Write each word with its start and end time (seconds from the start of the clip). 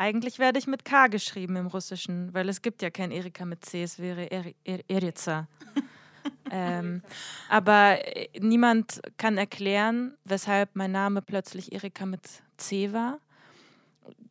Eigentlich 0.00 0.38
werde 0.38 0.58
ich 0.58 0.66
mit 0.66 0.86
K 0.86 1.08
geschrieben 1.08 1.56
im 1.56 1.66
Russischen, 1.66 2.32
weil 2.32 2.48
es 2.48 2.62
gibt 2.62 2.80
ja 2.80 2.88
kein 2.88 3.10
Erika 3.10 3.44
mit 3.44 3.66
C, 3.66 3.82
es 3.82 3.98
wäre 3.98 4.30
er 4.30 4.46
er 4.64 4.80
Erica. 4.88 5.46
ähm, 6.50 7.02
aber 7.50 7.98
äh, 8.16 8.30
niemand 8.40 9.02
kann 9.18 9.36
erklären, 9.36 10.16
weshalb 10.24 10.70
mein 10.72 10.92
Name 10.92 11.20
plötzlich 11.20 11.72
Erika 11.72 12.06
mit 12.06 12.22
C 12.56 12.94
war. 12.94 13.18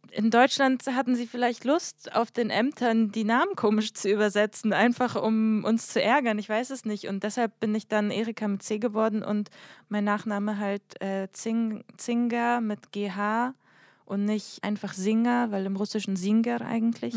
In 0.10 0.32
Deutschland 0.32 0.88
hatten 0.88 1.16
sie 1.16 1.28
vielleicht 1.28 1.66
Lust, 1.66 2.16
auf 2.16 2.32
den 2.32 2.50
Ämtern 2.50 3.12
die 3.12 3.24
Namen 3.24 3.56
komisch 3.56 3.94
zu 3.94 4.10
übersetzen, 4.10 4.74
einfach 4.74 5.22
um 5.22 5.64
uns 5.66 5.90
zu 5.90 6.02
ärgern. 6.02 6.40
Ich 6.40 6.50
weiß 6.50 6.72
es 6.72 6.84
nicht. 6.84 7.08
Und 7.08 7.24
deshalb 7.24 7.60
bin 7.60 7.76
ich 7.76 7.88
dann 7.88 8.10
Erika 8.10 8.48
mit 8.48 8.64
C 8.64 8.80
geworden 8.80 9.22
und 9.22 9.52
mein 9.88 10.04
Nachname 10.04 10.58
halt 10.58 11.00
äh, 11.00 11.28
Zing, 11.32 11.84
Zinger 11.96 12.60
mit 12.60 12.92
GH 12.92 13.54
und 14.10 14.26
nicht 14.26 14.64
einfach 14.64 14.94
Singer, 14.94 15.52
weil 15.52 15.68
im 15.68 15.76
Russischen 15.76 16.16
Singer 16.16 16.62
eigentlich 16.62 17.14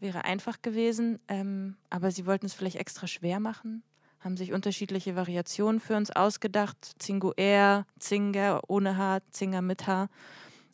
wäre 0.00 0.24
einfach 0.24 0.62
gewesen. 0.62 1.18
Ähm, 1.28 1.76
aber 1.90 2.10
sie 2.10 2.24
wollten 2.24 2.46
es 2.46 2.54
vielleicht 2.54 2.76
extra 2.76 3.06
schwer 3.06 3.38
machen, 3.38 3.82
haben 4.20 4.38
sich 4.38 4.52
unterschiedliche 4.52 5.14
Variationen 5.14 5.78
für 5.78 5.94
uns 5.94 6.10
ausgedacht. 6.10 6.94
Zinguer, 6.98 7.84
Zinger 7.98 8.62
ohne 8.66 8.96
H, 8.96 9.20
Zinger 9.30 9.60
mit 9.60 9.86
H. 9.86 10.08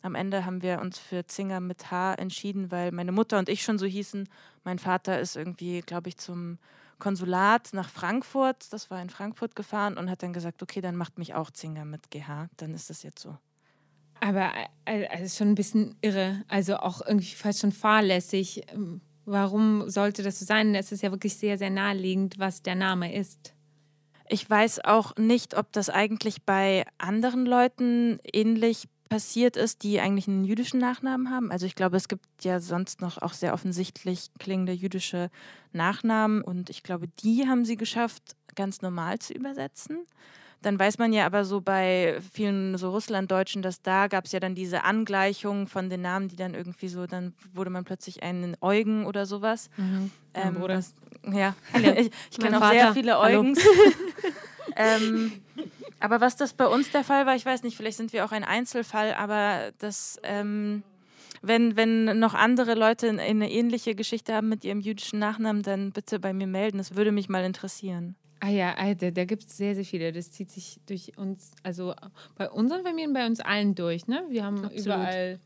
Am 0.01 0.15
Ende 0.15 0.45
haben 0.45 0.61
wir 0.61 0.79
uns 0.79 0.97
für 0.97 1.27
Zinger 1.27 1.59
mit 1.59 1.91
H 1.91 2.13
entschieden, 2.13 2.71
weil 2.71 2.93
meine 2.93 3.11
Mutter 3.11 3.37
und 3.37 3.49
ich 3.49 3.61
schon 3.61 3.77
so 3.77 3.85
hießen. 3.85 4.29
Mein 4.63 4.79
Vater 4.79 5.19
ist 5.19 5.35
irgendwie, 5.35 5.81
glaube 5.81 6.07
ich, 6.07 6.17
zum 6.17 6.57
Konsulat 6.99 7.71
nach 7.73 7.89
Frankfurt, 7.89 8.71
das 8.71 8.89
war 8.89 9.01
in 9.01 9.09
Frankfurt 9.09 9.57
gefahren 9.57 9.97
und 9.97 10.09
hat 10.09 10.23
dann 10.23 10.31
gesagt, 10.31 10.63
okay, 10.63 10.79
dann 10.79 10.95
macht 10.95 11.17
mich 11.17 11.33
auch 11.33 11.51
Zinger 11.51 11.83
mit 11.83 12.11
GH, 12.11 12.47
dann 12.55 12.73
ist 12.73 12.89
das 12.89 13.03
jetzt 13.03 13.21
so. 13.21 13.37
Aber 14.21 14.51
äh, 14.85 15.07
also 15.07 15.23
ist 15.23 15.37
schon 15.37 15.49
ein 15.49 15.55
bisschen 15.55 15.95
irre, 16.01 16.43
also 16.47 16.77
auch 16.77 17.01
irgendwie 17.05 17.33
fast 17.35 17.59
schon 17.59 17.71
fahrlässig. 17.71 18.63
Ähm, 18.73 19.01
Warum 19.31 19.87
sollte 19.91 20.23
das 20.23 20.39
so 20.39 20.45
sein? 20.45 20.73
Es 20.73 20.91
ist 20.91 21.03
ja 21.03 21.11
wirklich 21.11 21.35
sehr, 21.35 21.59
sehr 21.59 21.69
naheliegend, 21.69 22.39
was 22.39 22.63
der 22.63 22.73
Name 22.73 23.13
ist. 23.13 23.53
Ich 24.27 24.49
weiß 24.49 24.83
auch 24.85 25.15
nicht, 25.17 25.55
ob 25.55 25.71
das 25.71 25.91
eigentlich 25.91 26.41
bei 26.45 26.83
anderen 26.97 27.45
Leuten 27.45 28.17
ähnlich 28.33 28.87
passiert 29.07 29.55
ist, 29.55 29.83
die 29.83 29.99
eigentlich 29.99 30.27
einen 30.27 30.45
jüdischen 30.45 30.79
Nachnamen 30.79 31.29
haben. 31.29 31.51
Also 31.51 31.67
ich 31.67 31.75
glaube, 31.75 31.97
es 31.97 32.07
gibt 32.07 32.25
ja 32.41 32.59
sonst 32.59 33.01
noch 33.01 33.19
auch 33.19 33.33
sehr 33.33 33.53
offensichtlich 33.53 34.31
klingende 34.39 34.73
jüdische 34.73 35.29
Nachnamen 35.73 36.41
und 36.41 36.71
ich 36.71 36.81
glaube, 36.81 37.07
die 37.07 37.47
haben 37.47 37.65
sie 37.65 37.77
geschafft, 37.77 38.35
ganz 38.55 38.81
normal 38.81 39.19
zu 39.19 39.33
übersetzen. 39.33 39.99
Dann 40.61 40.77
weiß 40.77 40.97
man 40.97 41.13
ja 41.13 41.25
aber 41.25 41.45
so 41.45 41.61
bei 41.61 42.19
vielen 42.33 42.77
so 42.77 42.89
Russlanddeutschen, 42.91 43.61
dass 43.61 43.81
da 43.81 44.07
gab 44.07 44.25
es 44.25 44.33
ja 44.33 44.41
dann 44.41 44.55
diese 44.55 44.83
Angleichung 44.83 45.67
von 45.67 45.89
den 45.89 46.01
Namen, 46.01 46.27
die 46.27 46.35
dann 46.35 46.53
irgendwie 46.53 46.89
so, 46.89 47.07
dann 47.07 47.33
wurde 47.53 47.69
man 47.69 47.85
plötzlich 47.85 48.23
einen 48.23 48.57
Eugen 48.59 49.05
oder 49.05 49.25
sowas. 49.25 49.69
Ähm, 50.33 50.53
Bruder. 50.55 50.77
was, 50.79 50.93
ja, 51.31 51.55
ich, 51.95 52.11
ich 52.31 52.37
kenne 52.39 52.57
auch 52.57 52.71
sehr 52.71 52.81
Vater. 52.81 52.93
viele 52.93 53.17
Hallo. 53.17 53.39
Eugens. 53.39 53.59
ähm, 54.75 55.31
aber 56.01 56.21
was 56.21 56.35
das 56.35 56.53
bei 56.53 56.65
uns 56.67 56.91
der 56.91 57.03
Fall 57.03 57.25
war, 57.25 57.35
ich 57.35 57.45
weiß 57.45 57.63
nicht, 57.63 57.77
vielleicht 57.77 57.97
sind 57.97 58.13
wir 58.13 58.25
auch 58.25 58.31
ein 58.31 58.43
Einzelfall, 58.43 59.13
aber 59.13 59.71
das, 59.79 60.19
ähm, 60.23 60.83
wenn, 61.41 61.77
wenn 61.77 62.19
noch 62.19 62.33
andere 62.33 62.75
Leute 62.75 63.07
in- 63.07 63.19
eine 63.19 63.49
ähnliche 63.49 63.95
Geschichte 63.95 64.33
haben 64.33 64.49
mit 64.49 64.65
ihrem 64.65 64.81
jüdischen 64.81 65.19
Nachnamen, 65.19 65.63
dann 65.63 65.91
bitte 65.91 66.19
bei 66.19 66.33
mir 66.33 66.47
melden. 66.47 66.77
Das 66.79 66.95
würde 66.95 67.11
mich 67.13 67.29
mal 67.29 67.43
interessieren. 67.45 68.15
Ah 68.41 68.49
ja, 68.49 68.75
ah, 68.77 68.93
da, 68.93 69.11
da 69.11 69.25
gibt 69.25 69.43
es 69.45 69.57
sehr, 69.57 69.75
sehr 69.75 69.83
viele. 69.85 70.11
Das 70.11 70.31
zieht 70.31 70.51
sich 70.51 70.79
durch 70.85 71.17
uns, 71.17 71.51
also 71.63 71.93
bei 72.35 72.49
unseren 72.49 72.83
Familien, 72.83 73.13
bei 73.13 73.25
uns 73.25 73.39
allen 73.41 73.75
durch. 73.75 74.07
Ne? 74.07 74.23
Wir 74.29 74.45
haben 74.45 74.63
Absolut. 74.63 74.85
überall, 74.85 75.39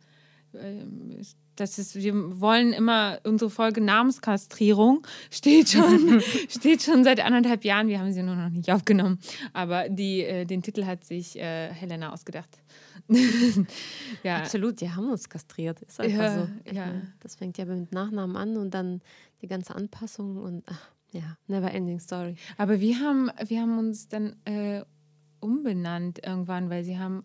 ähm, 0.53 1.17
das 1.55 1.77
ist, 1.79 1.95
wir 1.95 2.39
wollen 2.39 2.73
immer 2.73 3.19
unsere 3.23 3.49
Folge 3.49 3.81
Namenskastrierung 3.81 5.05
steht 5.31 5.69
schon, 5.69 6.21
steht 6.49 6.83
schon 6.83 7.03
seit 7.03 7.19
anderthalb 7.19 7.63
Jahren. 7.63 7.87
Wir 7.87 7.99
haben 7.99 8.11
sie 8.11 8.23
nur 8.23 8.35
noch 8.35 8.49
nicht 8.49 8.71
aufgenommen. 8.71 9.19
Aber 9.53 9.89
die, 9.89 10.21
äh, 10.21 10.45
den 10.45 10.61
Titel 10.61 10.85
hat 10.85 11.03
sich 11.03 11.35
äh, 11.37 11.69
Helena 11.73 12.13
ausgedacht. 12.13 12.49
ja, 14.23 14.37
Absolut, 14.37 14.79
die 14.81 14.89
haben 14.89 15.11
uns 15.11 15.27
kastriert. 15.29 15.81
Ist 15.81 15.99
einfach 15.99 16.17
Ja, 16.17 16.33
so. 16.35 16.73
Ja. 16.73 16.85
mein, 16.85 17.13
das 17.19 17.35
fängt 17.35 17.57
ja 17.57 17.65
mit 17.65 17.91
Nachnamen 17.91 18.35
an 18.37 18.55
und 18.57 18.73
dann 18.73 19.01
die 19.41 19.47
ganze 19.47 19.75
Anpassung 19.75 20.37
und 20.37 20.63
ach, 20.67 20.92
ja, 21.13 21.37
never 21.47 21.71
ending 21.71 21.99
story. 21.99 22.35
Aber 22.57 22.79
wir 22.79 22.99
haben, 22.99 23.31
wir 23.45 23.61
haben 23.61 23.77
uns 23.77 24.07
dann 24.07 24.35
äh, 24.45 24.83
umbenannt 25.39 26.25
irgendwann, 26.25 26.69
weil 26.69 26.83
sie 26.83 26.97
haben 26.97 27.23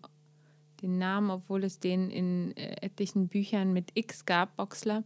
den 0.81 0.97
Namen, 0.97 1.29
obwohl 1.29 1.63
es 1.63 1.79
den 1.79 2.09
in 2.09 2.55
äh, 2.55 2.75
etlichen 2.81 3.27
Büchern 3.27 3.73
mit 3.73 3.91
X 3.95 4.25
gab, 4.25 4.55
Boxler, 4.55 5.03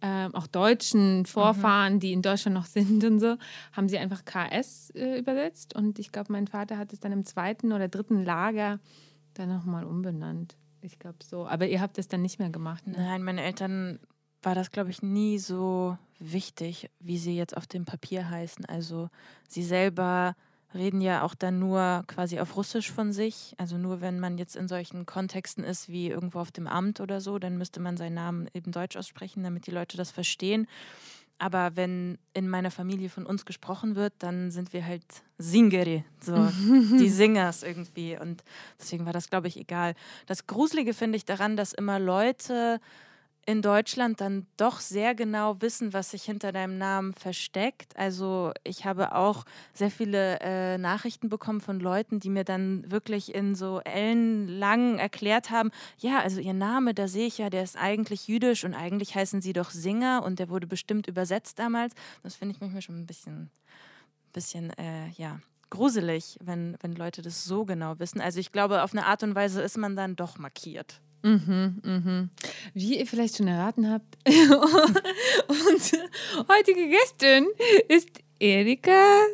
ähm, 0.00 0.34
auch 0.34 0.46
deutschen 0.46 1.26
Vorfahren, 1.26 2.00
die 2.00 2.12
in 2.12 2.22
Deutschland 2.22 2.54
noch 2.54 2.66
sind 2.66 3.04
und 3.04 3.20
so, 3.20 3.36
haben 3.72 3.88
sie 3.88 3.98
einfach 3.98 4.24
KS 4.24 4.90
äh, 4.90 5.18
übersetzt. 5.18 5.74
Und 5.74 5.98
ich 5.98 6.12
glaube, 6.12 6.32
mein 6.32 6.46
Vater 6.46 6.78
hat 6.78 6.92
es 6.92 7.00
dann 7.00 7.12
im 7.12 7.24
zweiten 7.24 7.72
oder 7.72 7.88
dritten 7.88 8.24
Lager 8.24 8.80
dann 9.34 9.48
nochmal 9.48 9.84
umbenannt. 9.84 10.56
Ich 10.80 10.98
glaube 10.98 11.18
so. 11.24 11.46
Aber 11.46 11.66
ihr 11.66 11.80
habt 11.80 11.98
es 11.98 12.08
dann 12.08 12.22
nicht 12.22 12.38
mehr 12.38 12.50
gemacht. 12.50 12.86
Ne? 12.86 12.94
Nein, 12.96 13.22
meine 13.22 13.42
Eltern 13.42 13.98
war 14.44 14.54
das, 14.54 14.70
glaube 14.70 14.90
ich, 14.90 15.02
nie 15.02 15.38
so 15.38 15.98
wichtig, 16.18 16.90
wie 17.00 17.18
sie 17.18 17.36
jetzt 17.36 17.56
auf 17.56 17.66
dem 17.66 17.84
Papier 17.84 18.28
heißen. 18.28 18.64
Also 18.66 19.08
sie 19.48 19.62
selber 19.62 20.36
reden 20.74 21.00
ja 21.00 21.22
auch 21.22 21.34
dann 21.34 21.58
nur 21.58 22.02
quasi 22.06 22.40
auf 22.40 22.56
Russisch 22.56 22.90
von 22.90 23.12
sich. 23.12 23.54
Also 23.58 23.78
nur 23.78 24.00
wenn 24.00 24.18
man 24.18 24.38
jetzt 24.38 24.56
in 24.56 24.68
solchen 24.68 25.06
Kontexten 25.06 25.62
ist 25.62 25.88
wie 25.88 26.08
irgendwo 26.08 26.40
auf 26.40 26.50
dem 26.50 26.66
Amt 26.66 27.00
oder 27.00 27.20
so, 27.20 27.38
dann 27.38 27.56
müsste 27.56 27.80
man 27.80 27.96
seinen 27.96 28.14
Namen 28.14 28.48
eben 28.54 28.72
deutsch 28.72 28.96
aussprechen, 28.96 29.44
damit 29.44 29.66
die 29.66 29.70
Leute 29.70 29.96
das 29.96 30.10
verstehen. 30.10 30.66
Aber 31.38 31.74
wenn 31.74 32.18
in 32.32 32.48
meiner 32.48 32.70
Familie 32.70 33.08
von 33.08 33.26
uns 33.26 33.44
gesprochen 33.44 33.96
wird, 33.96 34.12
dann 34.18 34.50
sind 34.50 34.72
wir 34.72 34.86
halt 34.86 35.04
Singeri, 35.36 36.04
so 36.20 36.34
die 36.98 37.08
Singers 37.08 37.62
irgendwie. 37.62 38.16
Und 38.16 38.44
deswegen 38.78 39.04
war 39.04 39.12
das, 39.12 39.30
glaube 39.30 39.48
ich, 39.48 39.56
egal. 39.56 39.94
Das 40.26 40.46
Gruselige 40.46 40.94
finde 40.94 41.16
ich 41.16 41.24
daran, 41.24 41.56
dass 41.56 41.72
immer 41.72 41.98
Leute 41.98 42.80
in 43.46 43.62
Deutschland 43.62 44.20
dann 44.20 44.46
doch 44.56 44.80
sehr 44.80 45.14
genau 45.14 45.60
wissen, 45.60 45.92
was 45.92 46.10
sich 46.10 46.24
hinter 46.24 46.52
deinem 46.52 46.78
Namen 46.78 47.12
versteckt. 47.12 47.96
Also 47.96 48.52
ich 48.64 48.84
habe 48.84 49.14
auch 49.14 49.44
sehr 49.72 49.90
viele 49.90 50.38
äh, 50.40 50.78
Nachrichten 50.78 51.28
bekommen 51.28 51.60
von 51.60 51.80
Leuten, 51.80 52.20
die 52.20 52.30
mir 52.30 52.44
dann 52.44 52.90
wirklich 52.90 53.34
in 53.34 53.54
so 53.54 53.80
ellenlang 53.80 54.98
erklärt 54.98 55.50
haben, 55.50 55.70
ja, 55.98 56.20
also 56.20 56.40
ihr 56.40 56.54
Name, 56.54 56.94
da 56.94 57.08
sehe 57.08 57.26
ich 57.26 57.38
ja, 57.38 57.50
der 57.50 57.62
ist 57.62 57.76
eigentlich 57.76 58.28
jüdisch 58.28 58.64
und 58.64 58.74
eigentlich 58.74 59.14
heißen 59.14 59.40
sie 59.40 59.52
doch 59.52 59.70
Singer 59.70 60.22
und 60.24 60.38
der 60.38 60.48
wurde 60.48 60.66
bestimmt 60.66 61.06
übersetzt 61.06 61.58
damals. 61.58 61.94
Das 62.22 62.36
finde 62.36 62.54
ich 62.54 62.60
manchmal 62.60 62.82
schon 62.82 63.00
ein 63.00 63.06
bisschen, 63.06 63.50
bisschen, 64.32 64.70
äh, 64.78 65.08
ja, 65.16 65.40
gruselig, 65.70 66.38
wenn, 66.40 66.76
wenn 66.80 66.94
Leute 66.94 67.22
das 67.22 67.44
so 67.44 67.64
genau 67.64 67.98
wissen. 67.98 68.20
Also 68.20 68.38
ich 68.38 68.52
glaube, 68.52 68.82
auf 68.82 68.92
eine 68.92 69.06
Art 69.06 69.22
und 69.22 69.34
Weise 69.34 69.60
ist 69.60 69.76
man 69.76 69.96
dann 69.96 70.16
doch 70.16 70.38
markiert. 70.38 71.00
Mhm, 71.24 71.80
mhm. 71.82 72.30
Wie 72.74 72.98
ihr 72.98 73.06
vielleicht 73.06 73.38
schon 73.38 73.48
erraten 73.48 73.90
habt, 73.90 74.18
unsere 74.28 76.02
heutige 76.48 76.86
Gästin 76.88 77.46
ist 77.88 78.10
Erika 78.38 79.24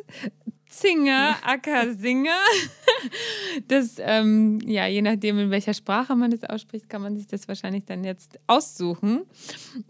Zinger, 0.69 1.35
aka 1.43 1.91
Singer. 1.93 2.39
Das, 3.67 3.97
ähm, 3.99 4.59
ja, 4.65 4.87
je 4.87 5.01
nachdem, 5.01 5.37
in 5.37 5.51
welcher 5.51 5.73
Sprache 5.73 6.15
man 6.15 6.31
das 6.31 6.45
ausspricht, 6.45 6.87
kann 6.87 7.01
man 7.01 7.17
sich 7.17 7.27
das 7.27 7.47
wahrscheinlich 7.47 7.83
dann 7.83 8.05
jetzt 8.05 8.39
aussuchen. 8.47 9.23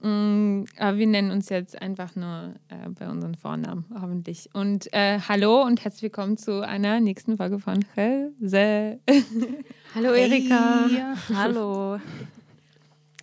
Mm, 0.01 0.63
Aber 0.77 0.97
wir 0.97 1.07
nennen 1.07 1.29
uns 1.29 1.49
jetzt 1.49 1.79
einfach 1.79 2.15
nur 2.15 2.55
äh, 2.69 2.89
bei 2.89 3.07
unseren 3.09 3.35
Vornamen, 3.35 3.85
hoffentlich. 3.93 4.49
Und 4.53 4.91
äh, 4.91 5.19
hallo 5.19 5.61
und 5.61 5.83
herzlich 5.83 6.03
willkommen 6.03 6.37
zu 6.37 6.65
einer 6.65 6.99
nächsten 6.99 7.37
Folge 7.37 7.59
von 7.59 7.85
Helse. 7.93 8.99
Hallo 9.93 10.13
Erika. 10.13 10.89
Hallo. 11.35 11.99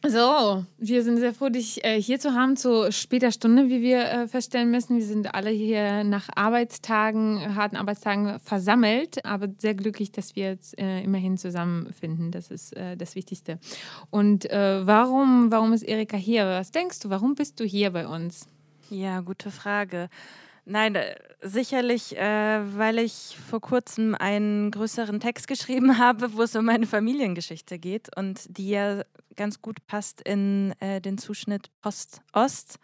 So, 0.07 0.67
wir 0.77 1.03
sind 1.03 1.17
sehr 1.17 1.33
froh, 1.33 1.49
dich 1.49 1.83
äh, 1.83 2.01
hier 2.01 2.21
zu 2.21 2.35
haben 2.35 2.59
zu 2.59 2.93
später 2.93 3.33
Stunde, 3.33 3.71
wie 3.71 3.81
wir 3.81 4.05
äh, 4.05 4.29
feststellen 4.29 4.71
müssen. 4.71 4.99
Wir 4.99 5.07
sind 5.07 5.35
alle 5.35 5.49
hier 5.49 6.05
nach 6.05 6.29
Arbeitstagen, 6.35 7.57
harten 7.57 7.77
Arbeitstagen 7.77 8.39
versammelt, 8.41 9.25
aber 9.25 9.49
sehr 9.57 9.75
glücklich, 9.75 10.13
dass 10.13 10.37
wir 10.37 10.51
jetzt 10.51 10.79
äh, 10.79 11.01
immerhin 11.01 11.39
zusammenfinden. 11.39 12.33
Das 12.33 12.51
ist 12.51 12.77
äh, 12.77 12.99
das 12.99 13.15
Wichtigste. 13.15 13.59
Und 14.11 14.51
äh, 14.51 14.87
warum, 14.87 15.51
warum 15.51 15.73
ist 15.73 15.85
Erika 15.85 16.19
hier? 16.19 16.45
Was 16.45 16.71
denkst 16.71 17.01
du? 17.01 17.09
Warum 17.09 17.35
bist 17.35 17.59
du 17.61 17.65
hier 17.65 17.91
bei 17.91 18.07
uns? 18.07 18.47
Ja, 18.91 19.21
gute 19.21 19.51
Frage. 19.51 20.09
Nein, 20.71 20.97
äh, 20.97 21.17
sicherlich, 21.41 22.15
äh, 22.19 22.61
weil 22.77 22.99
ich 22.99 23.39
vor 23.49 23.61
kurzem 23.61 24.15
einen 24.15 24.71
größeren 24.71 25.19
Text 25.19 25.49
geschrieben 25.49 25.97
habe, 25.99 26.35
wo 26.35 26.43
es 26.43 26.55
um 26.55 26.67
meine 26.67 26.87
Familiengeschichte 26.87 27.79
geht 27.79 28.15
und 28.17 28.45
die 28.49 28.69
ja 28.69 29.03
ganz 29.35 29.63
gut 29.63 29.87
passt 29.87 30.21
in 30.21 30.75
äh, 30.81 31.01
den 31.01 31.17
Zuschnitt 31.17 31.71
Post-Ost. 31.81 32.79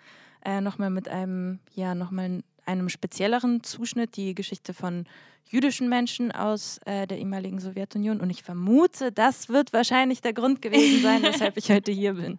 Äh, 0.46 0.62
nochmal 0.62 0.88
mit 0.88 1.08
einem, 1.08 1.60
ja, 1.74 1.94
nochmal 1.94 2.42
einem 2.64 2.88
spezielleren 2.88 3.62
Zuschnitt, 3.62 4.16
die 4.16 4.34
Geschichte 4.34 4.72
von 4.72 5.04
jüdischen 5.44 5.90
Menschen 5.90 6.32
aus 6.32 6.80
äh, 6.86 7.06
der 7.06 7.18
ehemaligen 7.18 7.60
Sowjetunion. 7.60 8.22
Und 8.22 8.30
ich 8.30 8.42
vermute, 8.42 9.12
das 9.12 9.50
wird 9.50 9.74
wahrscheinlich 9.74 10.22
der 10.22 10.32
Grund 10.32 10.62
gewesen 10.62 11.02
sein, 11.02 11.22
weshalb 11.22 11.58
ich 11.58 11.70
heute 11.70 11.92
hier 11.92 12.14
bin. 12.14 12.38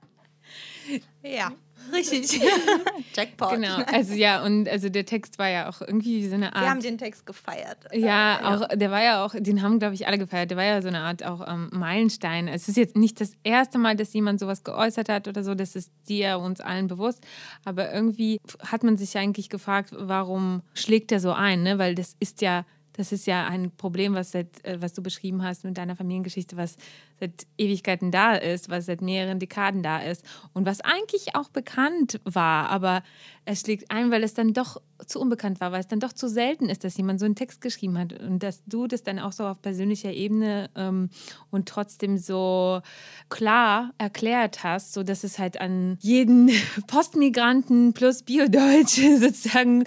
Ja, 1.21 1.51
richtig. 1.93 2.41
Jackpot. 3.15 3.51
Genau, 3.51 3.77
also 3.85 4.13
ja, 4.13 4.43
und 4.43 4.67
also 4.69 4.89
der 4.89 5.05
Text 5.05 5.39
war 5.39 5.49
ja 5.49 5.69
auch 5.69 5.81
irgendwie 5.81 6.27
so 6.27 6.35
eine 6.35 6.53
Art. 6.53 6.63
Wir 6.63 6.69
haben 6.69 6.81
den 6.81 6.97
Text 6.97 7.25
gefeiert. 7.25 7.77
Ja, 7.93 8.39
auch, 8.43 8.67
der 8.75 8.91
war 8.91 9.03
ja 9.03 9.25
auch, 9.25 9.33
den 9.37 9.61
haben, 9.61 9.79
glaube 9.79 9.95
ich, 9.95 10.07
alle 10.07 10.17
gefeiert. 10.17 10.51
Der 10.51 10.57
war 10.57 10.65
ja 10.65 10.81
so 10.81 10.87
eine 10.87 10.99
Art 10.99 11.23
auch 11.23 11.47
ähm, 11.47 11.69
Meilenstein. 11.71 12.47
Es 12.47 12.67
ist 12.67 12.77
jetzt 12.77 12.95
nicht 12.95 13.21
das 13.21 13.33
erste 13.43 13.77
Mal, 13.77 13.95
dass 13.95 14.13
jemand 14.13 14.39
sowas 14.39 14.63
geäußert 14.63 15.09
hat 15.09 15.27
oder 15.27 15.43
so, 15.43 15.55
das 15.55 15.75
ist 15.75 15.91
dir 16.07 16.39
uns 16.39 16.61
allen 16.61 16.87
bewusst. 16.87 17.25
Aber 17.63 17.91
irgendwie 17.93 18.39
hat 18.59 18.83
man 18.83 18.97
sich 18.97 19.17
eigentlich 19.17 19.49
gefragt, 19.49 19.91
warum 19.97 20.61
schlägt 20.73 21.11
der 21.11 21.19
so 21.19 21.31
ein, 21.31 21.63
ne? 21.63 21.79
Weil 21.79 21.95
das 21.95 22.15
ist 22.19 22.41
ja, 22.41 22.65
das 22.97 23.12
ist 23.12 23.27
ja 23.27 23.45
ein 23.45 23.71
Problem, 23.71 24.13
was, 24.13 24.31
seit, 24.31 24.63
äh, 24.65 24.81
was 24.81 24.94
du 24.94 25.01
beschrieben 25.01 25.44
hast 25.44 25.63
mit 25.63 25.77
deiner 25.77 25.95
Familiengeschichte, 25.95 26.57
was 26.57 26.77
seit 27.19 27.45
Ewigkeiten 27.57 28.12
da 28.12 28.36
ist, 28.36 28.69
was 28.69 28.86
seit 28.86 29.01
mehreren 29.01 29.39
Dekaden 29.39 29.83
da 29.83 30.00
ist 30.00 30.25
und 30.53 30.65
was 30.65 30.81
eigentlich 30.81 31.36
auch 31.36 31.50
bekannt 31.50 32.19
war, 32.24 32.69
aber 32.69 33.03
es 33.45 33.62
schlägt 33.62 33.92
ein, 33.92 34.12
weil 34.12 34.24
es 34.24 34.33
dann 34.33 34.53
doch 34.53 34.81
zu 35.06 35.19
unbekannt 35.19 35.59
war, 35.59 35.71
weil 35.71 35.81
es 35.81 35.88
dann 35.88 36.00
doch 36.00 36.13
zu 36.13 36.27
selten 36.27 36.69
ist, 36.69 36.83
dass 36.83 36.97
jemand 36.97 37.19
so 37.19 37.25
einen 37.25 37.36
Text 37.36 37.62
geschrieben 37.62 37.97
hat 37.97 38.13
und 38.13 38.42
dass 38.42 38.63
du 38.65 38.88
das 38.88 39.03
dann 39.03 39.19
auch 39.19 39.33
so 39.33 39.45
auf 39.45 39.62
persönlicher 39.62 40.12
Ebene 40.12 40.69
ähm, 40.75 41.09
und 41.51 41.68
trotzdem 41.68 42.18
so 42.18 42.81
klar 43.30 43.94
erklärt 43.97 44.63
hast, 44.63 44.94
so 44.94 45.03
dass 45.03 45.24
es 45.24 45.38
halt 45.38 45.59
an 45.59 45.97
jeden 46.01 46.50
Postmigranten 46.88 47.94
plus 47.94 48.24
Biodeutsch 48.24 49.00
sozusagen 49.19 49.83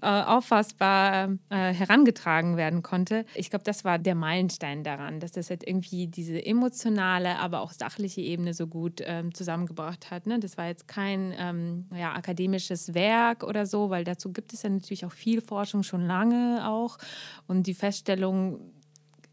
äh, 0.00 0.22
auffassbar 0.22 1.36
äh, 1.50 1.72
herangetragen 1.72 2.56
werden 2.56 2.82
konnte. 2.82 3.24
Ich 3.34 3.50
glaube, 3.50 3.64
das 3.64 3.84
war 3.84 3.98
der 3.98 4.14
Meilenstein 4.14 4.82
daran, 4.82 5.20
dass 5.20 5.32
das 5.32 5.50
halt 5.50 5.66
irgendwie 5.66 6.06
diese 6.08 6.44
emotionale, 6.44 7.38
aber 7.38 7.60
auch 7.60 7.72
sachliche 7.72 8.20
Ebene 8.20 8.54
so 8.54 8.66
gut 8.66 9.02
ähm, 9.04 9.34
zusammengebracht 9.34 10.10
hat. 10.10 10.26
Ne? 10.26 10.40
Das 10.40 10.56
war 10.56 10.66
jetzt 10.66 10.88
kein 10.88 11.34
ähm, 11.38 11.86
ja, 11.94 12.14
akademisches 12.14 12.95
Werk 12.96 13.44
oder 13.44 13.64
so, 13.64 13.90
weil 13.90 14.02
dazu 14.02 14.32
gibt 14.32 14.52
es 14.52 14.64
ja 14.64 14.70
natürlich 14.70 15.06
auch 15.06 15.12
viel 15.12 15.40
Forschung 15.40 15.84
schon 15.84 16.04
lange 16.04 16.68
auch. 16.68 16.98
Und 17.46 17.68
die 17.68 17.74
Feststellung 17.74 18.58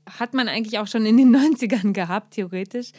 hat 0.06 0.34
man 0.34 0.48
eigentlich 0.48 0.78
auch 0.80 0.88
schon 0.88 1.06
in 1.06 1.18
den 1.18 1.36
90ern 1.36 1.94
gehabt, 1.94 2.36
theoretisch, 2.36 2.92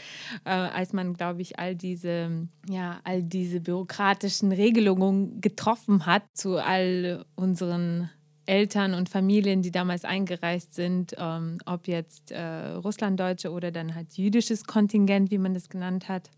äh, 0.45 0.51
als 0.51 0.93
man, 0.93 1.15
glaube 1.15 1.43
ich, 1.43 1.59
all 1.59 1.77
diese, 1.77 2.49
ja, 2.69 3.01
all 3.05 3.23
diese 3.23 3.61
bürokratischen 3.61 4.51
Regelungen 4.51 5.41
getroffen 5.41 6.07
hat 6.07 6.25
zu 6.35 6.57
all 6.57 7.25
unseren 7.37 8.11
Eltern 8.47 8.95
und 8.95 9.09
Familien, 9.09 9.63
die 9.63 9.71
damals 9.71 10.05
eingereist 10.05 10.75
sind, 10.75 11.15
ähm, 11.19 11.59
ob 11.65 11.89
jetzt 11.89 12.31
äh, 12.31 12.73
Russlanddeutsche 12.73 13.51
oder 13.51 13.71
dann 13.71 13.95
halt 13.95 14.17
jüdisches 14.19 14.65
Kontingent, 14.65 15.31
wie 15.31 15.39
man 15.39 15.55
das 15.55 15.69
genannt 15.69 16.09
hat. 16.09 16.31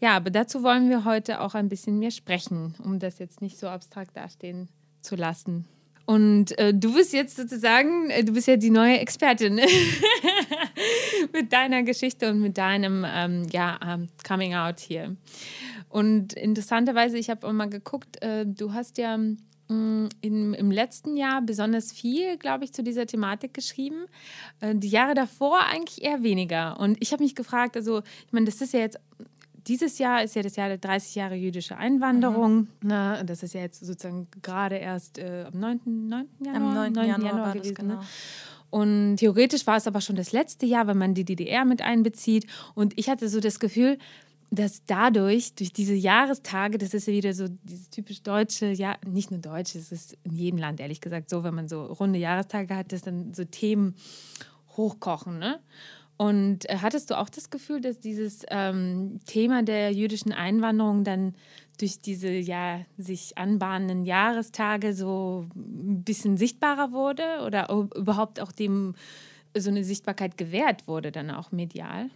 Ja, 0.00 0.16
aber 0.16 0.30
dazu 0.30 0.62
wollen 0.62 0.88
wir 0.88 1.04
heute 1.04 1.40
auch 1.40 1.54
ein 1.54 1.68
bisschen 1.68 1.98
mehr 1.98 2.10
sprechen, 2.10 2.74
um 2.84 2.98
das 2.98 3.18
jetzt 3.18 3.40
nicht 3.40 3.58
so 3.58 3.68
abstrakt 3.68 4.16
dastehen 4.16 4.68
zu 5.02 5.16
lassen. 5.16 5.66
Und 6.06 6.58
äh, 6.58 6.72
du 6.72 6.94
bist 6.94 7.12
jetzt 7.12 7.36
sozusagen, 7.36 8.08
äh, 8.08 8.24
du 8.24 8.32
bist 8.32 8.46
ja 8.46 8.56
die 8.56 8.70
neue 8.70 8.98
Expertin 8.98 9.56
mit 11.34 11.52
deiner 11.52 11.82
Geschichte 11.82 12.30
und 12.30 12.40
mit 12.40 12.56
deinem 12.56 13.04
ähm, 13.06 13.46
ja, 13.50 13.78
ähm, 13.86 14.08
Coming 14.26 14.54
Out 14.54 14.80
hier. 14.80 15.16
Und 15.90 16.32
interessanterweise, 16.32 17.18
ich 17.18 17.28
habe 17.28 17.46
auch 17.46 17.52
mal 17.52 17.68
geguckt, 17.68 18.22
äh, 18.22 18.46
du 18.46 18.72
hast 18.72 18.96
ja 18.96 19.18
mh, 19.18 20.08
in, 20.22 20.54
im 20.54 20.70
letzten 20.70 21.16
Jahr 21.16 21.42
besonders 21.42 21.92
viel, 21.92 22.38
glaube 22.38 22.64
ich, 22.64 22.72
zu 22.72 22.82
dieser 22.82 23.06
Thematik 23.06 23.52
geschrieben. 23.52 24.06
Äh, 24.60 24.76
die 24.76 24.88
Jahre 24.88 25.12
davor 25.12 25.60
eigentlich 25.60 26.02
eher 26.02 26.22
weniger. 26.22 26.80
Und 26.80 26.96
ich 27.00 27.12
habe 27.12 27.22
mich 27.22 27.34
gefragt, 27.34 27.76
also 27.76 28.02
ich 28.26 28.32
meine, 28.32 28.46
das 28.46 28.62
ist 28.62 28.72
ja 28.72 28.80
jetzt 28.80 28.98
dieses 29.66 29.98
Jahr 29.98 30.22
ist 30.22 30.34
ja 30.36 30.42
das 30.42 30.56
Jahr 30.56 30.68
der 30.68 30.78
30 30.78 31.14
Jahre 31.14 31.34
jüdische 31.34 31.76
Einwanderung. 31.76 32.56
Mhm. 32.56 32.68
Na, 32.82 33.22
das 33.24 33.42
ist 33.42 33.54
ja 33.54 33.60
jetzt 33.60 33.84
sozusagen 33.84 34.28
gerade 34.42 34.76
erst 34.76 35.18
äh, 35.18 35.44
am 35.52 35.58
9. 35.58 35.80
9. 36.08 36.26
Januar, 36.44 36.56
Am 36.56 36.74
9. 36.74 36.92
9. 36.92 37.06
Januar, 37.08 37.30
Januar 37.30 37.52
gewesen. 37.54 37.74
genau. 37.74 37.94
Ne? 37.94 38.00
Und 38.70 39.16
theoretisch 39.16 39.66
war 39.66 39.76
es 39.76 39.86
aber 39.86 40.00
schon 40.00 40.16
das 40.16 40.32
letzte 40.32 40.66
Jahr, 40.66 40.86
wenn 40.86 40.98
man 40.98 41.14
die 41.14 41.24
DDR 41.24 41.64
mit 41.64 41.80
einbezieht. 41.80 42.46
Und 42.74 42.98
ich 42.98 43.08
hatte 43.08 43.28
so 43.28 43.40
das 43.40 43.60
Gefühl, 43.60 43.98
dass 44.50 44.84
dadurch, 44.86 45.54
durch 45.54 45.72
diese 45.72 45.94
Jahrestage, 45.94 46.78
das 46.78 46.94
ist 46.94 47.06
ja 47.06 47.12
wieder 47.12 47.34
so 47.34 47.46
dieses 47.64 47.90
typisch 47.90 48.22
deutsche, 48.22 48.66
ja, 48.66 48.96
nicht 49.06 49.30
nur 49.30 49.40
deutsch, 49.40 49.74
es 49.74 49.92
ist 49.92 50.16
in 50.24 50.36
jedem 50.36 50.58
Land 50.58 50.80
ehrlich 50.80 51.00
gesagt 51.00 51.28
so, 51.30 51.44
wenn 51.44 51.54
man 51.54 51.68
so 51.68 51.84
runde 51.84 52.18
Jahrestage 52.18 52.74
hat, 52.74 52.92
dass 52.92 53.02
dann 53.02 53.34
so 53.34 53.44
Themen 53.44 53.94
hochkochen, 54.76 55.38
ne? 55.38 55.60
Und 56.18 56.68
äh, 56.68 56.78
hattest 56.82 57.10
du 57.10 57.18
auch 57.18 57.30
das 57.30 57.48
Gefühl, 57.48 57.80
dass 57.80 58.00
dieses 58.00 58.44
ähm, 58.48 59.20
Thema 59.24 59.62
der 59.62 59.92
jüdischen 59.92 60.32
Einwanderung 60.32 61.04
dann 61.04 61.34
durch 61.78 62.00
diese 62.00 62.28
ja 62.28 62.80
sich 62.98 63.38
anbahnenden 63.38 64.04
Jahrestage 64.04 64.94
so 64.94 65.46
ein 65.54 66.02
bisschen 66.02 66.36
sichtbarer 66.36 66.90
wurde 66.90 67.44
oder 67.46 67.70
überhaupt 67.70 68.40
auch 68.40 68.50
dem 68.50 68.96
so 69.56 69.70
eine 69.70 69.84
Sichtbarkeit 69.84 70.36
gewährt 70.36 70.88
wurde, 70.88 71.12
dann 71.12 71.30
auch 71.30 71.52
medial? 71.52 72.10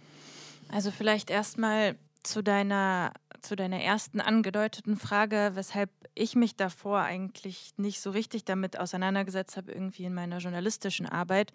Also 0.69 0.91
vielleicht 0.91 1.29
erstmal 1.29 1.95
zu 2.23 2.43
deiner, 2.43 3.13
zu 3.41 3.55
deiner 3.55 3.81
ersten 3.81 4.19
angedeuteten 4.19 4.97
Frage, 4.97 5.51
weshalb 5.53 5.89
ich 6.13 6.35
mich 6.35 6.57
davor 6.57 6.99
eigentlich 6.99 7.71
nicht 7.77 8.01
so 8.01 8.11
richtig 8.11 8.43
damit 8.43 8.77
auseinandergesetzt 8.77 9.55
habe, 9.55 9.71
irgendwie 9.71 10.03
in 10.03 10.13
meiner 10.13 10.39
journalistischen 10.39 11.05
Arbeit. 11.05 11.53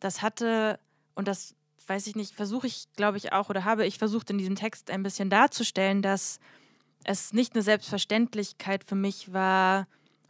Das 0.00 0.20
hatte, 0.20 0.80
und 1.14 1.28
das 1.28 1.54
weiß 1.86 2.06
ich 2.06 2.16
nicht, 2.16 2.34
versuche 2.34 2.66
ich, 2.66 2.86
glaube 2.96 3.16
ich, 3.16 3.32
auch 3.32 3.50
oder 3.50 3.64
habe 3.64 3.86
ich 3.86 3.98
versucht 3.98 4.30
in 4.30 4.38
diesem 4.38 4.56
Text 4.56 4.90
ein 4.90 5.02
bisschen 5.02 5.30
darzustellen, 5.30 6.02
dass 6.02 6.40
es 7.04 7.32
nicht 7.32 7.54
eine 7.54 7.62
Selbstverständlichkeit 7.62 8.84
für 8.84 8.94
mich 8.94 9.32
war, 9.32 9.86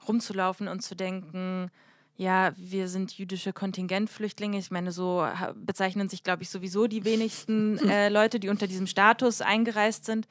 rumzulaufen 0.06 0.68
und 0.68 0.80
zu 0.80 0.94
denken, 0.94 1.70
ja, 2.16 2.52
wir 2.56 2.88
sind 2.88 3.16
jüdische 3.16 3.52
Kontingentflüchtlinge. 3.52 4.58
Ich 4.58 4.70
meine, 4.70 4.92
so 4.92 5.26
bezeichnen 5.54 6.08
sich, 6.08 6.22
glaube 6.22 6.42
ich, 6.42 6.50
sowieso 6.50 6.86
die 6.86 7.04
wenigsten 7.04 7.78
äh, 7.88 8.10
Leute, 8.10 8.38
die 8.38 8.50
unter 8.50 8.66
diesem 8.66 8.86
Status 8.86 9.40
eingereist 9.40 10.04
sind. 10.04 10.28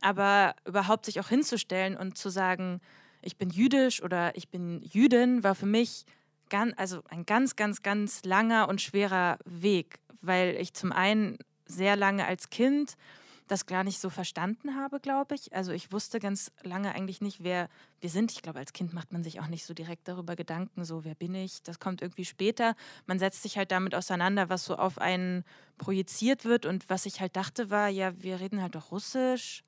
Aber 0.00 0.54
überhaupt 0.64 1.06
sich 1.06 1.18
auch 1.18 1.28
hinzustellen 1.28 1.96
und 1.96 2.16
zu 2.16 2.28
sagen, 2.28 2.80
ich 3.20 3.36
bin 3.36 3.50
jüdisch 3.50 4.02
oder 4.02 4.36
ich 4.36 4.48
bin 4.48 4.80
Jüdin, 4.82 5.42
war 5.42 5.54
für 5.54 5.66
mich 5.66 6.04
ganz, 6.48 6.74
also 6.76 7.02
ein 7.08 7.26
ganz, 7.26 7.56
ganz, 7.56 7.82
ganz 7.82 8.24
langer 8.24 8.68
und 8.68 8.80
schwerer 8.80 9.38
Weg, 9.44 9.98
weil 10.20 10.56
ich 10.56 10.74
zum 10.74 10.92
einen 10.92 11.38
sehr 11.66 11.96
lange 11.96 12.26
als 12.26 12.50
Kind 12.50 12.96
das 13.46 13.66
gar 13.66 13.84
nicht 13.84 14.00
so 14.00 14.08
verstanden 14.08 14.74
habe, 14.76 15.00
glaube 15.00 15.34
ich. 15.34 15.54
Also 15.54 15.72
ich 15.72 15.92
wusste 15.92 16.18
ganz 16.18 16.50
lange 16.62 16.94
eigentlich 16.94 17.20
nicht, 17.20 17.42
wer 17.42 17.68
wir 18.00 18.08
sind. 18.08 18.32
Ich 18.32 18.42
glaube, 18.42 18.58
als 18.58 18.72
Kind 18.72 18.94
macht 18.94 19.12
man 19.12 19.22
sich 19.22 19.40
auch 19.40 19.48
nicht 19.48 19.66
so 19.66 19.74
direkt 19.74 20.08
darüber 20.08 20.34
Gedanken, 20.34 20.84
so 20.84 21.04
wer 21.04 21.14
bin 21.14 21.34
ich. 21.34 21.62
Das 21.62 21.78
kommt 21.78 22.00
irgendwie 22.00 22.24
später. 22.24 22.74
Man 23.06 23.18
setzt 23.18 23.42
sich 23.42 23.58
halt 23.58 23.70
damit 23.70 23.94
auseinander, 23.94 24.48
was 24.48 24.64
so 24.64 24.76
auf 24.76 24.98
einen 24.98 25.44
projiziert 25.76 26.44
wird. 26.44 26.64
Und 26.64 26.88
was 26.88 27.04
ich 27.06 27.20
halt 27.20 27.36
dachte 27.36 27.68
war, 27.68 27.88
ja, 27.88 28.22
wir 28.22 28.40
reden 28.40 28.62
halt 28.62 28.74
doch 28.74 28.90
Russisch. 28.90 29.62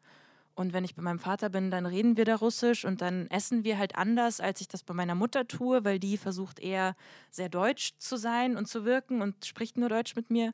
Und 0.57 0.73
wenn 0.73 0.85
ich 0.85 0.95
bei 0.95 1.03
meinem 1.03 1.19
Vater 1.19 1.51
bin, 1.51 1.71
dann 1.71 1.85
reden 1.85 2.17
wir 2.17 2.25
da 2.25 2.35
Russisch 2.35 2.87
und 2.87 3.03
dann 3.03 3.29
essen 3.31 3.63
wir 3.63 3.77
halt 3.77 3.95
anders, 3.95 4.41
als 4.41 4.63
ich 4.63 4.69
das 4.69 4.83
bei 4.83 4.95
meiner 4.95 5.15
Mutter 5.15 5.47
tue, 5.47 5.85
weil 5.85 5.99
die 5.99 6.17
versucht 6.17 6.61
eher 6.61 6.97
sehr 7.31 7.51
deutsch 7.51 7.93
zu 7.99 8.17
sein 8.17 8.57
und 8.57 8.67
zu 8.67 8.87
wirken 8.87 9.21
und 9.21 9.45
spricht 9.45 9.77
nur 9.77 9.91
Deutsch 9.91 10.17
mit 10.17 10.31
mir. 10.31 10.53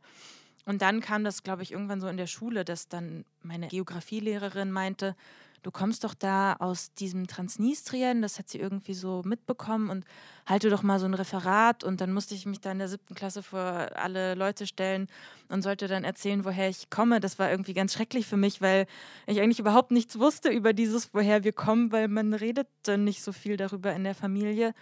Und 0.67 0.83
dann 0.83 1.01
kam 1.01 1.23
das, 1.23 1.45
glaube 1.45 1.63
ich, 1.63 1.71
irgendwann 1.71 2.01
so 2.01 2.09
in 2.09 2.17
der 2.17 2.27
Schule, 2.27 2.65
dass 2.65 2.89
dann 2.89 3.25
meine 3.43 3.69
Geografielehrerin 3.69 4.73
meinte, 4.73 5.15
du 5.63 5.71
kommst 5.71 6.05
doch 6.05 6.15
da 6.15 6.55
aus 6.55 6.93
diesem 6.95 7.27
Transnistrien, 7.27 8.21
das 8.21 8.39
hat 8.39 8.49
sie 8.49 8.59
irgendwie 8.59 8.95
so 8.95 9.23
mitbekommen 9.25 9.91
und 9.91 10.05
halte 10.47 10.71
doch 10.71 10.83
mal 10.83 10.99
so 10.99 11.07
ein 11.07 11.15
Referat 11.15 11.85
und 11.85 12.01
dann 12.01 12.13
musste 12.13 12.35
ich 12.35 12.47
mich 12.47 12.61
da 12.61 12.73
in 12.73 12.79
der 12.79 12.89
siebten 12.89 13.15
Klasse 13.15 13.43
vor 13.43 13.63
alle 13.95 14.35
Leute 14.35 14.67
stellen 14.67 15.07
und 15.49 15.63
sollte 15.63 15.87
dann 15.87 16.05
erzählen, 16.05 16.45
woher 16.45 16.69
ich 16.69 16.91
komme. 16.91 17.21
Das 17.21 17.39
war 17.39 17.51
irgendwie 17.51 17.75
ganz 17.75 17.93
schrecklich 17.93 18.27
für 18.27 18.37
mich, 18.37 18.61
weil 18.61 18.87
ich 19.27 19.41
eigentlich 19.41 19.61
überhaupt 19.61 19.93
nichts 19.93 20.19
wusste 20.19 20.51
über 20.51 20.73
dieses, 20.73 21.15
woher 21.15 21.45
wir 21.45 21.53
kommen, 21.53 21.93
weil 21.93 22.09
man 22.09 22.35
redet 22.35 22.69
dann 22.83 23.05
nicht 23.05 23.23
so 23.23 23.33
viel 23.33 23.57
darüber 23.57 23.93
in 23.93 24.05
der 24.05 24.15
Familie. 24.15 24.75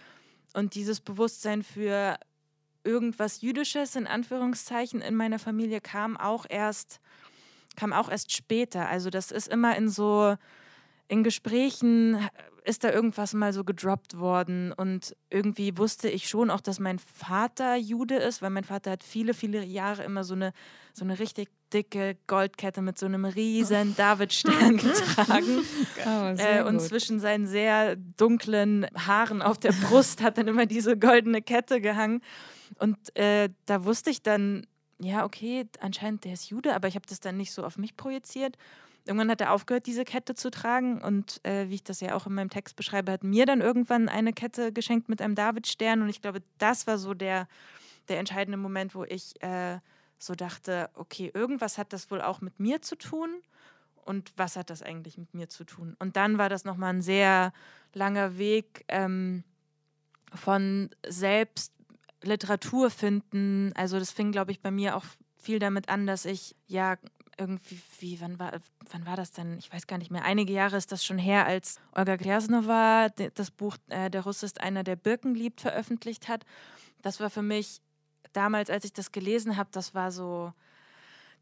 Und 0.53 0.75
dieses 0.75 0.99
Bewusstsein 0.99 1.63
für 1.63 2.17
irgendwas 2.83 3.41
Jüdisches 3.41 3.95
in 3.95 4.07
Anführungszeichen 4.07 5.01
in 5.01 5.15
meiner 5.15 5.37
Familie 5.37 5.81
kam 5.81 6.17
auch 6.17 6.45
erst, 6.49 6.99
kam 7.75 7.93
auch 7.93 8.09
erst 8.09 8.31
später. 8.31 8.89
Also 8.89 9.11
das 9.11 9.31
ist 9.31 9.47
immer 9.47 9.75
in 9.77 9.87
so, 9.87 10.35
in 11.11 11.23
Gesprächen 11.23 12.17
ist 12.63 12.85
da 12.85 12.91
irgendwas 12.91 13.33
mal 13.33 13.51
so 13.51 13.65
gedroppt 13.65 14.17
worden 14.17 14.71
und 14.71 15.13
irgendwie 15.29 15.77
wusste 15.77 16.07
ich 16.07 16.29
schon 16.29 16.49
auch, 16.49 16.61
dass 16.61 16.79
mein 16.79 16.99
Vater 16.99 17.75
Jude 17.75 18.15
ist, 18.15 18.41
weil 18.41 18.49
mein 18.49 18.63
Vater 18.63 18.91
hat 18.91 19.03
viele, 19.03 19.33
viele 19.33 19.61
Jahre 19.65 20.03
immer 20.03 20.23
so 20.23 20.35
eine, 20.35 20.53
so 20.93 21.03
eine 21.03 21.19
richtig 21.19 21.49
dicke 21.73 22.15
Goldkette 22.27 22.81
mit 22.81 22.97
so 22.97 23.07
einem 23.07 23.25
riesen 23.25 23.93
Davidstern 23.97 24.77
getragen. 24.77 25.65
Oh, 26.03 26.33
äh, 26.37 26.63
und 26.63 26.79
zwischen 26.79 27.19
seinen 27.19 27.45
sehr 27.45 27.95
dunklen 27.95 28.87
Haaren 28.95 29.41
auf 29.41 29.57
der 29.57 29.71
Brust 29.73 30.23
hat 30.23 30.37
dann 30.37 30.47
immer 30.47 30.65
diese 30.65 30.97
goldene 30.97 31.41
Kette 31.41 31.79
gehangen. 31.81 32.21
Und 32.79 32.97
äh, 33.15 33.49
da 33.65 33.85
wusste 33.85 34.09
ich 34.09 34.23
dann, 34.23 34.65
ja, 34.99 35.25
okay, 35.25 35.67
anscheinend 35.79 36.23
der 36.23 36.33
ist 36.33 36.49
Jude, 36.49 36.73
aber 36.73 36.87
ich 36.87 36.95
habe 36.95 37.05
das 37.07 37.19
dann 37.19 37.37
nicht 37.37 37.51
so 37.51 37.63
auf 37.63 37.77
mich 37.77 37.97
projiziert. 37.97 38.57
Irgendwann 39.05 39.31
hat 39.31 39.41
er 39.41 39.51
aufgehört, 39.51 39.87
diese 39.87 40.05
Kette 40.05 40.35
zu 40.35 40.51
tragen 40.51 41.01
und 41.01 41.43
äh, 41.43 41.69
wie 41.69 41.75
ich 41.75 41.83
das 41.83 42.01
ja 42.01 42.15
auch 42.15 42.27
in 42.27 42.35
meinem 42.35 42.49
Text 42.49 42.75
beschreibe, 42.75 43.11
hat 43.11 43.23
mir 43.23 43.45
dann 43.45 43.61
irgendwann 43.61 44.09
eine 44.09 44.31
Kette 44.31 44.71
geschenkt 44.71 45.09
mit 45.09 45.21
einem 45.21 45.35
Davidstern 45.35 46.01
und 46.01 46.09
ich 46.09 46.21
glaube, 46.21 46.43
das 46.59 46.85
war 46.85 46.97
so 46.97 47.13
der, 47.13 47.47
der 48.09 48.19
entscheidende 48.19 48.57
Moment, 48.57 48.93
wo 48.93 49.03
ich 49.03 49.41
äh, 49.41 49.79
so 50.19 50.35
dachte, 50.35 50.89
okay, 50.93 51.31
irgendwas 51.33 51.77
hat 51.77 51.93
das 51.93 52.11
wohl 52.11 52.21
auch 52.21 52.41
mit 52.41 52.59
mir 52.59 52.81
zu 52.81 52.95
tun 52.95 53.41
und 54.05 54.31
was 54.37 54.55
hat 54.55 54.69
das 54.69 54.83
eigentlich 54.83 55.17
mit 55.17 55.33
mir 55.33 55.49
zu 55.49 55.63
tun? 55.63 55.95
Und 55.99 56.15
dann 56.15 56.37
war 56.37 56.49
das 56.49 56.63
nochmal 56.63 56.93
ein 56.93 57.01
sehr 57.01 57.53
langer 57.93 58.37
Weg 58.37 58.85
ähm, 58.87 59.43
von 60.33 60.89
selbst 61.07 61.73
Literatur 62.23 62.89
finden. 62.89 63.73
Also 63.75 63.99
das 63.99 64.11
fing, 64.11 64.31
glaube 64.31 64.51
ich, 64.51 64.61
bei 64.61 64.71
mir 64.71 64.95
auch 64.95 65.05
viel 65.37 65.59
damit 65.59 65.89
an, 65.89 66.05
dass 66.05 66.25
ich 66.25 66.55
ja 66.67 66.97
irgendwie, 67.41 67.81
wie, 67.99 68.21
wann 68.21 68.37
war, 68.37 68.61
wann 68.91 69.05
war 69.05 69.15
das 69.15 69.31
denn? 69.31 69.57
Ich 69.57 69.73
weiß 69.73 69.87
gar 69.87 69.97
nicht 69.97 70.11
mehr. 70.11 70.23
Einige 70.23 70.53
Jahre 70.53 70.77
ist 70.77 70.91
das 70.91 71.03
schon 71.03 71.17
her, 71.17 71.47
als 71.47 71.79
Olga 71.95 72.15
Gryasnova 72.15 73.09
das 73.09 73.49
Buch 73.49 73.77
äh, 73.89 74.11
Der 74.11 74.21
Russ 74.21 74.43
ist 74.43 74.61
einer, 74.61 74.83
der 74.83 74.95
Birken 74.95 75.33
liebt, 75.33 75.59
veröffentlicht 75.59 76.27
hat. 76.27 76.45
Das 77.01 77.19
war 77.19 77.31
für 77.31 77.41
mich 77.41 77.81
damals, 78.31 78.69
als 78.69 78.85
ich 78.85 78.93
das 78.93 79.11
gelesen 79.11 79.57
habe, 79.57 79.69
das 79.71 79.95
war 79.95 80.11
so 80.11 80.53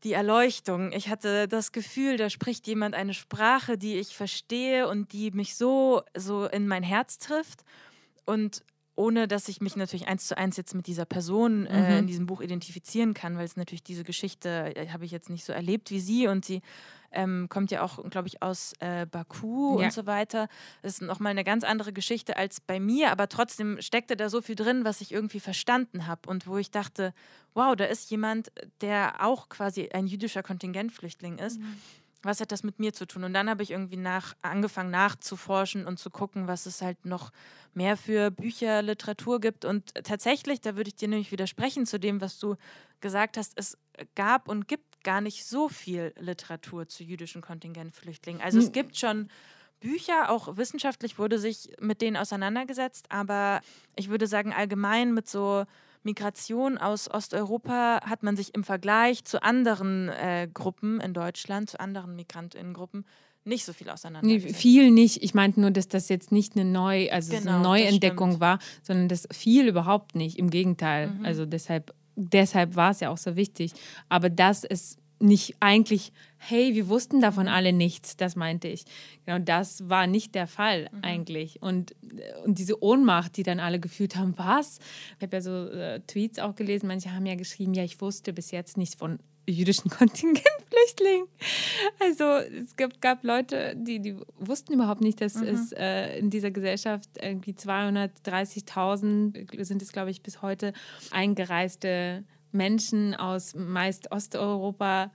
die 0.04 0.14
Erleuchtung. 0.14 0.94
Ich 0.94 1.10
hatte 1.10 1.50
das 1.50 1.74
Gefühl, 1.74 2.16
da 2.16 2.30
spricht 2.30 2.66
jemand 2.68 2.96
eine 2.96 3.14
Sprache, 3.14 3.78
die 3.78 3.98
ich 3.98 4.16
verstehe 4.16 4.88
und 4.88 5.12
die 5.12 5.32
mich 5.32 5.56
so, 5.56 6.02
so 6.16 6.46
in 6.46 6.68
mein 6.68 6.84
Herz 6.84 7.18
trifft. 7.20 7.66
Und 8.26 8.64
ohne 9.00 9.28
dass 9.30 9.48
ich 9.48 9.62
mich 9.62 9.76
natürlich 9.78 10.08
eins 10.10 10.28
zu 10.28 10.38
eins 10.38 10.58
jetzt 10.58 10.76
mit 10.76 10.86
dieser 10.86 11.06
Person 11.06 11.66
äh, 11.66 12.00
in 12.00 12.04
Mhm. 12.04 12.08
diesem 12.08 12.26
Buch 12.26 12.42
identifizieren 12.42 13.14
kann, 13.14 13.38
weil 13.38 13.46
es 13.46 13.56
natürlich 13.56 13.82
diese 13.84 14.04
Geschichte 14.04 14.76
äh, 14.76 14.90
habe 14.90 15.06
ich 15.06 15.12
jetzt 15.12 15.30
nicht 15.30 15.46
so 15.46 15.54
erlebt 15.54 15.90
wie 15.90 16.02
sie 16.02 16.28
und 16.28 16.44
sie 16.44 16.62
ähm, 17.12 17.48
kommt 17.50 17.72
ja 17.72 17.82
auch, 17.82 18.08
glaube 18.10 18.28
ich, 18.28 18.44
aus 18.44 18.74
äh, 18.82 19.06
Baku 19.10 19.80
Ja. 19.80 19.86
und 19.86 19.94
so 19.94 20.06
weiter. 20.06 20.48
Das 20.84 20.94
ist 20.96 21.02
nochmal 21.02 21.32
eine 21.32 21.44
ganz 21.46 21.64
andere 21.64 21.92
Geschichte 21.94 22.36
als 22.38 22.60
bei 22.62 22.80
mir, 22.80 23.10
aber 23.12 23.30
trotzdem 23.30 23.82
steckte 23.82 24.16
da 24.18 24.30
so 24.30 24.42
viel 24.42 24.56
drin, 24.56 24.84
was 24.84 25.02
ich 25.02 25.12
irgendwie 25.12 25.40
verstanden 25.40 26.06
habe 26.06 26.30
und 26.30 26.46
wo 26.46 26.58
ich 26.58 26.70
dachte, 26.70 27.14
wow, 27.56 27.76
da 27.76 27.86
ist 27.86 28.12
jemand, 28.12 28.52
der 28.82 29.26
auch 29.26 29.48
quasi 29.50 29.90
ein 29.94 30.06
jüdischer 30.08 30.44
Kontingentflüchtling 30.44 31.40
ist. 31.40 31.60
Was 32.22 32.42
hat 32.42 32.52
das 32.52 32.64
mit 32.64 32.80
mir 32.80 32.94
zu 32.94 33.06
tun? 33.06 33.24
Und 33.24 33.34
dann 33.34 33.50
habe 33.50 33.64
ich 33.64 33.72
irgendwie 33.72 33.98
nach, 33.98 34.34
angefangen 34.42 34.92
nachzuforschen 34.92 35.86
und 35.86 36.00
zu 36.00 36.10
gucken, 36.10 36.48
was 36.48 36.66
es 36.66 36.82
halt 36.82 37.06
noch 37.06 37.32
mehr 37.74 37.96
für 37.98 38.30
Bücher, 38.32 38.82
Literatur 38.82 39.40
gibt. 39.40 39.64
Und 39.66 39.94
tatsächlich, 40.04 40.62
da 40.62 40.76
würde 40.76 40.90
ich 40.90 40.96
dir 40.96 41.08
nämlich 41.08 41.32
widersprechen 41.32 41.86
zu 41.86 42.00
dem, 42.00 42.20
was 42.22 42.38
du 42.40 42.56
gesagt 43.00 43.38
hast, 43.38 43.54
es 43.56 43.78
gab 44.16 44.50
und 44.50 44.68
gibt 44.68 45.04
gar 45.04 45.22
nicht 45.22 45.46
so 45.46 45.70
viel 45.70 46.14
Literatur 46.20 46.88
zu 46.88 47.04
jüdischen 47.04 47.42
Kontingentflüchtlingen. 47.42 48.42
Also 48.42 48.60
es 48.60 48.72
Hm. 48.72 48.74
gibt 48.74 48.98
schon 48.98 49.30
Bücher, 49.80 50.30
auch 50.30 50.58
wissenschaftlich 50.58 51.18
wurde 51.18 51.40
sich 51.40 51.72
mit 51.80 52.02
denen 52.02 52.18
auseinandergesetzt, 52.18 53.06
aber 53.12 53.62
ich 53.96 54.10
würde 54.10 54.28
sagen, 54.28 54.54
allgemein 54.54 55.14
mit 55.14 55.30
so 55.30 55.66
Migration 56.04 56.78
aus 56.78 57.10
Osteuropa 57.12 58.00
hat 58.06 58.24
man 58.24 58.36
sich 58.38 58.56
im 58.56 58.64
Vergleich 58.64 59.26
zu 59.26 59.44
anderen 59.44 60.10
äh, 60.10 60.48
Gruppen 60.54 61.00
in 61.02 61.14
Deutschland, 61.14 61.70
zu 61.70 61.80
anderen 61.80 62.16
MigrantInnengruppen, 62.16 63.06
nicht 63.46 63.66
so 63.66 63.74
viel 63.74 63.88
Nee, 63.88 63.94
auseinandergesetzt. 63.94 64.56
viel 64.56 64.92
nicht. 64.92 65.24
Ich 65.24 65.34
meinte 65.34 65.60
nur, 65.62 65.72
dass 65.72 65.88
das 65.88 66.10
jetzt 66.10 66.32
nicht 66.32 66.56
eine, 66.56 66.66
Neu, 66.66 67.10
also 67.12 67.32
so 67.32 67.38
Genau, 67.40 67.52
eine 67.54 67.62
Neuentdeckung 67.64 68.40
war, 68.40 68.60
sondern 68.84 69.08
das 69.08 69.28
viel 69.32 69.68
überhaupt 69.68 70.16
nicht. 70.16 70.38
Im 70.38 70.50
Gegenteil. 70.50 71.08
Mhm. 71.08 71.26
Also 71.26 71.46
deshalb, 71.46 71.94
deshalb 72.16 72.76
war 72.76 72.92
es 72.92 73.00
ja 73.00 73.10
auch 73.10 73.18
so 73.18 73.36
wichtig. 73.36 73.74
Aber 74.08 74.30
das 74.30 74.64
ist 74.64 75.00
nicht 75.20 75.56
eigentlich, 75.60 76.12
hey, 76.38 76.74
wir 76.76 76.88
wussten 76.88 77.20
davon 77.22 77.44
Mhm. 77.44 77.50
alle 77.52 77.74
nichts, 77.74 78.16
das 78.18 78.36
meinte 78.36 78.68
ich. 78.70 78.86
Genau, 79.26 79.40
das 79.40 79.90
war 79.90 80.08
nicht 80.08 80.34
der 80.36 80.48
Fall 80.48 80.90
Mhm. 80.92 81.04
eigentlich. 81.04 81.62
Und, 81.62 81.96
und 82.46 82.58
diese 82.60 82.82
Ohnmacht, 82.82 83.36
die 83.38 83.44
dann 83.44 83.60
alle 83.60 83.80
gefühlt 83.80 84.16
haben, 84.16 84.34
was? 84.38 84.80
Ich 85.18 85.24
habe 85.24 85.36
ja 85.36 85.42
so 85.42 85.68
äh, 85.68 86.00
Tweets 86.08 86.40
auch 86.40 86.56
gelesen, 86.56 86.88
manche 86.88 87.14
haben 87.14 87.26
ja 87.26 87.36
geschrieben, 87.36 87.74
ja, 87.74 87.84
ich 87.84 88.00
wusste 88.02 88.32
bis 88.34 88.52
jetzt 88.52 88.78
nichts 88.78 88.96
von 88.96 89.20
jüdischen 89.48 89.90
Kontingentflüchtlingen. 89.90 91.28
Also 92.00 92.24
es 92.24 92.76
gab, 92.76 93.00
gab 93.02 93.24
Leute, 93.24 93.76
die, 93.76 94.00
die 94.00 94.16
wussten 94.38 94.74
überhaupt 94.74 95.02
nicht, 95.02 95.22
dass 95.22 95.36
es 95.36 95.72
äh, 95.74 96.18
in 96.20 96.30
dieser 96.30 96.52
Gesellschaft 96.52 97.10
irgendwie 97.22 97.52
230.000 97.54 99.64
sind 99.64 99.82
es, 99.82 99.92
glaube 99.92 100.12
ich, 100.12 100.22
bis 100.22 100.42
heute 100.42 100.74
eingereiste 101.12 102.24
Menschen 102.52 103.16
aus 103.16 103.56
meist 103.56 104.12
Osteuropa 104.12 105.12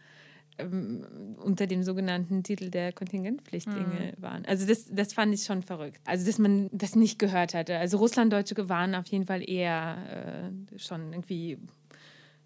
ähm, 0.59 1.05
unter 1.43 1.67
dem 1.67 1.83
sogenannten 1.83 2.43
Titel 2.43 2.71
der 2.71 2.93
Kontingentflüchtlinge 2.93 4.15
waren. 4.19 4.45
Also 4.45 4.67
das, 4.67 4.87
das 4.89 5.13
fand 5.13 5.35
ich 5.35 5.45
schon 5.45 5.63
verrückt. 5.63 6.01
Also 6.05 6.27
dass 6.27 6.39
man 6.39 6.71
das 6.73 6.95
nicht 6.95 7.19
gehört 7.19 7.55
hatte. 7.55 7.77
Also 7.77 7.99
Russlanddeutsche 7.99 8.69
waren 8.69 8.95
auf 8.95 9.07
jeden 9.07 9.27
Fall 9.27 9.49
eher 9.49 10.53
äh, 10.73 10.79
schon 10.79 11.13
irgendwie 11.13 11.59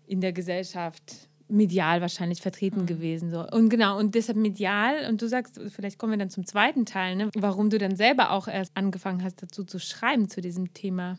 in 0.07 0.21
der 0.23 0.33
Gesellschaft 0.33 1.28
medial 1.49 2.00
wahrscheinlich 2.00 2.40
vertreten 2.40 2.87
gewesen. 2.87 3.30
So. 3.30 3.47
Und 3.47 3.68
genau, 3.68 3.99
und 3.99 4.14
deshalb 4.14 4.38
medial, 4.38 5.09
und 5.09 5.21
du 5.21 5.28
sagst, 5.28 5.61
vielleicht 5.68 5.99
kommen 5.99 6.12
wir 6.12 6.18
dann 6.18 6.30
zum 6.30 6.47
zweiten 6.47 6.87
Teil, 6.87 7.16
ne, 7.16 7.30
warum 7.37 7.71
du 7.71 7.78
dann 7.78 7.97
selber 7.97 8.30
auch 8.30 8.49
erst 8.49 8.76
angefangen 8.76 9.23
hast, 9.23 9.42
dazu 9.42 9.64
zu 9.64 9.78
schreiben 9.78 10.28
zu 10.28 10.40
diesem 10.40 10.75
Thema. 10.75 11.18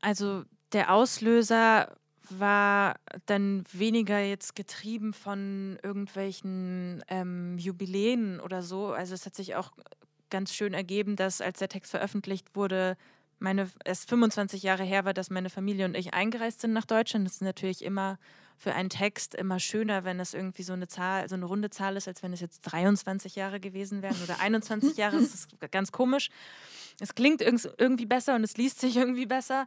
Also 0.00 0.44
der 0.72 0.92
Auslöser 0.92 1.96
war 2.30 2.96
dann 3.26 3.64
weniger 3.72 4.18
jetzt 4.20 4.54
getrieben 4.56 5.12
von 5.12 5.78
irgendwelchen 5.82 7.02
ähm, 7.08 7.58
Jubiläen 7.58 8.40
oder 8.40 8.62
so. 8.62 8.92
Also 8.92 9.14
es 9.14 9.26
hat 9.26 9.34
sich 9.34 9.54
auch 9.56 9.72
ganz 10.30 10.52
schön 10.52 10.74
ergeben, 10.74 11.16
dass 11.16 11.40
als 11.40 11.58
der 11.58 11.68
Text 11.68 11.90
veröffentlicht 11.90 12.54
wurde, 12.54 12.96
meine, 13.38 13.70
es 13.84 14.04
25 14.04 14.62
Jahre 14.62 14.82
her 14.84 15.04
war, 15.04 15.14
dass 15.14 15.30
meine 15.30 15.48
Familie 15.50 15.84
und 15.84 15.96
ich 15.96 16.12
eingereist 16.12 16.60
sind 16.60 16.72
nach 16.72 16.84
Deutschland. 16.86 17.26
Das 17.26 17.34
ist 17.34 17.42
natürlich 17.42 17.84
immer 17.84 18.18
für 18.56 18.74
einen 18.74 18.90
Text 18.90 19.36
immer 19.36 19.60
schöner, 19.60 20.02
wenn 20.02 20.18
es 20.18 20.34
irgendwie 20.34 20.64
so 20.64 20.72
eine 20.72 20.88
Zahl, 20.88 21.28
so 21.28 21.36
eine 21.36 21.44
runde 21.44 21.70
Zahl 21.70 21.96
ist, 21.96 22.08
als 22.08 22.24
wenn 22.24 22.32
es 22.32 22.40
jetzt 22.40 22.62
23 22.62 23.36
Jahre 23.36 23.60
gewesen 23.60 24.02
wären 24.02 24.16
oder 24.24 24.40
21 24.40 24.96
Jahre. 24.96 25.20
Das 25.20 25.32
ist 25.34 25.48
ganz 25.70 25.92
komisch. 25.92 26.30
Es 26.98 27.14
klingt 27.14 27.40
irg- 27.40 27.72
irgendwie 27.78 28.06
besser 28.06 28.34
und 28.34 28.42
es 28.42 28.56
liest 28.56 28.80
sich 28.80 28.96
irgendwie 28.96 29.26
besser. 29.26 29.66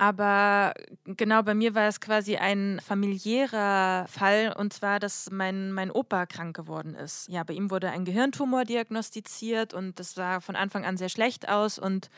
Aber 0.00 0.72
genau 1.04 1.42
bei 1.42 1.52
mir 1.52 1.74
war 1.74 1.86
es 1.86 2.00
quasi 2.00 2.36
ein 2.36 2.80
familiärer 2.82 4.06
Fall 4.08 4.54
und 4.56 4.72
zwar, 4.72 4.98
dass 4.98 5.30
mein, 5.30 5.72
mein 5.72 5.90
Opa 5.90 6.24
krank 6.24 6.56
geworden 6.56 6.94
ist. 6.94 7.28
Ja, 7.28 7.44
bei 7.44 7.52
ihm 7.52 7.70
wurde 7.70 7.90
ein 7.90 8.06
Gehirntumor 8.06 8.64
diagnostiziert 8.64 9.74
und 9.74 10.00
das 10.00 10.14
sah 10.14 10.40
von 10.40 10.56
Anfang 10.56 10.86
an 10.86 10.96
sehr 10.96 11.10
schlecht 11.10 11.50
aus 11.50 11.78
und 11.78 12.08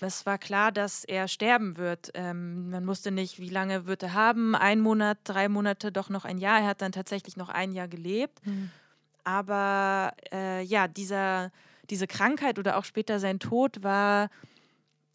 es 0.00 0.24
war 0.24 0.38
klar, 0.38 0.72
dass 0.72 1.04
er 1.04 1.28
sterben 1.28 1.76
wird. 1.76 2.10
Ähm, 2.14 2.70
man 2.70 2.86
wusste 2.86 3.10
nicht, 3.10 3.38
wie 3.38 3.50
lange 3.50 3.84
wird 3.84 4.02
er 4.02 4.14
haben. 4.14 4.54
Ein 4.54 4.80
Monat, 4.80 5.18
drei 5.24 5.50
Monate, 5.50 5.92
doch 5.92 6.08
noch 6.08 6.24
ein 6.24 6.38
Jahr. 6.38 6.60
Er 6.60 6.68
hat 6.68 6.80
dann 6.80 6.92
tatsächlich 6.92 7.36
noch 7.36 7.50
ein 7.50 7.72
Jahr 7.72 7.88
gelebt. 7.88 8.40
Aber 9.24 10.14
äh, 10.32 10.62
ja, 10.62 10.88
dieser, 10.88 11.50
diese 11.90 12.06
Krankheit 12.06 12.58
oder 12.58 12.78
auch 12.78 12.84
später 12.86 13.20
sein 13.20 13.40
Tod 13.40 13.82
war, 13.82 14.30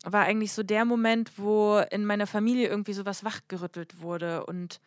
war 0.04 0.24
eigentlich 0.24 0.54
so 0.54 0.64
der 0.64 0.86
Moment, 0.86 1.38
wo 1.38 1.78
in 1.92 2.06
meiner 2.06 2.28
Familie 2.28 2.68
irgendwie 2.68 2.94
sowas 2.94 3.24
wachgerüttelt 3.24 4.02
wurde. 4.02 4.46
Und 4.46 4.80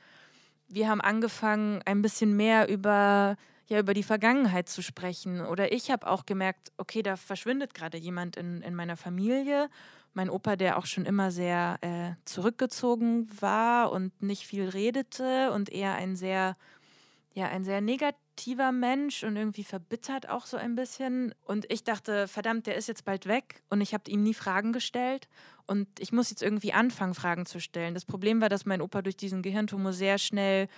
wir 0.68 0.88
haben 0.88 1.00
angefangen, 1.00 1.83
ein 1.85 2.02
bisschen 2.02 2.37
mehr 2.37 2.68
über 2.68 3.37
ja 3.66 3.78
über 3.78 3.94
die 3.94 4.02
Vergangenheit 4.02 4.68
zu 4.68 4.83
sprechen. 4.83 5.40
Oder 5.40 5.73
ich 5.73 5.90
habe 5.90 6.06
auch 6.06 6.26
gemerkt, 6.26 6.73
okay, 6.76 7.02
da 7.02 7.16
verschwindet 7.16 7.75
gerade 7.75 7.99
jemand 7.99 8.37
in, 8.37 8.62
in 8.62 8.75
meiner 8.75 8.97
Familie. 8.97 9.68
Mein 10.12 10.30
Opa, 10.30 10.56
der 10.56 10.78
auch 10.78 10.87
schon 10.87 11.06
immer 11.06 11.30
sehr 11.30 11.78
äh, 11.80 12.12
zurückgezogen 12.25 13.28
war 13.40 13.90
und 13.90 14.23
nicht 14.23 14.47
viel 14.47 14.68
redete 14.68 15.50
und 15.52 15.71
eher 15.71 15.94
ein 15.94 16.16
sehr, 16.16 16.56
ja, 17.33 17.49
ein 17.49 17.64
sehr 17.64 17.80
negativer 18.35 18.73
Mensch 18.73 19.23
und 19.23 19.37
irgendwie 19.37 19.64
verbittert 19.64 20.29
auch 20.29 20.47
so 20.47 20.57
ein 20.57 20.75
bisschen. 20.75 21.35
Und 21.45 21.71
ich 21.71 21.85
dachte, 21.85 22.29
verdammt, 22.29 22.67
der 22.67 22.76
ist 22.76 22.88
jetzt 22.88 23.05
bald 23.05 23.26
weg 23.26 23.62
und 23.71 23.81
ich 23.81 23.95
habe 23.95 24.11
ihm 24.11 24.23
nie 24.23 24.35
Fragen 24.35 24.73
gestellt. 24.73 25.29
Und 25.67 25.88
ich 25.99 26.12
muss 26.12 26.31
jetzt 26.31 26.43
irgendwie 26.43 26.73
anfangen, 26.73 27.14
Fragen 27.14 27.47
zu 27.47 27.61
stellen. 27.61 27.95
Das 27.95 28.05
Problem 28.05 28.41
war, 28.41 28.49
dass 28.49 28.67
mein 28.67 28.83
Opa 28.83 29.03
durch 29.03 29.17
diesen 29.17 29.43
Gehirntumor 29.43 29.93
sehr 29.93 30.19
schnell 30.19 30.69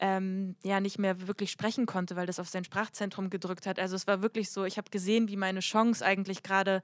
ähm, 0.00 0.54
ja 0.62 0.80
nicht 0.80 0.98
mehr 0.98 1.26
wirklich 1.26 1.50
sprechen 1.50 1.86
konnte, 1.86 2.14
weil 2.14 2.26
das 2.26 2.38
auf 2.38 2.48
sein 2.48 2.64
Sprachzentrum 2.64 3.30
gedrückt 3.30 3.66
hat. 3.66 3.80
Also 3.80 3.96
es 3.96 4.06
war 4.06 4.22
wirklich 4.22 4.50
so, 4.50 4.64
ich 4.64 4.76
habe 4.76 4.90
gesehen, 4.90 5.28
wie 5.28 5.36
meine 5.36 5.60
Chance 5.60 6.04
eigentlich 6.04 6.42
gerade 6.42 6.82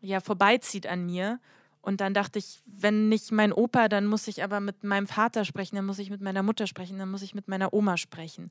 ja 0.00 0.20
vorbeizieht 0.20 0.86
an 0.86 1.06
mir. 1.06 1.40
Und 1.80 2.00
dann 2.00 2.14
dachte 2.14 2.38
ich, 2.38 2.60
wenn 2.66 3.08
nicht 3.08 3.32
mein 3.32 3.52
Opa, 3.52 3.88
dann 3.88 4.06
muss 4.06 4.28
ich 4.28 4.44
aber 4.44 4.60
mit 4.60 4.84
meinem 4.84 5.06
Vater 5.06 5.44
sprechen, 5.44 5.76
dann 5.76 5.86
muss 5.86 5.98
ich 5.98 6.10
mit 6.10 6.20
meiner 6.20 6.42
Mutter 6.42 6.66
sprechen, 6.66 6.98
dann 6.98 7.10
muss 7.10 7.22
ich 7.22 7.34
mit 7.34 7.48
meiner 7.48 7.72
Oma 7.72 7.96
sprechen. 7.96 8.50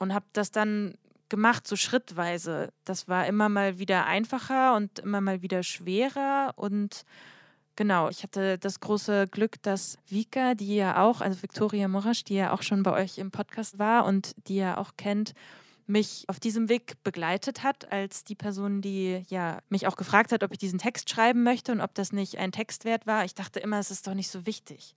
Und 0.00 0.12
habe 0.12 0.26
das 0.32 0.50
dann 0.50 0.94
gemacht, 1.28 1.68
so 1.68 1.76
schrittweise. 1.76 2.72
Das 2.84 3.06
war 3.06 3.26
immer 3.26 3.48
mal 3.48 3.78
wieder 3.78 4.06
einfacher 4.06 4.74
und 4.74 4.98
immer 4.98 5.20
mal 5.20 5.40
wieder 5.40 5.62
schwerer 5.62 6.52
und 6.56 7.04
Genau, 7.76 8.10
ich 8.10 8.22
hatte 8.22 8.58
das 8.58 8.80
große 8.80 9.26
Glück, 9.28 9.62
dass 9.62 9.96
Vika, 10.06 10.54
die 10.54 10.76
ja 10.76 11.02
auch, 11.02 11.22
also 11.22 11.42
Viktoria 11.42 11.88
Morasch, 11.88 12.24
die 12.24 12.34
ja 12.34 12.52
auch 12.52 12.60
schon 12.60 12.82
bei 12.82 12.92
euch 12.92 13.16
im 13.16 13.30
Podcast 13.30 13.78
war 13.78 14.04
und 14.04 14.34
die 14.48 14.56
ja 14.56 14.76
auch 14.76 14.98
kennt, 14.98 15.32
mich 15.86 16.24
auf 16.28 16.38
diesem 16.38 16.68
Weg 16.68 17.02
begleitet 17.04 17.62
hat, 17.62 17.90
als 17.90 18.24
die 18.24 18.34
Person, 18.34 18.82
die 18.82 19.22
ja 19.28 19.60
mich 19.70 19.86
auch 19.86 19.96
gefragt 19.96 20.30
hat, 20.30 20.42
ob 20.44 20.52
ich 20.52 20.58
diesen 20.58 20.78
Text 20.78 21.08
schreiben 21.08 21.42
möchte 21.42 21.72
und 21.72 21.80
ob 21.80 21.94
das 21.94 22.12
nicht 22.12 22.36
ein 22.36 22.52
Text 22.52 22.84
wert 22.84 23.06
war. 23.06 23.24
Ich 23.24 23.34
dachte 23.34 23.60
immer, 23.60 23.78
es 23.78 23.90
ist 23.90 24.06
doch 24.06 24.14
nicht 24.14 24.30
so 24.30 24.44
wichtig. 24.44 24.94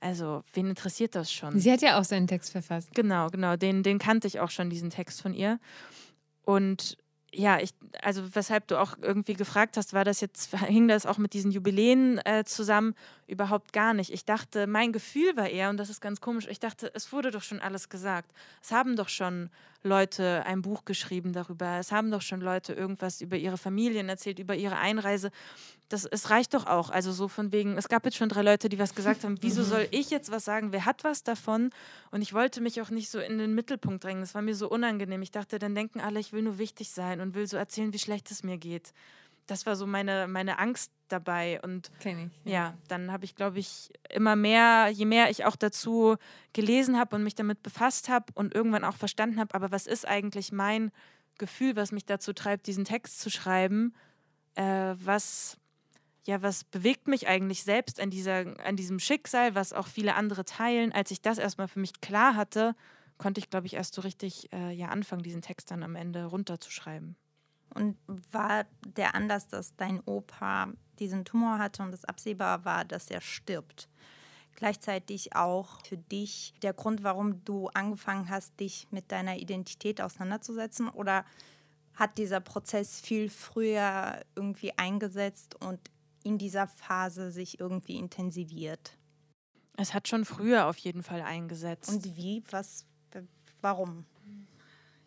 Also, 0.00 0.42
wen 0.52 0.68
interessiert 0.68 1.14
das 1.14 1.32
schon? 1.32 1.58
Sie 1.58 1.72
hat 1.72 1.80
ja 1.82 1.98
auch 1.98 2.04
seinen 2.04 2.26
Text 2.26 2.52
verfasst. 2.52 2.90
Genau, 2.94 3.28
genau. 3.28 3.56
Den, 3.56 3.82
den 3.82 3.98
kannte 3.98 4.26
ich 4.26 4.40
auch 4.40 4.50
schon, 4.50 4.70
diesen 4.70 4.90
Text 4.90 5.22
von 5.22 5.32
ihr. 5.32 5.58
Und 6.42 6.98
ja, 7.32 7.58
ich, 7.60 7.70
also 8.02 8.34
weshalb 8.34 8.66
du 8.68 8.80
auch 8.80 8.96
irgendwie 9.00 9.34
gefragt 9.34 9.76
hast, 9.76 9.92
war 9.92 10.04
das 10.04 10.20
jetzt, 10.20 10.56
hing 10.56 10.88
das 10.88 11.06
auch 11.06 11.18
mit 11.18 11.32
diesen 11.32 11.50
Jubiläen 11.50 12.18
äh, 12.24 12.44
zusammen? 12.44 12.94
Überhaupt 13.26 13.72
gar 13.72 13.94
nicht. 13.94 14.12
Ich 14.12 14.24
dachte, 14.24 14.66
mein 14.66 14.92
Gefühl 14.92 15.36
war 15.36 15.48
eher, 15.48 15.70
und 15.70 15.76
das 15.76 15.90
ist 15.90 16.00
ganz 16.00 16.20
komisch, 16.20 16.46
ich 16.48 16.60
dachte, 16.60 16.90
es 16.94 17.12
wurde 17.12 17.30
doch 17.30 17.42
schon 17.42 17.60
alles 17.60 17.88
gesagt. 17.88 18.32
Es 18.62 18.72
haben 18.72 18.96
doch 18.96 19.08
schon 19.08 19.50
Leute 19.86 20.42
ein 20.44 20.62
Buch 20.62 20.84
geschrieben 20.84 21.32
darüber. 21.32 21.78
Es 21.78 21.92
haben 21.92 22.10
doch 22.10 22.20
schon 22.20 22.40
Leute 22.40 22.74
irgendwas 22.74 23.20
über 23.20 23.36
ihre 23.36 23.56
Familien 23.56 24.08
erzählt, 24.08 24.38
über 24.38 24.54
ihre 24.54 24.76
Einreise. 24.76 25.30
Das, 25.88 26.04
es 26.04 26.30
reicht 26.30 26.54
doch 26.54 26.66
auch. 26.66 26.90
Also 26.90 27.12
so 27.12 27.28
von 27.28 27.52
wegen, 27.52 27.78
es 27.78 27.88
gab 27.88 28.04
jetzt 28.04 28.16
schon 28.16 28.28
drei 28.28 28.42
Leute, 28.42 28.68
die 28.68 28.78
was 28.78 28.94
gesagt 28.94 29.24
haben. 29.24 29.38
Wieso 29.40 29.62
mhm. 29.62 29.66
soll 29.66 29.88
ich 29.92 30.10
jetzt 30.10 30.30
was 30.30 30.44
sagen? 30.44 30.72
Wer 30.72 30.84
hat 30.84 31.04
was 31.04 31.22
davon? 31.22 31.70
Und 32.10 32.22
ich 32.22 32.34
wollte 32.34 32.60
mich 32.60 32.82
auch 32.82 32.90
nicht 32.90 33.08
so 33.08 33.18
in 33.20 33.38
den 33.38 33.54
Mittelpunkt 33.54 34.04
drängen. 34.04 34.22
Das 34.22 34.34
war 34.34 34.42
mir 34.42 34.54
so 34.54 34.68
unangenehm. 34.68 35.22
Ich 35.22 35.30
dachte, 35.30 35.58
dann 35.58 35.74
denken 35.74 36.00
alle, 36.00 36.20
ich 36.20 36.32
will 36.32 36.42
nur 36.42 36.58
wichtig 36.58 36.90
sein 36.90 37.20
und 37.20 37.34
will 37.34 37.46
so 37.46 37.56
erzählen, 37.56 37.92
wie 37.92 37.98
schlecht 37.98 38.30
es 38.30 38.42
mir 38.42 38.58
geht. 38.58 38.92
Das 39.46 39.64
war 39.64 39.76
so 39.76 39.86
meine, 39.86 40.26
meine 40.26 40.58
Angst 40.58 40.90
dabei. 41.08 41.60
Und 41.62 41.90
ich, 42.00 42.04
ja. 42.04 42.52
ja, 42.52 42.74
dann 42.88 43.12
habe 43.12 43.24
ich, 43.24 43.34
glaube 43.34 43.58
ich, 43.58 43.90
immer 44.10 44.36
mehr, 44.36 44.88
je 44.92 45.04
mehr 45.04 45.30
ich 45.30 45.44
auch 45.44 45.56
dazu 45.56 46.16
gelesen 46.52 46.98
habe 46.98 47.16
und 47.16 47.22
mich 47.22 47.34
damit 47.34 47.62
befasst 47.62 48.08
habe 48.08 48.26
und 48.34 48.54
irgendwann 48.54 48.84
auch 48.84 48.96
verstanden 48.96 49.40
habe, 49.40 49.54
aber 49.54 49.70
was 49.70 49.86
ist 49.86 50.06
eigentlich 50.06 50.52
mein 50.52 50.90
Gefühl, 51.38 51.76
was 51.76 51.92
mich 51.92 52.06
dazu 52.06 52.32
treibt, 52.32 52.66
diesen 52.66 52.84
Text 52.84 53.20
zu 53.20 53.30
schreiben? 53.30 53.94
Äh, 54.54 54.94
was 54.96 55.58
ja, 56.26 56.42
was 56.42 56.64
bewegt 56.64 57.06
mich 57.06 57.28
eigentlich 57.28 57.62
selbst 57.62 58.00
an, 58.00 58.10
dieser, 58.10 58.58
an 58.64 58.76
diesem 58.76 58.98
Schicksal, 58.98 59.54
was 59.54 59.72
auch 59.72 59.86
viele 59.86 60.16
andere 60.16 60.44
teilen. 60.44 60.92
Als 60.92 61.10
ich 61.10 61.22
das 61.22 61.38
erstmal 61.38 61.68
für 61.68 61.78
mich 61.78 62.00
klar 62.00 62.34
hatte, 62.34 62.74
konnte 63.16 63.38
ich, 63.38 63.48
glaube 63.48 63.66
ich, 63.66 63.74
erst 63.74 63.94
so 63.94 64.02
richtig 64.02 64.52
äh, 64.52 64.72
ja, 64.72 64.88
anfangen, 64.88 65.22
diesen 65.22 65.42
Text 65.42 65.70
dann 65.70 65.82
am 65.82 65.94
Ende 65.94 66.24
runterzuschreiben. 66.24 67.16
Und 67.74 67.96
war 68.32 68.64
der 68.86 69.14
Anlass, 69.14 69.48
dass 69.48 69.76
dein 69.76 70.00
Opa 70.00 70.72
diesen 71.00 71.24
Tumor 71.24 71.58
hatte 71.58 71.82
und 71.82 71.92
es 71.92 72.04
absehbar 72.04 72.64
war, 72.64 72.84
dass 72.84 73.10
er 73.10 73.20
stirbt? 73.20 73.88
Gleichzeitig 74.54 75.36
auch 75.36 75.84
für 75.84 75.98
dich 75.98 76.54
der 76.62 76.72
Grund, 76.72 77.02
warum 77.02 77.44
du 77.44 77.68
angefangen 77.68 78.30
hast, 78.30 78.58
dich 78.58 78.88
mit 78.90 79.12
deiner 79.12 79.36
Identität 79.36 80.00
auseinanderzusetzen? 80.00 80.88
Oder 80.88 81.24
hat 81.94 82.18
dieser 82.18 82.40
Prozess 82.40 83.00
viel 83.00 83.28
früher 83.28 84.24
irgendwie 84.34 84.72
eingesetzt 84.78 85.56
und 85.62 85.80
in 86.24 86.38
dieser 86.38 86.66
Phase 86.66 87.30
sich 87.30 87.60
irgendwie 87.60 87.96
intensiviert? 87.96 88.96
Es 89.76 89.92
hat 89.92 90.08
schon 90.08 90.24
früher 90.24 90.66
auf 90.66 90.78
jeden 90.78 91.02
Fall 91.02 91.20
eingesetzt. 91.20 91.90
Und 91.90 92.16
wie? 92.16 92.42
Was? 92.50 92.86
Warum? 93.60 94.06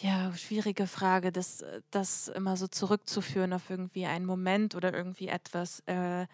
Ja, 0.02 0.34
schwierige 0.34 0.88
Frage, 0.88 1.32
das, 1.34 1.66
das 1.92 2.30
immer 2.30 2.56
so 2.56 2.68
zurückzuführen 2.68 3.52
auf 3.52 3.70
irgendwie 3.70 4.06
einen 4.06 4.26
Moment 4.26 4.74
oder 4.76 4.94
irgendwie 4.94 5.28
etwas. 5.28 5.82
Äh, 5.88 6.26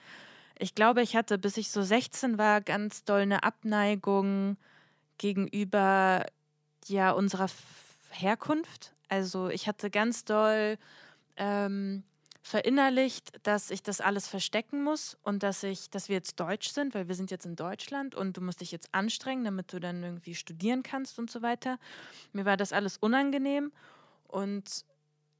ich 0.60 0.75
glaube, 0.75 1.01
ich 1.01 1.15
hatte, 1.15 1.39
bis 1.39 1.58
ich 1.58 1.71
so 1.71 1.82
16 1.82 2.38
war, 2.38 2.62
ganz 2.62 3.04
doll 3.06 3.21
eine 3.21 3.43
Abneigung 3.43 4.58
gegenüber 5.17 6.25
ja 6.88 7.12
unserer 7.12 7.47
Herkunft. 8.12 8.93
Also 9.10 9.49
ich 9.49 9.67
hatte 9.67 9.89
ganz 9.89 10.25
doll 10.25 10.78
ähm, 11.38 12.04
verinnerlicht, 12.45 13.39
dass 13.41 13.71
ich 13.71 13.81
das 13.81 14.01
alles 14.01 14.27
verstecken 14.27 14.84
muss 14.84 15.17
und 15.23 15.41
dass 15.41 15.63
ich, 15.63 15.89
dass 15.89 16.10
wir 16.10 16.15
jetzt 16.15 16.39
deutsch 16.39 16.69
sind, 16.69 16.93
weil 16.93 17.08
wir 17.08 17.15
sind 17.15 17.31
jetzt 17.31 17.47
in 17.47 17.55
Deutschland 17.55 18.13
und 18.13 18.38
du 18.38 18.41
musst 18.41 18.62
dich 18.62 18.71
jetzt 18.71 18.89
anstrengen, 18.91 19.43
damit 19.43 19.73
du 19.73 19.79
dann 19.79 20.03
irgendwie 20.03 20.36
studieren 20.36 20.84
kannst 20.84 21.17
und 21.17 21.31
so 21.31 21.41
weiter. 21.41 21.79
Mir 22.34 22.45
war 22.45 22.55
das 22.55 22.71
alles 22.71 22.97
unangenehm 22.97 23.71
und 24.27 24.86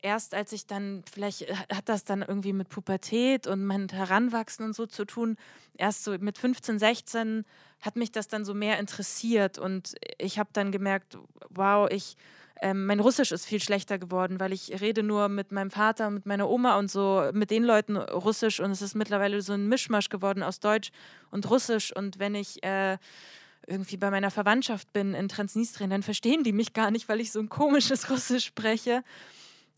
erst 0.02 0.34
als 0.34 0.52
ich 0.52 0.66
dann, 0.66 1.04
vielleicht 1.12 1.42
hat 1.72 1.90
das 1.90 2.06
dann 2.06 2.24
irgendwie 2.24 2.54
mit 2.54 2.70
Pubertät 2.70 3.46
und 3.46 3.64
mein 3.66 3.88
Heranwachsen 3.88 4.66
und 4.66 4.76
so 4.76 4.88
zu 4.88 5.06
tun, 5.06 5.38
erst 5.78 6.06
so 6.06 6.18
mit 6.18 6.40
15, 6.40 6.80
16 6.80 7.46
hat 7.82 7.98
mich 7.98 8.12
das 8.12 8.28
dann 8.28 8.46
so 8.46 8.56
mehr 8.56 8.80
interessiert 8.80 9.60
und 9.60 9.94
ich 10.18 10.40
habe 10.40 10.50
dann 10.54 10.72
gemerkt, 10.72 11.20
wow, 11.52 11.88
ich 11.92 12.18
ähm, 12.62 12.86
mein 12.86 13.00
Russisch 13.00 13.32
ist 13.32 13.46
viel 13.46 13.62
schlechter 13.62 13.98
geworden, 13.98 14.40
weil 14.40 14.54
ich 14.54 14.82
rede 14.82 15.04
nur 15.04 15.30
mit 15.30 15.52
meinem 15.52 15.72
Vater, 15.72 16.10
mit 16.10 16.26
meiner 16.26 16.50
Oma 16.50 16.78
und 16.78 16.90
so, 16.90 17.30
mit 17.34 17.52
den 17.52 17.64
Leuten 17.64 17.98
Russisch 17.98 18.60
und 18.60 18.72
es 18.72 18.82
ist 18.82 18.96
mittlerweile 18.96 19.42
so 19.42 19.54
ein 19.54 19.68
Mischmasch 19.68 20.10
geworden 20.10 20.44
aus 20.44 20.60
Deutsch 20.60 20.92
und 21.32 21.50
Russisch 21.50 21.92
und 21.96 22.20
wenn 22.20 22.36
ich 22.36 22.64
äh, 22.64 22.98
irgendwie 23.68 23.98
bei 23.98 24.12
meiner 24.12 24.32
Verwandtschaft 24.32 24.92
bin 24.94 25.14
in 25.14 25.28
Transnistrien, 25.28 25.90
dann 25.90 26.04
verstehen 26.04 26.44
die 26.44 26.54
mich 26.54 26.74
gar 26.74 26.92
nicht, 26.92 27.10
weil 27.10 27.20
ich 27.20 27.32
so 27.32 27.40
ein 27.40 27.50
komisches 27.50 28.10
Russisch 28.10 28.46
spreche. 28.46 29.04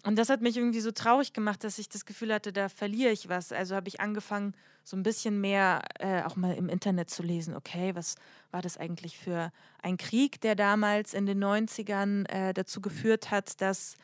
Und 0.08 0.16
das 0.18 0.30
hat 0.30 0.42
mich 0.42 0.56
irgendwie 0.56 0.80
so 0.80 0.92
traurig 0.92 1.34
gemacht, 1.34 1.66
dass 1.66 1.78
ich 1.80 1.90
das 1.90 2.06
Gefühl 2.06 2.34
hatte, 2.34 2.54
da 2.54 2.70
verliere 2.70 3.12
ich 3.12 3.28
was. 3.28 3.52
Also 3.52 3.76
habe 3.76 3.90
ich 3.90 4.00
angefangen, 4.00 4.54
so 4.86 4.96
ein 4.96 5.04
bisschen 5.04 5.42
mehr 5.42 5.82
äh, 6.00 6.24
auch 6.24 6.38
mal 6.38 6.56
im 6.56 6.70
Internet 6.70 7.10
zu 7.10 7.24
lesen. 7.24 7.54
Okay, 7.54 7.94
was 7.94 8.16
war 8.50 8.62
das 8.62 8.78
eigentlich 8.78 9.18
für 9.18 9.52
ein 9.84 9.98
Krieg, 9.98 10.40
der 10.40 10.56
damals 10.56 11.14
in 11.14 11.26
den 11.26 11.44
90ern 11.44 12.26
äh, 12.30 12.54
dazu 12.54 12.80
geführt 12.80 13.32
hat, 13.32 13.60
dass 13.60 13.98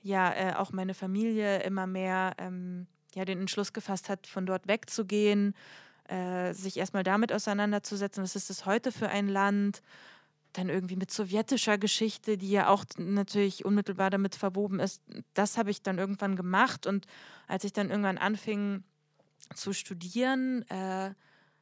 ja 0.00 0.32
äh, 0.32 0.54
auch 0.54 0.70
meine 0.70 0.94
Familie 0.94 1.60
immer 1.64 1.88
mehr 1.88 2.34
ähm, 2.38 2.86
ja, 3.16 3.24
den 3.24 3.40
Entschluss 3.40 3.72
gefasst 3.72 4.08
hat, 4.08 4.28
von 4.28 4.46
dort 4.46 4.68
wegzugehen, 4.68 5.56
äh, 6.04 6.52
sich 6.52 6.76
erstmal 6.76 7.02
damit 7.02 7.32
auseinanderzusetzen, 7.32 8.22
was 8.22 8.36
ist 8.36 8.48
das 8.48 8.64
heute 8.64 8.92
für 8.92 9.08
ein 9.08 9.26
Land? 9.26 9.82
Dann 10.52 10.68
irgendwie 10.68 10.96
mit 10.96 11.10
sowjetischer 11.10 11.78
Geschichte, 11.78 12.36
die 12.38 12.50
ja 12.50 12.68
auch 12.68 12.84
natürlich 12.96 13.64
unmittelbar 13.64 14.10
damit 14.10 14.34
verwoben 14.34 14.80
ist. 14.80 15.02
Das 15.34 15.58
habe 15.58 15.70
ich 15.70 15.82
dann 15.82 15.98
irgendwann 15.98 16.36
gemacht 16.36 16.86
und 16.86 17.06
als 17.46 17.64
ich 17.64 17.72
dann 17.72 17.90
irgendwann 17.90 18.18
anfing 18.18 18.82
zu 19.54 19.72
studieren, 19.72 20.62
äh, 20.70 21.10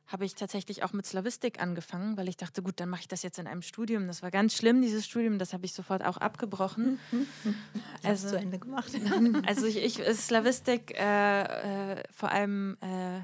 habe 0.07 0.25
ich 0.25 0.37
tatsächlich 0.37 0.85
auch 0.85 0.93
mit 0.93 1.05
Slavistik 1.05 1.61
angefangen, 1.61 2.17
weil 2.17 2.29
ich 2.29 2.37
dachte, 2.37 2.63
gut, 2.63 2.79
dann 2.79 2.89
mache 2.89 3.01
ich 3.03 3.09
das 3.09 3.23
jetzt 3.23 3.39
in 3.39 3.49
einem 3.49 3.63
Studium. 3.63 4.07
Das 4.07 4.23
war 4.23 4.31
ganz 4.31 4.55
schlimm, 4.55 4.81
dieses 4.81 5.05
Studium, 5.05 5.39
das 5.39 5.53
habe 5.53 5.65
ich 5.65 5.73
sofort 5.73 6.05
auch 6.05 6.17
abgebrochen. 6.17 7.01
also 8.05 8.29
zu 8.29 8.39
Ende 8.39 8.59
gemacht. 8.59 8.93
also 9.47 9.67
ich, 9.67 9.79
ich 9.79 9.95
Slavistik 10.17 10.97
äh, 10.97 11.95
äh, 11.95 12.03
vor 12.13 12.31
allem 12.31 12.77
äh, 12.81 13.21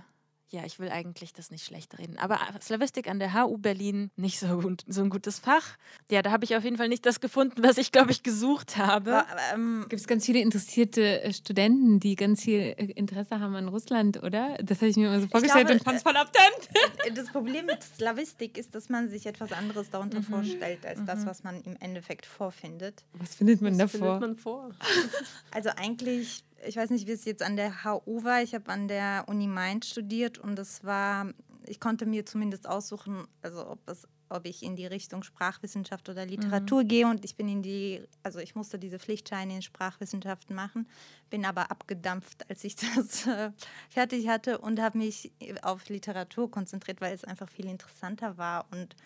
ja, 0.53 0.65
ich 0.67 0.79
will 0.79 0.91
eigentlich 0.91 1.33
das 1.33 1.51
nicht 1.51 1.65
schlecht 1.65 1.99
reden. 1.99 2.19
Aber 2.19 2.39
Slavistik 2.61 3.09
an 3.09 3.19
der 3.19 3.33
HU 3.33 3.57
Berlin, 3.57 4.11
nicht 4.17 4.39
so, 4.39 4.59
gut, 4.61 4.83
so 4.87 5.03
ein 5.03 5.09
gutes 5.09 5.39
Fach. 5.39 5.79
Ja, 6.11 6.21
da 6.21 6.31
habe 6.31 6.45
ich 6.45 6.55
auf 6.55 6.63
jeden 6.63 6.77
Fall 6.77 6.89
nicht 6.89 7.07
das 7.07 7.21
gefunden, 7.21 7.63
was 7.65 7.79
ich, 7.79 7.91
glaube 7.91 8.11
ich, 8.11 8.23
gesucht 8.23 8.77
habe. 8.77 9.25
Ähm, 9.55 9.87
Gibt 9.89 10.01
es 10.01 10.07
ganz 10.07 10.27
viele 10.27 10.41
interessierte 10.41 11.23
äh, 11.23 11.33
Studenten, 11.33 12.01
die 12.01 12.17
ganz 12.17 12.43
viel 12.43 12.61
äh, 12.61 12.85
Interesse 12.93 13.41
haben 13.41 13.55
an 13.55 13.69
Russland, 13.69 14.23
oder? 14.23 14.59
Das 14.63 14.79
habe 14.79 14.89
ich 14.89 14.97
mir 14.97 15.07
immer 15.07 15.21
so 15.23 15.27
vorgestellt 15.29 15.69
glaube, 15.69 15.81
und 15.81 15.85
fand 15.85 15.97
es 15.97 16.03
voll 16.03 16.17
abtent. 16.17 17.17
Das 17.17 17.29
Problem 17.33 17.65
mit 17.67 17.83
Slavistik 17.83 18.59
ist, 18.59 18.75
dass 18.75 18.91
man 18.91 19.09
sich 19.09 19.25
etwas 19.27 19.53
anderes 19.53 19.89
darunter 19.89 20.19
Mhm. 20.19 20.25
vorstellt, 20.25 20.85
als 20.85 21.03
das, 21.07 21.25
was 21.25 21.43
man 21.45 21.63
im 21.63 21.77
Endeffekt 21.81 22.27
vorfindet. 22.27 23.05
Was 23.15 23.35
findet 23.35 23.63
man 23.63 23.73
Was 23.79 23.91
davor? 23.93 24.21
findet 24.21 24.21
man 24.21 24.37
vor? 24.37 24.71
Also 25.51 25.71
eigentlich, 25.77 26.45
ich 26.67 26.77
weiß 26.77 26.91
nicht, 26.91 27.07
wie 27.07 27.13
es 27.13 27.25
jetzt 27.25 27.43
an 27.43 27.57
der 27.57 27.85
HU 27.85 28.25
war. 28.25 28.43
Ich 28.43 28.55
habe 28.55 28.71
an 28.71 28.89
der 28.89 29.25
Uni 29.27 29.47
Mainz 29.47 29.89
studiert 29.89 30.39
und 30.39 30.59
es 30.59 30.85
war, 30.85 31.33
ich 31.67 31.81
konnte 31.81 32.07
mir 32.07 32.27
zumindest 32.27 32.69
aussuchen, 32.69 33.27
also 33.43 33.69
ob 33.69 33.89
es 33.89 34.07
ob 34.33 34.47
ich 34.47 34.63
in 34.63 34.77
die 34.77 34.87
Richtung 34.87 35.23
Sprachwissenschaft 35.23 36.09
oder 36.09 36.27
Literatur 36.27 36.85
gehe. 36.85 37.07
Und 37.07 37.25
ich 37.25 37.37
bin 37.37 37.49
in 37.49 37.63
die, 37.63 38.03
also 38.23 38.39
ich 38.39 38.55
musste 38.55 38.79
diese 38.79 38.99
Pflichtscheine 38.99 39.57
in 39.57 39.63
Sprachwissenschaften 39.63 40.57
machen, 40.57 40.89
bin 41.31 41.45
aber 41.45 41.71
abgedampft, 41.71 42.45
als 42.49 42.65
ich 42.65 42.77
das 42.77 43.27
äh, 43.27 43.53
fertig 43.91 44.29
hatte 44.29 44.59
und 44.59 44.81
habe 44.81 44.99
mich 44.99 45.33
auf 45.63 45.89
Literatur 45.89 46.51
konzentriert, 46.51 47.01
weil 47.01 47.15
es 47.15 47.25
einfach 47.25 47.49
viel 47.49 47.67
interessanter 47.67 48.39
war. 48.39 48.67
Und 48.71 48.97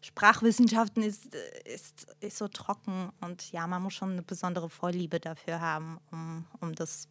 Sprachwissenschaften 0.00 1.02
ist, 1.02 1.34
äh, 1.34 1.74
ist, 1.74 2.06
ist 2.20 2.38
so 2.38 2.48
trocken 2.48 3.10
und 3.20 3.50
ja, 3.52 3.66
man 3.66 3.82
muss 3.82 3.94
schon 3.94 4.12
eine 4.12 4.22
besondere 4.22 4.68
Vorliebe 4.68 5.18
dafür 5.20 5.60
haben, 5.60 5.98
um, 6.12 6.44
um 6.60 6.74
das 6.74 7.08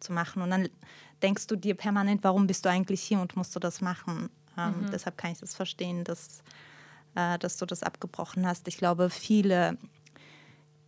zu 0.00 0.12
machen. 0.12 0.42
Und 0.42 0.50
dann 0.50 0.68
denkst 1.22 1.46
du 1.46 1.56
dir 1.56 1.74
permanent, 1.74 2.22
warum 2.22 2.46
bist 2.46 2.64
du 2.64 2.70
eigentlich 2.70 3.00
hier 3.02 3.20
und 3.20 3.36
musst 3.36 3.54
du 3.54 3.60
das 3.60 3.80
machen? 3.80 4.30
Ähm, 4.56 4.86
Deshalb 4.92 5.16
kann 5.16 5.32
ich 5.32 5.38
das 5.38 5.54
verstehen, 5.54 6.04
dass, 6.04 6.42
äh, 7.14 7.38
dass 7.38 7.56
du 7.56 7.66
das 7.66 7.82
abgebrochen 7.82 8.46
hast. 8.46 8.68
Ich 8.68 8.76
glaube, 8.76 9.10
viele 9.10 9.78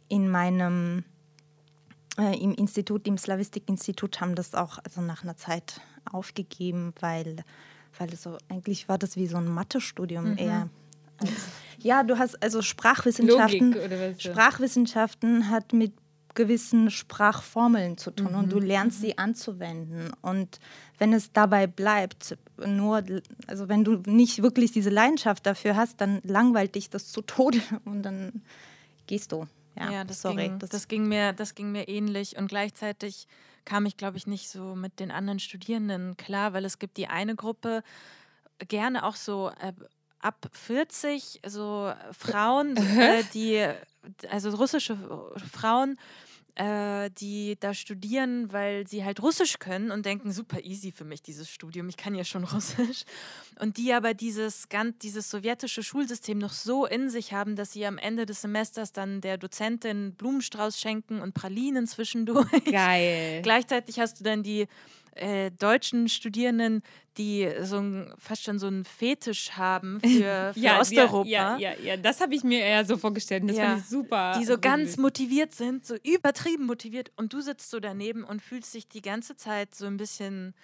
in 0.09 0.29
meinem 0.29 1.05
äh, 2.19 2.39
im 2.39 2.53
Institut, 2.55 3.07
im 3.07 3.17
Slavistik-Institut 3.17 4.21
haben 4.21 4.35
das 4.35 4.55
auch 4.55 4.79
also 4.85 5.01
nach 5.01 5.23
einer 5.23 5.37
Zeit 5.37 5.81
aufgegeben, 6.11 6.93
weil, 7.01 7.37
weil 7.99 8.15
so, 8.15 8.37
eigentlich 8.49 8.89
war 8.89 8.99
das 8.99 9.17
wie 9.17 9.27
so 9.27 9.39
ein 9.39 9.47
Mathestudium 9.47 10.37
eher. 10.37 10.69
Als, 11.23 11.49
ja, 11.79 12.03
du 12.03 12.19
hast 12.19 12.43
also 12.43 12.63
Sprachwissenschaften. 12.63 13.75
Sprachwissenschaften 14.19 15.51
hat 15.51 15.73
mit 15.73 15.93
gewissen 16.35 16.91
Sprachformeln 16.91 17.99
zu 17.99 18.11
tun 18.11 18.35
und 18.35 18.51
du 18.51 18.59
lernst 18.59 19.01
sie 19.01 19.19
anzuwenden. 19.19 20.13
Und 20.23 20.61
wenn 20.99 21.13
es 21.13 21.33
dabei 21.33 21.67
bleibt, 21.67 22.39
nur, 22.65 23.03
also 23.47 23.69
wenn 23.69 23.85
du 23.85 24.03
nicht 24.07 24.43
wirklich 24.43 24.73
diese 24.73 24.91
Leidenschaft 24.91 25.45
dafür 25.47 25.77
hast, 25.77 26.01
dann 26.01 26.21
langweilt 26.25 26.75
dich 26.75 26.91
das 26.91 27.13
zu 27.13 27.23
Tode 27.23 27.61
und 27.85 28.03
dann 28.03 28.43
gehst 29.07 29.33
du. 29.33 29.47
Ja, 29.77 29.91
Ja, 29.91 30.05
das, 30.05 30.23
sorry. 30.23 30.49
ging, 30.49 30.59
das, 30.59 30.89
ging 30.89 31.09
mir, 31.09 31.33
das 31.33 31.55
ging 31.55 31.73
mir 31.73 31.89
ähnlich. 31.89 32.37
Und 32.37 32.49
gleichzeitig 32.49 33.27
kam 33.65 33.87
ich, 33.87 33.97
glaube 33.97 34.17
ich, 34.17 34.27
nicht 34.27 34.49
so 34.49 34.75
mit 34.75 35.01
den 35.01 35.11
anderen 35.11 35.39
Studierenden 35.39 36.17
klar, 36.17 36.53
weil 36.53 36.65
es 36.65 36.79
gibt 36.79 36.97
die 36.97 37.09
eine 37.09 37.35
Gruppe, 37.37 37.83
gerne 38.69 39.05
auch 39.05 39.17
so 39.17 39.51
äh, 39.61 39.73
ab 40.23 40.49
40, 40.53 41.41
so 41.47 41.93
Frauen, 42.17 42.77
äh, 42.99 43.23
die, 43.35 43.67
also 44.31 44.51
russische 44.51 44.97
Frauen, 45.53 45.99
äh, 46.55 47.11
die 47.19 47.57
da 47.61 47.73
studieren, 47.73 48.53
weil 48.53 48.87
sie 48.87 49.05
halt 49.05 49.23
Russisch 49.23 49.59
können 49.59 49.91
und 49.91 50.05
denken, 50.05 50.33
super 50.33 50.63
easy 50.63 50.93
für 50.93 51.05
mich 51.05 51.23
dieses 51.23 51.49
Studium, 51.49 51.89
ich 51.89 51.97
kann 51.97 52.15
ja 52.15 52.25
schon 52.25 52.45
Russisch. 52.53 53.05
Und 53.59 53.79
die 53.79 53.93
aber 53.93 54.15
dieses, 54.15 54.69
ganz, 54.69 54.99
dieses 54.99 55.31
sowjetische 55.31 55.83
Schulsystem 55.83 56.39
noch 56.39 56.53
so 56.53 56.85
in 56.85 57.09
sich 57.09 57.33
haben, 57.33 57.57
dass 57.57 57.73
sie 57.73 57.87
am 57.87 57.97
Ende 57.99 58.27
des 58.27 58.43
Semesters 58.43 58.93
dann 58.93 59.21
der 59.21 59.39
Dozentin 59.39 60.15
Blumenstrauß 60.15 60.79
schenken 60.79 61.21
und 61.21 61.33
Pralinen 61.33 61.87
zwischendurch. 61.87 62.65
Geil. 62.71 63.41
Gleichzeitig 63.43 63.99
hast 63.99 64.21
du 64.21 64.25
dann 64.25 64.43
die 64.43 64.67
äh, 65.15 65.51
deutschen 65.51 66.09
Studierenden, 66.09 66.83
die 67.19 67.49
so 67.63 67.79
ein, 67.79 68.13
fast 68.19 68.45
schon 68.45 68.59
so 68.59 68.67
einen 68.67 68.85
Fetisch 68.85 69.53
haben 69.53 70.01
für, 70.01 70.53
für 70.55 70.79
Osteuropa. 70.81 71.29
Ja, 71.29 71.59
ja, 71.59 71.73
ja, 71.73 71.81
ja, 71.83 71.97
das 71.97 72.21
habe 72.21 72.35
ich 72.35 72.43
mir 72.45 72.61
eher 72.61 72.85
so 72.85 72.97
vorgestellt. 72.97 73.45
Das 73.49 73.57
Ja. 73.57 73.71
fand 73.71 73.81
ich 73.81 73.87
super. 73.89 74.35
die 74.39 74.45
so 74.45 74.59
ganz 74.59 74.97
motiviert 74.97 75.55
sind, 75.55 75.85
so 75.87 75.97
übertrieben 76.03 76.67
motiviert 76.67 77.11
und 77.17 77.33
du 77.33 77.41
sitzt 77.41 77.71
so 77.71 77.81
daneben 77.81 78.25
und 78.25 78.41
fühlst 78.43 78.73
dich 78.75 78.89
die 78.89 79.03
ganze 79.03 79.37
Zeit 79.37 79.75
so 79.75 79.87
ein 79.87 79.97
bisschen, 79.99 80.55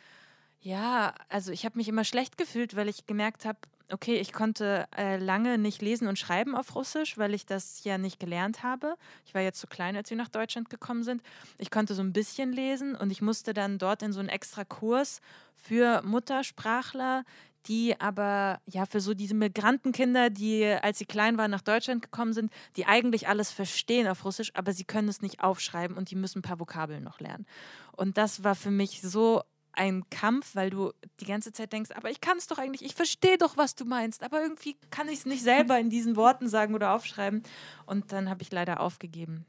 ja, 0.61 1.15
also 1.29 1.53
ich 1.53 1.65
habe 1.65 1.77
mich 1.77 1.89
immer 1.89 2.05
schlecht 2.05 2.39
gefühlt, 2.39 2.75
weil 2.77 2.89
ich 2.89 3.07
gemerkt 3.07 3.45
habe, 3.45 3.59
okay, 3.91 4.17
ich 4.17 4.33
konnte 4.33 4.87
äh, 4.97 5.17
lange 5.17 5.59
nicht 5.59 5.83
lesen 5.83 6.09
und 6.09 6.19
schreiben 6.19 6.55
auf 6.55 6.75
Russisch, 6.75 7.19
weil 7.19 7.35
ich 7.35 7.47
das 7.47 7.85
ja 7.85 7.99
nicht 7.99 8.21
gelernt 8.21 8.63
habe. 8.63 8.95
Ich 9.25 9.35
war 9.35 9.43
jetzt 9.43 9.61
zu 9.61 9.67
klein, 9.67 9.97
als 9.97 10.11
wir 10.11 10.17
nach 10.17 10.29
Deutschland 10.29 10.71
gekommen 10.71 11.03
sind. 11.03 11.23
Ich 11.59 11.71
konnte 11.71 11.95
so 11.95 12.03
ein 12.03 12.13
bisschen 12.13 12.53
lesen 12.53 12.95
und 12.95 13.11
ich 13.11 13.23
musste 13.23 13.55
dann 13.55 13.79
dort 13.79 14.03
in 14.03 14.13
so 14.13 14.21
einen 14.21 14.29
extra 14.29 14.65
Kurs 14.65 15.21
für 15.55 16.03
Muttersprachler, 16.03 17.25
die 17.67 18.01
aber 18.01 18.61
ja 18.67 18.87
für 18.87 19.01
so 19.01 19.15
diese 19.15 19.35
Migrantenkinder, 19.35 20.31
die 20.31 20.65
als 20.65 20.99
sie 20.99 21.07
klein 21.07 21.37
waren 21.37 21.51
nach 21.51 21.63
Deutschland 21.63 22.03
gekommen 22.03 22.33
sind, 22.33 22.53
die 22.77 22.87
eigentlich 22.87 23.29
alles 23.29 23.51
verstehen 23.51 24.07
auf 24.07 24.25
Russisch, 24.25 24.53
aber 24.55 24.73
sie 24.73 24.85
können 24.85 25.09
es 25.09 25.23
nicht 25.23 25.41
aufschreiben 25.43 25.97
und 25.97 26.11
die 26.11 26.17
müssen 26.17 26.39
ein 26.39 26.43
paar 26.43 26.61
Vokabeln 26.61 27.03
noch 27.03 27.21
lernen. 27.21 27.47
Und 27.93 28.17
das 28.17 28.45
war 28.45 28.55
für 28.55 28.71
mich 28.71 29.03
so 29.03 29.43
ein 29.79 30.09
Kampf, 30.11 30.55
weil 30.55 30.71
du 30.71 30.93
die 31.21 31.25
ganze 31.25 31.53
Zeit 31.53 31.73
denkst, 31.73 31.91
aber 31.95 32.11
ich 32.11 32.21
kann 32.21 32.37
es 32.37 32.49
doch 32.49 32.59
eigentlich, 32.59 32.85
ich 32.85 32.95
verstehe 32.95 33.39
doch, 33.39 33.57
was 33.57 33.77
du 33.77 33.85
meinst, 33.85 34.23
aber 34.23 34.43
irgendwie 34.43 34.77
kann 34.91 35.09
ich 35.09 35.21
es 35.21 35.27
nicht 35.27 35.43
selber 35.43 35.79
in 35.79 35.89
diesen 35.89 36.17
Worten 36.17 36.49
sagen 36.49 36.75
oder 36.75 36.93
aufschreiben. 36.93 37.43
Und 37.87 38.13
dann 38.13 38.29
habe 38.29 38.43
ich 38.43 38.51
leider 38.51 38.81
aufgegeben. 38.81 39.47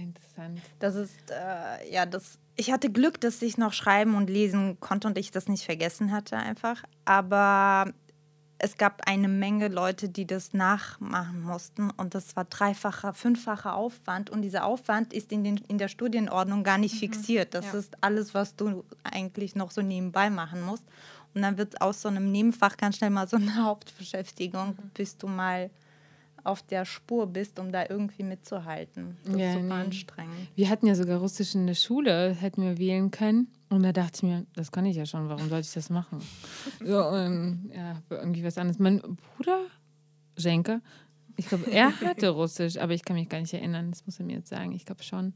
Interessant. 0.00 0.60
Das 0.78 0.94
ist, 0.94 1.30
äh, 1.30 1.92
ja, 1.92 2.06
das. 2.06 2.38
Ich 2.56 2.72
hatte 2.72 2.90
Glück, 2.90 3.20
dass 3.20 3.42
ich 3.42 3.58
noch 3.58 3.72
schreiben 3.72 4.14
und 4.14 4.30
lesen 4.30 4.80
konnte 4.80 5.08
und 5.08 5.18
ich 5.18 5.30
das 5.30 5.48
nicht 5.48 5.64
vergessen 5.64 6.12
hatte 6.12 6.36
einfach. 6.36 6.82
Aber 7.04 7.92
es 8.58 8.78
gab 8.78 9.02
eine 9.06 9.28
Menge 9.28 9.68
Leute, 9.68 10.08
die 10.08 10.26
das 10.26 10.54
nachmachen 10.54 11.42
mussten 11.42 11.90
und 11.90 12.14
das 12.14 12.36
war 12.36 12.44
dreifacher, 12.44 13.12
fünffacher 13.12 13.74
Aufwand 13.74 14.30
und 14.30 14.42
dieser 14.42 14.64
Aufwand 14.64 15.12
ist 15.12 15.30
in, 15.30 15.44
den, 15.44 15.60
in 15.68 15.78
der 15.78 15.88
Studienordnung 15.88 16.64
gar 16.64 16.78
nicht 16.78 16.96
fixiert. 16.98 17.54
Das 17.54 17.66
ja. 17.72 17.78
ist 17.78 17.96
alles, 18.00 18.34
was 18.34 18.56
du 18.56 18.84
eigentlich 19.02 19.56
noch 19.56 19.70
so 19.70 19.82
nebenbei 19.82 20.30
machen 20.30 20.62
musst. 20.62 20.84
Und 21.34 21.42
dann 21.42 21.58
wird 21.58 21.82
aus 21.82 22.00
so 22.00 22.08
einem 22.08 22.32
Nebenfach 22.32 22.78
ganz 22.78 22.96
schnell 22.96 23.10
mal 23.10 23.28
so 23.28 23.36
eine 23.36 23.54
Hauptbeschäftigung, 23.62 24.74
bis 24.94 25.18
du 25.18 25.28
mal 25.28 25.70
auf 26.44 26.62
der 26.62 26.84
Spur 26.86 27.26
bist, 27.26 27.58
um 27.58 27.72
da 27.72 27.84
irgendwie 27.88 28.22
mitzuhalten. 28.22 29.18
Das 29.24 29.36
Ja, 29.36 29.48
ist 29.48 29.54
super 29.54 29.64
nee. 29.66 29.84
anstrengend. 29.84 30.48
Wir 30.54 30.70
hatten 30.70 30.86
ja 30.86 30.94
sogar 30.94 31.18
Russisch 31.18 31.54
in 31.54 31.66
der 31.66 31.74
Schule, 31.74 32.30
hätten 32.30 32.62
wir 32.62 32.78
wählen 32.78 33.10
können. 33.10 33.48
Und 33.68 33.82
da 33.82 33.92
dachte 33.92 34.16
ich 34.16 34.22
mir, 34.22 34.46
das 34.54 34.70
kann 34.70 34.86
ich 34.86 34.96
ja 34.96 35.06
schon, 35.06 35.28
warum 35.28 35.48
sollte 35.48 35.66
ich 35.66 35.74
das 35.74 35.90
machen? 35.90 36.20
so, 36.84 37.06
und, 37.08 37.70
ja, 37.74 38.00
irgendwie 38.10 38.44
was 38.44 38.58
anderes. 38.58 38.78
Mein 38.78 39.00
Bruder, 39.00 39.66
Jenke, 40.38 40.80
ich 41.36 41.48
glaube, 41.48 41.70
er 41.70 42.00
hatte 42.00 42.30
Russisch, 42.30 42.78
aber 42.78 42.92
ich 42.92 43.04
kann 43.04 43.16
mich 43.16 43.28
gar 43.28 43.40
nicht 43.40 43.54
erinnern. 43.54 43.90
Das 43.90 44.06
muss 44.06 44.18
er 44.18 44.26
mir 44.26 44.36
jetzt 44.36 44.48
sagen. 44.48 44.72
Ich 44.72 44.86
glaube 44.86 45.02
schon. 45.02 45.34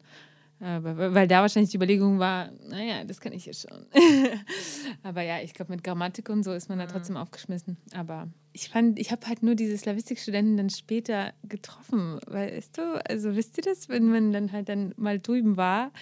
Weil 0.60 1.26
da 1.26 1.40
wahrscheinlich 1.40 1.70
die 1.70 1.78
Überlegung 1.78 2.18
war, 2.18 2.50
naja, 2.68 3.04
das 3.04 3.20
kann 3.20 3.32
ich 3.32 3.46
ja 3.46 3.54
schon. 3.54 3.86
aber 5.02 5.22
ja, 5.22 5.40
ich 5.40 5.54
glaube, 5.54 5.72
mit 5.72 5.82
Grammatik 5.82 6.28
und 6.28 6.42
so 6.42 6.52
ist 6.52 6.68
man 6.68 6.78
da 6.78 6.86
trotzdem 6.86 7.16
aufgeschmissen. 7.16 7.78
Aber 7.94 8.28
ich 8.52 8.68
fand, 8.68 8.98
ich 8.98 9.10
habe 9.10 9.26
halt 9.26 9.42
nur 9.42 9.54
diese 9.54 9.78
Slavistikstudenten 9.78 10.58
dann 10.58 10.68
später 10.68 11.32
getroffen. 11.44 12.20
Weißt 12.26 12.76
du, 12.76 13.02
also 13.08 13.36
wisst 13.36 13.56
ihr 13.56 13.64
das, 13.64 13.88
wenn 13.88 14.10
man 14.10 14.32
dann 14.32 14.52
halt 14.52 14.68
dann 14.68 14.92
mal 14.98 15.18
drüben 15.18 15.56
war? 15.56 15.92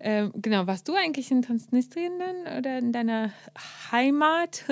Ähm, 0.00 0.32
genau, 0.36 0.66
warst 0.66 0.88
du 0.88 0.94
eigentlich 0.94 1.30
in 1.30 1.42
Transnistrien 1.42 2.18
dann 2.18 2.58
oder 2.58 2.78
in 2.78 2.92
deiner 2.92 3.32
Heimat? 3.92 4.64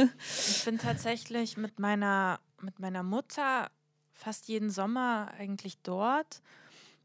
Ich 0.48 0.64
bin 0.64 0.78
tatsächlich 0.78 1.58
mit 1.58 1.78
meiner, 1.78 2.40
mit 2.62 2.78
meiner 2.78 3.02
Mutter 3.02 3.68
fast 4.14 4.48
jeden 4.48 4.70
Sommer 4.70 5.32
eigentlich 5.38 5.78
dort. 5.82 6.40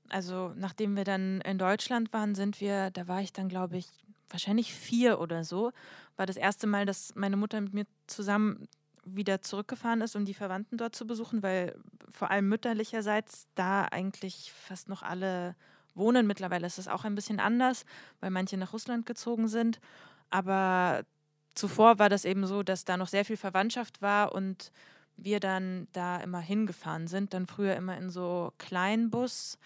Also 0.10 0.54
nachdem 0.56 0.95
wir 0.95 1.04
dann 1.04 1.41
in 1.41 1.58
Deutschland 1.58 2.12
waren, 2.13 2.36
sind 2.36 2.62
wir, 2.62 2.91
da 2.91 3.08
war 3.08 3.22
ich 3.22 3.34
dann, 3.34 3.50
glaube 3.50 3.78
ich, 3.78 3.88
wahrscheinlich 4.30 4.74
vier 4.74 5.19
oder 5.19 5.43
so. 5.43 5.72
War 6.17 6.26
das 6.26 6.38
erste 6.38 6.67
Mal, 6.67 6.86
dass 6.86 7.15
meine 7.15 7.38
Mutter 7.38 7.62
mit 7.62 7.74
mir 7.74 7.86
zusammen 8.08 8.67
wieder 9.06 9.41
zurückgefahren 9.41 10.02
ist, 10.02 10.15
um 10.15 10.26
die 10.26 10.34
Verwandten 10.34 10.78
dort 10.78 10.95
zu 10.95 11.08
besuchen, 11.08 11.41
weil 11.41 11.76
vor 12.10 12.30
allem 12.32 12.48
mütterlicherseits 12.50 13.48
da 13.56 13.86
eigentlich 13.86 14.52
fast 14.52 14.89
noch 14.89 15.04
alle 15.04 15.56
wohnen. 15.95 16.28
Mittlerweile 16.28 16.67
ist 16.67 16.80
es 16.80 16.88
auch 16.88 17.06
ein 17.06 17.15
bisschen 17.15 17.39
anders, 17.39 17.86
weil 18.19 18.30
manche 18.30 18.58
nach 18.58 18.74
Russland 18.74 19.06
gezogen 19.06 19.48
sind. 19.48 19.80
Aber 20.30 21.04
zuvor 21.56 22.00
war 22.00 22.10
das 22.10 22.26
eben 22.26 22.45
so, 22.45 22.63
dass 22.63 22.86
da 22.86 22.98
noch 22.98 23.08
sehr 23.08 23.26
viel 23.26 23.38
Verwandtschaft 23.38 24.02
war 24.02 24.34
und 24.34 24.72
wir 25.17 25.39
dann 25.39 25.88
da 25.91 26.17
immer 26.17 26.39
hingefahren 26.39 27.08
sind. 27.08 27.34
Dann 27.34 27.48
früher 27.48 27.76
immer 27.76 27.98
in 27.98 28.10
so 28.10 28.54
Kleinbus 28.58 29.58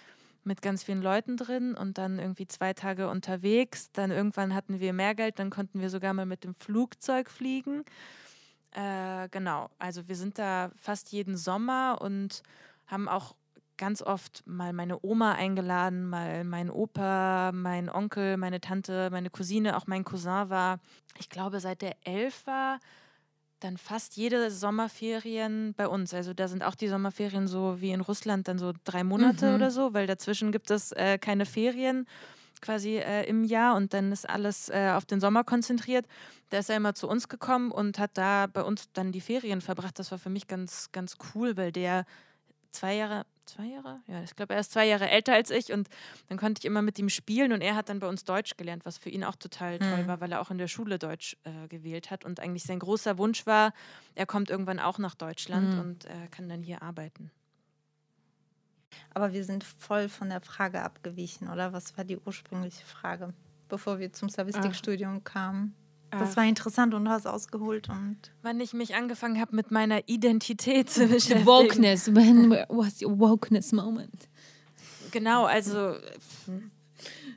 mit 0.45 0.61
ganz 0.61 0.83
vielen 0.83 1.01
Leuten 1.01 1.37
drin 1.37 1.75
und 1.75 1.97
dann 1.97 2.19
irgendwie 2.19 2.47
zwei 2.47 2.73
Tage 2.73 3.09
unterwegs. 3.09 3.91
Dann 3.91 4.11
irgendwann 4.11 4.53
hatten 4.53 4.79
wir 4.79 4.93
mehr 4.93 5.15
Geld, 5.15 5.39
dann 5.39 5.49
konnten 5.49 5.81
wir 5.81 5.89
sogar 5.89 6.13
mal 6.13 6.25
mit 6.25 6.43
dem 6.43 6.55
Flugzeug 6.55 7.29
fliegen. 7.29 7.83
Äh, 8.71 9.29
genau, 9.29 9.69
also 9.77 10.07
wir 10.07 10.15
sind 10.15 10.39
da 10.39 10.71
fast 10.75 11.11
jeden 11.11 11.37
Sommer 11.37 11.99
und 12.01 12.41
haben 12.87 13.07
auch 13.07 13.35
ganz 13.77 14.01
oft 14.01 14.43
mal 14.45 14.73
meine 14.73 15.03
Oma 15.03 15.33
eingeladen, 15.33 16.07
mal 16.07 16.43
mein 16.43 16.69
Opa, 16.69 17.51
mein 17.53 17.89
Onkel, 17.89 18.37
meine 18.37 18.61
Tante, 18.61 19.09
meine 19.11 19.29
Cousine, 19.29 19.77
auch 19.77 19.87
mein 19.87 20.03
Cousin 20.03 20.49
war, 20.49 20.79
ich 21.19 21.29
glaube, 21.29 21.59
seit 21.59 21.81
der 21.81 21.95
elf 22.03 22.45
war, 22.45 22.79
dann 23.63 23.77
fast 23.77 24.15
jede 24.17 24.51
Sommerferien 24.51 25.73
bei 25.75 25.87
uns. 25.87 26.13
Also 26.13 26.33
da 26.33 26.47
sind 26.47 26.63
auch 26.63 26.75
die 26.75 26.87
Sommerferien 26.87 27.47
so 27.47 27.79
wie 27.81 27.91
in 27.91 28.01
Russland 28.01 28.47
dann 28.47 28.59
so 28.59 28.73
drei 28.83 29.03
Monate 29.03 29.49
Mhm. 29.49 29.55
oder 29.55 29.71
so, 29.71 29.93
weil 29.93 30.07
dazwischen 30.07 30.51
gibt 30.51 30.69
es 30.71 30.91
äh, 30.93 31.17
keine 31.17 31.45
Ferien 31.45 32.05
quasi 32.61 32.97
äh, 32.97 33.25
im 33.27 33.43
Jahr 33.43 33.75
und 33.75 33.93
dann 33.93 34.11
ist 34.11 34.29
alles 34.29 34.69
äh, 34.69 34.91
auf 34.95 35.05
den 35.05 35.19
Sommer 35.19 35.43
konzentriert. 35.43 36.05
Da 36.49 36.59
ist 36.59 36.69
er 36.69 36.77
immer 36.77 36.93
zu 36.95 37.09
uns 37.09 37.27
gekommen 37.27 37.71
und 37.71 37.99
hat 37.99 38.11
da 38.17 38.47
bei 38.47 38.63
uns 38.63 38.89
dann 38.93 39.11
die 39.11 39.21
Ferien 39.21 39.59
verbracht. 39.61 39.99
Das 39.99 40.11
war 40.11 40.17
für 40.17 40.29
mich 40.29 40.47
ganz, 40.47 40.89
ganz 40.91 41.17
cool, 41.35 41.57
weil 41.57 41.71
der 41.71 42.05
zwei 42.71 42.95
Jahre, 42.95 43.25
zwei 43.45 43.65
Jahre? 43.65 44.01
Ja, 44.07 44.21
ich 44.23 44.35
glaube, 44.35 44.53
er 44.53 44.59
ist 44.59 44.71
zwei 44.71 44.85
Jahre 44.87 45.09
älter 45.09 45.33
als 45.33 45.49
ich 45.49 45.71
und 45.71 45.89
dann 46.29 46.37
konnte 46.37 46.59
ich 46.59 46.65
immer 46.65 46.81
mit 46.81 46.97
ihm 46.99 47.09
spielen 47.09 47.51
und 47.53 47.61
er 47.61 47.75
hat 47.75 47.89
dann 47.89 47.99
bei 47.99 48.07
uns 48.07 48.23
Deutsch 48.23 48.57
gelernt, 48.57 48.85
was 48.85 48.97
für 48.97 49.09
ihn 49.09 49.23
auch 49.23 49.35
total 49.35 49.79
toll 49.79 50.03
Mhm. 50.03 50.07
war, 50.07 50.21
weil 50.21 50.31
er 50.31 50.41
auch 50.41 50.51
in 50.51 50.57
der 50.57 50.67
Schule 50.67 50.99
Deutsch 50.99 51.37
äh, 51.43 51.67
gewählt 51.67 52.11
hat 52.11 52.25
und 52.25 52.39
eigentlich 52.39 52.63
sein 52.63 52.79
großer 52.79 53.17
Wunsch 53.17 53.45
war, 53.45 53.73
er 54.15 54.25
kommt 54.25 54.49
irgendwann 54.49 54.79
auch 54.79 54.97
nach 54.97 55.15
Deutschland 55.15 55.73
Mhm. 55.73 55.79
und 55.79 56.05
äh, 56.05 56.27
kann 56.31 56.49
dann 56.49 56.63
hier 56.63 56.81
arbeiten. 56.81 57.31
Aber 59.13 59.33
wir 59.33 59.43
sind 59.43 59.63
voll 59.63 60.09
von 60.09 60.29
der 60.29 60.41
Frage 60.41 60.81
abgewichen, 60.81 61.49
oder? 61.49 61.73
Was 61.73 61.97
war 61.97 62.03
die 62.03 62.17
ursprüngliche 62.17 62.85
Frage, 62.85 63.33
bevor 63.69 63.99
wir 63.99 64.11
zum 64.13 64.29
Slavistikstudium 64.29 65.23
kamen? 65.23 65.75
Das 66.19 66.31
Ach. 66.31 66.37
war 66.37 66.45
interessant 66.45 66.93
und 66.93 67.05
du 67.05 67.11
hast 67.11 67.25
ausgeholt 67.25 67.89
und 67.89 68.17
Wann 68.41 68.59
ich 68.59 68.73
mich 68.73 68.95
angefangen 68.95 69.39
habe, 69.39 69.55
mit 69.55 69.71
meiner 69.71 70.07
Identität 70.07 70.89
zu 70.89 71.07
beschäftigen. 71.07 71.45
Wokeness. 71.45 72.13
When 72.13 72.51
was 72.69 73.01
your 73.01 73.17
wokeness 73.19 73.71
moment? 73.71 74.29
Genau, 75.11 75.45
also 75.45 75.95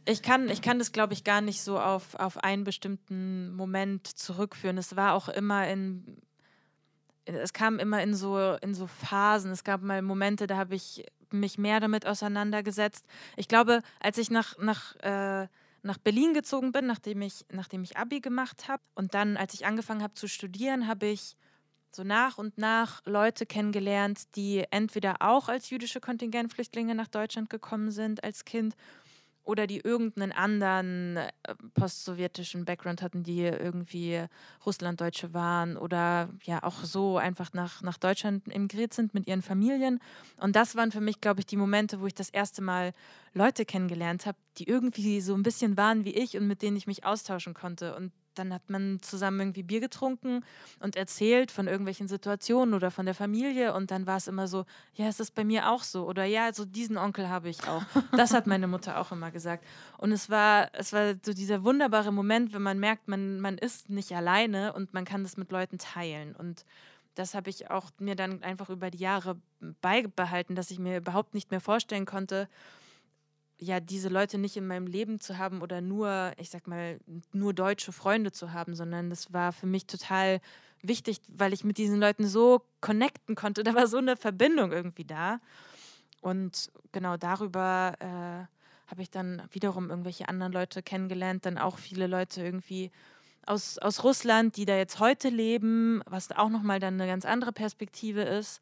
ich 0.07 0.23
kann, 0.23 0.49
ich 0.49 0.63
kann 0.63 0.79
das, 0.79 0.93
glaube 0.93 1.15
ich, 1.15 1.25
gar 1.25 1.41
nicht 1.41 1.63
so 1.63 1.81
auf, 1.81 2.15
auf 2.15 2.39
einen 2.39 2.65
bestimmten 2.65 3.53
Moment 3.55 4.07
zurückführen. 4.07 4.79
Es 4.79 4.95
war 4.95 5.15
auch 5.15 5.29
immer 5.29 5.69
in, 5.69 6.19
es 7.25 7.53
kam 7.53 7.79
immer 7.79 8.03
in 8.03 8.15
so, 8.15 8.55
in 8.63 8.73
so 8.73 8.87
Phasen. 8.87 9.51
Es 9.51 9.65
gab 9.65 9.83
mal 9.83 10.03
Momente, 10.03 10.47
da 10.47 10.57
habe 10.57 10.77
ich 10.77 11.05
mich 11.33 11.59
mehr 11.59 11.81
damit 11.81 12.07
auseinandergesetzt. 12.07 13.05
Ich 13.37 13.49
glaube, 13.49 13.83
als 13.99 14.19
ich 14.19 14.31
nach, 14.31 14.57
nach, 14.59 14.95
äh, 14.97 15.49
nach 15.87 15.99
Berlin 15.99 16.35
gezogen 16.35 16.73
bin, 16.73 16.87
nachdem 16.87 17.23
ich, 17.23 17.47
nachdem 17.51 17.83
ich 17.83 17.97
Abi 17.97 18.21
gemacht 18.21 18.69
habe 18.69 18.83
und 18.95 19.15
dann, 19.15 19.37
als 19.37 19.55
ich 19.55 19.65
angefangen 19.67 20.03
habe 20.03 20.15
zu 20.15 20.29
studieren, 20.29 20.87
habe 20.87 21.07
ich 21.07 21.37
so 21.93 22.05
nach 22.05 22.37
und 22.37 22.59
nach 22.59 23.01
Leute 23.07 23.47
kennengelernt, 23.47 24.37
die 24.37 24.65
entweder 24.71 25.17
auch 25.21 25.49
als 25.49 25.71
jüdische 25.71 26.01
Kontingentflüchtlinge 26.01 26.95
nach 26.95 27.09
Deutschland 27.09 27.49
gekommen 27.49 27.91
sind 27.91 28.23
als 28.23 28.45
Kind 28.45 28.75
oder 29.47 29.67
die 29.67 29.79
irgendeinen 29.79 30.33
anderen 30.33 31.17
äh, 31.17 31.31
postsowjetischen 31.75 32.65
Background 32.65 33.01
hatten, 33.01 33.23
die 33.23 33.43
irgendwie 33.43 34.25
Russlanddeutsche 34.67 35.33
waren 35.33 35.77
oder 35.77 36.29
ja 36.45 36.63
auch 36.63 36.85
so 36.85 37.17
einfach 37.17 37.53
nach, 37.53 37.81
nach 37.83 37.97
Deutschland 37.97 38.47
emigriert 38.53 38.93
sind 38.93 39.15
mit 39.15 39.27
ihren 39.27 39.43
Familien. 39.43 40.01
Und 40.37 40.57
das 40.57 40.75
waren 40.77 40.93
für 40.93 41.01
mich, 41.01 41.21
glaube 41.21 41.41
ich, 41.41 41.47
die 41.47 41.57
Momente, 41.57 42.01
wo 42.01 42.07
ich 42.07 42.15
das 42.15 42.29
erste 42.29 42.61
Mal 42.61 42.93
Leute 43.35 43.65
kennengelernt 43.65 44.27
habe, 44.27 44.37
die 44.59 44.69
irgendwie 44.69 45.21
so 45.21 45.35
ein 45.35 45.43
bisschen 45.43 45.77
waren 45.77 46.05
wie 46.05 46.15
ich 46.15 46.37
und 46.37 46.47
mit 46.47 46.61
denen 46.63 46.77
ich 46.77 46.87
mich 46.87 47.05
austauschen 47.05 47.55
konnte. 47.55 47.95
Und 47.95 48.13
dann 48.39 48.53
hat 48.53 48.71
man 48.71 48.99
zusammen 49.03 49.41
irgendwie 49.41 49.63
Bier 49.63 49.81
getrunken 49.81 50.45
und 50.81 50.97
erzählt 50.97 51.51
von 51.51 51.67
irgendwelchen 51.67 52.09
Situationen 52.09 52.75
oder 52.75 52.91
von 52.91 53.07
der 53.07 53.15
Familie 53.15 53.75
und 53.75 53.91
dann 53.91 54.07
war 54.07 54.17
es 54.17 54.29
immer 54.29 54.49
so, 54.49 54.65
ja, 54.95 55.07
es 55.07 55.21
ist 55.21 55.35
bei 55.35 55.45
mir 55.45 55.71
auch 55.71 55.83
so 55.83 56.07
oder 56.07 56.25
ja, 56.25 56.53
so 56.53 56.65
diesen 56.65 56.97
Onkel 56.97 57.29
habe 57.29 57.49
ich 57.49 57.67
auch. 57.67 57.83
Das 58.17 58.33
hat 58.33 58.47
meine 58.47 58.67
Mutter 58.67 58.99
auch 58.99 59.13
immer 59.13 59.31
gesagt. 59.31 59.65
Und 59.99 60.13
es 60.13 60.31
war, 60.31 60.71
es 60.73 60.93
war 60.93 61.15
so 61.23 61.33
dieser 61.33 61.65
wunderbare 61.65 62.13
Moment, 62.13 62.53
wenn 62.53 62.63
man 62.63 62.79
merkt, 62.79 63.09
man, 63.09 63.41
man 63.41 63.59
ist 63.59 63.91
nicht 63.91 64.13
alleine 64.13 64.73
und 64.73 64.95
man 64.95 65.05
kann 65.05 65.23
das 65.23 65.37
mit 65.37 65.51
Leuten 65.51 65.79
teilen. 65.79 66.35
Und 66.35 66.65
das 67.15 67.35
habe 67.35 67.51
ich 67.51 67.71
auch 67.71 67.91
mir 67.99 68.15
dann 68.15 68.43
einfach 68.43 68.71
über 68.71 68.91
die 68.91 68.99
Jahre 68.99 69.37
beibehalten, 69.81 70.55
dass 70.55 70.71
ich 70.71 70.79
mir 70.79 70.99
überhaupt 70.99 71.35
nicht 71.35 71.51
mehr 71.51 71.61
vorstellen 71.61 72.07
konnte, 72.07 72.49
ja, 73.59 73.81
diese 73.81 74.09
Leute 74.09 74.39
nicht 74.39 74.57
in 74.57 74.67
meinem 74.67 74.87
Leben 74.87 75.21
zu 75.21 75.39
haben 75.39 75.63
oder 75.63 75.81
nur, 75.81 76.33
ich 76.37 76.51
sag 76.51 76.67
mal, 76.67 76.99
nur 77.33 77.55
deutsche 77.55 77.93
Freunde 77.93 78.33
zu 78.33 78.53
haben, 78.53 78.75
sondern 78.75 79.09
das 79.11 79.33
war 79.33 79.53
für 79.53 79.67
mich 79.67 79.87
total 79.87 80.41
wichtig, 80.83 81.21
weil 81.29 81.53
ich 81.53 81.65
mit 81.65 81.79
diesen 81.79 81.99
Leuten 81.99 82.27
so 82.27 82.63
connecten 82.81 83.35
konnte. 83.35 83.63
Da 83.65 83.75
war 83.75 83.87
so 83.87 83.97
eine 83.99 84.17
Verbindung 84.17 84.73
irgendwie 84.73 85.05
da. 85.05 85.41
Und 86.21 86.71
genau 86.93 87.17
darüber 87.17 87.95
äh, 87.99 88.91
habe 88.91 89.03
ich 89.03 89.11
dann 89.11 89.43
wiederum 89.51 89.91
irgendwelche 89.91 90.29
anderen 90.29 90.53
Leute 90.53 90.83
kennengelernt, 90.83 91.47
dann 91.47 91.59
auch 91.59 91.79
viele 91.79 92.07
Leute 92.07 92.43
irgendwie 92.43 92.91
aus, 93.47 93.79
aus 93.79 94.05
Russland, 94.05 94.57
die 94.57 94.67
da 94.67 94.77
jetzt 94.77 94.99
heute 94.99 95.29
leben, 95.29 96.03
was 96.07 96.31
auch 96.33 96.49
nochmal 96.49 96.81
dann 96.81 96.95
eine 96.95 97.07
ganz 97.07 97.25
andere 97.25 97.53
Perspektive 97.53 98.23
ist 98.23 98.61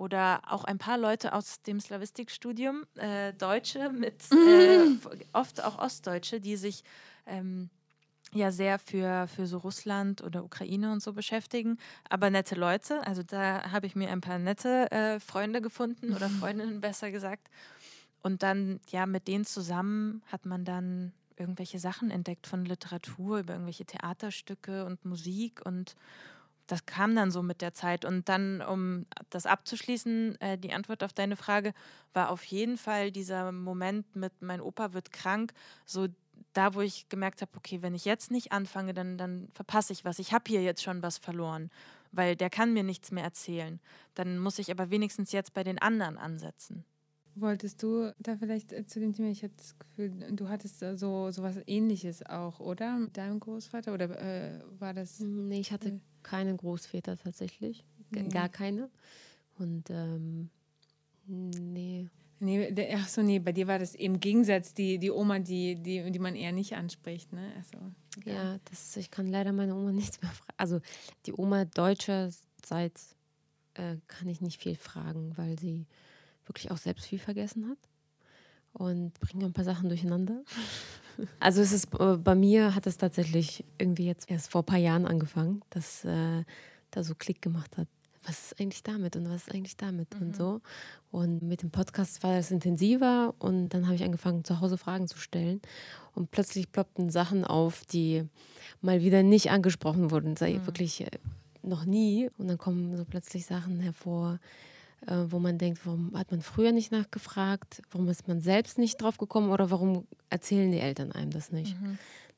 oder 0.00 0.40
auch 0.48 0.64
ein 0.64 0.78
paar 0.78 0.96
Leute 0.96 1.34
aus 1.34 1.60
dem 1.60 1.78
Slavistikstudium, 1.78 2.86
äh, 2.94 3.34
Deutsche 3.34 3.90
mit 3.90 4.32
äh, 4.32 4.86
oft 5.34 5.62
auch 5.62 5.78
Ostdeutsche, 5.78 6.40
die 6.40 6.56
sich 6.56 6.84
ähm, 7.26 7.68
ja 8.32 8.50
sehr 8.50 8.78
für, 8.78 9.28
für 9.28 9.46
so 9.46 9.58
Russland 9.58 10.22
oder 10.22 10.42
Ukraine 10.42 10.90
und 10.90 11.02
so 11.02 11.12
beschäftigen, 11.12 11.76
aber 12.08 12.30
nette 12.30 12.54
Leute. 12.54 13.06
Also 13.06 13.22
da 13.22 13.70
habe 13.72 13.86
ich 13.86 13.94
mir 13.94 14.10
ein 14.10 14.22
paar 14.22 14.38
nette 14.38 14.90
äh, 14.90 15.20
Freunde 15.20 15.60
gefunden 15.60 16.14
oder 16.14 16.30
Freundinnen 16.40 16.80
besser 16.80 17.10
gesagt. 17.10 17.50
Und 18.22 18.42
dann, 18.42 18.80
ja, 18.88 19.04
mit 19.04 19.28
denen 19.28 19.44
zusammen 19.44 20.22
hat 20.32 20.46
man 20.46 20.64
dann 20.64 21.12
irgendwelche 21.36 21.78
Sachen 21.78 22.10
entdeckt 22.10 22.46
von 22.46 22.64
Literatur, 22.64 23.40
über 23.40 23.52
irgendwelche 23.52 23.84
Theaterstücke 23.84 24.86
und 24.86 25.04
Musik 25.04 25.60
und 25.64 25.94
das 26.70 26.86
kam 26.86 27.16
dann 27.16 27.30
so 27.30 27.42
mit 27.42 27.62
der 27.62 27.74
Zeit. 27.74 28.04
Und 28.04 28.28
dann, 28.28 28.62
um 28.62 29.06
das 29.30 29.46
abzuschließen, 29.46 30.40
äh, 30.40 30.58
die 30.58 30.72
Antwort 30.72 31.02
auf 31.02 31.12
deine 31.12 31.36
Frage 31.36 31.72
war 32.12 32.30
auf 32.30 32.44
jeden 32.44 32.76
Fall 32.76 33.10
dieser 33.10 33.50
Moment 33.50 34.14
mit 34.14 34.40
mein 34.40 34.60
Opa 34.60 34.92
wird 34.92 35.12
krank, 35.12 35.52
so 35.84 36.06
da, 36.52 36.74
wo 36.74 36.80
ich 36.80 37.08
gemerkt 37.08 37.42
habe, 37.42 37.52
okay, 37.56 37.82
wenn 37.82 37.94
ich 37.94 38.04
jetzt 38.04 38.30
nicht 38.30 38.52
anfange, 38.52 38.94
dann, 38.94 39.18
dann 39.18 39.48
verpasse 39.52 39.92
ich 39.92 40.04
was. 40.04 40.18
Ich 40.18 40.32
habe 40.32 40.44
hier 40.48 40.62
jetzt 40.62 40.82
schon 40.82 41.02
was 41.02 41.18
verloren, 41.18 41.70
weil 42.12 42.34
der 42.36 42.50
kann 42.50 42.72
mir 42.72 42.82
nichts 42.82 43.10
mehr 43.10 43.24
erzählen. 43.24 43.80
Dann 44.14 44.38
muss 44.38 44.58
ich 44.58 44.70
aber 44.70 44.90
wenigstens 44.90 45.32
jetzt 45.32 45.52
bei 45.52 45.64
den 45.64 45.78
anderen 45.78 46.18
ansetzen. 46.18 46.84
Wolltest 47.36 47.82
du 47.82 48.12
da 48.18 48.36
vielleicht 48.36 48.72
äh, 48.72 48.84
zu 48.86 49.00
dem 49.00 49.12
Thema, 49.12 49.28
ich 49.28 49.42
habe 49.42 49.52
das 49.56 49.78
Gefühl, 49.78 50.10
du 50.32 50.48
hattest 50.48 50.80
so, 50.80 51.30
so 51.30 51.42
was 51.42 51.56
ähnliches 51.66 52.24
auch, 52.26 52.58
oder? 52.58 52.96
Mit 52.96 53.16
deinem 53.16 53.38
Großvater? 53.38 53.94
Oder 53.94 54.20
äh, 54.20 54.60
war 54.78 54.94
das. 54.94 55.20
Nee, 55.20 55.60
ich 55.60 55.72
hatte 55.72 55.90
Äh. 55.90 56.00
Keine 56.22 56.56
Großväter 56.56 57.16
tatsächlich. 57.16 57.84
Nee. 58.10 58.28
Gar 58.28 58.48
keine. 58.48 58.90
Und 59.58 59.90
ähm, 59.90 60.50
nee. 61.26 62.08
Nee, 62.42 62.74
ach 62.94 63.06
so, 63.06 63.20
nee, 63.22 63.38
bei 63.38 63.52
dir 63.52 63.66
war 63.66 63.78
das 63.78 63.94
im 63.94 64.18
Gegensatz 64.18 64.72
die, 64.72 64.98
die 64.98 65.10
Oma, 65.10 65.40
die, 65.40 65.74
die, 65.74 66.10
die 66.10 66.18
man 66.18 66.34
eher 66.34 66.52
nicht 66.52 66.74
anspricht, 66.74 67.34
ne? 67.34 67.52
Ach 67.60 67.64
so, 67.64 67.78
okay. 68.16 68.34
Ja, 68.34 68.58
das, 68.70 68.96
ich 68.96 69.10
kann 69.10 69.28
leider 69.28 69.52
meine 69.52 69.74
Oma 69.74 69.92
nichts 69.92 70.22
mehr 70.22 70.30
fragen. 70.30 70.54
Also 70.56 70.80
die 71.26 71.34
Oma 71.34 71.66
deutscherseits 71.66 73.14
äh, 73.74 73.96
kann 74.08 74.28
ich 74.28 74.40
nicht 74.40 74.62
viel 74.62 74.74
fragen, 74.74 75.36
weil 75.36 75.58
sie 75.58 75.86
wirklich 76.46 76.70
auch 76.70 76.78
selbst 76.78 77.06
viel 77.06 77.18
vergessen 77.18 77.68
hat 77.68 77.78
und 78.72 79.12
bringt 79.20 79.44
ein 79.44 79.52
paar 79.52 79.64
Sachen 79.64 79.88
durcheinander. 79.88 80.42
Also 81.38 81.60
es 81.62 81.72
ist 81.72 81.88
äh, 81.98 82.16
bei 82.16 82.34
mir 82.34 82.74
hat 82.74 82.86
es 82.86 82.96
tatsächlich 82.96 83.64
irgendwie 83.78 84.06
jetzt 84.06 84.30
erst 84.30 84.50
vor 84.50 84.62
ein 84.62 84.66
paar 84.66 84.78
Jahren 84.78 85.06
angefangen, 85.06 85.62
dass 85.70 86.04
äh, 86.04 86.44
da 86.90 87.04
so 87.04 87.14
Klick 87.14 87.42
gemacht 87.42 87.76
hat. 87.76 87.88
Was 88.24 88.52
ist 88.52 88.60
eigentlich 88.60 88.82
damit 88.82 89.16
und 89.16 89.28
was 89.30 89.46
ist 89.46 89.54
eigentlich 89.54 89.76
damit 89.76 90.08
und 90.20 90.36
so. 90.36 90.60
Und 91.10 91.42
mit 91.42 91.62
dem 91.62 91.70
Podcast 91.70 92.22
war 92.22 92.36
das 92.36 92.50
intensiver 92.50 93.34
und 93.38 93.70
dann 93.70 93.86
habe 93.86 93.94
ich 93.94 94.04
angefangen, 94.04 94.44
zu 94.44 94.60
Hause 94.60 94.76
Fragen 94.76 95.08
zu 95.08 95.18
stellen. 95.18 95.60
Und 96.14 96.30
plötzlich 96.30 96.70
ploppten 96.70 97.08
Sachen 97.08 97.44
auf, 97.44 97.86
die 97.86 98.24
mal 98.82 99.02
wieder 99.02 99.22
nicht 99.22 99.50
angesprochen 99.50 100.10
wurden, 100.10 100.36
sei 100.36 100.60
wirklich 100.64 101.00
äh, 101.00 101.10
noch 101.62 101.86
nie. 101.86 102.30
Und 102.36 102.48
dann 102.48 102.58
kommen 102.58 102.96
so 102.96 103.04
plötzlich 103.04 103.46
Sachen 103.46 103.80
hervor, 103.80 104.38
äh, 105.06 105.24
wo 105.28 105.38
man 105.38 105.58
denkt, 105.58 105.84
warum 105.84 106.12
hat 106.14 106.30
man 106.30 106.42
früher 106.42 106.72
nicht 106.72 106.92
nachgefragt, 106.92 107.82
warum 107.90 108.08
ist 108.08 108.28
man 108.28 108.40
selbst 108.40 108.78
nicht 108.78 109.00
drauf 109.00 109.18
gekommen 109.18 109.50
oder 109.50 109.70
warum 109.70 110.06
erzählen 110.28 110.70
die 110.70 110.80
Eltern 110.80 111.12
einem 111.12 111.30
das 111.30 111.52
nicht. 111.52 111.76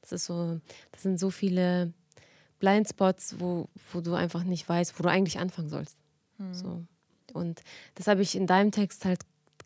Das 0.01 0.12
ist 0.12 0.25
so, 0.27 0.61
das 0.90 1.03
sind 1.03 1.18
so 1.18 1.31
viele 1.31 1.92
Blindspots, 2.59 3.37
wo, 3.38 3.68
wo 3.92 4.01
du 4.01 4.14
einfach 4.14 4.44
nicht 4.44 4.68
weißt, 4.68 4.98
wo 4.98 5.03
du 5.03 5.09
eigentlich 5.09 5.38
anfangen 5.38 5.68
sollst. 5.68 5.96
So. 6.53 6.85
Und 7.33 7.62
das 7.94 8.07
habe 8.07 8.22
ich 8.22 8.35
in 8.37 8.46
deinem 8.46 8.70
Text 8.72 9.05
halt 9.05 9.20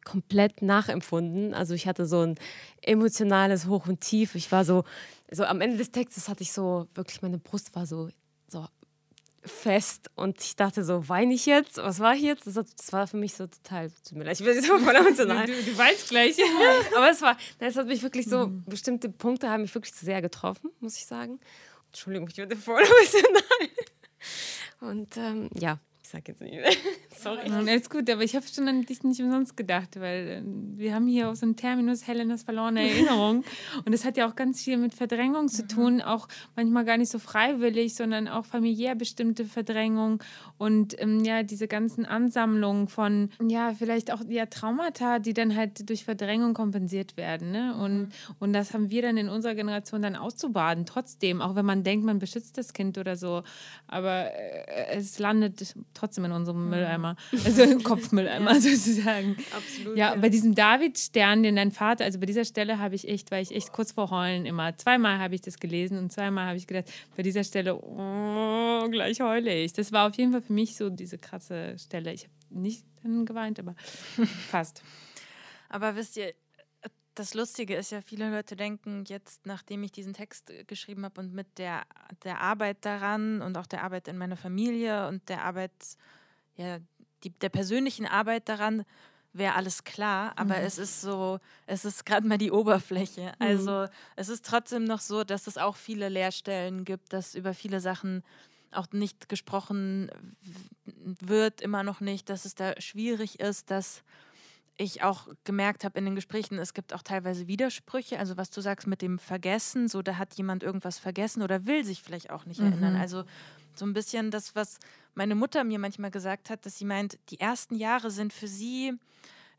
komplett 0.04 0.62
nachempfunden. 0.62 1.52
Also 1.52 1.74
ich 1.74 1.86
hatte 1.86 2.06
so 2.06 2.20
ein 2.20 2.36
emotionales 2.80 3.66
Hoch 3.66 3.86
und 3.88 4.00
Tief. 4.00 4.34
Ich 4.34 4.52
war 4.52 4.64
so, 4.64 4.84
so 5.30 5.44
am 5.44 5.60
Ende 5.60 5.76
des 5.76 5.90
Textes 5.90 6.28
hatte 6.28 6.42
ich 6.42 6.52
so, 6.52 6.86
wirklich 6.94 7.22
meine 7.22 7.38
Brust 7.38 7.74
war 7.74 7.86
so, 7.86 8.08
so 8.48 8.66
fest 9.46 10.10
und 10.14 10.40
ich 10.42 10.56
dachte 10.56 10.84
so, 10.84 11.08
weine 11.08 11.34
ich 11.34 11.46
jetzt? 11.46 11.78
Was 11.78 12.00
war 12.00 12.14
ich 12.14 12.22
jetzt? 12.22 12.46
Das, 12.46 12.92
war 12.92 13.06
für 13.06 13.16
mich 13.16 13.34
so 13.34 13.46
total, 13.46 13.90
tut 13.90 14.18
mir 14.18 14.24
leid, 14.24 14.40
ich 14.40 14.44
bin 14.44 14.60
so 14.62 14.78
voll 14.84 14.94
emotional. 14.94 15.46
Du, 15.46 15.52
du 15.52 15.78
weinst 15.78 16.08
gleich. 16.08 16.36
Aber 16.96 17.10
es 17.10 17.22
war, 17.22 17.36
das 17.58 17.76
hat 17.76 17.86
mich 17.86 18.02
wirklich 18.02 18.26
so, 18.26 18.48
mhm. 18.48 18.64
bestimmte 18.64 19.08
Punkte 19.08 19.50
haben 19.50 19.62
mich 19.62 19.74
wirklich 19.74 19.94
sehr 19.94 20.20
getroffen, 20.20 20.70
muss 20.80 20.96
ich 20.96 21.06
sagen. 21.06 21.40
Entschuldigung, 21.88 22.28
ich 22.28 22.36
werde 22.36 22.56
voll 22.56 22.82
emotional. 22.82 23.42
Und 24.80 25.16
ähm, 25.16 25.48
ja, 25.54 25.78
ich 26.06 26.12
sag 26.12 26.28
jetzt 26.28 26.40
nicht 26.40 26.54
mehr. 26.54 26.70
Sorry. 27.18 27.48
Nein, 27.48 27.68
alles 27.68 27.90
gut, 27.90 28.08
aber 28.08 28.22
ich 28.22 28.36
habe 28.36 28.46
schon 28.46 28.68
an 28.68 28.82
dich 28.82 29.02
nicht 29.02 29.20
umsonst 29.20 29.56
gedacht, 29.56 29.98
weil 29.98 30.28
äh, 30.28 30.42
wir 30.78 30.94
haben 30.94 31.08
hier 31.08 31.28
auch 31.28 31.34
so 31.34 31.44
einen 31.44 31.56
Terminus 31.56 32.06
Helenas 32.06 32.44
verlorene 32.44 32.82
Erinnerung. 32.88 33.42
und 33.84 33.92
das 33.92 34.04
hat 34.04 34.16
ja 34.16 34.28
auch 34.28 34.36
ganz 34.36 34.62
viel 34.62 34.76
mit 34.76 34.94
Verdrängung 34.94 35.48
zu 35.48 35.66
tun, 35.66 36.00
auch 36.00 36.28
manchmal 36.54 36.84
gar 36.84 36.96
nicht 36.96 37.10
so 37.10 37.18
freiwillig, 37.18 37.96
sondern 37.96 38.28
auch 38.28 38.46
familiär 38.46 38.94
bestimmte 38.94 39.44
Verdrängung 39.46 40.22
und 40.58 41.00
ähm, 41.00 41.24
ja, 41.24 41.42
diese 41.42 41.66
ganzen 41.66 42.06
Ansammlungen 42.06 42.86
von, 42.86 43.30
ja, 43.42 43.74
vielleicht 43.74 44.12
auch 44.12 44.20
ja, 44.28 44.46
Traumata, 44.46 45.18
die 45.18 45.34
dann 45.34 45.56
halt 45.56 45.88
durch 45.90 46.04
Verdrängung 46.04 46.54
kompensiert 46.54 47.16
werden. 47.16 47.50
Ne? 47.50 47.74
Und, 47.74 47.98
mhm. 47.98 48.08
und 48.38 48.52
das 48.52 48.72
haben 48.72 48.90
wir 48.90 49.02
dann 49.02 49.16
in 49.16 49.28
unserer 49.28 49.56
Generation 49.56 50.02
dann 50.02 50.14
auszubaden, 50.14 50.86
trotzdem, 50.86 51.40
auch 51.40 51.56
wenn 51.56 51.66
man 51.66 51.82
denkt, 51.82 52.06
man 52.06 52.20
beschützt 52.20 52.58
das 52.58 52.72
Kind 52.72 52.96
oder 52.96 53.16
so. 53.16 53.42
Aber 53.88 54.32
äh, 54.32 54.94
es 54.96 55.18
landet 55.18 55.74
trotzdem 55.96 56.24
in 56.24 56.32
unserem 56.32 56.64
mhm. 56.64 56.70
Mülleimer, 56.70 57.16
also 57.44 57.62
im 57.62 57.82
Kopfmülleimer 57.84 58.52
ja. 58.52 58.60
sozusagen. 58.60 59.36
Absolut. 59.56 59.96
Ja, 59.96 60.14
ja, 60.14 60.20
bei 60.20 60.28
diesem 60.28 60.54
David-Stern, 60.54 61.42
den 61.42 61.56
dein 61.56 61.72
Vater, 61.72 62.04
also 62.04 62.20
bei 62.20 62.26
dieser 62.26 62.44
Stelle 62.44 62.78
habe 62.78 62.94
ich 62.94 63.08
echt, 63.08 63.30
weil 63.30 63.42
ich 63.42 63.54
echt 63.54 63.72
kurz 63.72 63.92
vor 63.92 64.10
Heulen 64.10 64.46
immer, 64.46 64.76
zweimal 64.76 65.18
habe 65.18 65.34
ich 65.34 65.40
das 65.40 65.58
gelesen 65.58 65.98
und 65.98 66.12
zweimal 66.12 66.46
habe 66.46 66.56
ich 66.56 66.66
gedacht, 66.66 66.92
bei 67.16 67.22
dieser 67.22 67.44
Stelle, 67.44 67.76
oh, 67.76 68.88
gleich 68.90 69.20
heule 69.20 69.54
ich. 69.54 69.72
Das 69.72 69.92
war 69.92 70.08
auf 70.08 70.16
jeden 70.16 70.32
Fall 70.32 70.42
für 70.42 70.52
mich 70.52 70.76
so 70.76 70.90
diese 70.90 71.18
krasse 71.18 71.76
Stelle. 71.78 72.12
Ich 72.12 72.24
habe 72.24 72.60
nicht 72.60 72.84
dann 73.02 73.24
geweint, 73.26 73.58
aber 73.58 73.74
fast. 74.48 74.82
Aber 75.68 75.96
wisst 75.96 76.16
ihr, 76.16 76.32
das 77.18 77.34
Lustige 77.34 77.74
ist 77.74 77.90
ja, 77.90 78.00
viele 78.00 78.30
Leute 78.30 78.56
denken 78.56 79.04
jetzt, 79.06 79.46
nachdem 79.46 79.82
ich 79.82 79.90
diesen 79.90 80.12
Text 80.12 80.50
äh, 80.50 80.64
geschrieben 80.64 81.04
habe 81.04 81.20
und 81.20 81.32
mit 81.32 81.58
der, 81.58 81.82
der 82.24 82.40
Arbeit 82.40 82.84
daran 82.84 83.42
und 83.42 83.56
auch 83.58 83.66
der 83.66 83.82
Arbeit 83.82 84.06
in 84.08 84.18
meiner 84.18 84.36
Familie 84.36 85.08
und 85.08 85.28
der 85.28 85.42
Arbeit, 85.44 85.72
ja, 86.56 86.78
die, 87.24 87.30
der 87.30 87.48
persönlichen 87.48 88.06
Arbeit 88.06 88.48
daran, 88.48 88.84
wäre 89.32 89.54
alles 89.54 89.84
klar, 89.84 90.32
aber 90.36 90.56
mhm. 90.56 90.64
es 90.64 90.78
ist 90.78 91.00
so, 91.00 91.40
es 91.66 91.84
ist 91.84 92.06
gerade 92.06 92.26
mal 92.26 92.38
die 92.38 92.50
Oberfläche. 92.50 93.32
Mhm. 93.38 93.46
Also 93.46 93.86
es 94.16 94.28
ist 94.28 94.46
trotzdem 94.46 94.84
noch 94.84 95.00
so, 95.00 95.24
dass 95.24 95.46
es 95.46 95.58
auch 95.58 95.76
viele 95.76 96.08
Leerstellen 96.08 96.84
gibt, 96.84 97.12
dass 97.12 97.34
über 97.34 97.52
viele 97.52 97.80
Sachen 97.80 98.22
auch 98.70 98.90
nicht 98.92 99.28
gesprochen 99.28 100.10
wird, 100.84 101.60
immer 101.60 101.82
noch 101.82 102.00
nicht, 102.00 102.28
dass 102.28 102.44
es 102.44 102.54
da 102.54 102.78
schwierig 102.80 103.40
ist, 103.40 103.70
dass 103.70 104.02
ich 104.76 105.02
auch 105.02 105.28
gemerkt 105.44 105.84
habe 105.84 105.98
in 105.98 106.04
den 106.04 106.14
Gesprächen, 106.14 106.58
es 106.58 106.74
gibt 106.74 106.92
auch 106.92 107.02
teilweise 107.02 107.46
Widersprüche. 107.46 108.18
Also 108.18 108.36
was 108.36 108.50
du 108.50 108.60
sagst 108.60 108.86
mit 108.86 109.02
dem 109.02 109.18
Vergessen, 109.18 109.88
so 109.88 110.02
da 110.02 110.16
hat 110.16 110.34
jemand 110.34 110.62
irgendwas 110.62 110.98
vergessen 110.98 111.42
oder 111.42 111.66
will 111.66 111.84
sich 111.84 112.02
vielleicht 112.02 112.30
auch 112.30 112.44
nicht 112.44 112.60
mhm. 112.60 112.72
erinnern. 112.72 112.96
Also 112.96 113.24
so 113.74 113.86
ein 113.86 113.92
bisschen 113.92 114.30
das, 114.30 114.54
was 114.54 114.78
meine 115.14 115.34
Mutter 115.34 115.64
mir 115.64 115.78
manchmal 115.78 116.10
gesagt 116.10 116.50
hat, 116.50 116.66
dass 116.66 116.78
sie 116.78 116.84
meint, 116.84 117.18
die 117.30 117.40
ersten 117.40 117.74
Jahre 117.74 118.10
sind 118.10 118.32
für 118.32 118.48
sie 118.48 118.98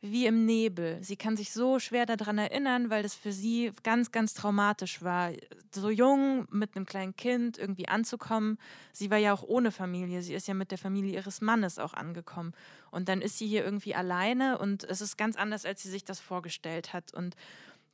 wie 0.02 0.28
im 0.28 0.46
Nebel. 0.46 1.00
Sie 1.02 1.16
kann 1.16 1.36
sich 1.36 1.52
so 1.52 1.80
schwer 1.80 2.06
daran 2.06 2.38
erinnern, 2.38 2.90
weil 2.90 3.02
das 3.02 3.16
für 3.16 3.32
sie 3.32 3.72
ganz, 3.84 4.12
ganz 4.12 4.34
traumatisch 4.34 5.02
war, 5.02 5.32
so 5.74 5.90
jung 5.90 6.48
mit 6.52 6.76
einem 6.76 6.86
kleinen 6.86 7.16
Kind 7.16 7.58
irgendwie 7.58 7.88
anzukommen. 7.88 8.60
Sie 8.94 9.10
war 9.10 9.18
ja 9.18 9.34
auch 9.34 9.44
ohne 9.44 9.72
Familie. 9.72 10.22
Sie 10.22 10.36
ist 10.36 10.48
ja 10.48 10.54
mit 10.54 10.70
der 10.70 10.78
Familie 10.78 11.16
ihres 11.16 11.42
Mannes 11.42 11.80
auch 11.80 11.94
angekommen. 11.94 12.54
Und 12.92 13.10
dann 13.10 13.22
ist 13.22 13.40
sie 13.40 13.48
hier 13.48 13.66
irgendwie 13.66 13.96
alleine 13.96 14.60
und 14.60 14.84
es 14.84 15.02
ist 15.02 15.18
ganz 15.18 15.36
anders, 15.36 15.66
als 15.66 15.82
sie 15.82 15.90
sich 15.90 16.06
das 16.06 16.20
vorgestellt 16.20 16.94
hat. 16.94 17.14
Und 17.14 17.36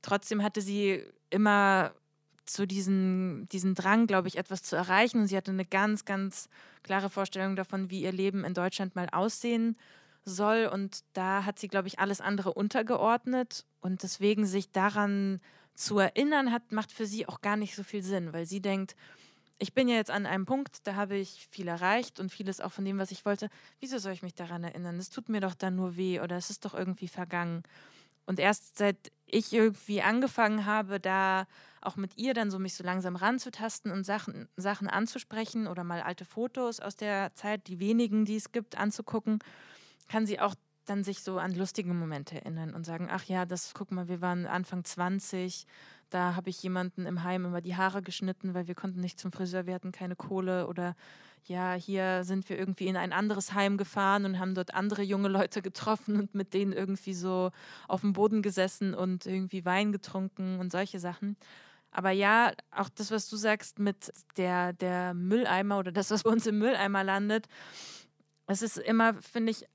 trotzdem 0.02 0.44
hatte 0.44 0.62
sie 0.62 1.04
immer 1.30 1.94
so 2.46 2.66
diesen, 2.66 3.48
diesen 3.54 3.76
Drang, 3.76 4.08
glaube 4.08 4.28
ich, 4.28 4.38
etwas 4.38 4.62
zu 4.64 4.76
erreichen. 4.76 5.22
Und 5.22 5.28
sie 5.28 5.38
hatte 5.38 5.52
eine 5.52 5.66
ganz, 5.66 6.04
ganz 6.04 6.50
klare 6.84 7.10
Vorstellung 7.10 7.56
davon, 7.56 7.90
wie 7.90 8.02
ihr 8.02 8.12
Leben 8.12 8.44
in 8.44 8.54
Deutschland 8.54 8.94
mal 8.96 9.08
aussehen 9.10 9.78
soll. 10.26 10.70
Und 10.72 11.04
da 11.14 11.46
hat 11.46 11.60
sie, 11.60 11.68
glaube 11.68 11.88
ich, 11.88 12.00
alles 12.00 12.22
andere 12.22 12.54
untergeordnet. 12.54 13.66
Und 13.82 14.04
deswegen 14.04 14.46
sich 14.46 14.72
daran 14.72 15.40
zu 15.76 16.00
erinnern, 16.00 16.52
hat, 16.52 16.72
macht 16.72 16.92
für 16.92 17.06
sie 17.06 17.28
auch 17.28 17.42
gar 17.42 17.58
nicht 17.58 17.76
so 17.76 17.84
viel 17.84 18.04
Sinn, 18.04 18.34
weil 18.34 18.46
sie 18.46 18.62
denkt, 18.62 18.96
ich 19.60 19.74
bin 19.74 19.88
ja 19.88 19.96
jetzt 19.96 20.12
an 20.12 20.26
einem 20.26 20.46
Punkt, 20.46 20.86
da 20.86 20.96
habe 20.96 21.16
ich 21.16 21.48
viel 21.50 21.68
erreicht 21.68 22.20
und 22.20 22.32
vieles 22.32 22.60
auch 22.60 22.72
von 22.72 22.86
dem, 22.86 22.98
was 22.98 23.12
ich 23.12 23.26
wollte. 23.26 23.50
Wieso 23.80 23.98
soll 23.98 24.12
ich 24.12 24.24
mich 24.24 24.36
daran 24.36 24.64
erinnern? 24.64 24.98
Es 25.00 25.10
tut 25.10 25.30
mir 25.30 25.42
doch 25.42 25.56
dann 25.56 25.76
nur 25.76 25.96
weh 25.96 26.20
oder 26.20 26.36
es 26.36 26.50
ist 26.50 26.66
doch 26.66 26.74
irgendwie 26.74 27.08
vergangen. 27.08 27.64
Und 28.26 28.40
erst 28.40 28.78
seit 28.78 29.12
ich 29.26 29.54
irgendwie 29.54 30.02
angefangen 30.02 30.66
habe, 30.66 31.00
da 31.00 31.48
auch 31.82 31.96
mit 31.98 32.18
ihr 32.18 32.34
dann 32.34 32.52
so 32.52 32.60
mich 32.60 32.76
so 32.76 32.84
langsam 32.84 33.16
ranzutasten 33.16 33.92
und 33.92 34.06
Sachen, 34.06 34.48
Sachen 34.56 34.88
anzusprechen 34.88 35.68
oder 35.68 35.84
mal 35.84 36.02
alte 36.02 36.26
Fotos 36.26 36.80
aus 36.80 36.96
der 36.96 37.34
Zeit, 37.36 37.68
die 37.68 37.80
wenigen, 37.80 38.26
die 38.26 38.38
es 38.38 38.52
gibt, 38.52 38.78
anzugucken, 38.78 39.40
kann 40.08 40.26
sie 40.26 40.40
auch 40.40 40.56
dann 40.86 41.04
sich 41.04 41.22
so 41.22 41.40
an 41.40 41.54
lustige 41.54 41.94
Momente 41.94 42.36
erinnern 42.36 42.74
und 42.74 42.86
sagen, 42.86 43.08
ach 43.10 43.24
ja, 43.26 43.46
das, 43.46 43.74
guck 43.74 43.92
mal, 43.92 44.08
wir 44.08 44.22
waren 44.22 44.46
Anfang 44.46 44.84
20, 44.84 45.66
da 46.10 46.36
habe 46.36 46.50
ich 46.50 46.62
jemanden 46.62 47.06
im 47.06 47.24
Heim 47.24 47.46
immer 47.46 47.62
die 47.62 47.76
Haare 47.76 48.02
geschnitten, 48.02 48.54
weil 48.54 48.68
wir 48.68 48.76
konnten 48.76 49.00
nicht 49.00 49.20
zum 49.20 49.32
Friseur, 49.32 49.66
wir 49.66 49.74
hatten 49.74 49.92
keine 49.92 50.16
Kohle 50.16 50.68
oder 50.68 50.96
ja, 51.46 51.74
hier 51.74 52.24
sind 52.24 52.48
wir 52.50 52.58
irgendwie 52.58 52.88
in 52.88 52.96
ein 52.96 53.12
anderes 53.12 53.54
Heim 53.54 53.78
gefahren 53.78 54.26
und 54.26 54.40
haben 54.40 54.56
dort 54.56 54.74
andere 54.74 55.02
junge 55.02 55.28
Leute 55.28 55.62
getroffen 55.62 56.18
und 56.18 56.36
mit 56.36 56.54
denen 56.54 56.72
irgendwie 56.72 57.14
so 57.14 57.52
auf 57.88 58.02
dem 58.02 58.14
Boden 58.14 58.42
gesessen 58.42 58.94
und 58.94 59.26
irgendwie 59.26 59.66
Wein 59.66 59.92
getrunken 59.92 60.60
und 60.60 60.72
solche 60.72 61.00
Sachen. 61.00 61.36
Aber 61.92 62.12
ja, 62.12 62.54
auch 62.72 62.90
das, 62.90 63.12
was 63.12 63.30
du 63.30 63.36
sagst 63.36 63.80
mit 63.80 64.12
der, 64.38 64.74
der 64.74 65.14
Mülleimer 65.14 65.78
oder 65.80 65.92
das, 65.92 66.12
was 66.12 66.24
bei 66.24 66.32
uns 66.32 66.48
im 66.48 66.60
Mülleimer 66.60 67.04
landet, 67.04 67.48
es 68.48 68.62
ist 68.62 68.78
immer, 68.78 69.14
finde 69.16 69.52
ich, 69.52 69.66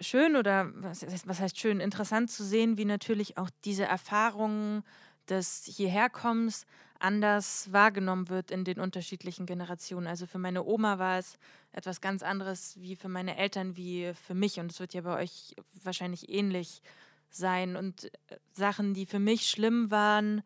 schön 0.00 0.36
oder 0.36 0.70
was, 0.74 1.04
was 1.26 1.40
heißt 1.40 1.58
schön, 1.58 1.80
interessant 1.80 2.30
zu 2.30 2.44
sehen, 2.44 2.78
wie 2.78 2.84
natürlich 2.84 3.38
auch 3.38 3.50
diese 3.64 3.84
Erfahrungen 3.84 4.82
des 5.28 5.64
Hierherkommens 5.64 6.66
anders 7.00 7.72
wahrgenommen 7.72 8.28
wird 8.28 8.50
in 8.50 8.64
den 8.64 8.80
unterschiedlichen 8.80 9.46
Generationen. 9.46 10.06
Also 10.06 10.26
für 10.26 10.38
meine 10.38 10.64
Oma 10.64 10.98
war 10.98 11.18
es 11.18 11.38
etwas 11.72 12.00
ganz 12.00 12.22
anderes 12.22 12.76
wie 12.80 12.96
für 12.96 13.08
meine 13.08 13.36
Eltern, 13.36 13.76
wie 13.76 14.12
für 14.26 14.34
mich. 14.34 14.58
Und 14.58 14.72
es 14.72 14.80
wird 14.80 14.94
ja 14.94 15.02
bei 15.02 15.16
euch 15.16 15.54
wahrscheinlich 15.84 16.28
ähnlich 16.28 16.82
sein. 17.30 17.76
Und 17.76 18.06
äh, 18.06 18.38
Sachen, 18.52 18.94
die 18.94 19.06
für 19.06 19.18
mich 19.18 19.48
schlimm 19.48 19.90
waren, 19.90 20.42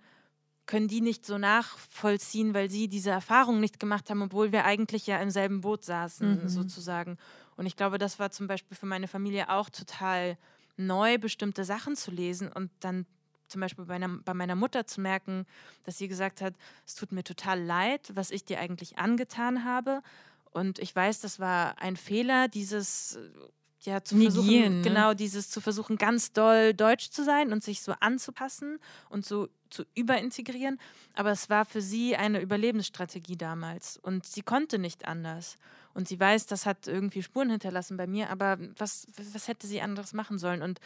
können 0.66 0.88
die 0.88 1.00
nicht 1.00 1.26
so 1.26 1.38
nachvollziehen, 1.38 2.54
weil 2.54 2.70
sie 2.70 2.88
diese 2.88 3.10
Erfahrung 3.10 3.60
nicht 3.60 3.80
gemacht 3.80 4.10
haben, 4.10 4.22
obwohl 4.22 4.52
wir 4.52 4.64
eigentlich 4.64 5.06
ja 5.06 5.20
im 5.20 5.30
selben 5.30 5.60
Boot 5.60 5.84
saßen, 5.84 6.42
mhm. 6.42 6.48
sozusagen. 6.48 7.18
Und 7.56 7.66
ich 7.66 7.76
glaube, 7.76 7.98
das 7.98 8.18
war 8.18 8.30
zum 8.30 8.46
Beispiel 8.46 8.76
für 8.76 8.86
meine 8.86 9.08
Familie 9.08 9.50
auch 9.50 9.70
total 9.70 10.38
neu, 10.76 11.18
bestimmte 11.18 11.64
Sachen 11.64 11.96
zu 11.96 12.10
lesen 12.10 12.50
und 12.50 12.70
dann 12.80 13.06
zum 13.48 13.60
Beispiel 13.60 13.84
bei, 13.84 13.94
einer, 13.94 14.08
bei 14.08 14.34
meiner 14.34 14.56
Mutter 14.56 14.86
zu 14.86 15.00
merken, 15.00 15.46
dass 15.84 15.98
sie 15.98 16.08
gesagt 16.08 16.40
hat, 16.40 16.54
es 16.86 16.94
tut 16.94 17.12
mir 17.12 17.22
total 17.22 17.62
leid, 17.62 18.10
was 18.14 18.30
ich 18.30 18.44
dir 18.44 18.58
eigentlich 18.58 18.98
angetan 18.98 19.64
habe. 19.64 20.02
Und 20.52 20.78
ich 20.78 20.94
weiß, 20.94 21.20
das 21.20 21.38
war 21.38 21.78
ein 21.78 21.96
Fehler, 21.96 22.48
dieses 22.48 23.18
ja, 23.80 24.02
zu 24.02 24.16
Negieren, 24.16 24.32
versuchen, 24.34 24.76
ne? 24.76 24.82
genau, 24.82 25.14
dieses 25.14 25.50
zu 25.50 25.60
versuchen, 25.60 25.96
ganz 25.96 26.32
doll 26.32 26.72
deutsch 26.72 27.10
zu 27.10 27.24
sein 27.24 27.52
und 27.52 27.62
sich 27.64 27.82
so 27.82 27.94
anzupassen 28.00 28.78
und 29.08 29.26
so 29.26 29.48
zu 29.70 29.84
überintegrieren. 29.94 30.78
Aber 31.14 31.30
es 31.30 31.50
war 31.50 31.64
für 31.64 31.82
sie 31.82 32.16
eine 32.16 32.40
Überlebensstrategie 32.40 33.36
damals 33.36 33.96
und 33.96 34.24
sie 34.24 34.42
konnte 34.42 34.78
nicht 34.78 35.06
anders. 35.06 35.58
Und 35.94 36.08
sie 36.08 36.18
weiß, 36.18 36.46
das 36.46 36.66
hat 36.66 36.86
irgendwie 36.86 37.22
Spuren 37.22 37.50
hinterlassen 37.50 37.96
bei 37.96 38.06
mir, 38.06 38.30
aber 38.30 38.58
was, 38.76 39.06
was 39.32 39.48
hätte 39.48 39.66
sie 39.66 39.80
anderes 39.80 40.12
machen 40.12 40.38
sollen? 40.38 40.62
Und 40.62 40.80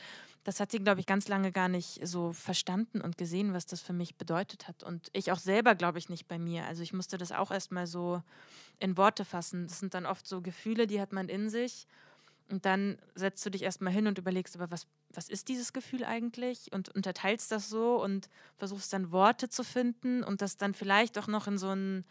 das 0.45 0.61
hat 0.61 0.71
sie, 0.71 0.79
glaube 0.79 1.01
ich, 1.01 1.07
ganz 1.07 1.27
lange 1.27 1.51
gar 1.51 1.69
nicht 1.69 2.07
so 2.07 2.33
verstanden 2.33 3.01
und 3.01 3.19
gesehen, 3.19 3.53
was 3.53 3.67
das 3.67 3.81
für 3.81 3.93
mich 3.93 4.15
bedeutet 4.15 4.69
hat. 4.69 4.85
Und 4.85 5.11
ich 5.13 5.33
auch 5.33 5.39
selber, 5.39 5.75
glaube 5.75 5.99
ich, 5.99 6.09
nicht 6.09 6.29
bei 6.29 6.39
mir. 6.39 6.65
Also 6.67 6.83
ich 6.83 6.93
musste 6.93 7.19
das 7.19 7.33
auch 7.33 7.51
erstmal 7.51 7.87
so 7.87 8.23
in 8.79 8.97
Worte 8.97 9.25
fassen. 9.25 9.67
Das 9.67 9.81
sind 9.81 9.95
dann 9.95 10.07
oft 10.07 10.27
so 10.27 10.41
Gefühle, 10.41 10.87
die 10.87 11.01
hat 11.01 11.13
man 11.13 11.29
in 11.29 11.51
sich. 11.51 11.89
Und 12.49 12.65
dann 12.65 12.99
setzt 13.17 13.45
du 13.45 13.51
dich 13.51 13.63
erstmal 13.63 13.93
hin 13.93 14.07
und 14.07 14.19
überlegst, 14.19 14.55
aber 14.55 14.71
was, 14.71 14.87
was 15.13 15.29
ist 15.29 15.49
dieses 15.49 15.73
Gefühl 15.73 16.05
eigentlich? 16.05 16.73
Und 16.73 16.91
unterteilst 16.91 17.51
das 17.51 17.69
so 17.69 18.01
und 18.01 18.29
versuchst 18.57 18.93
dann 18.93 19.11
Worte 19.11 19.49
zu 19.49 19.65
finden 19.65 20.23
und 20.23 20.43
das 20.43 20.57
dann 20.57 20.75
vielleicht 20.75 21.19
auch 21.19 21.27
noch 21.27 21.49
in 21.49 21.59
so 21.59 21.71
ein 21.71 22.05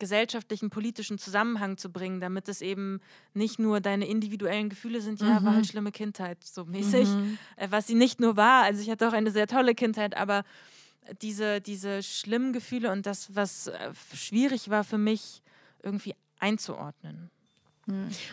gesellschaftlichen, 0.00 0.70
politischen 0.70 1.18
Zusammenhang 1.18 1.76
zu 1.76 1.90
bringen, 1.92 2.20
damit 2.20 2.48
es 2.48 2.60
eben 2.62 3.00
nicht 3.34 3.60
nur 3.60 3.80
deine 3.80 4.06
individuellen 4.08 4.68
Gefühle 4.68 5.00
sind, 5.00 5.20
ja, 5.20 5.44
war 5.44 5.54
halt 5.54 5.66
schlimme 5.68 5.92
Kindheit, 5.92 6.42
so 6.42 6.64
mäßig, 6.64 7.08
Mhm. 7.08 7.38
äh, 7.56 7.68
was 7.70 7.86
sie 7.86 7.94
nicht 7.94 8.18
nur 8.18 8.36
war. 8.36 8.64
Also 8.64 8.82
ich 8.82 8.90
hatte 8.90 9.06
auch 9.08 9.12
eine 9.12 9.30
sehr 9.30 9.46
tolle 9.46 9.74
Kindheit, 9.76 10.16
aber 10.16 10.42
diese, 11.22 11.60
diese 11.60 12.02
schlimmen 12.02 12.52
Gefühle 12.52 12.90
und 12.90 13.06
das, 13.06 13.34
was 13.34 13.68
äh, 13.68 13.92
schwierig 14.14 14.68
war 14.70 14.82
für 14.84 14.98
mich, 14.98 15.42
irgendwie 15.82 16.14
einzuordnen. 16.38 17.30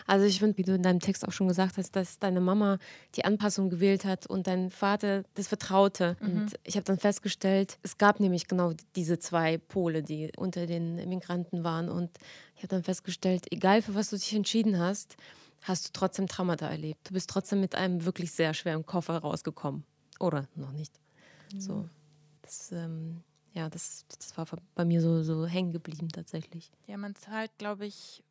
Also 0.06 0.26
ich 0.26 0.38
finde, 0.38 0.56
wie 0.58 0.62
du 0.62 0.74
in 0.74 0.82
deinem 0.82 1.00
Text 1.00 1.26
auch 1.26 1.32
schon 1.32 1.48
gesagt 1.48 1.78
hast, 1.78 1.96
dass 1.96 2.18
deine 2.18 2.40
Mama 2.40 2.78
die 3.14 3.24
Anpassung 3.24 3.70
gewählt 3.70 4.04
hat 4.04 4.26
und 4.26 4.46
dein 4.46 4.70
Vater 4.70 5.24
das 5.34 5.48
Vertraute. 5.48 6.16
Und 6.20 6.54
ich 6.64 6.76
habe 6.76 6.84
dann 6.84 6.98
festgestellt, 6.98 7.78
es 7.82 7.98
gab 7.98 8.20
nämlich 8.20 8.46
genau 8.46 8.72
diese 8.94 9.18
zwei 9.18 9.58
Pole, 9.58 10.02
die 10.02 10.30
unter 10.36 10.66
den 10.66 11.08
Migranten 11.08 11.64
waren. 11.64 11.88
Und 11.88 12.10
ich 12.56 12.62
habe 12.62 12.68
dann 12.68 12.82
festgestellt, 12.82 13.46
egal 13.50 13.82
für 13.82 13.94
was 13.94 14.10
du 14.10 14.16
dich 14.16 14.34
entschieden 14.34 14.78
hast, 14.78 15.16
hast 15.62 15.88
du 15.88 15.90
trotzdem 15.92 16.28
Traumata 16.28 16.68
erlebt. 16.68 17.08
Du 17.08 17.14
bist 17.14 17.30
trotzdem 17.30 17.60
mit 17.60 17.74
einem 17.74 18.04
wirklich 18.04 18.32
sehr 18.32 18.54
schweren 18.54 18.86
Koffer 18.86 19.18
rausgekommen. 19.18 19.84
Oder 20.20 20.46
noch 20.54 20.72
nicht. 20.72 20.92
So. 21.58 21.88
Das, 22.42 22.72
ähm, 22.72 23.22
ja, 23.52 23.68
das, 23.68 24.04
das 24.18 24.36
war 24.36 24.46
bei 24.74 24.84
mir 24.84 25.00
so, 25.00 25.22
so 25.22 25.46
hängen 25.46 25.72
geblieben 25.72 26.08
tatsächlich. 26.08 26.70
Ja, 26.86 26.96
man 26.96 27.14
zahlt, 27.14 27.50
glaube 27.58 27.86
ich, 27.86 28.22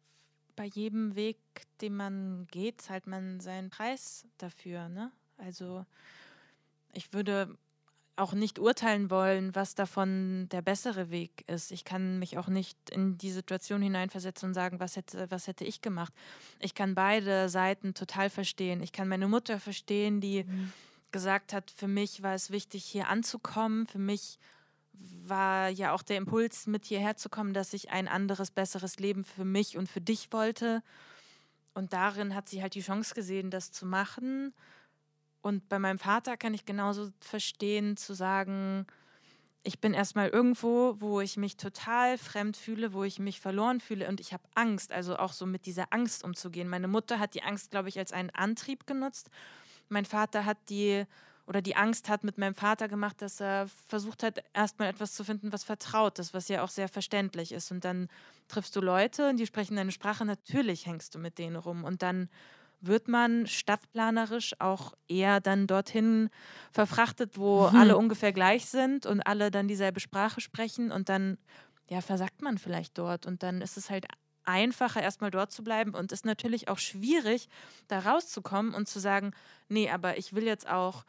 bei 0.58 0.66
jedem 0.66 1.16
Weg, 1.16 1.38
den 1.80 1.95
man 1.95 2.47
geht, 2.51 2.82
zahlt 2.82 3.08
man 3.08 3.39
seinen 3.39 3.70
Preis 3.70 4.26
dafür. 4.38 4.89
Ne? 4.89 5.12
Also 5.38 5.86
ich 6.91 7.14
würde 7.14 7.58
auch 8.18 8.34
nicht 8.34 8.58
urteilen 8.58 9.12
wollen, 9.12 9.53
was 9.53 9.76
davon 9.76 10.49
der 10.51 10.64
bessere 10.64 11.12
Weg 11.12 11.47
ist. 11.47 11.72
Ich 11.72 11.86
kann 11.86 12.18
mich 12.18 12.39
auch 12.39 12.47
nicht 12.47 12.78
in 12.89 13.18
die 13.20 13.30
Situation 13.32 13.82
hineinversetzen 13.82 14.49
und 14.49 14.53
sagen, 14.55 14.80
was 14.80 14.95
hätte, 14.95 15.30
was 15.30 15.45
hätte 15.45 15.64
ich 15.64 15.82
gemacht. 15.82 16.12
Ich 16.60 16.74
kann 16.74 16.95
beide 16.95 17.47
Seiten 17.47 17.93
total 17.93 18.32
verstehen. 18.32 18.82
Ich 18.82 18.91
kann 18.91 19.08
meine 19.08 19.28
Mutter 19.28 19.60
verstehen, 19.60 20.20
die 20.20 20.45
gesagt 21.12 21.53
hat, 21.53 21.70
für 21.70 21.88
mich 21.88 22.24
war 22.24 22.34
es 22.34 22.49
wichtig, 22.49 22.84
hier 22.84 23.08
anzukommen. 23.08 23.86
Für 23.86 23.99
mich 23.99 24.39
war 24.99 25.69
ja 25.69 25.93
auch 25.93 26.01
der 26.01 26.17
Impuls, 26.17 26.67
mit 26.67 26.85
hierher 26.85 27.17
zu 27.17 27.29
kommen, 27.29 27.53
dass 27.53 27.73
ich 27.73 27.91
ein 27.91 28.07
anderes, 28.07 28.51
besseres 28.51 28.97
Leben 28.97 29.23
für 29.23 29.45
mich 29.45 29.77
und 29.77 29.89
für 29.89 30.01
dich 30.01 30.31
wollte. 30.31 30.81
Und 31.73 31.93
darin 31.93 32.33
hat 32.33 32.49
sie 32.49 32.61
halt 32.61 32.75
die 32.75 32.81
Chance 32.81 33.13
gesehen, 33.13 33.51
das 33.51 33.71
zu 33.71 33.85
machen. 33.85 34.53
Und 35.41 35.69
bei 35.69 35.79
meinem 35.79 35.99
Vater 35.99 36.37
kann 36.37 36.53
ich 36.53 36.65
genauso 36.65 37.11
verstehen, 37.19 37.97
zu 37.97 38.13
sagen, 38.13 38.87
ich 39.63 39.79
bin 39.79 39.93
erstmal 39.93 40.29
irgendwo, 40.29 40.95
wo 40.99 41.19
ich 41.19 41.35
mich 41.35 41.57
total 41.57 42.17
fremd 42.17 42.55
fühle, 42.55 42.93
wo 42.93 43.03
ich 43.03 43.19
mich 43.19 43.41
verloren 43.41 43.81
fühle 43.81 44.07
und 44.07 44.21
ich 44.21 44.31
habe 44.31 44.43
Angst, 44.55 44.93
also 44.93 45.17
auch 45.17 45.33
so 45.33 45.45
mit 45.45 45.65
dieser 45.65 45.91
Angst 45.91 46.23
umzugehen. 46.23 46.69
Meine 46.69 46.87
Mutter 46.87 47.19
hat 47.19 47.33
die 47.33 47.43
Angst, 47.43 47.71
glaube 47.71 47.89
ich, 47.89 47.99
als 47.99 48.13
einen 48.13 48.29
Antrieb 48.29 48.87
genutzt. 48.87 49.29
Mein 49.89 50.05
Vater 50.05 50.45
hat 50.45 50.57
die 50.69 51.05
oder 51.47 51.61
die 51.61 51.75
Angst 51.77 52.09
hat 52.09 52.23
mit 52.25 52.37
meinem 52.37 52.55
Vater 52.55 52.89
gemacht, 52.89 53.21
dass 53.21 53.39
er 53.41 53.67
versucht 53.87 54.21
hat, 54.23 54.43
erstmal 54.53 54.89
etwas 54.89 55.13
zu 55.15 55.23
finden, 55.23 55.53
was 55.53 55.63
vertraut 55.63 56.19
ist, 56.19 56.33
was 56.33 56.49
ja 56.49 56.63
auch 56.63 56.69
sehr 56.69 56.89
verständlich 56.89 57.53
ist. 57.53 57.71
Und 57.71 57.85
dann 57.85 58.09
triffst 58.49 58.75
du 58.75 58.81
Leute 58.81 59.29
und 59.29 59.37
die 59.37 59.47
sprechen 59.47 59.77
deine 59.77 59.91
Sprache, 59.93 60.25
natürlich 60.25 60.85
hängst 60.85 61.15
du 61.15 61.19
mit 61.19 61.37
denen 61.37 61.55
rum. 61.55 61.83
Und 61.85 62.01
dann 62.03 62.29
wird 62.79 63.07
man 63.07 63.47
stadtplanerisch 63.47 64.53
auch 64.59 64.93
eher 65.07 65.39
dann 65.39 65.65
dorthin 65.67 66.29
verfrachtet, 66.71 67.37
wo 67.37 67.65
Mhm. 67.71 67.73
alle 67.73 67.97
ungefähr 67.97 68.33
gleich 68.33 68.67
sind 68.67 69.05
und 69.05 69.21
alle 69.21 69.49
dann 69.49 69.67
dieselbe 69.67 69.99
Sprache 69.99 70.41
sprechen 70.41 70.91
und 70.91 71.09
dann 71.09 71.37
ja, 71.89 72.01
versagt 72.01 72.41
man 72.41 72.57
vielleicht 72.57 72.97
dort 72.97 73.25
und 73.25 73.43
dann 73.43 73.61
ist 73.61 73.77
es 73.77 73.89
halt 73.89 74.05
einfacher, 74.43 75.01
erstmal 75.01 75.31
dort 75.31 75.51
zu 75.51 75.63
bleiben 75.63 75.93
und 75.93 76.11
ist 76.11 76.25
natürlich 76.25 76.67
auch 76.69 76.77
schwierig, 76.79 77.47
da 77.87 77.99
rauszukommen 77.99 78.73
und 78.73 78.87
zu 78.87 78.99
sagen, 78.99 79.31
nee, 79.69 79.89
aber 79.89 80.17
ich 80.17 80.33
will 80.33 80.43
jetzt 80.43 80.67
auch 80.69 81.03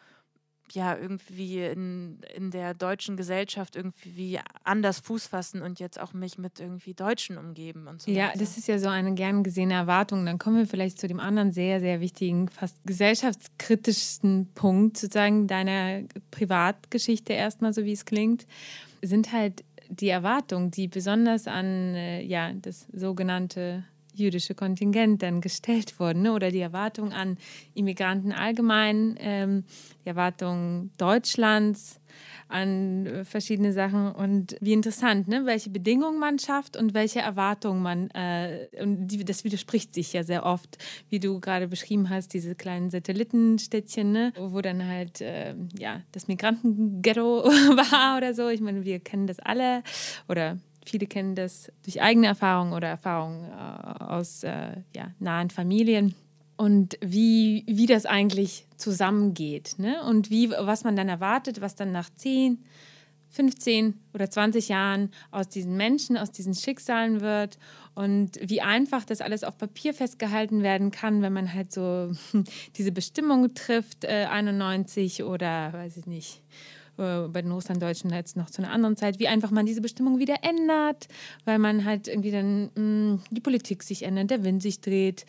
ja 0.72 0.96
irgendwie 0.96 1.62
in, 1.64 2.20
in 2.34 2.50
der 2.50 2.74
deutschen 2.74 3.16
Gesellschaft 3.16 3.76
irgendwie 3.76 4.40
anders 4.64 5.00
Fuß 5.00 5.26
fassen 5.28 5.62
und 5.62 5.80
jetzt 5.80 6.00
auch 6.00 6.12
mich 6.12 6.38
mit 6.38 6.60
irgendwie 6.60 6.94
Deutschen 6.94 7.38
umgeben 7.38 7.86
und 7.86 8.02
so. 8.02 8.10
Ja, 8.10 8.28
weiter. 8.28 8.38
das 8.38 8.58
ist 8.58 8.68
ja 8.68 8.78
so 8.78 8.88
eine 8.88 9.14
gern 9.14 9.42
gesehene 9.42 9.74
Erwartung. 9.74 10.24
Dann 10.26 10.38
kommen 10.38 10.58
wir 10.58 10.66
vielleicht 10.66 10.98
zu 10.98 11.08
dem 11.08 11.20
anderen 11.20 11.52
sehr, 11.52 11.80
sehr 11.80 12.00
wichtigen, 12.00 12.48
fast 12.48 12.76
gesellschaftskritischsten 12.84 14.50
Punkt 14.54 14.96
sozusagen 14.96 15.46
deiner 15.46 16.02
Privatgeschichte 16.30 17.32
erstmal, 17.32 17.72
so 17.72 17.84
wie 17.84 17.92
es 17.92 18.04
klingt, 18.04 18.46
sind 19.02 19.32
halt 19.32 19.64
die 19.88 20.08
Erwartungen, 20.08 20.70
die 20.70 20.88
besonders 20.88 21.46
an 21.46 21.94
äh, 21.94 22.22
ja, 22.22 22.52
das 22.52 22.86
sogenannte 22.92 23.84
jüdische 24.18 24.54
Kontingent 24.54 25.22
dann 25.22 25.40
gestellt 25.40 25.98
wurden 25.98 26.22
ne? 26.22 26.32
oder 26.32 26.50
die 26.50 26.60
Erwartung 26.60 27.12
an 27.12 27.38
Immigranten 27.74 28.32
allgemein, 28.32 29.16
ähm, 29.18 29.64
die 30.04 30.08
Erwartung 30.08 30.90
Deutschlands 30.98 32.00
an 32.48 33.06
äh, 33.06 33.24
verschiedene 33.24 33.72
Sachen 33.72 34.12
und 34.12 34.56
wie 34.60 34.72
interessant, 34.72 35.28
ne? 35.28 35.44
welche 35.44 35.70
Bedingungen 35.70 36.18
man 36.18 36.38
schafft 36.38 36.76
und 36.76 36.94
welche 36.94 37.20
Erwartungen 37.20 37.82
man, 37.82 38.10
äh, 38.10 38.68
und 38.80 39.08
die, 39.08 39.24
das 39.24 39.44
widerspricht 39.44 39.94
sich 39.94 40.12
ja 40.12 40.22
sehr 40.22 40.44
oft, 40.44 40.78
wie 41.10 41.20
du 41.20 41.40
gerade 41.40 41.68
beschrieben 41.68 42.08
hast, 42.10 42.32
diese 42.32 42.54
kleinen 42.54 42.90
Satellitenstädtchen, 42.90 44.12
ne? 44.12 44.32
wo 44.38 44.60
dann 44.60 44.86
halt 44.86 45.20
äh, 45.20 45.54
ja, 45.78 46.02
das 46.12 46.28
Migrantenghetto 46.28 47.44
war 47.44 48.16
oder 48.16 48.34
so. 48.34 48.48
Ich 48.48 48.60
meine, 48.60 48.84
wir 48.84 48.98
kennen 49.00 49.26
das 49.26 49.38
alle 49.38 49.82
oder 50.28 50.58
Viele 50.88 51.06
kennen 51.06 51.34
das 51.34 51.70
durch 51.84 52.00
eigene 52.00 52.28
Erfahrungen 52.28 52.72
oder 52.72 52.88
Erfahrungen 52.88 53.50
äh, 53.50 54.04
aus 54.04 54.42
äh, 54.42 54.76
ja, 54.96 55.12
nahen 55.18 55.50
Familien. 55.50 56.14
Und 56.56 56.98
wie, 57.00 57.64
wie 57.68 57.86
das 57.86 58.04
eigentlich 58.04 58.66
zusammengeht. 58.76 59.74
Ne? 59.78 60.02
Und 60.02 60.30
wie, 60.30 60.50
was 60.50 60.82
man 60.82 60.96
dann 60.96 61.08
erwartet, 61.08 61.60
was 61.60 61.76
dann 61.76 61.92
nach 61.92 62.10
10, 62.10 62.64
15 63.28 63.94
oder 64.14 64.30
20 64.30 64.68
Jahren 64.68 65.10
aus 65.30 65.48
diesen 65.48 65.76
Menschen, 65.76 66.16
aus 66.16 66.32
diesen 66.32 66.54
Schicksalen 66.54 67.20
wird. 67.20 67.58
Und 67.94 68.40
wie 68.42 68.60
einfach 68.60 69.04
das 69.04 69.20
alles 69.20 69.44
auf 69.44 69.58
Papier 69.58 69.92
festgehalten 69.92 70.62
werden 70.62 70.90
kann, 70.90 71.22
wenn 71.22 71.32
man 71.32 71.52
halt 71.52 71.70
so 71.70 72.12
diese 72.76 72.92
Bestimmung 72.92 73.54
trifft, 73.54 74.04
äh, 74.04 74.26
91 74.28 75.22
oder 75.22 75.72
weiß 75.72 75.98
ich 75.98 76.06
nicht 76.06 76.42
bei 76.98 77.42
den 77.42 77.52
Russlanddeutschen 77.52 78.10
jetzt 78.10 78.36
noch 78.36 78.50
zu 78.50 78.62
einer 78.62 78.72
anderen 78.72 78.96
Zeit, 78.96 79.18
wie 79.18 79.28
einfach 79.28 79.50
man 79.50 79.66
diese 79.66 79.80
Bestimmung 79.80 80.18
wieder 80.18 80.36
ändert, 80.42 81.08
weil 81.44 81.58
man 81.58 81.84
halt 81.84 82.08
irgendwie 82.08 82.30
dann 82.30 82.70
mh, 82.74 83.20
die 83.30 83.40
Politik 83.40 83.82
sich 83.82 84.02
ändert, 84.02 84.30
der 84.30 84.44
Wind 84.44 84.62
sich 84.62 84.80
dreht. 84.80 85.24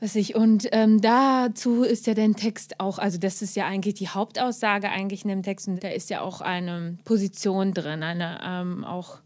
Was 0.00 0.14
ich, 0.14 0.36
und 0.36 0.68
ähm, 0.70 1.00
dazu 1.00 1.82
ist 1.82 2.06
ja 2.06 2.14
der 2.14 2.32
Text 2.34 2.78
auch, 2.78 2.98
also 2.98 3.18
das 3.18 3.42
ist 3.42 3.56
ja 3.56 3.66
eigentlich 3.66 3.94
die 3.94 4.08
Hauptaussage 4.08 4.90
eigentlich 4.90 5.24
in 5.24 5.28
dem 5.28 5.42
Text 5.42 5.66
und 5.66 5.82
da 5.82 5.88
ist 5.88 6.08
ja 6.08 6.20
auch 6.20 6.40
eine 6.40 6.98
Position 7.04 7.74
drin, 7.74 8.04
eine 8.04 8.38
ähm, 8.44 8.84
auch 8.84 9.18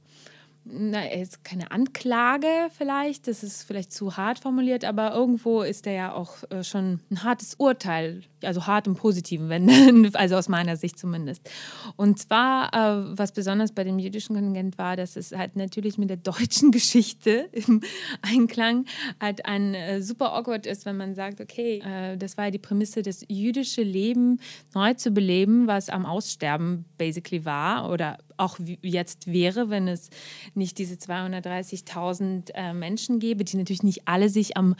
na, 0.64 1.04
ist 1.10 1.42
keine 1.44 1.72
Anklage 1.72 2.46
vielleicht, 2.76 3.26
das 3.26 3.42
ist 3.42 3.64
vielleicht 3.64 3.92
zu 3.92 4.16
hart 4.16 4.38
formuliert, 4.38 4.84
aber 4.84 5.12
irgendwo 5.12 5.62
ist 5.62 5.86
er 5.86 5.92
ja 5.92 6.12
auch 6.12 6.36
äh, 6.50 6.62
schon 6.62 7.00
ein 7.10 7.24
hartes 7.24 7.54
Urteil, 7.56 8.22
also 8.42 8.66
hart 8.66 8.86
im 8.86 8.94
Positiven, 8.94 9.48
wenn, 9.48 10.14
also 10.14 10.36
aus 10.36 10.48
meiner 10.48 10.76
Sicht 10.76 10.98
zumindest. 10.98 11.50
Und 11.96 12.20
zwar, 12.20 12.72
äh, 12.72 13.18
was 13.18 13.32
besonders 13.32 13.72
bei 13.72 13.82
dem 13.82 13.98
jüdischen 13.98 14.36
Kontingent 14.36 14.78
war, 14.78 14.96
dass 14.96 15.16
es 15.16 15.32
halt 15.32 15.56
natürlich 15.56 15.98
mit 15.98 16.10
der 16.10 16.16
deutschen 16.16 16.70
Geschichte 16.72 17.48
im 17.52 17.80
Einklang 18.22 18.84
halt 19.20 19.44
ein 19.46 19.74
äh, 19.74 20.00
super 20.00 20.32
awkward 20.32 20.66
ist, 20.66 20.86
wenn 20.86 20.96
man 20.96 21.14
sagt, 21.14 21.40
okay, 21.40 21.82
das 22.18 22.36
war 22.36 22.46
ja 22.46 22.50
die 22.50 22.58
Prämisse, 22.58 23.02
das 23.02 23.24
jüdische 23.28 23.82
Leben 23.82 24.38
neu 24.74 24.94
zu 24.94 25.10
beleben, 25.10 25.66
was 25.66 25.88
am 25.88 26.06
Aussterben 26.06 26.84
basically 26.98 27.44
war 27.44 27.90
oder 27.90 28.18
auch 28.36 28.58
jetzt 28.82 29.26
wäre, 29.32 29.70
wenn 29.70 29.88
es 29.88 30.10
nicht 30.54 30.78
diese 30.78 30.94
230.000 30.94 32.52
äh, 32.54 32.72
Menschen 32.72 33.18
gäbe, 33.18 33.44
die 33.44 33.56
natürlich 33.56 33.82
nicht 33.82 34.06
alle 34.06 34.28
sich 34.28 34.56
am 34.56 34.74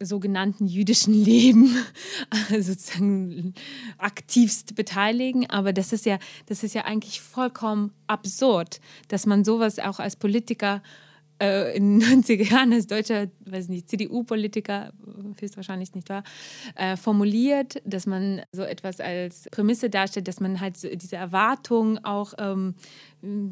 sogenannten 0.00 0.66
jüdischen 0.66 1.14
Leben 1.14 1.76
also 2.30 2.72
sozusagen 2.72 3.54
aktivst 3.98 4.74
beteiligen. 4.74 5.48
Aber 5.50 5.72
das 5.72 5.92
ist 5.92 6.06
ja, 6.06 6.18
das 6.46 6.62
ist 6.62 6.74
ja 6.74 6.84
eigentlich 6.84 7.20
vollkommen 7.20 7.92
absurd, 8.06 8.80
dass 9.08 9.26
man 9.26 9.44
sowas 9.44 9.78
auch 9.78 9.98
als 9.98 10.16
Politiker 10.16 10.82
äh, 11.42 11.76
in 11.76 12.00
den 12.00 12.22
90er 12.22 12.50
Jahren 12.50 12.72
als 12.72 12.86
deutscher, 12.86 13.26
CDU-Politiker, 13.86 14.92
höchstwahrscheinlich 15.40 15.94
nicht 15.94 16.08
wahr, 16.08 16.22
äh, 16.76 16.96
formuliert, 16.96 17.82
dass 17.84 18.06
man 18.06 18.42
so 18.52 18.62
etwas 18.62 19.00
als 19.00 19.48
Prämisse 19.50 19.90
darstellt, 19.90 20.28
dass 20.28 20.40
man 20.40 20.60
halt 20.60 20.76
so 20.76 20.88
diese 20.88 21.16
Erwartung 21.16 21.98
auch 22.04 22.34
ähm, 22.38 22.74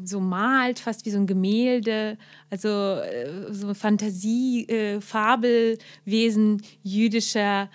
so 0.03 0.19
malt, 0.19 0.79
fast 0.79 1.05
wie 1.05 1.11
so 1.11 1.17
ein 1.17 1.27
Gemälde, 1.27 2.17
also 2.49 2.69
äh, 2.69 3.53
so 3.53 3.73
Fantasie, 3.73 4.67
äh, 4.67 5.01
Fabelwesen 5.01 6.61
jüdischer 6.83 7.69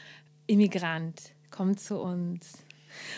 Immigrant 0.47 1.21
kommt 1.51 1.81
zu 1.81 1.99
uns. 1.99 2.66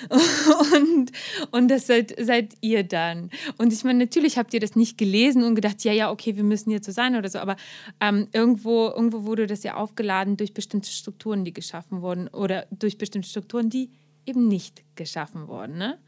Und, 0.74 1.12
und 1.50 1.68
das 1.68 1.86
seid, 1.86 2.14
seid 2.18 2.54
ihr 2.60 2.82
dann. 2.82 3.30
Und 3.56 3.72
ich 3.72 3.84
meine, 3.84 3.98
natürlich 3.98 4.38
habt 4.38 4.54
ihr 4.54 4.60
das 4.60 4.76
nicht 4.76 4.98
gelesen 4.98 5.42
und 5.42 5.54
gedacht, 5.54 5.82
ja, 5.84 5.92
ja, 5.92 6.10
okay, 6.10 6.36
wir 6.36 6.44
müssen 6.44 6.70
jetzt 6.70 6.86
so 6.86 6.92
sein 6.92 7.16
oder 7.16 7.28
so, 7.28 7.38
aber 7.38 7.56
ähm, 8.00 8.28
irgendwo, 8.32 8.86
irgendwo 8.86 9.24
wurde 9.24 9.46
das 9.46 9.62
ja 9.62 9.74
aufgeladen 9.74 10.36
durch 10.36 10.54
bestimmte 10.54 10.90
Strukturen, 10.90 11.44
die 11.44 11.52
geschaffen 11.52 12.02
wurden 12.02 12.28
oder 12.28 12.66
durch 12.70 12.98
bestimmte 12.98 13.28
Strukturen, 13.28 13.70
die 13.70 13.90
eben 14.26 14.48
nicht 14.48 14.82
geschaffen 14.94 15.48
wurden. 15.48 15.78
Ne? 15.78 15.98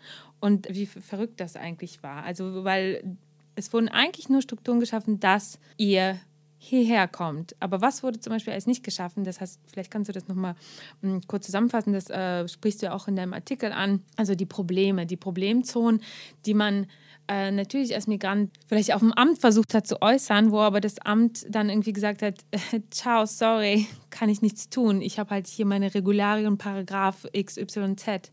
Und 0.41 0.69
wie 0.71 0.87
verrückt 0.87 1.41
das 1.41 1.57
eigentlich 1.57 2.03
war. 2.03 2.23
Also, 2.25 2.65
weil 2.65 3.17
es 3.55 3.73
wurden 3.73 3.89
eigentlich 3.89 4.29
nur 4.29 4.43
Strukturen 4.43 4.81
geschaffen, 4.81 5.21
dass 5.21 5.59
ihr 5.77 6.19
hierher 6.63 7.09
kommt. 7.09 7.57
Aber 7.59 7.81
was 7.81 8.03
wurde 8.03 8.21
zum 8.21 8.35
Beispiel 8.35 8.53
als 8.53 8.67
nicht 8.67 8.85
geschaffen? 8.85 9.25
Das 9.25 9.41
heißt, 9.41 9.59
vielleicht 9.73 9.91
kannst 9.91 10.11
du 10.11 10.13
das 10.13 10.29
nochmal 10.29 10.55
hm, 11.01 11.23
kurz 11.27 11.47
zusammenfassen. 11.47 11.95
Das 11.95 12.11
äh, 12.11 12.47
sprichst 12.47 12.83
du 12.83 12.87
ja 12.87 12.93
auch 12.93 13.09
in 13.09 13.17
deinem 13.17 13.33
Artikel 13.33 13.73
an. 13.73 14.03
Also 14.17 14.35
die 14.35 14.45
Probleme, 14.45 15.07
die 15.07 15.17
Problemzonen, 15.17 16.03
die 16.45 16.53
man 16.53 16.87
äh, 17.29 17.51
natürlich 17.51 17.95
als 17.95 18.07
Migrant 18.07 18.51
vielleicht 18.67 18.93
auf 18.93 19.01
dem 19.01 19.13
Amt 19.15 19.39
versucht 19.39 19.73
hat 19.73 19.87
zu 19.87 20.03
äußern, 20.03 20.51
wo 20.51 20.59
aber 20.59 20.83
das 20.83 20.99
Amt 20.99 21.47
dann 21.49 21.71
irgendwie 21.71 21.95
gesagt 21.95 22.21
hat, 22.21 22.35
ciao, 22.91 23.25
sorry, 23.25 23.87
kann 24.11 24.29
ich 24.29 24.43
nichts 24.43 24.69
tun. 24.69 25.01
Ich 25.01 25.19
habe 25.19 25.31
halt 25.31 25.47
hier 25.47 25.65
meine 25.65 25.95
Regularien, 25.95 26.59
Paragraph 26.59 27.27
XYZ. 27.35 28.31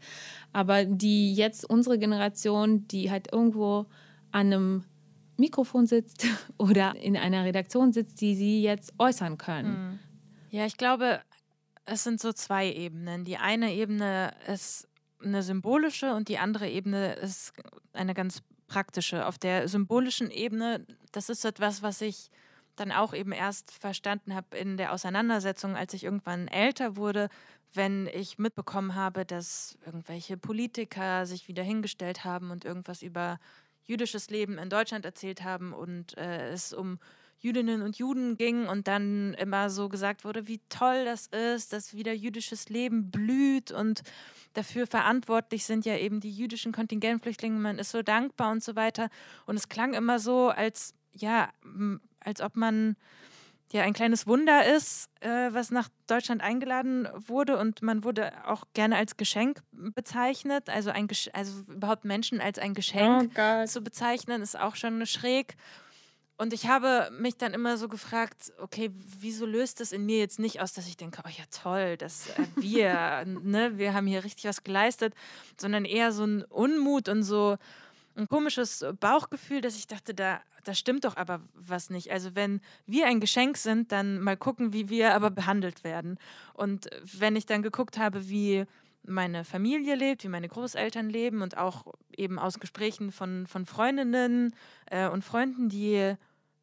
Aber 0.52 0.84
die 0.84 1.34
jetzt 1.34 1.64
unsere 1.70 1.98
Generation, 1.98 2.90
die 2.90 3.10
halt 3.10 3.32
irgendwo 3.32 3.86
an 4.34 4.48
einem 4.48 4.84
Mikrofon 5.38 5.86
sitzt 5.86 6.26
oder 6.58 6.96
in 6.96 7.18
einer 7.18 7.46
Redaktion 7.46 7.94
sitzt, 7.94 8.22
die 8.22 8.36
sie 8.36 8.62
jetzt 8.62 8.94
äußern 8.98 9.38
können. 9.38 9.76
Hm. 9.76 10.00
Ja, 10.50 10.66
ich 10.66 10.78
glaube, 10.78 11.22
es 11.86 12.04
sind 12.04 12.20
so 12.20 12.34
zwei 12.34 12.72
Ebenen. 12.72 13.24
Die 13.24 13.38
eine 13.38 13.74
Ebene 13.74 14.34
ist 14.48 14.88
eine 15.24 15.44
symbolische 15.44 16.14
und 16.14 16.30
die 16.30 16.38
andere 16.38 16.70
Ebene 16.70 17.14
ist 17.14 17.54
eine 17.94 18.14
ganz 18.14 18.42
praktische. 18.68 19.26
Auf 19.26 19.38
der 19.38 19.68
symbolischen 19.68 20.30
Ebene, 20.30 20.86
das 21.12 21.30
ist 21.30 21.46
etwas, 21.46 21.82
was 21.82 22.02
ich 22.02 22.30
dann 22.76 22.92
auch 22.92 23.14
eben 23.14 23.32
erst 23.32 23.72
verstanden 23.72 24.36
habe 24.36 24.56
in 24.58 24.78
der 24.78 24.94
Auseinandersetzung, 24.94 25.76
als 25.76 25.94
ich 25.94 26.04
irgendwann 26.04 26.48
älter 26.48 26.96
wurde, 26.96 27.30
wenn 27.74 28.08
ich 28.08 28.38
mitbekommen 28.38 28.96
habe, 28.96 29.26
dass 29.26 29.78
irgendwelche 29.86 30.38
Politiker 30.38 31.26
sich 31.26 31.48
wieder 31.48 31.64
hingestellt 31.64 32.24
haben 32.24 32.52
und 32.52 32.66
irgendwas 32.66 33.02
über 33.02 33.40
jüdisches 33.88 34.30
Leben 34.30 34.58
in 34.58 34.70
Deutschland 34.70 35.06
erzählt 35.06 35.44
haben 35.44 35.74
und 35.74 36.18
äh, 36.18 36.50
es 36.50 36.74
um 36.74 37.00
Jüdinnen 37.40 37.82
und 37.82 37.98
Juden 37.98 38.36
ging 38.36 38.68
und 38.68 38.88
dann 38.88 39.34
immer 39.36 39.70
so 39.70 39.90
gesagt 39.90 40.26
wurde, 40.26 40.48
wie 40.48 40.60
toll 40.70 41.06
das 41.06 41.28
ist, 41.28 41.72
dass 41.72 41.94
wieder 41.94 42.14
jüdisches 42.14 42.70
Leben 42.70 43.12
blüht 43.12 43.72
und 43.72 44.02
dafür 44.54 44.88
verantwortlich 44.88 45.66
sind 45.66 45.86
ja 45.86 45.98
eben 45.98 46.20
die 46.20 46.32
jüdischen 46.32 46.72
Kontingentflüchtlinge, 46.72 47.60
man 47.60 47.78
ist 47.78 47.92
so 47.92 48.02
dankbar 48.02 48.52
und 48.52 48.64
so 48.64 48.76
weiter. 48.76 49.10
Und 49.46 49.56
es 49.56 49.70
klang 49.70 49.94
immer 49.94 50.20
so, 50.20 50.50
als 50.50 50.96
ja, 51.14 51.50
als 52.20 52.42
ob 52.42 52.56
man 52.56 52.96
ja 53.72 53.84
ein 53.84 53.94
kleines 53.94 54.28
Wunder 54.28 54.66
ist, 54.66 55.10
äh, 55.22 55.50
was 55.52 55.72
nach 55.72 55.90
Deutschland 56.08 56.42
eingeladen 56.42 57.08
wurde 57.14 57.58
und 57.58 57.82
man 57.82 58.04
wurde 58.04 58.32
auch 58.46 58.64
gerne 58.74 58.96
als 58.96 59.18
Geschenk 59.18 59.62
bezeichnet. 59.72 60.70
Also, 60.70 60.92
ein 60.92 61.08
Gesch 61.08 61.30
also 61.34 61.62
überhaupt 61.68 62.06
Menschen 62.06 62.40
als 62.40 62.60
ein 62.60 62.74
Geschenk 62.74 63.32
oh 63.38 63.66
zu 63.66 63.82
bezeichnen, 63.82 64.42
ist 64.42 64.58
auch 64.58 64.76
schon 64.76 65.06
schräg. 65.06 65.56
Und 66.40 66.54
ich 66.54 66.68
habe 66.68 67.10
mich 67.20 67.36
dann 67.36 67.54
immer 67.56 67.78
so 67.78 67.90
gefragt, 67.90 68.54
okay, 68.60 68.92
wieso 69.20 69.48
löst 69.48 69.80
das 69.80 69.92
in 69.92 70.06
mir 70.06 70.20
jetzt 70.20 70.38
nicht 70.38 70.62
aus, 70.62 70.72
dass 70.72 70.88
ich 70.88 70.96
denke, 70.96 71.24
oh 71.26 71.30
ja 71.30 71.44
toll, 71.50 71.98
dass 71.98 72.30
äh, 72.30 72.44
wir, 72.58 73.26
ne, 73.44 73.78
wir 73.80 73.96
haben 73.96 74.06
hier 74.06 74.24
richtig 74.24 74.46
was 74.46 74.64
geleistet, 74.64 75.16
sondern 75.60 75.84
eher 75.84 76.12
so 76.12 76.26
ein 76.26 76.44
Unmut 76.44 77.10
und 77.10 77.24
so, 77.24 77.58
ein 78.18 78.28
komisches 78.28 78.86
Bauchgefühl, 79.00 79.62
dass 79.62 79.78
ich 79.78 79.88
dachte, 79.88 80.14
da, 80.14 80.42
da 80.64 80.74
stimmt 80.74 81.06
doch 81.06 81.16
aber 81.16 81.42
was 81.54 81.90
nicht. 81.90 82.12
Also 82.12 82.36
wenn 82.36 82.62
wir 82.86 83.08
ein 83.08 83.20
Geschenk 83.20 83.58
sind, 83.58 83.92
dann 83.92 84.20
mal 84.20 84.38
gucken, 84.38 84.74
wie 84.74 84.90
wir 84.90 85.14
aber 85.14 85.30
behandelt 85.30 85.84
werden. 85.84 86.18
Und 86.54 86.90
wenn 87.18 87.36
ich 87.36 87.46
dann 87.46 87.62
geguckt 87.62 87.98
habe, 87.98 88.30
wie 88.30 88.66
meine 89.04 89.46
Familie 89.46 89.96
lebt, 89.96 90.24
wie 90.24 90.30
meine 90.30 90.50
Großeltern 90.50 91.10
leben 91.10 91.42
und 91.42 91.58
auch 91.58 91.86
eben 92.16 92.40
aus 92.40 92.60
Gesprächen 92.60 93.12
von, 93.12 93.48
von 93.48 93.66
Freundinnen 93.66 94.54
äh, 94.88 95.08
und 95.08 95.24
Freunden, 95.24 95.70
die 95.70 96.16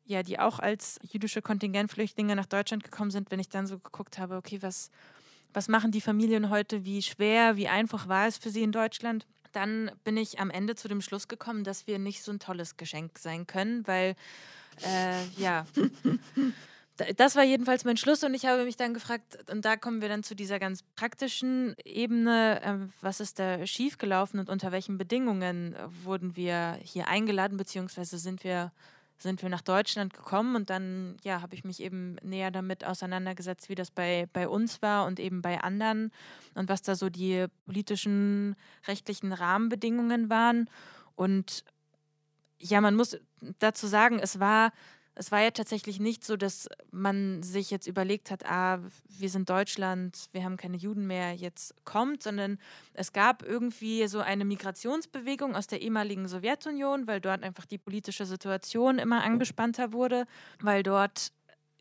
ja, 0.06 0.22
die 0.22 0.38
auch 0.38 0.58
als 0.58 1.00
jüdische 1.02 1.40
Kontingentflüchtlinge 1.40 2.36
nach 2.36 2.46
Deutschland 2.46 2.84
gekommen 2.84 3.10
sind, 3.10 3.30
wenn 3.30 3.40
ich 3.40 3.48
dann 3.48 3.66
so 3.66 3.78
geguckt 3.78 4.18
habe, 4.18 4.36
okay, 4.36 4.60
was, 4.60 4.90
was 5.54 5.68
machen 5.68 5.92
die 5.92 6.02
Familien 6.02 6.50
heute, 6.50 6.84
wie 6.84 7.00
schwer, 7.00 7.56
wie 7.56 7.68
einfach 7.68 8.06
war 8.06 8.26
es 8.26 8.36
für 8.36 8.50
sie 8.50 8.62
in 8.62 8.72
Deutschland, 8.72 9.26
dann 9.54 9.90
bin 10.04 10.16
ich 10.16 10.40
am 10.40 10.50
Ende 10.50 10.74
zu 10.74 10.88
dem 10.88 11.00
Schluss 11.00 11.28
gekommen, 11.28 11.64
dass 11.64 11.86
wir 11.86 11.98
nicht 11.98 12.22
so 12.22 12.32
ein 12.32 12.38
tolles 12.38 12.76
Geschenk 12.76 13.18
sein 13.18 13.46
können, 13.46 13.86
weil 13.86 14.16
äh, 14.82 15.24
ja. 15.36 15.66
Das 17.16 17.34
war 17.34 17.42
jedenfalls 17.42 17.84
mein 17.84 17.96
Schluss 17.96 18.22
und 18.22 18.34
ich 18.34 18.46
habe 18.46 18.62
mich 18.62 18.76
dann 18.76 18.94
gefragt, 18.94 19.50
und 19.50 19.64
da 19.64 19.76
kommen 19.76 20.00
wir 20.00 20.08
dann 20.08 20.22
zu 20.22 20.36
dieser 20.36 20.60
ganz 20.60 20.84
praktischen 20.94 21.74
Ebene, 21.84 22.62
äh, 22.62 22.88
was 23.00 23.18
ist 23.18 23.40
da 23.40 23.66
schiefgelaufen 23.66 24.38
und 24.38 24.48
unter 24.48 24.70
welchen 24.70 24.96
Bedingungen 24.96 25.74
wurden 26.04 26.36
wir 26.36 26.78
hier 26.82 27.08
eingeladen, 27.08 27.56
beziehungsweise 27.56 28.18
sind 28.18 28.44
wir 28.44 28.70
sind 29.24 29.42
wir 29.42 29.48
nach 29.48 29.62
Deutschland 29.62 30.12
gekommen 30.12 30.54
und 30.54 30.70
dann 30.70 31.16
ja, 31.24 31.40
habe 31.40 31.54
ich 31.54 31.64
mich 31.64 31.80
eben 31.80 32.16
näher 32.22 32.50
damit 32.50 32.84
auseinandergesetzt, 32.84 33.70
wie 33.70 33.74
das 33.74 33.90
bei, 33.90 34.28
bei 34.32 34.46
uns 34.46 34.82
war 34.82 35.06
und 35.06 35.18
eben 35.18 35.40
bei 35.40 35.60
anderen 35.60 36.12
und 36.54 36.68
was 36.68 36.82
da 36.82 36.94
so 36.94 37.08
die 37.08 37.46
politischen, 37.64 38.54
rechtlichen 38.86 39.32
Rahmenbedingungen 39.32 40.28
waren. 40.28 40.68
Und 41.16 41.64
ja, 42.58 42.82
man 42.82 42.94
muss 42.94 43.18
dazu 43.58 43.86
sagen, 43.86 44.20
es 44.20 44.40
war 44.40 44.72
es 45.16 45.30
war 45.30 45.40
ja 45.40 45.50
tatsächlich 45.50 46.00
nicht 46.00 46.24
so, 46.24 46.36
dass 46.36 46.68
man 46.90 47.42
sich 47.42 47.70
jetzt 47.70 47.86
überlegt 47.86 48.30
hat, 48.30 48.44
ah, 48.46 48.80
wir 49.18 49.30
sind 49.30 49.48
Deutschland, 49.48 50.26
wir 50.32 50.44
haben 50.44 50.56
keine 50.56 50.76
Juden 50.76 51.06
mehr, 51.06 51.34
jetzt 51.34 51.74
kommt, 51.84 52.22
sondern 52.22 52.58
es 52.94 53.12
gab 53.12 53.42
irgendwie 53.42 54.06
so 54.08 54.20
eine 54.20 54.44
Migrationsbewegung 54.44 55.54
aus 55.54 55.68
der 55.68 55.82
ehemaligen 55.82 56.26
Sowjetunion, 56.26 57.06
weil 57.06 57.20
dort 57.20 57.42
einfach 57.42 57.64
die 57.64 57.78
politische 57.78 58.26
Situation 58.26 58.98
immer 58.98 59.22
angespannter 59.22 59.92
wurde, 59.92 60.26
weil 60.60 60.82
dort 60.82 61.32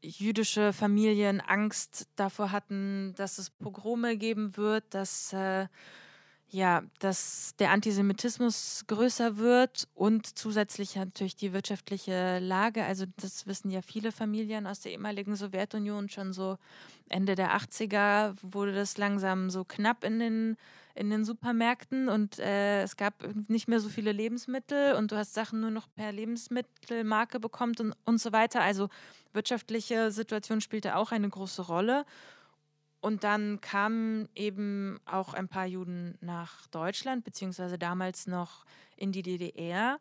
jüdische 0.01 0.73
Familien 0.73 1.41
Angst 1.41 2.07
davor 2.15 2.51
hatten, 2.51 3.13
dass 3.15 3.37
es 3.37 3.49
Pogrome 3.49 4.17
geben 4.17 4.57
wird, 4.57 4.83
dass 4.93 5.33
äh, 5.33 5.67
ja, 6.53 6.83
dass 6.99 7.55
der 7.57 7.71
Antisemitismus 7.71 8.83
größer 8.87 9.37
wird 9.37 9.87
und 9.95 10.37
zusätzlich 10.37 10.95
natürlich 10.95 11.35
die 11.35 11.51
wirtschaftliche 11.51 12.37
Lage. 12.37 12.85
Also 12.85 13.05
das 13.17 13.47
wissen 13.47 13.71
ja 13.71 13.81
viele 13.81 14.11
Familien 14.11 14.67
aus 14.67 14.79
der 14.81 14.91
ehemaligen 14.91 15.35
Sowjetunion 15.35 16.09
schon 16.09 16.31
so 16.31 16.57
Ende 17.09 17.33
der 17.33 17.55
80er 17.57 18.35
wurde 18.43 18.73
das 18.73 18.97
langsam 18.97 19.49
so 19.49 19.63
knapp 19.63 20.03
in 20.03 20.19
den, 20.19 20.57
in 20.93 21.09
den 21.09 21.25
Supermärkten 21.25 22.07
und 22.07 22.37
äh, 22.37 22.83
es 22.83 22.97
gab 22.97 23.13
nicht 23.47 23.67
mehr 23.67 23.79
so 23.79 23.89
viele 23.89 24.11
Lebensmittel 24.11 24.93
und 24.93 25.11
du 25.11 25.17
hast 25.17 25.33
Sachen 25.33 25.59
nur 25.59 25.71
noch 25.71 25.87
per 25.95 26.11
Lebensmittelmarke 26.11 27.39
bekommen 27.39 27.73
und, 27.79 27.95
und 28.05 28.21
so 28.21 28.31
weiter. 28.31 28.61
Also 28.61 28.89
wirtschaftliche 29.33 30.11
Situation 30.11 30.61
spielte 30.61 30.97
auch 30.97 31.11
eine 31.11 31.29
große 31.29 31.63
Rolle. 31.63 32.05
Und 33.03 33.25
dann 33.25 33.59
kamen 33.59 34.29
eben 34.33 34.97
auch 35.03 35.33
ein 35.33 35.49
paar 35.49 35.65
Juden 35.65 36.17
nach 36.21 36.67
Deutschland, 36.67 37.25
beziehungsweise 37.25 37.77
damals 37.77 38.27
noch 38.27 38.63
in 38.95 39.11
die 39.11 39.23
DDR, 39.23 39.99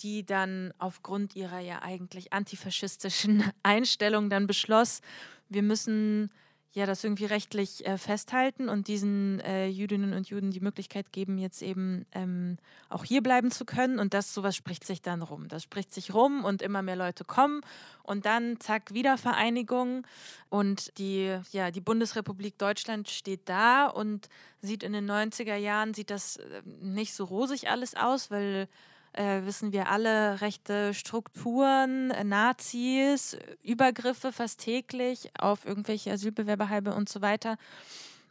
die 0.00 0.24
dann 0.24 0.72
aufgrund 0.78 1.36
ihrer 1.36 1.58
ja 1.58 1.82
eigentlich 1.82 2.32
antifaschistischen 2.32 3.44
Einstellung 3.62 4.30
dann 4.30 4.46
beschloss, 4.46 5.02
wir 5.50 5.62
müssen 5.62 6.30
ja 6.72 6.86
das 6.86 7.02
irgendwie 7.02 7.24
rechtlich 7.24 7.86
äh, 7.86 7.98
festhalten 7.98 8.68
und 8.68 8.88
diesen 8.88 9.40
äh, 9.40 9.66
Jüdinnen 9.66 10.12
und 10.12 10.28
Juden 10.28 10.50
die 10.50 10.60
Möglichkeit 10.60 11.12
geben, 11.12 11.38
jetzt 11.38 11.62
eben 11.62 12.06
ähm, 12.12 12.58
auch 12.88 13.04
hier 13.04 13.22
bleiben 13.22 13.50
zu 13.50 13.64
können. 13.64 13.98
Und 13.98 14.14
das 14.14 14.34
sowas 14.34 14.54
spricht 14.54 14.84
sich 14.84 15.02
dann 15.02 15.22
rum. 15.22 15.48
Das 15.48 15.62
spricht 15.62 15.92
sich 15.92 16.12
rum 16.14 16.44
und 16.44 16.62
immer 16.62 16.82
mehr 16.82 16.96
Leute 16.96 17.24
kommen 17.24 17.62
und 18.02 18.26
dann 18.26 18.60
zack 18.60 18.92
Wiedervereinigung 18.94 20.06
und 20.50 20.96
die 20.98 21.38
ja 21.52 21.70
die 21.70 21.80
Bundesrepublik 21.80 22.58
Deutschland 22.58 23.08
steht 23.08 23.48
da 23.48 23.86
und 23.86 24.28
sieht 24.60 24.82
in 24.82 24.92
den 24.92 25.10
90er 25.10 25.56
Jahren 25.56 25.94
sieht 25.94 26.10
das 26.10 26.36
äh, 26.36 26.62
nicht 26.64 27.14
so 27.14 27.24
rosig 27.24 27.70
alles 27.70 27.94
aus, 27.94 28.30
weil 28.30 28.68
äh, 29.12 29.42
wissen 29.44 29.72
wir 29.72 29.88
alle, 29.88 30.40
rechte 30.40 30.94
Strukturen, 30.94 32.10
äh, 32.10 32.24
Nazis, 32.24 33.36
Übergriffe 33.62 34.32
fast 34.32 34.60
täglich 34.60 35.30
auf 35.38 35.64
irgendwelche 35.64 36.12
Asylbewerberheime 36.12 36.94
und 36.94 37.08
so 37.08 37.20
weiter. 37.20 37.56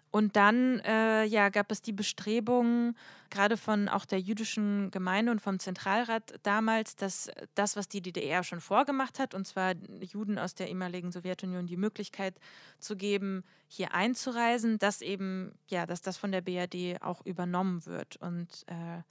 Und 0.10 0.36
dann 0.36 0.80
äh, 0.80 1.26
ja, 1.26 1.50
gab 1.50 1.72
es 1.72 1.82
die 1.82 1.92
Bestrebungen, 1.92 2.96
gerade 3.30 3.58
von 3.58 3.90
auch 3.90 4.06
der 4.06 4.20
jüdischen 4.20 4.90
Gemeinde 4.90 5.32
und 5.32 5.42
vom 5.42 5.60
Zentralrat 5.60 6.34
damals, 6.44 6.96
dass 6.96 7.30
das, 7.56 7.76
was 7.76 7.90
die 7.90 8.02
DDR 8.02 8.44
schon 8.44 8.62
vorgemacht 8.62 9.20
hat, 9.20 9.34
und 9.34 9.46
zwar 9.46 9.74
Juden 10.00 10.40
aus 10.40 10.56
der 10.56 10.70
ehemaligen 10.70 11.12
Sowjetunion 11.12 11.68
die 11.68 11.78
Möglichkeit 11.78 12.40
zu 12.80 12.96
geben, 12.96 13.44
hier 13.68 13.94
einzureisen, 13.94 14.80
dass 14.80 15.02
eben, 15.02 15.52
ja, 15.68 15.86
dass 15.86 16.02
das 16.02 16.16
von 16.16 16.32
der 16.32 16.42
BRD 16.42 17.02
auch 17.02 17.26
übernommen 17.26 17.86
wird. 17.86 18.16
Und 18.18 18.48
äh, 18.68 19.04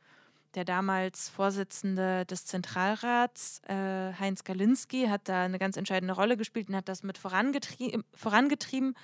der 0.57 0.65
damals 0.65 1.29
Vorsitzende 1.29 2.25
des 2.25 2.47
Zentralrats, 2.47 3.61
äh, 3.69 4.13
Heinz 4.19 4.43
Galinski, 4.43 5.07
hat 5.07 5.29
da 5.29 5.45
eine 5.45 5.59
ganz 5.59 5.77
entscheidende 5.77 6.15
Rolle 6.15 6.37
gespielt 6.37 6.71
und 6.71 6.77
hat 6.77 6.89
das 6.89 7.03
mit 7.03 7.19
vorangetrie 7.19 8.01
vorangetrieben. 8.15 8.95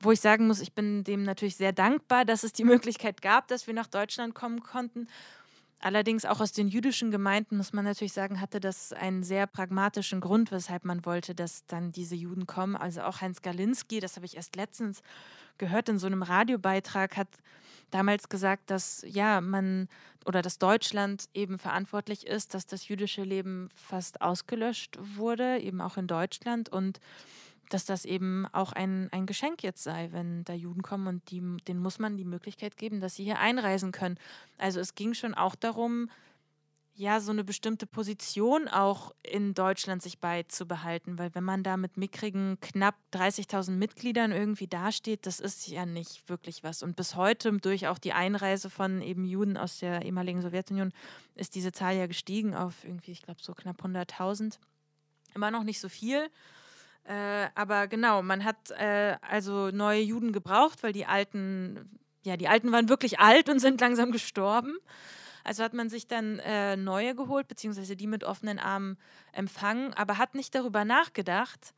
Wo 0.00 0.12
ich 0.12 0.20
sagen 0.20 0.46
muss, 0.46 0.60
ich 0.60 0.72
bin 0.72 1.04
dem 1.04 1.22
natürlich 1.22 1.56
sehr 1.56 1.72
dankbar, 1.72 2.24
dass 2.24 2.42
es 2.42 2.52
die 2.52 2.64
Möglichkeit 2.64 3.22
gab, 3.22 3.48
dass 3.48 3.66
wir 3.66 3.74
nach 3.74 3.86
Deutschland 3.86 4.34
kommen 4.34 4.62
konnten. 4.62 5.08
Allerdings 5.78 6.24
auch 6.24 6.40
aus 6.40 6.52
den 6.52 6.68
jüdischen 6.68 7.10
Gemeinden, 7.10 7.58
muss 7.58 7.74
man 7.74 7.84
natürlich 7.84 8.14
sagen, 8.14 8.40
hatte 8.40 8.60
das 8.60 8.94
einen 8.94 9.22
sehr 9.22 9.46
pragmatischen 9.46 10.20
Grund, 10.20 10.50
weshalb 10.50 10.86
man 10.86 11.04
wollte, 11.04 11.34
dass 11.34 11.66
dann 11.66 11.92
diese 11.92 12.14
Juden 12.14 12.46
kommen. 12.46 12.76
Also 12.76 13.02
auch 13.02 13.20
Heinz 13.20 13.42
Galinski, 13.42 14.00
das 14.00 14.16
habe 14.16 14.24
ich 14.24 14.36
erst 14.36 14.56
letztens 14.56 15.02
gehört 15.58 15.90
in 15.90 15.98
so 15.98 16.06
einem 16.06 16.22
Radiobeitrag, 16.22 17.16
hat 17.16 17.28
damals 17.90 18.28
gesagt, 18.28 18.70
dass 18.70 19.04
ja, 19.06 19.40
man 19.40 19.88
oder 20.24 20.42
dass 20.42 20.58
Deutschland 20.58 21.28
eben 21.34 21.58
verantwortlich 21.58 22.26
ist, 22.26 22.54
dass 22.54 22.66
das 22.66 22.88
jüdische 22.88 23.22
Leben 23.22 23.68
fast 23.74 24.20
ausgelöscht 24.20 24.98
wurde, 25.16 25.58
eben 25.60 25.80
auch 25.80 25.96
in 25.96 26.06
Deutschland 26.08 26.68
und 26.68 27.00
dass 27.70 27.84
das 27.84 28.04
eben 28.04 28.46
auch 28.52 28.72
ein, 28.72 29.08
ein 29.12 29.26
Geschenk 29.26 29.62
jetzt 29.62 29.82
sei, 29.82 30.08
wenn 30.12 30.44
da 30.44 30.52
Juden 30.52 30.82
kommen 30.82 31.06
und 31.06 31.30
die, 31.30 31.42
denen 31.66 31.80
muss 31.80 31.98
man 31.98 32.16
die 32.16 32.24
Möglichkeit 32.24 32.76
geben, 32.76 33.00
dass 33.00 33.16
sie 33.16 33.24
hier 33.24 33.38
einreisen 33.38 33.92
können. 33.92 34.18
Also 34.58 34.80
es 34.80 34.94
ging 34.94 35.14
schon 35.14 35.34
auch 35.34 35.54
darum, 35.54 36.10
ja, 36.98 37.20
so 37.20 37.30
eine 37.30 37.44
bestimmte 37.44 37.86
Position 37.86 38.68
auch 38.68 39.14
in 39.22 39.52
Deutschland 39.52 40.02
sich 40.02 40.18
beizubehalten, 40.18 41.18
weil 41.18 41.34
wenn 41.34 41.44
man 41.44 41.62
da 41.62 41.76
mit 41.76 41.98
mickrigen 41.98 42.58
knapp 42.60 42.96
30.000 43.12 43.72
Mitgliedern 43.72 44.32
irgendwie 44.32 44.66
dasteht, 44.66 45.26
das 45.26 45.38
ist 45.38 45.68
ja 45.68 45.84
nicht 45.84 46.26
wirklich 46.30 46.64
was. 46.64 46.82
Und 46.82 46.96
bis 46.96 47.14
heute, 47.14 47.52
durch 47.52 47.86
auch 47.86 47.98
die 47.98 48.14
Einreise 48.14 48.70
von 48.70 49.02
eben 49.02 49.24
Juden 49.24 49.58
aus 49.58 49.78
der 49.78 50.06
ehemaligen 50.06 50.40
Sowjetunion, 50.40 50.92
ist 51.34 51.54
diese 51.54 51.70
Zahl 51.70 51.96
ja 51.96 52.06
gestiegen 52.06 52.54
auf 52.54 52.82
irgendwie, 52.82 53.12
ich 53.12 53.22
glaube, 53.22 53.42
so 53.42 53.52
knapp 53.52 53.84
100.000. 53.84 54.58
Immer 55.34 55.50
noch 55.50 55.64
nicht 55.64 55.80
so 55.80 55.90
viel. 55.90 56.30
Äh, 57.04 57.48
aber 57.54 57.88
genau, 57.88 58.22
man 58.22 58.42
hat 58.42 58.70
äh, 58.70 59.16
also 59.20 59.70
neue 59.70 60.00
Juden 60.00 60.32
gebraucht, 60.32 60.82
weil 60.82 60.94
die 60.94 61.04
alten, 61.04 61.98
ja, 62.24 62.38
die 62.38 62.48
alten 62.48 62.72
waren 62.72 62.88
wirklich 62.88 63.20
alt 63.20 63.50
und 63.50 63.58
sind 63.58 63.82
langsam 63.82 64.12
gestorben. 64.12 64.78
Also 65.46 65.62
hat 65.62 65.74
man 65.74 65.88
sich 65.88 66.08
dann 66.08 66.40
äh, 66.40 66.76
neue 66.76 67.14
geholt, 67.14 67.46
beziehungsweise 67.46 67.94
die 67.94 68.08
mit 68.08 68.24
offenen 68.24 68.58
Armen 68.58 68.98
empfangen, 69.32 69.94
aber 69.94 70.18
hat 70.18 70.34
nicht 70.34 70.52
darüber 70.56 70.84
nachgedacht, 70.84 71.72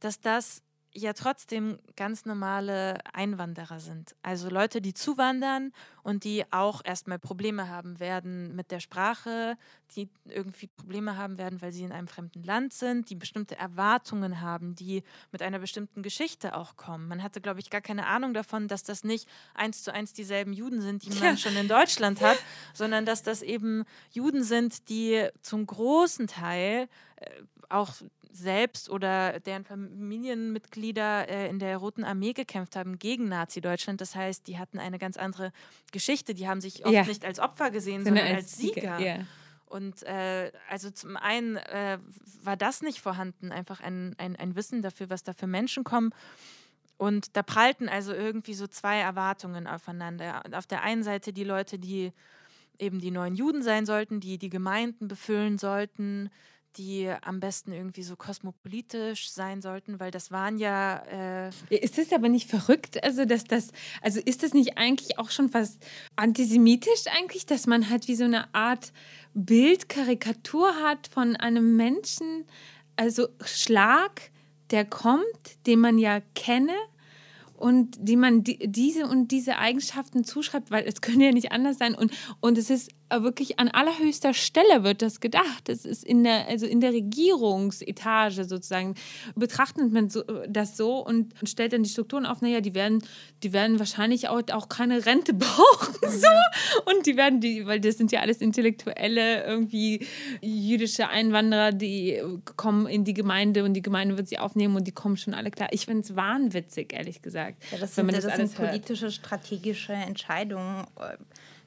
dass 0.00 0.20
das 0.20 0.62
ja 0.96 1.12
trotzdem 1.12 1.78
ganz 1.96 2.24
normale 2.24 2.98
Einwanderer 3.12 3.80
sind. 3.80 4.14
Also 4.22 4.48
Leute, 4.48 4.80
die 4.80 4.94
zuwandern 4.94 5.72
und 6.02 6.24
die 6.24 6.44
auch 6.52 6.82
erstmal 6.84 7.18
Probleme 7.18 7.68
haben 7.68 7.98
werden 7.98 8.54
mit 8.54 8.70
der 8.70 8.80
Sprache, 8.80 9.56
die 9.96 10.08
irgendwie 10.26 10.68
Probleme 10.68 11.16
haben 11.16 11.38
werden, 11.38 11.60
weil 11.62 11.72
sie 11.72 11.82
in 11.82 11.92
einem 11.92 12.08
fremden 12.08 12.44
Land 12.44 12.72
sind, 12.72 13.10
die 13.10 13.14
bestimmte 13.16 13.56
Erwartungen 13.56 14.40
haben, 14.40 14.74
die 14.74 15.02
mit 15.32 15.42
einer 15.42 15.58
bestimmten 15.58 16.02
Geschichte 16.02 16.54
auch 16.54 16.76
kommen. 16.76 17.08
Man 17.08 17.22
hatte, 17.22 17.40
glaube 17.40 17.60
ich, 17.60 17.70
gar 17.70 17.80
keine 17.80 18.06
Ahnung 18.06 18.34
davon, 18.34 18.68
dass 18.68 18.84
das 18.84 19.02
nicht 19.02 19.28
eins 19.54 19.82
zu 19.82 19.92
eins 19.92 20.12
dieselben 20.12 20.52
Juden 20.52 20.80
sind, 20.80 21.04
die 21.04 21.10
man 21.20 21.22
ja. 21.22 21.36
schon 21.36 21.56
in 21.56 21.68
Deutschland 21.68 22.20
hat, 22.20 22.38
sondern 22.72 23.04
dass 23.04 23.22
das 23.22 23.42
eben 23.42 23.84
Juden 24.10 24.44
sind, 24.44 24.88
die 24.88 25.28
zum 25.42 25.66
großen 25.66 26.28
Teil 26.28 26.88
äh, 27.16 27.42
auch 27.70 27.94
selbst 28.30 28.90
oder 28.90 29.40
deren 29.40 29.64
Familienmitglieder 29.64 31.28
äh, 31.28 31.48
in 31.48 31.58
der 31.58 31.76
Roten 31.76 32.04
Armee 32.04 32.32
gekämpft 32.32 32.76
haben 32.76 32.98
gegen 32.98 33.28
Nazi-Deutschland. 33.28 34.00
Das 34.00 34.14
heißt, 34.14 34.46
die 34.48 34.58
hatten 34.58 34.78
eine 34.78 34.98
ganz 34.98 35.16
andere 35.16 35.52
Geschichte. 35.92 36.34
Die 36.34 36.48
haben 36.48 36.60
sich 36.60 36.84
oft 36.84 36.92
ja. 36.92 37.04
nicht 37.04 37.24
als 37.24 37.38
Opfer 37.38 37.70
gesehen, 37.70 38.00
so 38.00 38.06
sondern 38.06 38.26
als, 38.26 38.56
Sieger. 38.56 38.98
Ja. 38.98 39.18
Und 39.66 40.02
äh, 40.04 40.52
also 40.68 40.90
zum 40.90 41.16
einen 41.16 41.56
äh, 41.56 41.98
war 42.42 42.56
das 42.56 42.82
nicht 42.82 43.00
vorhanden, 43.00 43.52
einfach 43.52 43.80
ein, 43.80 44.14
ein, 44.18 44.36
ein 44.36 44.56
Wissen 44.56 44.82
dafür, 44.82 45.10
was 45.10 45.22
da 45.22 45.32
für 45.32 45.46
Menschen 45.46 45.84
kommen. 45.84 46.10
Und 46.96 47.36
da 47.36 47.42
prallten 47.42 47.88
also 47.88 48.12
irgendwie 48.12 48.54
so 48.54 48.66
zwei 48.66 48.98
Erwartungen 48.98 49.66
aufeinander. 49.66 50.42
Auf 50.52 50.66
der 50.66 50.82
einen 50.82 51.02
Seite 51.02 51.32
die 51.32 51.44
Leute, 51.44 51.78
die 51.78 52.12
eben 52.78 53.00
die 53.00 53.10
neuen 53.10 53.34
Juden 53.34 53.62
sein 53.62 53.86
sollten, 53.86 54.20
die 54.20 54.38
die 54.38 54.48
Gemeinden 54.48 55.08
befüllen 55.08 55.58
sollten, 55.58 56.30
die 56.76 57.12
am 57.22 57.40
besten 57.40 57.72
irgendwie 57.72 58.02
so 58.02 58.16
kosmopolitisch 58.16 59.30
sein 59.30 59.62
sollten, 59.62 60.00
weil 60.00 60.10
das 60.10 60.30
waren 60.30 60.58
ja. 60.58 61.48
Äh 61.48 61.50
ist 61.70 61.98
das 61.98 62.12
aber 62.12 62.28
nicht 62.28 62.48
verrückt? 62.48 63.02
Also, 63.02 63.24
dass 63.24 63.44
das, 63.44 63.68
also 64.02 64.20
ist 64.20 64.42
das 64.42 64.54
nicht 64.54 64.76
eigentlich 64.76 65.18
auch 65.18 65.30
schon 65.30 65.48
fast 65.48 65.84
antisemitisch 66.16 67.04
eigentlich, 67.16 67.46
dass 67.46 67.66
man 67.66 67.88
halt 67.90 68.08
wie 68.08 68.16
so 68.16 68.24
eine 68.24 68.52
Art 68.54 68.92
Bildkarikatur 69.34 70.74
hat 70.82 71.08
von 71.08 71.36
einem 71.36 71.76
Menschen, 71.76 72.44
also 72.96 73.28
Schlag, 73.44 74.30
der 74.70 74.84
kommt, 74.84 75.66
den 75.66 75.80
man 75.80 75.98
ja 75.98 76.20
kenne 76.34 76.74
und 77.56 77.96
die 77.98 78.16
man 78.16 78.42
die, 78.42 78.58
diese 78.66 79.06
und 79.06 79.28
diese 79.28 79.58
Eigenschaften 79.58 80.24
zuschreibt, 80.24 80.70
weil 80.70 80.84
es 80.86 81.00
können 81.00 81.20
ja 81.20 81.32
nicht 81.32 81.52
anders 81.52 81.78
sein 81.78 81.94
und, 81.94 82.12
und 82.40 82.58
es 82.58 82.70
ist 82.70 82.90
wirklich 83.10 83.58
an 83.58 83.68
allerhöchster 83.68 84.34
Stelle 84.34 84.82
wird 84.82 85.02
das 85.02 85.20
gedacht. 85.20 85.68
Es 85.68 85.84
ist 85.84 86.04
in 86.04 86.24
der, 86.24 86.48
also 86.48 86.66
in 86.66 86.80
der 86.80 86.92
Regierungsetage 86.92 88.44
sozusagen, 88.44 88.94
betrachtet 89.34 89.92
man 89.92 90.10
so, 90.10 90.22
das 90.48 90.76
so 90.76 91.04
und 91.04 91.34
stellt 91.44 91.72
dann 91.72 91.82
die 91.82 91.90
Strukturen 91.90 92.26
auf, 92.26 92.40
naja, 92.42 92.60
die 92.60 92.74
werden, 92.74 93.02
die 93.42 93.52
werden 93.52 93.78
wahrscheinlich 93.78 94.28
auch, 94.28 94.42
auch 94.52 94.68
keine 94.68 95.06
Rente 95.06 95.34
brauchen. 95.34 95.94
So. 96.08 96.28
Und 96.86 97.06
die 97.06 97.16
werden 97.16 97.40
die, 97.40 97.66
weil 97.66 97.80
das 97.80 97.98
sind 97.98 98.12
ja 98.12 98.20
alles 98.20 98.38
intellektuelle, 98.38 99.44
irgendwie 99.44 100.06
jüdische 100.40 101.08
Einwanderer, 101.08 101.72
die 101.72 102.20
kommen 102.56 102.86
in 102.86 103.04
die 103.04 103.14
Gemeinde 103.14 103.64
und 103.64 103.74
die 103.74 103.82
Gemeinde 103.82 104.16
wird 104.16 104.28
sie 104.28 104.38
aufnehmen 104.38 104.76
und 104.76 104.86
die 104.86 104.92
kommen 104.92 105.16
schon 105.16 105.34
alle 105.34 105.50
klar. 105.50 105.68
Ich 105.72 105.86
finde 105.86 106.02
es 106.02 106.16
wahnwitzig, 106.16 106.92
ehrlich 106.92 107.22
gesagt. 107.22 107.62
Ja, 107.70 107.78
das 107.78 107.94
sind, 107.94 108.12
das, 108.12 108.24
das 108.24 108.36
sind 108.36 108.54
politische, 108.54 109.10
strategische 109.10 109.92
Entscheidungen 109.92 110.86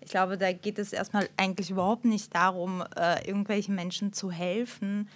ich 0.07 0.11
glaube, 0.11 0.37
da 0.37 0.53
geht 0.53 0.79
es 0.79 0.93
erstmal 0.93 1.27
eigentlich 1.35 1.69
überhaupt 1.69 2.05
nicht 2.05 2.33
darum, 2.33 2.81
äh, 2.95 3.27
irgendwelchen 3.27 3.75
Menschen 3.75 4.13
zu 4.13 4.31
helfen, 4.31 5.09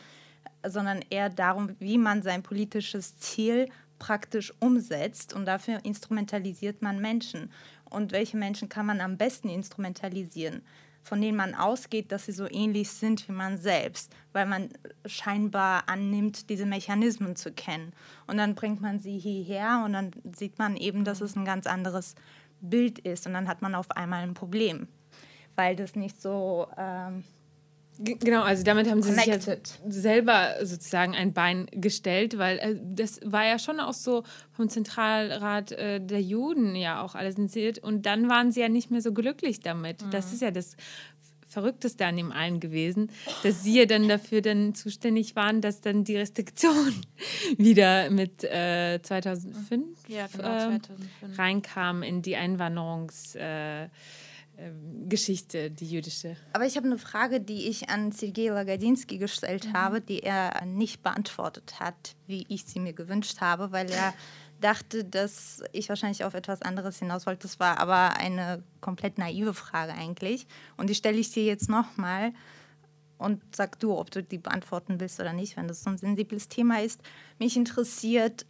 sondern 0.67 0.99
eher 1.09 1.29
darum, 1.29 1.77
wie 1.79 1.97
man 1.97 2.21
sein 2.23 2.43
politisches 2.43 3.15
Ziel 3.15 3.69
praktisch 3.99 4.53
umsetzt. 4.59 5.33
Und 5.33 5.45
dafür 5.45 5.79
instrumentalisiert 5.85 6.81
man 6.81 6.99
Menschen. 6.99 7.53
Und 7.89 8.11
welche 8.11 8.35
Menschen 8.35 8.67
kann 8.67 8.85
man 8.85 8.99
am 8.99 9.15
besten 9.15 9.47
instrumentalisieren? 9.47 10.61
Von 11.03 11.21
denen 11.21 11.37
man 11.37 11.55
ausgeht, 11.55 12.11
dass 12.11 12.25
sie 12.25 12.33
so 12.33 12.51
ähnlich 12.51 12.89
sind 12.89 13.29
wie 13.29 13.31
man 13.31 13.57
selbst, 13.57 14.11
weil 14.33 14.45
man 14.45 14.71
scheinbar 15.05 15.87
annimmt, 15.87 16.49
diese 16.49 16.65
Mechanismen 16.65 17.37
zu 17.37 17.53
kennen. 17.53 17.93
Und 18.27 18.35
dann 18.35 18.55
bringt 18.55 18.81
man 18.81 18.99
sie 18.99 19.17
hierher 19.17 19.83
und 19.85 19.93
dann 19.93 20.11
sieht 20.35 20.59
man 20.59 20.75
eben, 20.75 21.05
dass 21.05 21.21
es 21.21 21.37
ein 21.37 21.45
ganz 21.45 21.65
anderes 21.65 22.15
Bild 22.61 22.99
ist 22.99 23.27
und 23.27 23.33
dann 23.33 23.47
hat 23.47 23.61
man 23.61 23.75
auf 23.75 23.91
einmal 23.91 24.23
ein 24.23 24.33
Problem, 24.33 24.87
weil 25.55 25.75
das 25.75 25.95
nicht 25.95 26.21
so... 26.21 26.67
Ähm, 26.77 27.23
Genau, 28.03 28.41
also 28.41 28.63
damit 28.63 28.89
haben 28.89 29.03
sie 29.03 29.09
connected. 29.09 29.67
sich 29.67 29.79
ja 29.83 29.91
selber 29.91 30.55
sozusagen 30.63 31.13
ein 31.13 31.33
Bein 31.33 31.67
gestellt, 31.71 32.37
weil 32.37 32.57
äh, 32.57 32.75
das 32.81 33.19
war 33.23 33.45
ja 33.45 33.59
schon 33.59 33.79
auch 33.79 33.93
so 33.93 34.23
vom 34.53 34.69
Zentralrat 34.69 35.73
äh, 35.73 35.99
der 35.99 36.21
Juden 36.21 36.75
ja 36.75 37.03
auch 37.03 37.13
alles 37.13 37.37
initiiert 37.37 37.79
und 37.79 38.05
dann 38.05 38.27
waren 38.27 38.51
sie 38.51 38.61
ja 38.61 38.69
nicht 38.69 38.89
mehr 38.89 39.01
so 39.01 39.13
glücklich 39.13 39.59
damit. 39.59 40.03
Mhm. 40.03 40.09
Das 40.11 40.33
ist 40.33 40.41
ja 40.41 40.49
das 40.49 40.77
Verrückteste 41.51 42.05
an 42.05 42.15
dem 42.15 42.31
allen 42.31 42.61
gewesen, 42.61 43.11
dass 43.43 43.63
sie 43.63 43.79
ja 43.79 43.85
dann 43.85 44.07
dafür 44.07 44.41
dann 44.41 44.73
zuständig 44.73 45.35
waren, 45.35 45.59
dass 45.59 45.81
dann 45.81 46.05
die 46.05 46.15
Restriktion 46.15 46.95
wieder 47.57 48.09
mit 48.09 48.45
äh, 48.45 49.01
2005, 49.01 50.07
ja, 50.07 50.27
genau, 50.27 50.43
2005. 50.43 50.99
Äh, 51.21 51.35
reinkam 51.35 52.03
in 52.03 52.21
die 52.21 52.37
Einwanderungsgeschichte, 52.37 53.39
äh, 53.39 53.89
die 54.69 55.85
jüdische. 55.85 56.37
Aber 56.53 56.65
ich 56.65 56.77
habe 56.77 56.87
eine 56.87 56.97
Frage, 56.97 57.41
die 57.41 57.67
ich 57.67 57.89
an 57.89 58.11
Sergei 58.11 58.49
Lagadinsky 58.49 59.17
gestellt 59.17 59.67
mhm. 59.67 59.73
habe, 59.73 60.01
die 60.01 60.21
er 60.23 60.65
nicht 60.65 61.01
beantwortet 61.03 61.79
hat, 61.79 62.15
wie 62.27 62.45
ich 62.47 62.65
sie 62.65 62.79
mir 62.79 62.93
gewünscht 62.93 63.41
habe, 63.41 63.71
weil 63.71 63.89
er 63.89 64.13
dachte, 64.61 65.03
dass 65.03 65.63
ich 65.71 65.89
wahrscheinlich 65.89 66.23
auf 66.23 66.33
etwas 66.33 66.61
anderes 66.61 66.99
hinaus 66.99 67.25
wollte. 67.25 67.47
Das 67.47 67.59
war 67.59 67.79
aber 67.79 68.17
eine 68.17 68.63
komplett 68.79 69.17
naive 69.17 69.53
Frage 69.53 69.93
eigentlich. 69.93 70.47
Und 70.77 70.89
die 70.89 70.95
stelle 70.95 71.17
ich 71.17 71.31
dir 71.31 71.43
jetzt 71.43 71.69
nochmal 71.69 72.33
und 73.17 73.41
sag 73.55 73.79
du, 73.79 73.97
ob 73.97 74.11
du 74.11 74.23
die 74.23 74.37
beantworten 74.37 74.99
willst 74.99 75.19
oder 75.19 75.33
nicht, 75.33 75.57
wenn 75.57 75.67
das 75.67 75.83
so 75.83 75.89
ein 75.89 75.97
sensibles 75.97 76.47
Thema 76.47 76.81
ist. 76.81 77.01
Mich 77.39 77.57
interessiert 77.57 78.45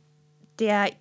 der 0.59 0.91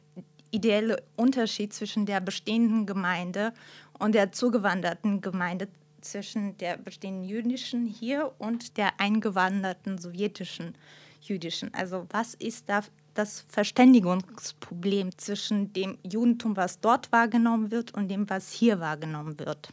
ideelle 0.50 1.02
Unterschied 1.16 1.72
zwischen 1.72 2.06
der 2.06 2.20
bestehenden 2.20 2.86
Gemeinde 2.86 3.52
und 4.00 4.14
der 4.14 4.32
zugewanderten 4.32 5.20
Gemeinde, 5.20 5.68
zwischen 6.00 6.56
der 6.56 6.76
bestehenden 6.76 7.24
jüdischen 7.24 7.86
hier 7.86 8.32
und 8.38 8.76
der 8.76 8.98
eingewanderten 8.98 9.98
sowjetischen 9.98 10.74
jüdischen. 11.20 11.72
Also 11.74 12.06
was 12.10 12.34
ist 12.34 12.68
da 12.68 12.80
das 13.14 13.44
Verständigungsproblem 13.48 15.16
zwischen 15.18 15.72
dem 15.72 15.98
Judentum, 16.02 16.56
was 16.56 16.80
dort 16.80 17.12
wahrgenommen 17.12 17.70
wird, 17.70 17.92
und 17.92 18.08
dem, 18.08 18.30
was 18.30 18.52
hier 18.52 18.80
wahrgenommen 18.80 19.38
wird? 19.38 19.70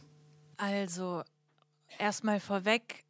Also 0.56 1.22
erstmal 1.98 2.40
vorweg, 2.40 3.04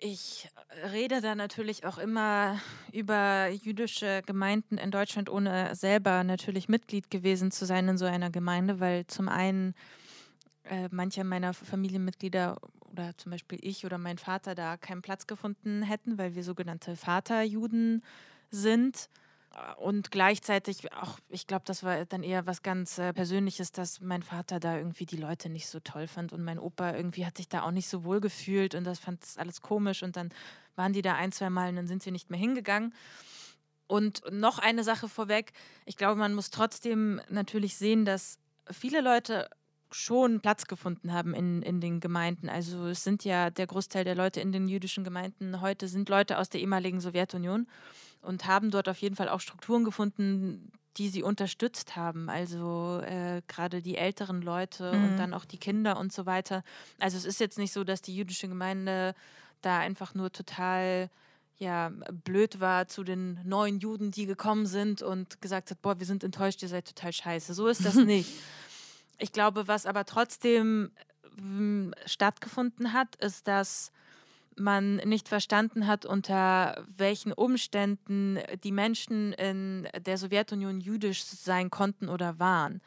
ich 0.00 0.48
rede 0.90 1.20
da 1.20 1.34
natürlich 1.36 1.84
auch 1.84 1.98
immer 1.98 2.58
über 2.92 3.48
jüdische 3.50 4.22
Gemeinden 4.26 4.78
in 4.78 4.90
Deutschland, 4.90 5.30
ohne 5.30 5.76
selber 5.76 6.24
natürlich 6.24 6.68
Mitglied 6.68 7.10
gewesen 7.10 7.52
zu 7.52 7.66
sein 7.66 7.86
in 7.88 7.98
so 7.98 8.06
einer 8.06 8.30
Gemeinde, 8.30 8.80
weil 8.80 9.06
zum 9.06 9.28
einen 9.28 9.74
äh, 10.64 10.88
manche 10.90 11.24
meiner 11.24 11.54
Familienmitglieder 11.54 12.56
oder 12.90 13.16
zum 13.16 13.32
Beispiel 13.32 13.58
ich 13.62 13.84
oder 13.84 13.98
mein 13.98 14.18
Vater 14.18 14.54
da 14.54 14.76
keinen 14.76 15.02
Platz 15.02 15.26
gefunden 15.26 15.82
hätten, 15.82 16.18
weil 16.18 16.34
wir 16.34 16.44
sogenannte 16.44 16.96
Vaterjuden 16.96 18.02
sind. 18.50 19.08
Und 19.76 20.10
gleichzeitig 20.10 20.92
auch, 20.94 21.18
ich 21.28 21.46
glaube, 21.46 21.64
das 21.66 21.82
war 21.82 22.06
dann 22.06 22.22
eher 22.22 22.46
was 22.46 22.62
ganz 22.62 22.96
äh, 22.96 23.12
Persönliches, 23.12 23.70
dass 23.70 24.00
mein 24.00 24.22
Vater 24.22 24.60
da 24.60 24.78
irgendwie 24.78 25.04
die 25.04 25.18
Leute 25.18 25.50
nicht 25.50 25.66
so 25.66 25.78
toll 25.80 26.06
fand 26.06 26.32
und 26.32 26.42
mein 26.42 26.58
Opa 26.58 26.94
irgendwie 26.94 27.26
hat 27.26 27.36
sich 27.36 27.50
da 27.50 27.62
auch 27.62 27.70
nicht 27.70 27.88
so 27.88 28.04
wohl 28.04 28.20
gefühlt 28.20 28.74
und 28.74 28.84
das 28.84 28.98
fand 28.98 29.22
es 29.22 29.36
alles 29.36 29.60
komisch 29.60 30.02
und 30.02 30.16
dann 30.16 30.30
waren 30.74 30.94
die 30.94 31.02
da 31.02 31.16
ein, 31.16 31.32
zwei 31.32 31.50
Mal 31.50 31.68
und 31.68 31.76
dann 31.76 31.86
sind 31.86 32.02
sie 32.02 32.12
nicht 32.12 32.30
mehr 32.30 32.40
hingegangen. 32.40 32.94
Und 33.88 34.22
noch 34.30 34.58
eine 34.58 34.84
Sache 34.84 35.06
vorweg, 35.06 35.52
ich 35.84 35.98
glaube, 35.98 36.18
man 36.18 36.32
muss 36.32 36.48
trotzdem 36.48 37.20
natürlich 37.28 37.76
sehen, 37.76 38.06
dass 38.06 38.38
viele 38.70 39.02
Leute 39.02 39.50
schon 39.94 40.40
Platz 40.40 40.66
gefunden 40.66 41.12
haben 41.12 41.34
in, 41.34 41.62
in 41.62 41.80
den 41.80 42.00
Gemeinden. 42.00 42.48
Also 42.48 42.86
es 42.86 43.04
sind 43.04 43.24
ja 43.24 43.50
der 43.50 43.66
Großteil 43.66 44.04
der 44.04 44.14
Leute 44.14 44.40
in 44.40 44.52
den 44.52 44.68
jüdischen 44.68 45.04
Gemeinden 45.04 45.60
heute 45.60 45.88
sind 45.88 46.08
Leute 46.08 46.38
aus 46.38 46.48
der 46.48 46.60
ehemaligen 46.60 47.00
Sowjetunion 47.00 47.66
und 48.20 48.46
haben 48.46 48.70
dort 48.70 48.88
auf 48.88 48.98
jeden 48.98 49.16
Fall 49.16 49.28
auch 49.28 49.40
Strukturen 49.40 49.84
gefunden, 49.84 50.70
die 50.96 51.08
sie 51.08 51.22
unterstützt 51.22 51.96
haben. 51.96 52.28
Also 52.28 53.00
äh, 53.04 53.42
gerade 53.48 53.82
die 53.82 53.96
älteren 53.96 54.42
Leute 54.42 54.92
mhm. 54.92 55.04
und 55.04 55.16
dann 55.16 55.34
auch 55.34 55.44
die 55.44 55.58
Kinder 55.58 55.98
und 55.98 56.12
so 56.12 56.26
weiter. 56.26 56.62
Also 56.98 57.16
es 57.16 57.24
ist 57.24 57.40
jetzt 57.40 57.58
nicht 57.58 57.72
so, 57.72 57.84
dass 57.84 58.02
die 58.02 58.14
jüdische 58.14 58.48
Gemeinde 58.48 59.14
da 59.62 59.78
einfach 59.78 60.14
nur 60.14 60.32
total 60.32 61.10
ja, 61.58 61.92
blöd 62.24 62.60
war 62.60 62.88
zu 62.88 63.04
den 63.04 63.38
neuen 63.44 63.78
Juden, 63.78 64.10
die 64.10 64.26
gekommen 64.26 64.66
sind 64.66 65.00
und 65.00 65.40
gesagt 65.40 65.70
hat, 65.70 65.80
boah, 65.80 65.98
wir 65.98 66.06
sind 66.06 66.24
enttäuscht, 66.24 66.60
ihr 66.62 66.68
seid 66.68 66.86
total 66.86 67.12
scheiße. 67.12 67.54
So 67.54 67.68
ist 67.68 67.84
das 67.84 67.94
nicht. 67.94 68.30
Ich 69.18 69.32
glaube, 69.32 69.68
was 69.68 69.86
aber 69.86 70.04
trotzdem 70.04 70.90
ähm, 71.38 71.94
stattgefunden 72.06 72.92
hat, 72.92 73.16
ist, 73.16 73.46
dass 73.48 73.92
man 74.56 74.96
nicht 74.96 75.28
verstanden 75.28 75.86
hat, 75.86 76.04
unter 76.04 76.84
welchen 76.86 77.32
Umständen 77.32 78.38
die 78.62 78.72
Menschen 78.72 79.32
in 79.32 79.88
der 80.04 80.18
Sowjetunion 80.18 80.80
jüdisch 80.80 81.24
sein 81.24 81.70
konnten 81.70 82.08
oder 82.08 82.38
waren. 82.38 82.82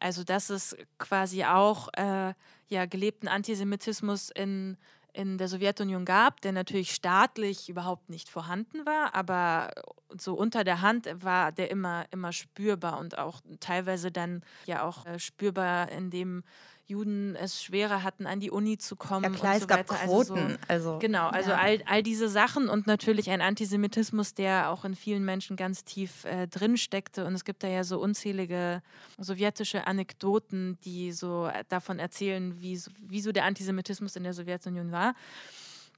Also 0.00 0.24
dass 0.24 0.50
es 0.50 0.76
quasi 0.98 1.44
auch 1.44 1.88
äh, 1.94 2.34
ja, 2.68 2.86
gelebten 2.86 3.28
Antisemitismus 3.28 4.30
in, 4.30 4.76
in 5.14 5.38
der 5.38 5.48
Sowjetunion 5.48 6.04
gab, 6.04 6.40
der 6.40 6.52
natürlich 6.52 6.92
staatlich 6.92 7.68
überhaupt 7.68 8.10
nicht 8.10 8.28
vorhanden 8.28 8.84
war, 8.84 9.14
aber 9.14 9.70
so 10.18 10.34
unter 10.34 10.64
der 10.64 10.80
Hand 10.80 11.08
war 11.22 11.52
der 11.52 11.70
immer, 11.70 12.04
immer 12.10 12.32
spürbar 12.32 12.98
und 12.98 13.16
auch 13.16 13.40
teilweise 13.60 14.10
dann 14.10 14.42
ja 14.66 14.82
auch 14.82 15.06
äh, 15.06 15.18
spürbar, 15.18 15.90
indem 15.90 16.42
Juden 16.86 17.34
es 17.36 17.62
schwerer 17.62 18.02
hatten, 18.02 18.26
an 18.26 18.40
die 18.40 18.50
Uni 18.50 18.76
zu 18.76 18.94
kommen. 18.96 19.24
Ja 19.24 19.30
klar, 19.30 19.54
und 19.54 19.60
so 19.60 19.64
es 19.64 19.68
gab 19.68 19.90
weiter. 19.90 20.04
Quoten. 20.04 20.38
Also, 20.38 20.50
so, 20.58 20.58
also 20.68 20.98
genau, 20.98 21.28
also 21.28 21.50
ja. 21.50 21.58
all, 21.58 21.82
all 21.86 22.02
diese 22.02 22.28
Sachen 22.28 22.68
und 22.68 22.86
natürlich 22.86 23.30
ein 23.30 23.40
Antisemitismus, 23.40 24.34
der 24.34 24.70
auch 24.70 24.84
in 24.84 24.94
vielen 24.94 25.24
Menschen 25.24 25.56
ganz 25.56 25.84
tief 25.84 26.24
äh, 26.24 26.46
drin 26.46 26.76
steckte. 26.76 27.24
Und 27.24 27.34
es 27.34 27.44
gibt 27.44 27.62
da 27.62 27.68
ja 27.68 27.84
so 27.84 28.00
unzählige 28.00 28.82
sowjetische 29.18 29.86
Anekdoten, 29.86 30.78
die 30.84 31.12
so 31.12 31.50
davon 31.68 31.98
erzählen, 31.98 32.60
wie, 32.60 32.80
wie 33.00 33.20
so 33.20 33.32
der 33.32 33.44
Antisemitismus 33.44 34.16
in 34.16 34.24
der 34.24 34.34
Sowjetunion 34.34 34.92
war. 34.92 35.14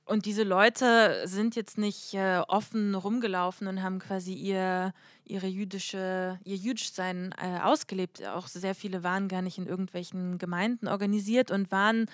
Und 0.07 0.25
diese 0.25 0.45
Leute 0.45 1.23
sind 1.25 1.57
jetzt 1.57 1.79
nicht 1.79 2.15
äh, 2.15 2.39
offen 2.47 2.95
rumgelaufen 2.95 3.67
und 3.67 3.83
haben 3.83 3.99
quasi 3.99 4.35
ihr, 4.35 4.95
ihre 5.25 5.49
jüdische, 5.49 6.39
ihr 6.45 6.55
Jüdischsein 6.55 7.35
äh, 7.43 7.59
ausgelebt. 7.61 8.25
Auch 8.29 8.47
sehr 8.47 8.77
viele 8.77 9.03
waren 9.03 9.27
gar 9.27 9.43
nicht 9.43 9.59
in 9.59 9.67
irgendwelchen 9.67 10.39
Gemeinden 10.39 10.87
organisiert 10.87 11.51
und 11.51 11.73
waren 11.73 12.07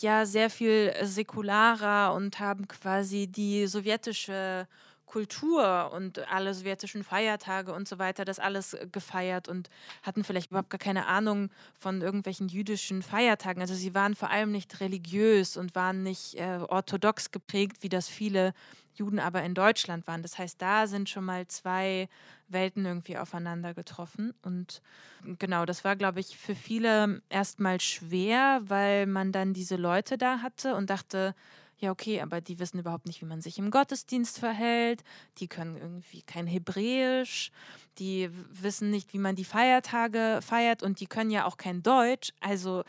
ja 0.00 0.24
sehr 0.24 0.48
viel 0.48 0.94
säkularer 1.02 2.14
und 2.14 2.40
haben 2.40 2.66
quasi 2.68 3.26
die 3.26 3.66
sowjetische 3.66 4.66
Kultur 5.10 5.90
und 5.92 6.20
alle 6.30 6.54
sowjetischen 6.54 7.02
Feiertage 7.02 7.74
und 7.74 7.88
so 7.88 7.98
weiter, 7.98 8.24
das 8.24 8.38
alles 8.38 8.76
gefeiert 8.92 9.48
und 9.48 9.68
hatten 10.04 10.22
vielleicht 10.22 10.52
überhaupt 10.52 10.70
gar 10.70 10.78
keine 10.78 11.06
Ahnung 11.06 11.50
von 11.74 12.00
irgendwelchen 12.00 12.46
jüdischen 12.46 13.02
Feiertagen. 13.02 13.60
Also 13.60 13.74
sie 13.74 13.92
waren 13.92 14.14
vor 14.14 14.30
allem 14.30 14.52
nicht 14.52 14.78
religiös 14.78 15.56
und 15.56 15.74
waren 15.74 16.04
nicht 16.04 16.36
äh, 16.36 16.60
orthodox 16.68 17.32
geprägt, 17.32 17.78
wie 17.80 17.88
das 17.88 18.08
viele 18.08 18.54
Juden 18.94 19.18
aber 19.18 19.42
in 19.42 19.54
Deutschland 19.54 20.06
waren. 20.06 20.22
Das 20.22 20.38
heißt, 20.38 20.62
da 20.62 20.86
sind 20.86 21.08
schon 21.08 21.24
mal 21.24 21.48
zwei 21.48 22.08
Welten 22.46 22.86
irgendwie 22.86 23.18
aufeinander 23.18 23.74
getroffen. 23.74 24.32
Und 24.42 24.80
genau, 25.40 25.66
das 25.66 25.84
war, 25.84 25.96
glaube 25.96 26.20
ich, 26.20 26.36
für 26.36 26.54
viele 26.54 27.20
erstmal 27.30 27.80
schwer, 27.80 28.60
weil 28.62 29.06
man 29.06 29.32
dann 29.32 29.54
diese 29.54 29.74
Leute 29.74 30.18
da 30.18 30.38
hatte 30.42 30.76
und 30.76 30.88
dachte, 30.88 31.34
ja, 31.80 31.90
okay, 31.90 32.20
aber 32.20 32.42
die 32.42 32.58
wissen 32.58 32.78
überhaupt 32.78 33.06
nicht, 33.06 33.22
wie 33.22 33.26
man 33.26 33.40
sich 33.40 33.58
im 33.58 33.70
Gottesdienst 33.70 34.38
verhält, 34.38 35.02
die 35.38 35.48
können 35.48 35.76
irgendwie 35.76 36.20
kein 36.22 36.46
Hebräisch, 36.46 37.50
die 37.98 38.28
wissen 38.50 38.90
nicht, 38.90 39.14
wie 39.14 39.18
man 39.18 39.34
die 39.34 39.44
Feiertage 39.44 40.40
feiert. 40.42 40.82
Und 40.82 41.00
die 41.00 41.06
können 41.06 41.30
ja 41.30 41.46
auch 41.46 41.56
kein 41.56 41.82
Deutsch. 41.82 42.32
Also 42.40 42.84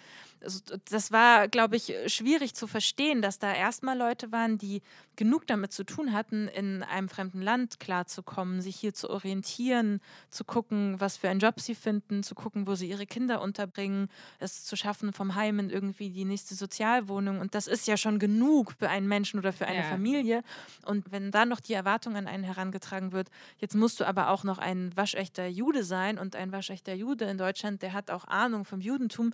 das 0.90 1.12
war, 1.12 1.48
glaube 1.48 1.76
ich, 1.76 1.94
schwierig 2.08 2.56
zu 2.56 2.66
verstehen, 2.66 3.22
dass 3.22 3.38
da 3.38 3.54
erstmal 3.54 3.98
Leute 3.98 4.32
waren, 4.32 4.58
die 4.58 4.82
genug 5.16 5.46
damit 5.46 5.72
zu 5.72 5.84
tun 5.84 6.14
hatten, 6.14 6.48
in 6.48 6.82
einem 6.82 7.10
fremden 7.10 7.42
Land 7.42 7.80
klarzukommen, 7.80 8.62
sich 8.62 8.76
hier 8.76 8.94
zu 8.94 9.10
orientieren, 9.10 10.02
zu 10.30 10.44
gucken, 10.44 11.00
was 11.00 11.18
für 11.18 11.30
einen 11.30 11.40
Job 11.40 11.60
sie 11.60 11.76
finden, 11.76 12.24
zu 12.24 12.34
gucken, 12.34 12.66
wo 12.66 12.74
sie 12.74 12.90
ihre 12.90 13.06
Kinder 13.06 13.42
unterbringen, 13.42 14.10
es 14.40 14.64
zu 14.64 14.76
schaffen, 14.76 15.14
vom 15.14 15.36
Heim 15.36 15.60
in 15.60 15.70
irgendwie 15.70 16.10
die 16.10 16.26
nächste 16.26 16.56
Sozialwohnung. 16.56 17.40
Und 17.40 17.54
das 17.54 17.68
ist 17.68 17.88
ja 17.88 17.98
schon 17.98 18.18
genug 18.18 18.74
für 18.80 18.90
einen 18.90 19.08
Menschen 19.08 19.40
oder 19.40 19.54
für 19.54 19.68
eine 19.68 19.80
ja. 19.80 19.90
Familie. 19.90 20.44
Und 20.86 21.12
wenn 21.12 21.30
da 21.30 21.46
noch 21.46 21.60
die 21.60 21.74
Erwartung 21.74 22.16
an 22.16 22.26
einen 22.26 22.44
herangetragen 22.44 23.12
wird, 23.12 23.30
jetzt 23.60 23.76
musst 23.76 24.00
du 24.00 24.06
aber 24.06 24.30
auch 24.30 24.44
noch 24.44 24.58
ein 24.58 24.96
waschechter 24.96 25.46
Jude 25.46 25.84
sein 25.84 26.18
und 26.18 26.36
ein 26.36 26.52
waschechter 26.52 26.96
Jude 26.96 27.26
in 27.26 27.38
Deutschland, 27.38 27.84
der 27.84 27.94
hat 27.94 28.10
auch 28.10 28.26
Ahnung 28.26 28.66
vom 28.66 28.82
Judentum 28.82 29.34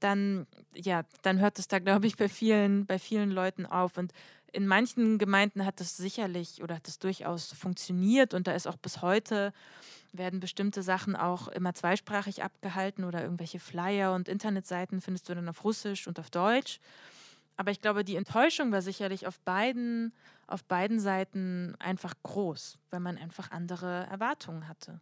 dann, 0.00 0.46
ja, 0.74 1.02
dann 1.22 1.40
hört 1.40 1.58
es 1.58 1.68
da, 1.68 1.78
glaube 1.78 2.06
ich, 2.06 2.16
bei 2.16 2.28
vielen, 2.28 2.86
bei 2.86 2.98
vielen 2.98 3.30
Leuten 3.30 3.66
auf. 3.66 3.98
Und 3.98 4.12
in 4.52 4.66
manchen 4.66 5.18
Gemeinden 5.18 5.64
hat 5.64 5.80
das 5.80 5.96
sicherlich 5.96 6.62
oder 6.62 6.76
hat 6.76 6.86
das 6.86 6.98
durchaus 6.98 7.52
funktioniert 7.52 8.34
und 8.34 8.46
da 8.46 8.52
ist 8.52 8.66
auch 8.66 8.76
bis 8.76 9.02
heute 9.02 9.52
werden 10.12 10.40
bestimmte 10.40 10.82
Sachen 10.82 11.16
auch 11.16 11.48
immer 11.48 11.74
zweisprachig 11.74 12.42
abgehalten 12.42 13.04
oder 13.04 13.22
irgendwelche 13.22 13.60
Flyer 13.60 14.14
und 14.14 14.28
Internetseiten 14.28 15.00
findest 15.00 15.28
du 15.28 15.34
dann 15.34 15.48
auf 15.48 15.64
Russisch 15.64 16.06
und 16.06 16.18
auf 16.18 16.30
Deutsch. 16.30 16.80
Aber 17.56 17.70
ich 17.70 17.80
glaube, 17.80 18.04
die 18.04 18.16
Enttäuschung 18.16 18.72
war 18.72 18.82
sicherlich 18.82 19.26
auf 19.26 19.40
beiden, 19.40 20.14
auf 20.46 20.64
beiden 20.64 21.00
Seiten 21.00 21.74
einfach 21.78 22.14
groß, 22.22 22.78
weil 22.90 23.00
man 23.00 23.18
einfach 23.18 23.50
andere 23.50 24.06
Erwartungen 24.06 24.68
hatte. 24.68 25.00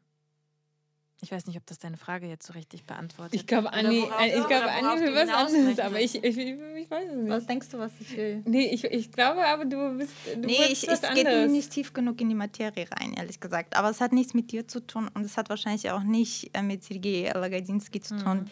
Ich 1.23 1.33
weiß 1.33 1.47
nicht, 1.47 1.57
ob 1.57 1.65
das 1.65 1.79
deine 1.79 1.97
Frage 1.97 2.27
jetzt 2.27 2.47
so 2.47 2.53
richtig 2.53 2.85
beantwortet. 2.85 3.35
Ich 3.35 3.47
glaube, 3.47 3.73
Anni, 3.73 4.03
worauf, 4.03 4.27
ich 4.27 4.47
glaube, 4.47 4.71
Anni 4.71 5.01
will 5.01 5.15
was 5.15 5.29
anderes, 5.31 5.79
aber 5.79 5.99
ich, 5.99 6.15
ich, 6.17 6.25
ich, 6.25 6.37
ich, 6.37 6.91
weiß 6.91 7.09
es 7.09 7.17
nicht. 7.17 7.31
Was 7.31 7.47
denkst 7.47 7.69
du, 7.71 7.79
was 7.79 7.93
ich 8.01 8.17
will? 8.17 8.43
Nee, 8.45 8.67
ich, 8.67 8.85
ich 8.85 9.11
glaube 9.13 9.45
aber, 9.47 9.65
du 9.65 9.97
bist 9.97 10.13
du 10.35 10.41
Nee, 10.41 10.59
ich, 10.69 10.87
es 10.87 11.01
geht 11.15 11.51
nicht 11.51 11.71
tief 11.71 11.95
genug 11.95 12.21
in 12.21 12.29
die 12.29 12.35
Materie 12.35 12.87
rein, 12.91 13.15
ehrlich 13.15 13.41
gesagt. 13.41 13.77
Aber 13.77 13.89
es 13.89 14.03
hat 14.03 14.13
nichts 14.13 14.35
mit 14.35 14.53
dir 14.53 14.69
zu 14.69 14.81
tun 14.87 15.09
und 15.15 15.25
es 15.25 15.39
hat 15.39 15.49
wahrscheinlich 15.49 15.91
auch 15.91 16.03
nicht 16.03 16.51
äh, 16.55 16.63
mit 16.63 16.85
Sergei 16.85 17.31
Lagadinsky 17.35 18.01
zu 18.01 18.19
tun. 18.19 18.41
Mhm. 18.41 18.51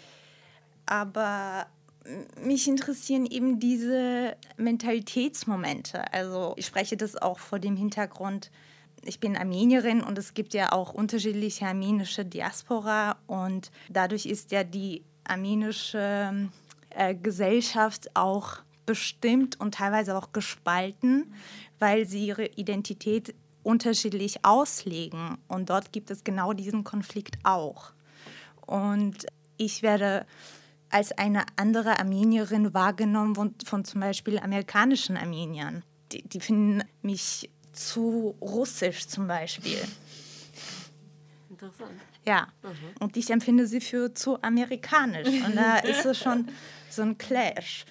Aber 0.86 1.66
mich 2.42 2.68
interessieren 2.68 3.26
eben 3.26 3.58
diese 3.58 4.36
Mentalitätsmomente. 4.56 6.12
Also 6.12 6.54
ich 6.56 6.66
spreche 6.66 6.96
das 6.96 7.16
auch 7.16 7.38
vor 7.38 7.58
dem 7.58 7.76
Hintergrund, 7.76 8.50
ich 9.06 9.20
bin 9.20 9.36
Armenierin 9.36 10.02
und 10.02 10.18
es 10.18 10.34
gibt 10.34 10.54
ja 10.54 10.72
auch 10.72 10.92
unterschiedliche 10.92 11.66
armenische 11.66 12.24
Diaspora 12.24 13.16
und 13.26 13.70
dadurch 13.88 14.26
ist 14.26 14.52
ja 14.52 14.64
die 14.64 15.02
armenische 15.24 16.50
äh, 16.90 17.14
Gesellschaft 17.14 18.14
auch 18.14 18.58
bestimmt 18.86 19.58
und 19.60 19.74
teilweise 19.74 20.16
auch 20.16 20.32
gespalten, 20.32 21.34
weil 21.78 22.06
sie 22.06 22.26
ihre 22.26 22.46
Identität 22.46 23.34
unterschiedlich 23.62 24.44
auslegen. 24.44 25.38
Und 25.48 25.70
dort 25.70 25.92
gibt 25.92 26.10
es 26.10 26.22
genau 26.22 26.52
diesen 26.52 26.84
Konflikt 26.84 27.38
auch. 27.42 27.92
Und 28.66 29.26
ich 29.56 29.82
werde 29.82 30.26
als 30.90 31.12
eine 31.12 31.44
andere 31.56 31.98
Armenierin 31.98 32.74
wahrgenommen 32.74 33.34
von, 33.34 33.54
von 33.64 33.84
zum 33.84 34.00
Beispiel 34.00 34.38
amerikanischen 34.38 35.16
Armeniern. 35.16 35.82
Die, 36.12 36.22
die 36.22 36.40
finden 36.40 36.84
mich 37.02 37.50
zu 37.74 38.34
russisch 38.40 39.06
zum 39.06 39.26
Beispiel. 39.26 39.78
Interessant. 41.50 41.92
Ja, 42.26 42.48
und 43.00 43.16
ich 43.16 43.30
empfinde 43.30 43.66
sie 43.66 43.80
für 43.80 44.14
zu 44.14 44.42
amerikanisch. 44.42 45.28
Und 45.28 45.56
da 45.56 45.78
ist 45.80 46.06
es 46.06 46.18
schon 46.18 46.48
so 46.88 47.02
ein 47.02 47.18
Clash. 47.18 47.84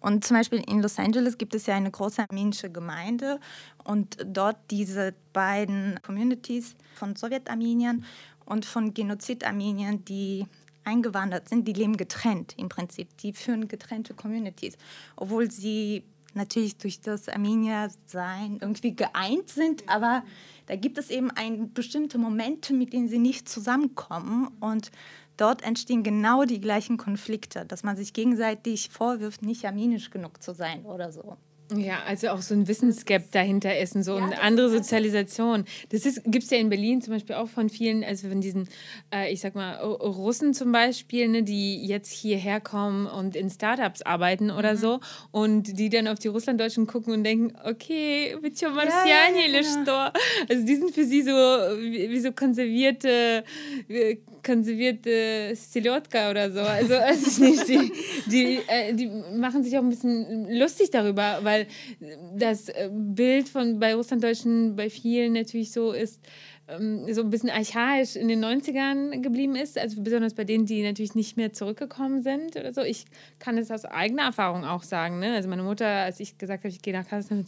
Und 0.00 0.24
zum 0.24 0.36
Beispiel 0.36 0.62
in 0.66 0.82
Los 0.82 0.98
Angeles 0.98 1.38
gibt 1.38 1.54
es 1.54 1.66
ja 1.66 1.76
eine 1.76 1.90
große 1.90 2.24
armenische 2.28 2.70
Gemeinde 2.70 3.38
und 3.84 4.16
dort 4.24 4.56
diese 4.70 5.14
beiden 5.32 6.00
Communities 6.02 6.74
von 6.94 7.14
Sowjetarmeniern 7.14 8.04
und 8.44 8.64
von 8.64 8.94
Genozid-Armeniern, 8.94 10.04
die 10.04 10.46
eingewandert 10.84 11.48
sind, 11.48 11.66
die 11.66 11.72
leben 11.72 11.96
getrennt 11.96 12.54
im 12.56 12.68
Prinzip. 12.68 13.08
Die 13.18 13.32
führen 13.32 13.68
getrennte 13.68 14.14
Communities, 14.14 14.76
obwohl 15.16 15.50
sie 15.50 16.04
natürlich 16.36 16.76
durch 16.76 17.00
das 17.00 17.28
Armenier-Sein 17.28 18.58
irgendwie 18.60 18.94
geeint 18.94 19.48
sind, 19.48 19.88
aber 19.88 20.22
da 20.66 20.76
gibt 20.76 20.98
es 20.98 21.10
eben 21.10 21.30
ein 21.30 21.72
bestimmte 21.72 22.18
Momente, 22.18 22.74
mit 22.74 22.92
denen 22.92 23.08
sie 23.08 23.18
nicht 23.18 23.48
zusammenkommen 23.48 24.48
und 24.60 24.90
dort 25.36 25.62
entstehen 25.62 26.02
genau 26.02 26.44
die 26.44 26.60
gleichen 26.60 26.96
Konflikte, 26.96 27.64
dass 27.64 27.82
man 27.82 27.96
sich 27.96 28.12
gegenseitig 28.12 28.90
vorwirft, 28.90 29.42
nicht 29.42 29.64
armenisch 29.64 30.10
genug 30.10 30.42
zu 30.42 30.54
sein 30.54 30.84
oder 30.84 31.12
so. 31.12 31.36
Ja, 31.74 32.02
also 32.06 32.28
auch 32.28 32.42
so 32.42 32.54
ein 32.54 32.68
Wissensgap 32.68 33.30
dahinter 33.32 33.76
ist 33.78 33.96
und 33.96 34.04
so 34.04 34.14
eine 34.14 34.40
andere 34.40 34.70
Sozialisation. 34.70 35.64
Das 35.90 36.02
gibt 36.24 36.44
es 36.44 36.50
ja 36.50 36.58
in 36.58 36.68
Berlin 36.68 37.00
zum 37.02 37.14
Beispiel 37.14 37.34
auch 37.34 37.48
von 37.48 37.68
vielen, 37.70 38.04
also 38.04 38.28
von 38.28 38.40
diesen, 38.40 38.68
äh, 39.12 39.32
ich 39.32 39.40
sag 39.40 39.54
mal, 39.54 39.74
Russen 39.76 40.54
zum 40.54 40.70
Beispiel, 40.70 41.28
ne, 41.28 41.42
die 41.42 41.84
jetzt 41.84 42.12
hierher 42.12 42.60
kommen 42.60 43.06
und 43.06 43.34
in 43.34 43.50
Startups 43.50 44.02
arbeiten 44.02 44.50
oder 44.50 44.74
Mhm. 44.74 44.78
so 44.78 45.00
und 45.32 45.78
die 45.78 45.88
dann 45.90 46.06
auf 46.08 46.18
die 46.18 46.28
Russlanddeutschen 46.28 46.86
gucken 46.86 47.12
und 47.12 47.24
denken, 47.24 47.56
okay, 47.64 48.36
mit 48.40 48.60
ja, 48.60 48.68
ja, 49.08 49.52
ja, 49.66 50.12
Also 50.48 50.66
die 50.66 50.76
sind 50.76 50.94
für 50.94 51.04
sie 51.04 51.22
so 51.22 51.30
wie, 51.32 52.10
wie 52.10 52.20
so 52.20 52.32
konservierte, 52.32 53.42
äh, 53.88 54.16
konservierte 54.44 55.54
Stilotka 55.56 56.30
oder 56.30 56.50
so. 56.50 56.60
Also, 56.60 56.94
also 56.94 57.26
ich 57.28 57.38
nicht, 57.38 57.68
die, 57.68 57.92
die, 58.26 58.58
äh, 58.66 58.94
die 58.94 59.06
machen 59.36 59.64
sich 59.64 59.76
auch 59.76 59.82
ein 59.82 59.88
bisschen 59.88 60.48
lustig 60.58 60.90
darüber, 60.90 61.40
weil 61.42 61.55
das 62.36 62.68
äh, 62.68 62.90
Bild 62.92 63.48
von 63.48 63.78
bei 63.78 63.94
Russlanddeutschen 63.94 64.76
bei 64.76 64.90
vielen 64.90 65.32
natürlich 65.32 65.72
so 65.72 65.92
ist, 65.92 66.20
ähm, 66.68 67.12
so 67.12 67.22
ein 67.22 67.30
bisschen 67.30 67.50
archaisch 67.50 68.16
in 68.16 68.28
den 68.28 68.44
90ern 68.44 69.20
geblieben 69.22 69.54
ist, 69.54 69.78
also 69.78 70.02
besonders 70.02 70.34
bei 70.34 70.44
denen, 70.44 70.66
die 70.66 70.82
natürlich 70.82 71.14
nicht 71.14 71.36
mehr 71.36 71.52
zurückgekommen 71.52 72.22
sind 72.22 72.56
oder 72.56 72.74
so. 72.74 72.82
Ich 72.82 73.04
kann 73.38 73.56
es 73.56 73.70
aus 73.70 73.84
eigener 73.84 74.24
Erfahrung 74.24 74.64
auch 74.64 74.82
sagen. 74.82 75.20
Ne? 75.20 75.34
Also 75.34 75.48
meine 75.48 75.62
Mutter, 75.62 75.86
als 75.86 76.18
ich 76.20 76.38
gesagt 76.38 76.64
habe, 76.64 76.68
ich 76.68 76.82
gehe 76.82 76.92
nach 76.92 77.06
Kasachstan, 77.06 77.46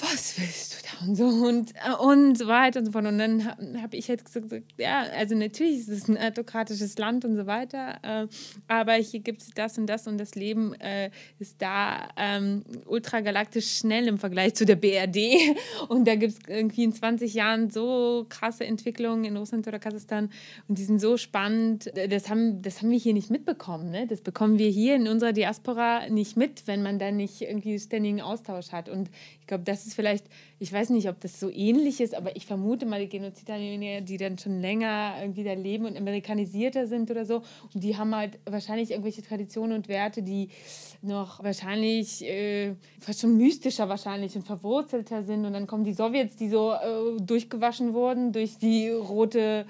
was 0.00 0.38
willst 0.38 0.74
du 0.74 0.76
da 0.82 1.06
und 1.06 1.14
so 1.16 1.26
und, 1.26 1.74
äh, 1.74 1.94
und 1.98 2.38
so 2.38 2.46
weiter 2.46 2.80
und 2.80 2.86
so 2.86 2.92
fort. 2.92 3.06
Und 3.06 3.18
dann 3.18 3.44
habe 3.44 3.82
hab 3.82 3.94
ich 3.94 4.08
halt 4.08 4.24
gesagt, 4.24 4.52
ja, 4.76 5.02
also 5.16 5.34
natürlich 5.34 5.80
ist 5.80 5.88
es 5.88 6.08
ein 6.08 6.18
autokratisches 6.18 6.98
Land 6.98 7.24
und 7.24 7.36
so 7.36 7.46
weiter, 7.46 7.98
äh, 8.02 8.26
aber 8.66 8.94
hier 8.94 9.20
gibt 9.20 9.42
es 9.42 9.50
das 9.54 9.78
und 9.78 9.86
das 9.86 10.06
und 10.06 10.18
das 10.18 10.34
Leben 10.34 10.74
äh, 10.74 11.10
ist 11.38 11.60
da 11.60 12.08
ähm, 12.16 12.64
ultragalaktisch 12.86 13.78
schnell 13.78 14.06
im 14.08 14.18
Vergleich 14.18 14.54
zu 14.54 14.64
der 14.64 14.76
BRD. 14.76 15.18
Und 15.88 16.06
da 16.06 16.14
gibt 16.16 16.32
es 16.32 16.38
irgendwie 16.48 16.84
in 16.84 16.92
20 16.92 17.34
Jahren 17.34 17.70
so 17.70 18.26
krasse 18.28 18.64
Entwicklungen 18.64 19.24
in 19.24 19.36
Russland 19.36 19.66
oder 19.66 19.78
Kasachstan 19.78 20.30
und 20.66 20.78
die 20.78 20.84
sind 20.84 21.00
so 21.00 21.16
spannend. 21.16 21.90
Das 22.08 22.28
haben, 22.28 22.62
das 22.62 22.80
haben 22.80 22.90
wir 22.90 22.98
hier 22.98 23.14
nicht 23.14 23.30
mitbekommen. 23.30 23.90
Ne? 23.90 24.06
Das 24.06 24.20
bekommen 24.20 24.58
wir 24.58 24.68
hier 24.68 24.96
in 24.96 25.08
unserer 25.08 25.32
Diaspora 25.32 26.08
nicht 26.08 26.36
mit, 26.36 26.66
wenn 26.66 26.82
man 26.82 26.98
da 26.98 27.10
nicht 27.10 27.40
irgendwie 27.42 27.78
ständigen 27.78 28.20
Austausch 28.20 28.72
hat. 28.72 28.88
Und 28.88 29.10
glaube, 29.48 29.64
das 29.64 29.86
ist 29.86 29.94
vielleicht, 29.94 30.26
ich 30.58 30.72
weiß 30.72 30.90
nicht, 30.90 31.08
ob 31.08 31.20
das 31.20 31.40
so 31.40 31.50
ähnlich 31.50 32.00
ist, 32.00 32.14
aber 32.14 32.36
ich 32.36 32.46
vermute 32.46 32.86
mal, 32.86 33.00
die 33.00 33.08
Genozidanier, 33.08 34.00
die 34.00 34.16
dann 34.16 34.38
schon 34.38 34.60
länger 34.60 35.16
irgendwie 35.20 35.44
da 35.44 35.54
leben 35.54 35.86
und 35.86 35.96
amerikanisierter 35.96 36.86
sind 36.86 37.10
oder 37.10 37.24
so, 37.24 37.42
und 37.74 37.82
die 37.82 37.96
haben 37.96 38.14
halt 38.14 38.38
wahrscheinlich 38.44 38.92
irgendwelche 38.92 39.22
Traditionen 39.22 39.76
und 39.76 39.88
Werte, 39.88 40.22
die 40.22 40.50
noch 41.02 41.42
wahrscheinlich 41.42 42.24
äh, 42.24 42.74
fast 43.00 43.20
schon 43.20 43.36
mystischer 43.36 43.88
wahrscheinlich 43.88 44.34
und 44.36 44.46
verwurzelter 44.46 45.22
sind. 45.22 45.44
Und 45.44 45.52
dann 45.52 45.66
kommen 45.66 45.84
die 45.84 45.92
Sowjets, 45.92 46.36
die 46.36 46.48
so 46.48 46.72
äh, 46.72 47.20
durchgewaschen 47.20 47.94
wurden 47.94 48.32
durch 48.32 48.58
die 48.58 48.90
rote 48.90 49.64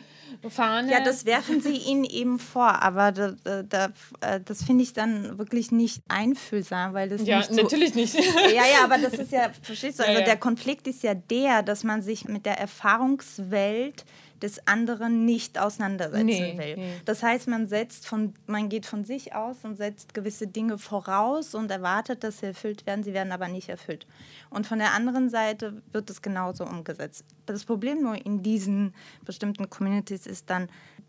Fahne. 0.49 0.91
Ja, 0.91 1.01
das 1.03 1.27
werfen 1.27 1.61
sie 1.61 1.77
ihnen 1.77 2.05
eben 2.05 2.39
vor, 2.39 2.83
aber 2.83 3.13
da, 3.13 3.63
da, 3.63 3.93
äh, 4.21 4.41
das 4.45 4.63
finde 4.63 4.85
ich 4.85 4.93
dann 4.93 5.39
wirklich 5.39 5.71
nicht 5.71 6.03
einfühlsam, 6.09 6.95
weil 6.95 7.09
das 7.09 7.27
ja 7.27 7.39
nicht 7.39 7.55
so, 7.55 7.63
natürlich 7.63 7.95
nicht. 7.95 8.15
Ja, 8.15 8.65
ja, 8.65 8.85
aber 8.85 8.99
das 8.99 9.15
ist 9.15 9.33
ja, 9.33 9.51
verstehst 9.69 9.99
du, 9.99 10.03
Ja, 10.03 10.09
also 10.09 10.21
ja. 10.21 10.27
der 10.27 10.37
Konflikt 10.37 10.87
ist 10.89 11.03
ja 11.03 11.15
der, 11.15 11.63
dass 11.63 11.85
man 11.85 12.03
sich 12.03 12.27
mit 12.27 12.45
der 12.45 12.59
Erfahrungswelt 12.59 14.05
des 14.43 14.67
anderen 14.69 15.25
nicht 15.25 15.59
auseinandersetzen 15.59 16.27
Nee, 16.27 16.57
will. 16.59 16.77
nee. 16.77 16.93
Das 17.05 17.23
heißt, 17.23 17.49
man 17.49 17.67
setzt 17.67 18.07
von, 18.07 18.35
man 18.47 18.69
geht 18.69 18.87
von 18.87 19.05
sich 19.05 19.35
aus 19.35 19.59
und 19.65 19.77
setzt 19.77 20.15
gewisse 20.15 20.47
Dinge 20.47 20.79
voraus 20.79 21.55
und 21.55 21.71
erwartet, 21.71 22.23
dass 22.23 22.39
sie 22.39 22.47
erfüllt 22.47 22.87
werden, 22.87 23.03
sie 23.03 23.15
werden 23.15 23.33
aber 23.33 23.49
nicht 23.49 23.69
erfüllt. 23.69 24.07
Und 24.51 24.67
von 24.67 24.79
der 24.79 24.93
anderen 24.93 25.29
Seite 25.29 25.83
wird 25.93 26.09
es 26.11 26.23
genauso 26.23 26.65
umgesetzt. 26.65 27.25
Das 27.47 27.65
Problem 27.65 28.03
nur 28.03 28.25
in 28.25 28.43
diesen 28.43 28.95
bestimmten 29.25 29.71
Communities 29.71 30.27
ist 30.27 30.51
dann, 30.51 30.69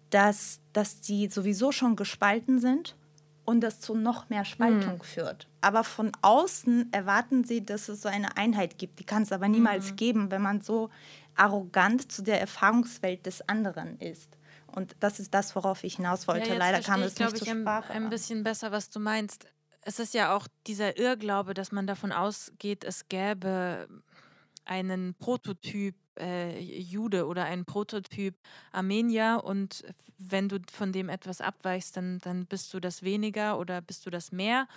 dass, 0.10 0.60
dass 0.74 1.02
die 1.02 1.28
sowieso 1.28 1.72
schon 1.72 1.96
gespalten 1.96 2.60
sind 2.60 2.96
und 3.46 3.62
das 3.62 3.80
zu 3.80 3.94
noch 3.96 4.30
mehr 4.30 4.46
Spaltung 4.46 5.04
führt. 5.04 5.48
Aber 5.62 5.84
von 5.84 6.12
außen 6.22 6.92
erwarten 6.94 7.44
sie, 7.44 7.66
dass 7.66 7.90
es 7.90 8.02
so 8.02 8.10
eine 8.10 8.38
Einheit 8.38 8.78
gibt. 8.78 9.00
Die 9.00 9.04
kann 9.04 9.24
es 9.24 9.32
aber 9.32 9.48
niemals 9.48 9.96
geben, 9.96 10.32
wenn 10.32 10.42
man 10.42 10.62
so 10.62 10.90
arrogant 11.36 12.12
zu 12.12 12.22
der 12.22 12.40
Erfahrungswelt 12.40 13.26
des 13.26 13.48
anderen 13.48 14.00
ist. 14.00 14.38
Und 14.68 14.96
das 15.00 15.20
ist 15.20 15.34
das, 15.34 15.56
worauf 15.56 15.84
ich 15.84 15.96
hinaus 15.96 16.28
wollte. 16.28 16.50
jetzt 16.50 16.60
Leider 16.60 16.82
kam 16.82 17.02
es 17.02 17.14
ich, 17.14 17.20
nicht 17.20 17.38
zur 17.38 17.42
ich, 17.42 17.52
ein, 17.52 17.62
Sprache. 17.62 17.94
ein 17.94 18.10
bisschen 18.10 18.44
besser, 18.44 18.72
was 18.72 18.90
du 18.90 19.00
meinst. 19.00 19.48
Es 19.82 20.00
ist 20.00 20.14
ja 20.14 20.36
auch 20.36 20.48
dieser 20.68 20.98
Irrglaube, 20.98 21.54
dass 21.54 21.72
man 21.72 21.88
davon 21.88 22.12
ausgeht, 22.12 22.84
es 22.84 23.08
gäbe 23.08 23.88
einen 24.66 25.16
Prototyp 25.16 25.96
äh, 26.20 26.60
Jude 26.60 27.26
oder 27.26 27.46
einen 27.46 27.66
Prototyp 27.66 28.36
Armenier 28.72 29.42
und 29.44 29.84
wenn 30.18 30.50
du 30.50 30.60
von 30.72 30.92
dem 30.92 31.10
etwas 31.10 31.42
abweichst, 31.42 31.98
dann, 31.98 32.20
dann 32.20 32.46
bist 32.46 32.74
du 32.74 32.80
das 32.80 33.02
weniger 33.02 33.58
oder 33.58 33.82
bist 33.82 34.06
du 34.06 34.10
das 34.10 34.32
mehr. 34.32 34.68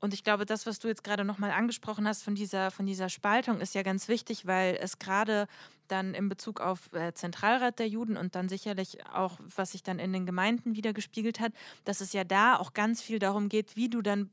Und 0.00 0.12
ich 0.12 0.24
glaube, 0.24 0.44
das, 0.44 0.66
was 0.66 0.78
du 0.78 0.88
jetzt 0.88 1.04
gerade 1.04 1.24
nochmal 1.24 1.50
angesprochen 1.50 2.06
hast 2.06 2.22
von 2.22 2.34
dieser, 2.34 2.70
von 2.70 2.86
dieser 2.86 3.08
Spaltung, 3.08 3.60
ist 3.60 3.74
ja 3.74 3.82
ganz 3.82 4.08
wichtig, 4.08 4.46
weil 4.46 4.78
es 4.80 4.98
gerade 4.98 5.46
dann 5.88 6.14
in 6.14 6.28
Bezug 6.28 6.60
auf 6.60 6.92
äh, 6.92 7.12
Zentralrat 7.14 7.78
der 7.78 7.88
Juden 7.88 8.16
und 8.16 8.34
dann 8.34 8.48
sicherlich 8.48 9.06
auch, 9.06 9.38
was 9.54 9.72
sich 9.72 9.82
dann 9.82 9.98
in 9.98 10.12
den 10.12 10.26
Gemeinden 10.26 10.76
wieder 10.76 10.92
gespiegelt 10.92 11.40
hat, 11.40 11.52
dass 11.84 12.00
es 12.00 12.12
ja 12.12 12.24
da 12.24 12.56
auch 12.56 12.74
ganz 12.74 13.00
viel 13.00 13.18
darum 13.18 13.48
geht, 13.48 13.76
wie 13.76 13.88
du 13.88 14.02
dann 14.02 14.30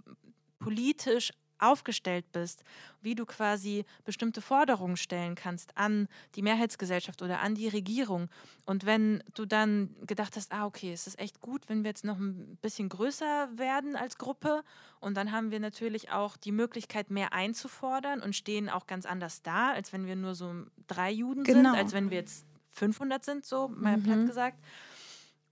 politisch 0.59 1.32
aufgestellt 1.59 2.25
bist, 2.31 2.63
wie 3.01 3.15
du 3.15 3.25
quasi 3.25 3.85
bestimmte 4.03 4.41
Forderungen 4.41 4.97
stellen 4.97 5.35
kannst 5.35 5.77
an 5.77 6.07
die 6.35 6.41
Mehrheitsgesellschaft 6.41 7.21
oder 7.21 7.39
an 7.41 7.55
die 7.55 7.67
Regierung. 7.67 8.29
Und 8.65 8.85
wenn 8.85 9.23
du 9.33 9.45
dann 9.45 9.95
gedacht 10.05 10.35
hast, 10.35 10.51
ah, 10.51 10.65
okay, 10.65 10.91
es 10.93 11.07
ist 11.07 11.19
echt 11.19 11.39
gut, 11.41 11.69
wenn 11.69 11.83
wir 11.83 11.89
jetzt 11.89 12.03
noch 12.05 12.17
ein 12.17 12.57
bisschen 12.61 12.89
größer 12.89 13.49
werden 13.57 13.95
als 13.95 14.17
Gruppe 14.17 14.63
und 14.99 15.15
dann 15.15 15.31
haben 15.31 15.51
wir 15.51 15.59
natürlich 15.59 16.11
auch 16.11 16.37
die 16.37 16.51
Möglichkeit, 16.51 17.09
mehr 17.11 17.33
einzufordern 17.33 18.21
und 18.21 18.35
stehen 18.35 18.69
auch 18.69 18.87
ganz 18.87 19.05
anders 19.05 19.41
da, 19.41 19.71
als 19.71 19.93
wenn 19.93 20.05
wir 20.05 20.15
nur 20.15 20.35
so 20.35 20.53
drei 20.87 21.11
Juden 21.11 21.43
Genau. 21.43 21.71
sind, 21.71 21.79
als 21.79 21.93
wenn 21.93 22.09
wir 22.09 22.17
jetzt 22.17 22.45
500 22.71 23.23
sind, 23.23 23.45
so 23.45 23.67
mal 23.67 23.97
platt 23.99 24.25
gesagt. 24.25 24.57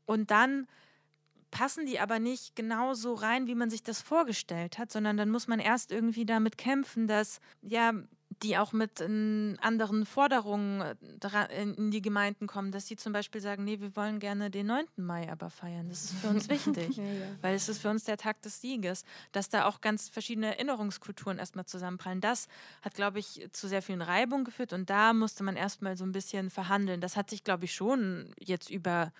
Und 0.05 0.31
dann 0.31 0.67
passen 1.51 1.85
die 1.85 1.99
aber 1.99 2.19
nicht 2.19 2.55
genau 2.55 2.93
so 2.93 3.13
rein, 3.13 3.47
wie 3.47 3.55
man 3.55 3.69
sich 3.69 3.83
das 3.83 4.01
vorgestellt 4.01 4.77
hat, 4.77 4.91
sondern 4.91 5.17
dann 5.17 5.29
muss 5.29 5.47
man 5.47 5.59
erst 5.59 5.91
irgendwie 5.91 6.25
damit 6.25 6.57
kämpfen, 6.57 7.07
dass 7.07 7.39
ja 7.61 7.93
die 8.43 8.57
auch 8.57 8.71
mit 8.71 9.01
ähm, 9.01 9.57
anderen 9.61 10.05
Forderungen 10.05 10.81
äh, 10.81 11.61
in 11.61 11.91
die 11.91 12.01
Gemeinden 12.01 12.47
kommen, 12.47 12.71
dass 12.71 12.87
sie 12.87 12.95
zum 12.95 13.13
Beispiel 13.13 13.41
sagen, 13.41 13.63
nee, 13.63 13.79
wir 13.79 13.95
wollen 13.95 14.19
gerne 14.19 14.49
den 14.49 14.67
9. 14.67 14.85
Mai 14.95 15.31
aber 15.31 15.49
feiern. 15.49 15.89
Das 15.89 16.05
ist 16.05 16.13
für 16.15 16.29
uns 16.29 16.49
wichtig, 16.49 16.99
weil 17.41 17.55
es 17.55 17.69
ist 17.69 17.81
für 17.81 17.89
uns 17.89 18.03
der 18.05 18.17
Tag 18.17 18.41
des 18.41 18.61
Sieges, 18.61 19.03
dass 19.31 19.49
da 19.49 19.65
auch 19.65 19.81
ganz 19.81 20.09
verschiedene 20.09 20.47
Erinnerungskulturen 20.47 21.37
erstmal 21.37 21.65
zusammenprallen. 21.65 22.21
Das 22.21 22.47
hat, 22.81 22.95
glaube 22.95 23.19
ich, 23.19 23.47
zu 23.51 23.67
sehr 23.67 23.81
vielen 23.81 24.01
Reibungen 24.01 24.45
geführt 24.45 24.73
und 24.73 24.89
da 24.89 25.13
musste 25.13 25.43
man 25.43 25.55
erstmal 25.55 25.97
so 25.97 26.05
ein 26.05 26.11
bisschen 26.11 26.49
verhandeln. 26.49 27.01
Das 27.01 27.17
hat 27.17 27.29
sich, 27.29 27.43
glaube 27.43 27.65
ich, 27.65 27.73
schon 27.73 28.33
jetzt 28.39 28.69
über 28.69 29.11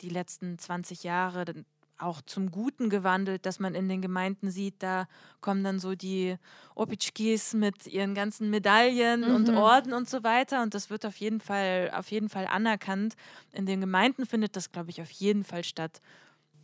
die 0.00 0.08
letzten 0.08 0.58
20 0.58 1.04
Jahre 1.04 1.44
auch 1.98 2.22
zum 2.22 2.50
Guten 2.50 2.90
gewandelt, 2.90 3.46
dass 3.46 3.60
man 3.60 3.74
in 3.74 3.88
den 3.88 4.02
Gemeinden 4.02 4.50
sieht, 4.50 4.82
da 4.82 5.06
kommen 5.40 5.62
dann 5.62 5.78
so 5.78 5.94
die 5.94 6.36
Opitschkis 6.74 7.54
mit 7.54 7.86
ihren 7.86 8.14
ganzen 8.14 8.50
Medaillen 8.50 9.20
mhm. 9.20 9.34
und 9.34 9.50
Orden 9.50 9.92
und 9.92 10.08
so 10.08 10.24
weiter. 10.24 10.62
Und 10.62 10.74
das 10.74 10.90
wird 10.90 11.06
auf 11.06 11.16
jeden 11.16 11.40
Fall, 11.40 11.90
auf 11.94 12.10
jeden 12.10 12.28
Fall 12.28 12.46
anerkannt. 12.46 13.14
In 13.52 13.66
den 13.66 13.80
Gemeinden 13.80 14.26
findet 14.26 14.56
das, 14.56 14.72
glaube 14.72 14.90
ich, 14.90 15.00
auf 15.00 15.10
jeden 15.10 15.44
Fall 15.44 15.64
statt. 15.64 16.00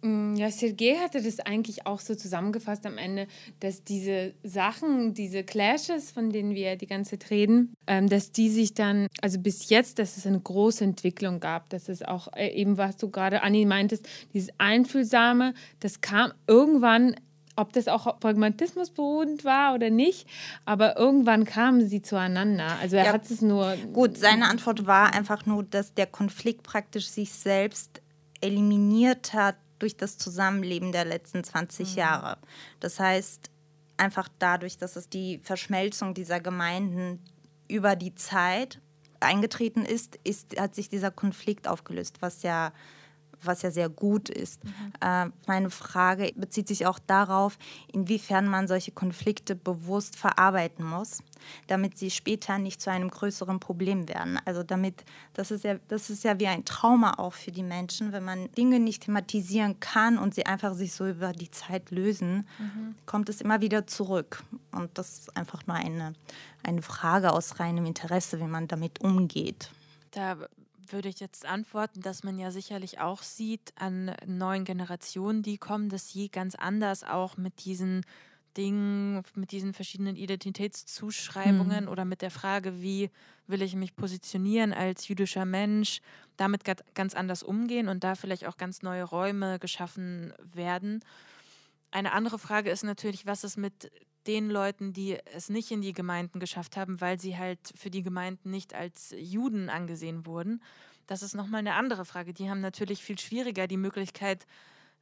Mm, 0.03 0.35
ja, 0.35 0.51
Sergei 0.51 0.97
hatte 0.97 1.23
das 1.23 1.41
eigentlich 1.41 1.87
auch 1.87 2.01
so 2.01 2.15
zusammengefasst 2.15 2.87
am 2.87 2.97
Ende, 2.99 3.27
dass 3.61 3.85
diese 3.85 4.33
Sachen, 4.43 5.15
diese 5.15 5.45
Clashes, 5.45 6.11
von 6.11 6.31
denen 6.31 6.55
wir 6.55 6.77
die 6.77 6.87
ganze 6.87 7.19
Zeit 7.19 7.31
reden, 7.31 7.75
ähm, 7.87 8.09
dass 8.09 8.33
die 8.33 8.49
sich 8.49 8.75
dann, 8.75 9.09
also 9.21 9.39
bis 9.39 9.69
jetzt, 9.69 9.99
dass 9.99 10.17
es 10.17 10.27
eine 10.27 10.41
große 10.41 10.85
Entwicklung 10.85 11.41
gab, 11.41 11.69
dass 11.71 11.89
es 11.89 12.03
auch 12.03 12.29
äh, 12.35 12.49
eben, 12.49 12.79
was 12.79 12.97
du 12.97 13.11
gerade, 13.11 13.43
Anni, 13.43 13.67
meintest, 13.67 14.09
dieses 14.33 14.51
Einfühlsame, 14.59 15.55
das 15.81 16.01
kam 16.01 16.33
irgendwann 16.47 17.17
ob 17.57 17.75
das 17.75 17.89
auch 17.89 18.07
auf 18.07 18.21
Pragmatismus 18.21 18.91
beruhend 18.91 19.45
war 19.45 19.75
oder 19.75 19.91
nicht, 19.91 20.27
aber 20.65 20.97
irgendwann 20.97 21.45
kamen 21.45 21.87
sie 21.87 22.01
zueinander. 22.01 22.79
Also 22.81 22.97
er 22.97 23.07
ja, 23.07 23.13
hat 23.13 23.31
es 23.31 23.43
nur. 23.43 23.77
Gut, 23.93 24.17
seine 24.17 24.49
Antwort 24.49 24.87
war 24.87 25.13
einfach 25.13 25.45
nur, 25.45 25.65
dass 25.65 25.93
der 25.93 26.07
Konflikt 26.07 26.63
praktisch 26.63 27.09
sich 27.09 27.33
selbst 27.33 28.01
eliminiert 28.41 29.35
hat 29.35 29.57
durch 29.81 29.97
das 29.97 30.17
Zusammenleben 30.19 30.93
der 30.93 31.05
letzten 31.05 31.43
20 31.43 31.93
mhm. 31.93 31.99
Jahre. 31.99 32.39
Das 32.79 33.01
heißt, 33.01 33.51
einfach 33.97 34.29
dadurch, 34.39 34.79
dass 34.79 34.97
es 34.97 35.09
die 35.09 35.41
Verschmelzung 35.43 36.15
dieser 36.15 36.41
Gemeinden 36.41 37.21
über 37.69 37.97
die 37.97 38.15
Zeit 38.15 38.81
eingetreten 39.21 39.85
ist, 39.85 40.17
ist 40.25 40.59
hat 40.59 40.75
sich 40.75 40.89
dieser 40.89 41.11
Konflikt 41.11 41.69
aufgelöst, 41.69 42.23
was 42.23 42.43
ja 42.43 42.73
was 43.43 43.63
ja 43.63 43.71
sehr 43.71 43.89
gut 43.89 44.29
ist. 44.29 44.65
Mhm. 44.65 44.71
Äh, 45.01 45.31
meine 45.47 45.71
Frage 45.71 46.33
bezieht 46.37 46.69
sich 46.69 46.87
auch 46.87 46.99
darauf, 46.99 47.59
inwiefern 47.93 48.47
man 48.47 48.69
solche 48.69 48.93
Konflikte 48.93 49.55
bewusst 49.55 50.17
verarbeiten 50.17 50.85
muss, 50.85 51.23
damit 51.67 51.99
sie 51.99 52.11
später 52.11 52.59
nicht 52.59 52.81
zu 52.81 52.91
einem 52.91 53.11
größeren 53.11 53.61
Problem 53.61 54.09
werden. 54.09 54.39
Also 54.45 54.63
damit, 54.63 55.05
das 55.35 55.51
ist 55.51 55.65
ja, 55.65 55.77
das 55.89 56.11
ist 56.11 56.25
ja 56.25 56.39
wie 56.39 56.47
ein 56.47 56.65
Trauma 56.65 57.15
auch 57.19 57.35
für 57.35 57.53
die 57.53 57.63
Menschen, 57.63 58.13
wenn 58.13 58.25
man 58.25 58.51
Dinge 58.53 58.81
nicht 58.81 59.05
thematisieren 59.05 59.81
kann 59.81 60.19
und 60.19 60.35
sie 60.35 60.47
einfach 60.47 60.75
sich 60.75 60.93
so 60.93 61.07
über 61.07 61.33
die 61.33 61.51
Zeit 61.51 61.91
lösen, 61.91 62.47
mhm. 62.59 62.95
kommt 63.07 63.29
es 63.29 63.41
immer 63.41 63.61
wieder 63.61 63.87
zurück. 63.87 64.43
Und 64.73 64.97
das 64.99 65.21
ist 65.21 65.37
einfach 65.37 65.67
nur 65.67 65.77
eine, 65.77 66.15
eine 66.63 66.83
Frage 66.83 67.33
aus 67.33 67.59
reinem 67.61 67.87
Interesse, 67.87 68.41
wie 68.41 68.45
man 68.45 68.69
damit 68.69 69.01
umgeht. 69.01 69.71
Da 70.13 70.37
würde 70.93 71.09
ich 71.09 71.21
jetzt 71.21 71.47
antworten, 71.47 72.01
dass 72.01 72.23
man 72.25 72.39
ja 72.39 72.51
sicherlich 72.51 73.01
auch 73.01 73.23
sieht 73.23 73.73
an 73.77 74.15
neuen 74.27 74.65
Generationen, 74.65 75.43
die 75.43 75.59
kommen, 75.59 75.89
dass 75.89 76.11
sie 76.11 76.29
ganz 76.29 76.55
anders 76.55 77.05
auch 77.05 77.37
mit 77.37 77.65
diesen 77.65 78.03
Dingen, 78.57 79.23
mit 79.35 79.53
diesen 79.53 79.73
verschiedenen 79.73 80.17
Identitätszuschreibungen 80.17 81.83
hm. 81.83 81.89
oder 81.89 82.05
mit 82.05 82.23
der 82.23 82.31
Frage, 82.31 82.83
wie 82.83 83.11
will 83.47 83.63
ich 83.63 83.75
mich 83.75 83.95
positionieren 83.95 84.73
als 84.73 85.09
jüdischer 85.09 85.45
Mensch, 85.45 86.01
damit 86.37 86.63
ganz 86.95 87.15
anders 87.15 87.43
umgehen 87.43 87.89
und 87.89 88.05
da 88.05 88.15
vielleicht 88.15 88.47
auch 88.47 88.57
ganz 88.57 88.83
neue 88.83 89.05
Räume 89.05 89.59
geschaffen 89.59 90.33
werden. 90.55 91.05
Eine 91.91 92.13
andere 92.13 92.39
Frage 92.39 92.71
ist 92.71 92.85
natürlich, 92.85 93.27
was 93.27 93.45
ist 93.45 93.57
mit 93.57 93.91
den 94.27 94.51
Leuten, 94.51 94.93
die 94.93 95.19
es 95.35 95.49
nicht 95.49 95.71
in 95.71 95.81
die 95.81 95.93
Gemeinden 95.93 96.41
geschafft 96.41 96.77
haben, 96.77 97.01
weil 97.01 97.19
sie 97.19 97.37
halt 97.37 97.59
für 97.75 97.91
die 97.91 98.03
Gemeinden 98.03 98.51
nicht 98.51 98.75
als 98.75 99.15
Juden 99.17 99.71
angesehen 99.71 100.27
wurden. 100.27 100.63
Das 101.07 101.23
ist 101.23 101.35
nochmal 101.35 101.61
eine 101.61 101.75
andere 101.75 102.05
Frage. 102.05 102.33
Die 102.33 102.51
haben 102.51 102.61
natürlich 102.61 103.03
viel 103.03 103.19
schwieriger 103.19 103.67
die 103.67 103.77
Möglichkeit, 103.77 104.47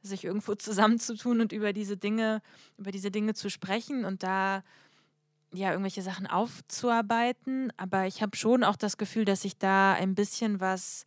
sich 0.01 0.23
irgendwo 0.23 0.55
zusammenzutun 0.55 1.41
und 1.41 1.51
über 1.51 1.73
diese 1.73 1.97
Dinge, 1.97 2.41
über 2.77 2.91
diese 2.91 3.11
Dinge 3.11 3.33
zu 3.33 3.49
sprechen 3.49 4.05
und 4.05 4.23
da 4.23 4.63
ja 5.53 5.71
irgendwelche 5.71 6.01
Sachen 6.01 6.27
aufzuarbeiten. 6.27 7.73
Aber 7.77 8.07
ich 8.07 8.21
habe 8.21 8.37
schon 8.37 8.63
auch 8.63 8.77
das 8.77 8.97
Gefühl, 8.97 9.25
dass 9.25 9.41
sich 9.41 9.57
da 9.57 9.93
ein 9.93 10.15
bisschen 10.15 10.59
was 10.59 11.05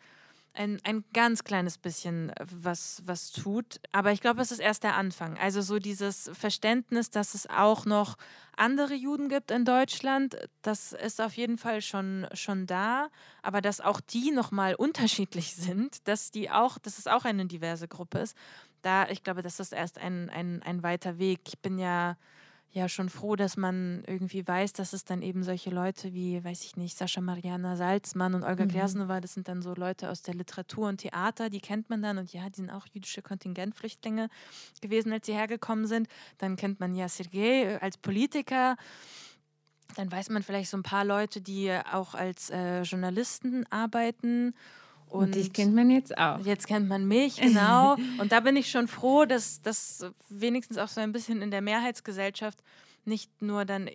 ein, 0.54 0.80
ein 0.84 1.04
ganz 1.12 1.44
kleines 1.44 1.78
bisschen 1.78 2.30
äh, 2.30 2.44
was, 2.50 3.02
was 3.04 3.32
tut. 3.32 3.80
Aber 3.92 4.12
ich 4.12 4.20
glaube, 4.20 4.42
es 4.42 4.52
ist 4.52 4.58
erst 4.58 4.84
der 4.84 4.96
Anfang. 4.96 5.38
Also 5.38 5.62
so 5.62 5.78
dieses 5.78 6.30
Verständnis, 6.34 7.10
dass 7.10 7.34
es 7.34 7.48
auch 7.48 7.84
noch 7.86 8.16
andere 8.56 8.94
Juden 8.94 9.28
gibt 9.28 9.50
in 9.50 9.64
Deutschland, 9.64 10.36
das 10.62 10.92
ist 10.92 11.20
auf 11.20 11.34
jeden 11.36 11.58
Fall 11.58 11.80
schon, 11.80 12.26
schon 12.34 12.66
da. 12.66 13.08
Aber 13.42 13.60
dass 13.60 13.80
auch 13.80 14.00
die 14.00 14.30
nochmal 14.30 14.74
unterschiedlich 14.74 15.54
sind, 15.56 16.06
dass 16.06 16.30
die 16.30 16.50
auch, 16.50 16.78
dass 16.78 16.98
es 16.98 17.06
auch 17.06 17.24
eine 17.24 17.46
diverse 17.46 17.88
Gruppe 17.88 18.18
ist, 18.18 18.36
da, 18.82 19.08
ich 19.08 19.22
glaube, 19.22 19.42
das 19.42 19.60
ist 19.60 19.72
erst 19.72 19.98
ein, 19.98 20.28
ein, 20.28 20.62
ein 20.64 20.82
weiter 20.82 21.18
Weg. 21.18 21.40
Ich 21.46 21.58
bin 21.60 21.78
ja 21.78 22.16
ja 22.72 22.88
schon 22.88 23.10
froh, 23.10 23.36
dass 23.36 23.58
man 23.58 24.02
irgendwie 24.06 24.46
weiß, 24.46 24.72
dass 24.72 24.94
es 24.94 25.04
dann 25.04 25.20
eben 25.20 25.42
solche 25.42 25.68
Leute 25.68 26.14
wie, 26.14 26.42
weiß 26.42 26.64
ich 26.64 26.76
nicht, 26.76 26.96
Sascha 26.96 27.20
Mariana 27.20 27.76
Salzmann 27.76 28.34
und 28.34 28.44
Olga 28.44 28.64
mhm. 28.64 28.68
Glersnova, 28.68 29.20
das 29.20 29.34
sind 29.34 29.46
dann 29.46 29.60
so 29.60 29.74
Leute 29.74 30.10
aus 30.10 30.22
der 30.22 30.34
Literatur 30.34 30.88
und 30.88 30.98
Theater, 30.98 31.50
die 31.50 31.60
kennt 31.60 31.90
man 31.90 32.00
dann 32.00 32.16
und 32.16 32.32
ja, 32.32 32.48
die 32.48 32.56
sind 32.56 32.70
auch 32.70 32.86
jüdische 32.86 33.20
Kontingentflüchtlinge 33.20 34.28
gewesen, 34.80 35.12
als 35.12 35.26
sie 35.26 35.34
hergekommen 35.34 35.86
sind. 35.86 36.08
Dann 36.38 36.56
kennt 36.56 36.80
man 36.80 36.94
ja 36.94 37.08
Sergei 37.08 37.78
als 37.80 37.98
Politiker. 37.98 38.76
Dann 39.96 40.10
weiß 40.10 40.30
man 40.30 40.42
vielleicht 40.42 40.70
so 40.70 40.78
ein 40.78 40.82
paar 40.82 41.04
Leute, 41.04 41.42
die 41.42 41.70
auch 41.92 42.14
als 42.14 42.48
äh, 42.48 42.82
Journalisten 42.82 43.66
arbeiten 43.70 44.54
und, 45.12 45.24
und 45.24 45.34
dich 45.34 45.52
kennt 45.52 45.74
man 45.74 45.90
jetzt 45.90 46.16
auch. 46.16 46.38
Jetzt 46.44 46.66
kennt 46.66 46.88
man 46.88 47.06
mich, 47.06 47.36
genau. 47.36 47.96
und 48.18 48.32
da 48.32 48.40
bin 48.40 48.56
ich 48.56 48.70
schon 48.70 48.88
froh, 48.88 49.26
dass 49.26 49.60
das 49.60 50.06
wenigstens 50.30 50.78
auch 50.78 50.88
so 50.88 51.00
ein 51.00 51.12
bisschen 51.12 51.42
in 51.42 51.50
der 51.50 51.60
Mehrheitsgesellschaft 51.60 52.62
nicht 53.04 53.42
nur 53.42 53.64
dann 53.64 53.90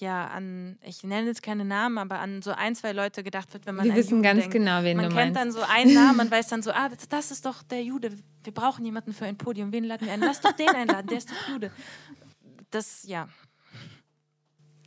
ja 0.00 0.26
an, 0.26 0.78
ich 0.82 1.04
nenne 1.04 1.28
jetzt 1.28 1.42
keine 1.42 1.64
Namen, 1.64 1.98
aber 1.98 2.18
an 2.18 2.42
so 2.42 2.50
ein, 2.50 2.74
zwei 2.74 2.92
Leute 2.92 3.22
gedacht 3.22 3.52
wird, 3.52 3.66
wenn 3.66 3.76
man. 3.76 3.86
Wir 3.86 3.94
wissen 3.94 4.10
Juden 4.10 4.22
ganz 4.22 4.40
denkt. 4.40 4.52
genau, 4.54 4.82
wen 4.82 4.96
man 4.96 5.08
du 5.08 5.14
kennt 5.14 5.34
meinst. 5.34 5.40
dann 5.40 5.52
so 5.52 5.72
einen 5.72 5.94
Namen, 5.94 6.16
man 6.16 6.30
weiß 6.30 6.48
dann 6.48 6.62
so, 6.62 6.72
ah, 6.72 6.88
das, 6.88 7.08
das 7.08 7.30
ist 7.30 7.46
doch 7.46 7.62
der 7.62 7.82
Jude. 7.82 8.12
Wir 8.42 8.52
brauchen 8.52 8.84
jemanden 8.84 9.12
für 9.12 9.24
ein 9.24 9.38
Podium. 9.38 9.72
Wen 9.72 9.84
laden 9.84 10.06
wir 10.06 10.12
ein? 10.12 10.20
Lass 10.20 10.40
doch 10.40 10.52
den 10.52 10.68
einladen, 10.68 11.06
der 11.06 11.18
ist 11.18 11.30
doch 11.30 11.48
Jude. 11.48 11.70
Das, 12.70 13.04
ja, 13.04 13.28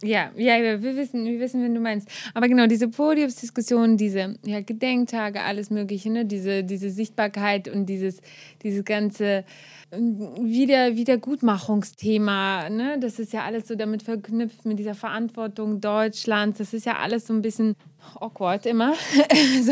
ja, 0.02 0.32
ja, 0.38 0.82
wir 0.82 0.95
wissen, 0.95 1.26
wir 1.26 1.39
wissen, 1.39 1.62
wen 1.62 1.76
du 1.76 1.82
meinst. 1.82 2.08
Aber 2.34 2.47
genau, 2.47 2.68
diese 2.68 2.88
Podiumsdiskussion, 2.88 3.97
diese 3.97 4.36
ja, 4.45 4.62
Gedenktage, 4.62 5.41
alles 5.41 5.70
Mögliche, 5.70 6.10
ne? 6.10 6.26
diese, 6.26 6.64
diese 6.64 6.89
Sichtbarkeit 6.89 7.68
und 7.68 7.88
dieses, 7.88 8.22
dieses 8.64 8.86
ganze 8.86 9.43
wieder, 9.91 10.95
Wiedergutmachungsthema, 10.95 12.70
ne? 12.70 12.97
das 13.00 13.20
ist 13.20 13.34
ja 13.34 13.43
alles 13.43 13.68
so 13.68 13.76
damit 13.76 14.04
verknüpft 14.04 14.64
mit 14.66 14.80
dieser 14.80 14.95
Verantwortung 14.95 15.82
Deutschlands. 15.82 16.60
Das 16.60 16.74
ist 16.74 16.86
ja 16.86 16.97
alles 16.97 17.28
so 17.28 17.34
ein 17.34 17.41
bisschen 17.41 17.76
awkward 18.20 18.66
immer. 18.66 18.93
so. 19.64 19.72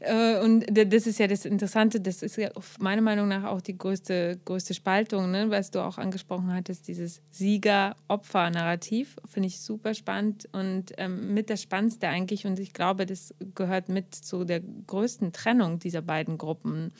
Äh, 0.00 0.40
und 0.40 0.64
das 0.70 1.06
ist 1.06 1.18
ja 1.18 1.26
das 1.26 1.44
Interessante, 1.44 2.00
das 2.00 2.22
ist 2.22 2.36
ja 2.36 2.50
meiner 2.78 3.02
Meinung 3.02 3.28
nach 3.28 3.44
auch 3.44 3.60
die 3.60 3.76
größte, 3.76 4.40
größte 4.44 4.74
Spaltung, 4.74 5.30
ne? 5.30 5.50
was 5.50 5.70
du 5.70 5.80
auch 5.80 5.98
angesprochen 5.98 6.52
hattest, 6.52 6.88
dieses 6.88 7.22
Sieger-Opfer-Narrativ. 7.30 9.16
Finde 9.26 9.48
ich 9.48 9.60
super 9.60 9.94
spannend 9.94 10.48
und 10.52 10.92
ähm, 10.98 11.34
mit 11.34 11.50
das 11.50 11.62
Spannendste 11.62 12.08
eigentlich. 12.08 12.46
Und 12.46 12.58
ich 12.58 12.72
glaube, 12.72 13.06
das 13.06 13.34
gehört 13.54 13.88
mit 13.88 14.14
zu 14.14 14.44
der 14.44 14.60
größten 14.86 15.32
Trennung 15.32 15.78
dieser 15.78 16.02
beiden 16.02 16.38
Gruppen. 16.38 16.92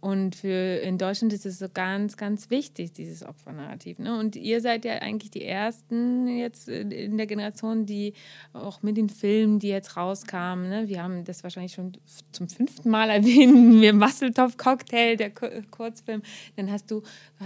Und 0.00 0.34
für 0.34 0.80
in 0.80 0.98
Deutschland 0.98 1.32
ist 1.32 1.46
es 1.46 1.60
so 1.60 1.66
ganz, 1.72 2.16
ganz 2.16 2.50
wichtig, 2.50 2.92
dieses 2.92 3.24
Opfernarrativ. 3.24 4.00
Ne? 4.00 4.18
Und 4.18 4.34
ihr 4.34 4.60
seid 4.60 4.84
ja 4.84 4.94
eigentlich 4.94 5.30
die 5.30 5.44
Ersten 5.44 6.26
jetzt 6.26 6.68
in 6.68 7.16
der 7.16 7.26
Generation, 7.26 7.86
die 7.86 8.14
auch 8.52 8.82
mit 8.82 8.96
den 8.96 9.08
Filmen, 9.08 9.60
die 9.62 9.68
jetzt 9.68 9.96
rauskamen, 9.96 10.68
ne? 10.68 10.88
wir 10.88 11.02
haben 11.02 11.24
das 11.24 11.42
wahrscheinlich 11.42 11.72
schon 11.72 11.92
zum 12.32 12.48
fünften 12.48 12.90
Mal 12.90 13.10
erwähnt, 13.10 13.80
wir 13.80 13.94
Masseltoff-Cocktail, 13.94 15.16
der 15.16 15.30
Kurzfilm. 15.30 16.22
Dann 16.56 16.70
hast 16.70 16.90
du 16.90 17.02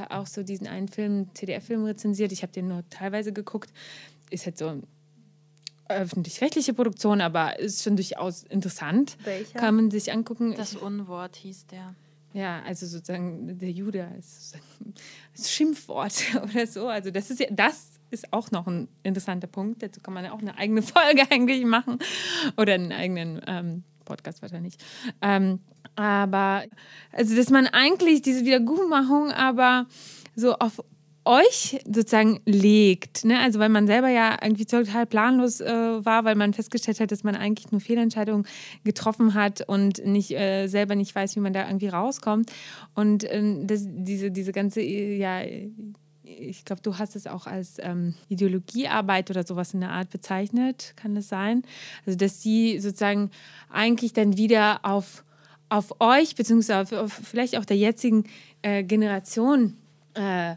auch 0.09 0.27
so 0.27 0.43
diesen 0.43 0.67
einen 0.67 0.89
Film, 0.89 1.29
CDF-Film 1.35 1.85
rezensiert. 1.85 2.33
Ich 2.33 2.43
habe 2.43 2.53
den 2.53 2.69
nur 2.69 2.89
teilweise 2.91 3.33
geguckt. 3.33 3.73
Ist 4.31 4.47
halt 4.47 4.59
so 4.59 4.83
öffentlich-rechtliche 5.89 6.75
Produktion, 6.75 7.21
aber 7.21 7.59
ist 7.59 7.83
schon 7.83 7.97
durchaus 7.97 8.43
interessant. 8.45 9.17
Welcher? 9.25 9.59
Kann 9.59 9.77
man 9.77 9.91
sich 9.91 10.12
angucken. 10.12 10.55
Das 10.57 10.75
Unwort 10.75 11.37
hieß 11.37 11.67
der. 11.67 11.95
Ja, 12.33 12.62
also 12.64 12.87
sozusagen 12.87 13.59
der 13.59 13.71
Jude 13.71 14.07
als 14.09 14.53
Schimpfwort 15.51 16.23
oder 16.43 16.67
so. 16.67 16.89
Also 16.89 17.11
das 17.11 17.31
ist 17.31 17.41
ja, 17.41 17.47
das 17.51 17.95
ist 18.11 18.32
auch 18.32 18.50
noch 18.50 18.66
ein 18.66 18.88
interessanter 19.02 19.46
Punkt. 19.46 19.82
Dazu 19.82 20.00
kann 20.00 20.14
man 20.14 20.24
ja 20.24 20.32
auch 20.32 20.40
eine 20.40 20.57
eigene 20.57 20.82
Folge 20.82 21.22
eigentlich 21.30 21.64
machen 21.64 21.98
oder 22.57 22.74
einen 22.74 22.92
eigenen 22.92 23.40
ähm, 23.46 23.84
Podcast 24.04 24.42
wahrscheinlich. 24.42 24.74
Ähm, 25.20 25.61
aber 25.94 26.64
also 27.12 27.36
dass 27.36 27.50
man 27.50 27.66
eigentlich 27.66 28.22
diese 28.22 28.44
Wiedergutmachung 28.44 29.30
aber 29.32 29.86
so 30.34 30.54
auf 30.54 30.80
euch 31.26 31.80
sozusagen 31.84 32.40
legt. 32.46 33.24
Ne? 33.24 33.40
Also 33.40 33.59
weil 33.59 33.68
man 33.68 33.86
selber 33.86 34.09
ja 34.09 34.36
irgendwie 34.40 34.64
total 34.64 35.07
planlos 35.07 35.61
äh, 35.61 36.04
war, 36.04 36.24
weil 36.24 36.36
man 36.36 36.54
festgestellt 36.54 37.00
hat, 37.00 37.11
dass 37.11 37.24
man 37.24 37.34
eigentlich 37.34 37.72
nur 37.72 37.80
Fehlentscheidungen 37.80 38.46
getroffen 38.84 39.34
hat 39.34 39.62
und 39.68 40.04
nicht 40.04 40.30
äh, 40.30 40.68
selber 40.68 40.94
nicht 40.94 41.14
weiß, 41.14 41.36
wie 41.36 41.40
man 41.40 41.52
da 41.52 41.66
irgendwie 41.66 41.88
rauskommt. 41.88 42.52
Und 42.94 43.24
äh, 43.24 43.42
das, 43.64 43.82
diese, 43.86 44.30
diese 44.30 44.52
ganze, 44.52 44.80
ja, 44.82 45.40
ich 46.39 46.64
glaube, 46.64 46.82
du 46.82 46.99
hast 46.99 47.16
es 47.16 47.26
auch 47.26 47.47
als 47.47 47.76
ähm, 47.78 48.14
Ideologiearbeit 48.28 49.30
oder 49.30 49.45
sowas 49.45 49.74
in 49.74 49.80
der 49.80 49.91
Art 49.91 50.11
bezeichnet, 50.11 50.95
kann 50.97 51.14
das 51.14 51.28
sein? 51.28 51.62
Also, 52.05 52.16
dass 52.18 52.43
sie 52.43 52.78
sozusagen 52.78 53.30
eigentlich 53.70 54.12
dann 54.12 54.37
wieder 54.37 54.80
auf, 54.82 55.24
auf 55.68 56.01
euch, 56.01 56.34
beziehungsweise 56.34 56.80
auf, 56.80 56.93
auf 56.93 57.12
vielleicht 57.12 57.57
auch 57.57 57.64
der 57.64 57.76
jetzigen 57.76 58.24
äh, 58.62 58.82
Generation 58.82 59.76
äh, 60.14 60.57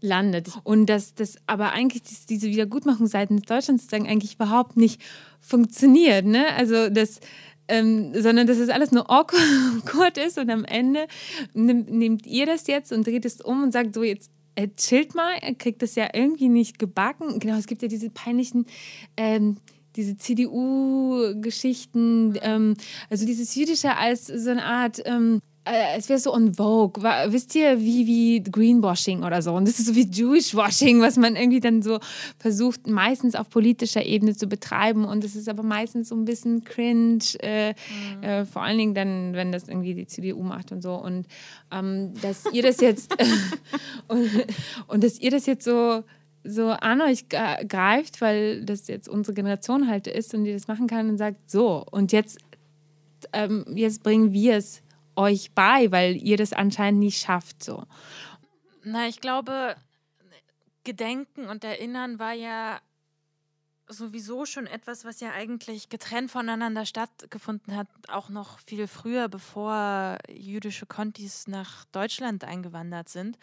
landet. 0.00 0.50
Und 0.64 0.86
dass 0.86 1.14
das 1.14 1.36
aber 1.46 1.72
eigentlich 1.72 2.02
diese 2.28 2.48
Wiedergutmachung 2.48 3.06
seitens 3.06 3.42
Deutschlands 3.42 3.84
sozusagen 3.84 4.08
eigentlich 4.08 4.34
überhaupt 4.34 4.76
nicht 4.76 5.00
funktioniert. 5.40 6.24
Ne? 6.24 6.46
Also 6.56 6.88
das 6.88 7.20
ähm, 7.68 8.12
sondern 8.14 8.46
dass 8.46 8.58
es 8.58 8.68
alles 8.68 8.92
nur 8.92 9.10
awkward 9.10 10.18
ist 10.24 10.38
und 10.38 10.50
am 10.50 10.64
Ende 10.64 11.06
nimmt, 11.52 11.90
nehmt 11.90 12.26
ihr 12.26 12.46
das 12.46 12.66
jetzt 12.66 12.92
und 12.92 13.06
dreht 13.06 13.24
es 13.24 13.40
um 13.40 13.64
und 13.64 13.72
sagt 13.72 13.94
so, 13.94 14.04
jetzt 14.04 14.30
äh, 14.56 14.68
chillt 14.76 15.14
mal, 15.14 15.38
kriegt 15.58 15.82
das 15.82 15.94
ja 15.94 16.08
irgendwie 16.12 16.48
nicht 16.48 16.78
gebacken. 16.78 17.38
Genau, 17.38 17.56
es 17.56 17.66
gibt 17.66 17.82
ja 17.82 17.88
diese 17.88 18.10
peinlichen, 18.10 18.66
ähm, 19.16 19.58
diese 19.94 20.16
CDU-Geschichten, 20.16 22.36
ähm, 22.42 22.74
also 23.08 23.24
dieses 23.24 23.54
Jüdische 23.54 23.96
als 23.96 24.26
so 24.26 24.50
eine 24.50 24.64
Art, 24.64 25.00
ähm, 25.04 25.40
äh, 25.66 25.98
es 25.98 26.08
wäre 26.08 26.18
so 26.18 26.32
on 26.32 26.54
Vogue. 26.54 27.02
War, 27.02 27.32
wisst 27.32 27.54
ihr, 27.54 27.80
wie, 27.80 28.06
wie 28.06 28.42
Greenwashing 28.42 29.24
oder 29.24 29.42
so? 29.42 29.52
Und 29.52 29.66
das 29.66 29.78
ist 29.78 29.86
so 29.86 29.94
wie 29.96 30.06
Jewishwashing, 30.06 31.00
was 31.00 31.16
man 31.16 31.34
irgendwie 31.34 31.60
dann 31.60 31.82
so 31.82 31.98
versucht, 32.38 32.86
meistens 32.86 33.34
auf 33.34 33.50
politischer 33.50 34.06
Ebene 34.06 34.36
zu 34.36 34.46
betreiben. 34.46 35.04
Und 35.04 35.24
es 35.24 35.34
ist 35.34 35.48
aber 35.48 35.64
meistens 35.64 36.08
so 36.08 36.14
ein 36.14 36.24
bisschen 36.24 36.62
cringe, 36.64 37.18
äh, 37.40 37.70
mhm. 37.70 38.22
äh, 38.22 38.44
vor 38.44 38.62
allen 38.62 38.78
Dingen 38.78 38.94
dann, 38.94 39.34
wenn 39.34 39.50
das 39.50 39.68
irgendwie 39.68 39.94
die 39.94 40.06
CDU 40.06 40.42
macht 40.42 40.70
und 40.70 40.82
so. 40.82 40.94
Und 40.94 41.26
ähm, 41.72 42.12
dass 42.22 42.44
ihr 42.52 42.62
das 42.62 42.80
jetzt 42.80 43.14
und, 44.08 44.30
und 44.86 45.02
dass 45.02 45.18
ihr 45.18 45.30
das 45.30 45.46
jetzt 45.46 45.64
so 45.64 46.04
so 46.48 46.68
an 46.68 47.00
euch 47.00 47.28
greift, 47.28 48.20
weil 48.20 48.64
das 48.64 48.86
jetzt 48.86 49.08
unsere 49.08 49.34
Generation 49.34 49.88
halt 49.88 50.06
ist 50.06 50.32
und 50.32 50.44
die 50.44 50.52
das 50.52 50.68
machen 50.68 50.86
kann 50.86 51.08
und 51.08 51.18
sagt, 51.18 51.50
so, 51.50 51.84
und 51.90 52.12
jetzt, 52.12 52.38
ähm, 53.32 53.64
jetzt 53.74 54.04
bringen 54.04 54.32
wir 54.32 54.54
es 54.54 54.80
euch 55.16 55.52
bei, 55.52 55.90
weil 55.90 56.16
ihr 56.16 56.36
das 56.36 56.52
anscheinend 56.52 57.00
nicht 57.00 57.20
schafft. 57.20 57.62
So. 57.62 57.84
Na, 58.84 59.08
ich 59.08 59.20
glaube, 59.20 59.76
Gedenken 60.84 61.46
und 61.48 61.64
Erinnern 61.64 62.18
war 62.18 62.32
ja 62.32 62.80
sowieso 63.88 64.46
schon 64.46 64.66
etwas, 64.66 65.04
was 65.04 65.20
ja 65.20 65.32
eigentlich 65.32 65.88
getrennt 65.88 66.30
voneinander 66.30 66.86
stattgefunden 66.86 67.76
hat, 67.76 67.88
auch 68.08 68.28
noch 68.28 68.58
viel 68.60 68.86
früher, 68.86 69.28
bevor 69.28 70.18
jüdische 70.28 70.86
Kontis 70.86 71.46
nach 71.46 71.84
Deutschland 71.86 72.44
eingewandert 72.44 73.08
sind. 73.08 73.38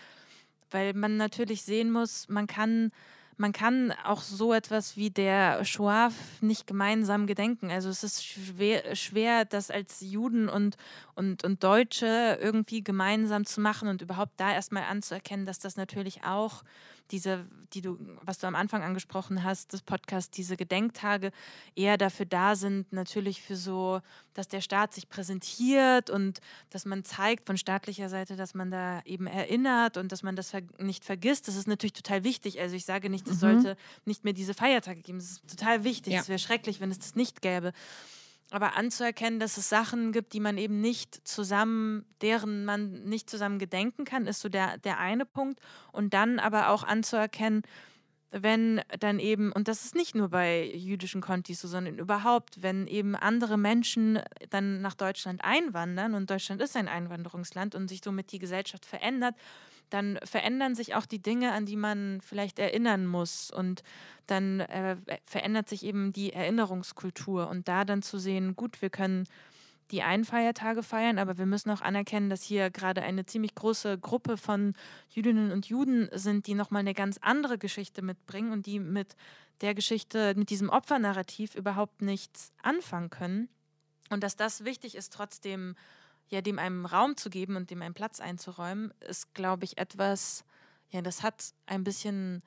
Weil 0.69 0.93
man 0.93 1.17
natürlich 1.17 1.63
sehen 1.63 1.91
muss, 1.91 2.27
man 2.27 2.47
kann 2.47 2.91
man 3.37 3.51
kann 3.51 3.93
auch 4.03 4.21
so 4.21 4.53
etwas 4.53 4.97
wie 4.97 5.09
der 5.09 5.63
Shoah 5.65 6.11
nicht 6.41 6.67
gemeinsam 6.67 7.27
gedenken. 7.27 7.71
Also 7.71 7.89
es 7.89 8.03
ist 8.03 8.25
schwer, 8.25 8.95
schwer 8.95 9.45
das 9.45 9.71
als 9.71 10.01
Juden 10.01 10.49
und, 10.49 10.77
und, 11.15 11.43
und 11.43 11.63
Deutsche 11.63 12.37
irgendwie 12.41 12.83
gemeinsam 12.83 13.45
zu 13.45 13.61
machen 13.61 13.87
und 13.87 14.01
überhaupt 14.01 14.33
da 14.37 14.51
erstmal 14.51 14.83
anzuerkennen, 14.83 15.45
dass 15.45 15.59
das 15.59 15.75
natürlich 15.75 16.23
auch 16.23 16.63
diese, 17.11 17.45
die 17.73 17.81
du, 17.81 17.97
was 18.23 18.39
du 18.39 18.47
am 18.47 18.55
Anfang 18.55 18.81
angesprochen 18.81 19.43
hast, 19.43 19.73
das 19.73 19.81
Podcast, 19.81 20.37
diese 20.37 20.57
Gedenktage 20.57 21.31
eher 21.75 21.97
dafür 21.97 22.25
da 22.25 22.55
sind, 22.55 22.91
natürlich 22.91 23.41
für 23.41 23.55
so, 23.55 24.01
dass 24.33 24.47
der 24.47 24.61
Staat 24.61 24.93
sich 24.93 25.09
präsentiert 25.09 26.09
und 26.09 26.39
dass 26.69 26.85
man 26.85 27.03
zeigt 27.03 27.45
von 27.45 27.57
staatlicher 27.57 28.09
Seite, 28.09 28.35
dass 28.35 28.53
man 28.53 28.71
da 28.71 29.01
eben 29.05 29.27
erinnert 29.27 29.97
und 29.97 30.11
dass 30.11 30.23
man 30.23 30.35
das 30.35 30.53
nicht 30.79 31.05
vergisst. 31.05 31.47
Das 31.47 31.55
ist 31.55 31.67
natürlich 31.67 31.93
total 31.93 32.23
wichtig. 32.23 32.59
Also 32.59 32.75
ich 32.75 32.85
sage 32.85 33.09
nicht, 33.09 33.27
es 33.27 33.35
mhm. 33.35 33.39
sollte 33.39 33.77
nicht 34.05 34.23
mehr 34.23 34.33
diese 34.33 34.53
Feiertage 34.53 35.01
geben. 35.01 35.19
Das 35.19 35.31
ist 35.31 35.47
total 35.47 35.83
wichtig. 35.83 36.13
Es 36.15 36.29
wäre 36.29 36.39
schrecklich, 36.39 36.79
wenn 36.79 36.91
es 36.91 36.99
das 36.99 37.15
nicht 37.15 37.41
gäbe 37.41 37.73
aber 38.53 38.77
anzuerkennen, 38.77 39.39
dass 39.39 39.57
es 39.57 39.67
Sachen 39.67 40.11
gibt, 40.11 40.33
die 40.33 40.39
man 40.39 40.59
eben 40.59 40.79
nicht 40.79 41.27
zusammen, 41.27 42.05
deren 42.21 42.65
man 42.65 43.03
nicht 43.03 43.27
zusammen 43.27 43.57
gedenken 43.57 44.05
kann, 44.05 44.27
ist 44.27 44.41
so 44.41 44.47
der, 44.47 44.77
der 44.77 44.99
eine 44.99 45.25
Punkt. 45.25 45.59
Und 45.91 46.13
dann 46.13 46.37
aber 46.37 46.69
auch 46.69 46.83
anzuerkennen, 46.83 47.63
wenn 48.29 48.81
dann 48.99 49.17
eben, 49.17 49.51
und 49.51 49.67
das 49.67 49.85
ist 49.85 49.95
nicht 49.95 50.13
nur 50.13 50.29
bei 50.29 50.71
jüdischen 50.71 51.19
Kontis 51.19 51.61
so, 51.61 51.67
sondern 51.67 51.97
überhaupt, 51.97 52.61
wenn 52.61 52.85
eben 52.85 53.15
andere 53.15 53.57
Menschen 53.57 54.19
dann 54.51 54.81
nach 54.81 54.93
Deutschland 54.93 55.43
einwandern 55.43 56.13
und 56.13 56.29
Deutschland 56.29 56.61
ist 56.61 56.75
ein 56.75 56.87
Einwanderungsland 56.87 57.73
und 57.73 57.87
sich 57.87 58.01
somit 58.03 58.31
die 58.31 58.39
Gesellschaft 58.39 58.85
verändert, 58.85 59.33
dann 59.89 60.19
verändern 60.23 60.75
sich 60.75 60.95
auch 60.95 61.05
die 61.05 61.21
Dinge, 61.21 61.51
an 61.51 61.65
die 61.65 61.75
man 61.75 62.19
vielleicht 62.21 62.59
erinnern 62.59 63.05
muss. 63.05 63.51
Und 63.51 63.83
dann 64.27 64.61
äh, 64.61 64.97
verändert 65.23 65.69
sich 65.69 65.83
eben 65.83 66.13
die 66.13 66.33
Erinnerungskultur. 66.33 67.49
Und 67.49 67.67
da 67.67 67.85
dann 67.85 68.01
zu 68.01 68.17
sehen, 68.17 68.55
gut, 68.55 68.81
wir 68.81 68.89
können 68.89 69.25
die 69.91 70.01
einen 70.01 70.25
Feiertage 70.25 70.81
feiern, 70.81 71.19
aber 71.19 71.37
wir 71.37 71.45
müssen 71.45 71.69
auch 71.69 71.81
anerkennen, 71.81 72.29
dass 72.29 72.41
hier 72.41 72.71
gerade 72.71 73.03
eine 73.03 73.25
ziemlich 73.25 73.53
große 73.53 73.99
Gruppe 73.99 74.37
von 74.37 74.73
Jüdinnen 75.09 75.51
und 75.51 75.67
Juden 75.67 76.09
sind, 76.13 76.47
die 76.47 76.55
nochmal 76.55 76.79
eine 76.79 76.95
ganz 76.95 77.19
andere 77.21 77.57
Geschichte 77.57 78.01
mitbringen 78.01 78.51
und 78.51 78.65
die 78.65 78.79
mit 78.79 79.15
der 79.61 79.75
Geschichte, 79.75 80.33
mit 80.35 80.49
diesem 80.49 80.69
Opfernarrativ 80.69 81.53
überhaupt 81.55 82.01
nichts 82.01 82.51
anfangen 82.61 83.09
können. 83.09 83.49
Und 84.09 84.23
dass 84.23 84.35
das 84.35 84.65
wichtig 84.65 84.95
ist, 84.95 85.13
trotzdem 85.13 85.75
ja, 86.29 86.41
dem 86.41 86.59
einem 86.59 86.85
Raum 86.85 87.17
zu 87.17 87.29
geben 87.29 87.55
und 87.55 87.69
dem 87.69 87.81
einen 87.81 87.93
Platz 87.93 88.19
einzuräumen, 88.19 88.93
ist, 89.01 89.33
glaube 89.33 89.65
ich, 89.65 89.77
etwas, 89.77 90.45
ja, 90.89 91.01
das 91.01 91.23
hat 91.23 91.53
ein 91.65 91.83
bisschen 91.83 92.43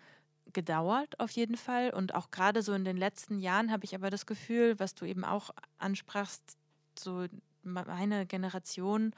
gedauert 0.52 1.18
auf 1.20 1.30
jeden 1.30 1.56
Fall. 1.56 1.90
Und 1.90 2.14
auch 2.14 2.30
gerade 2.30 2.62
so 2.62 2.72
in 2.72 2.84
den 2.84 2.96
letzten 2.96 3.38
Jahren 3.38 3.70
habe 3.70 3.84
ich 3.84 3.94
aber 3.94 4.10
das 4.10 4.26
Gefühl, 4.26 4.78
was 4.78 4.94
du 4.94 5.04
eben 5.04 5.24
auch 5.24 5.50
ansprachst, 5.78 6.56
so 6.98 7.26
meine 7.62 8.26
Generation, 8.26 9.12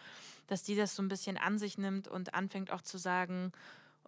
dass 0.47 0.63
die 0.63 0.75
das 0.75 0.97
so 0.97 1.03
ein 1.03 1.09
bisschen 1.09 1.37
an 1.37 1.59
sich 1.59 1.79
nimmt 1.79 2.09
und 2.09 2.35
anfängt 2.35 2.71
auch 2.71 2.83
zu 2.83 2.99
sagen, 2.99 3.53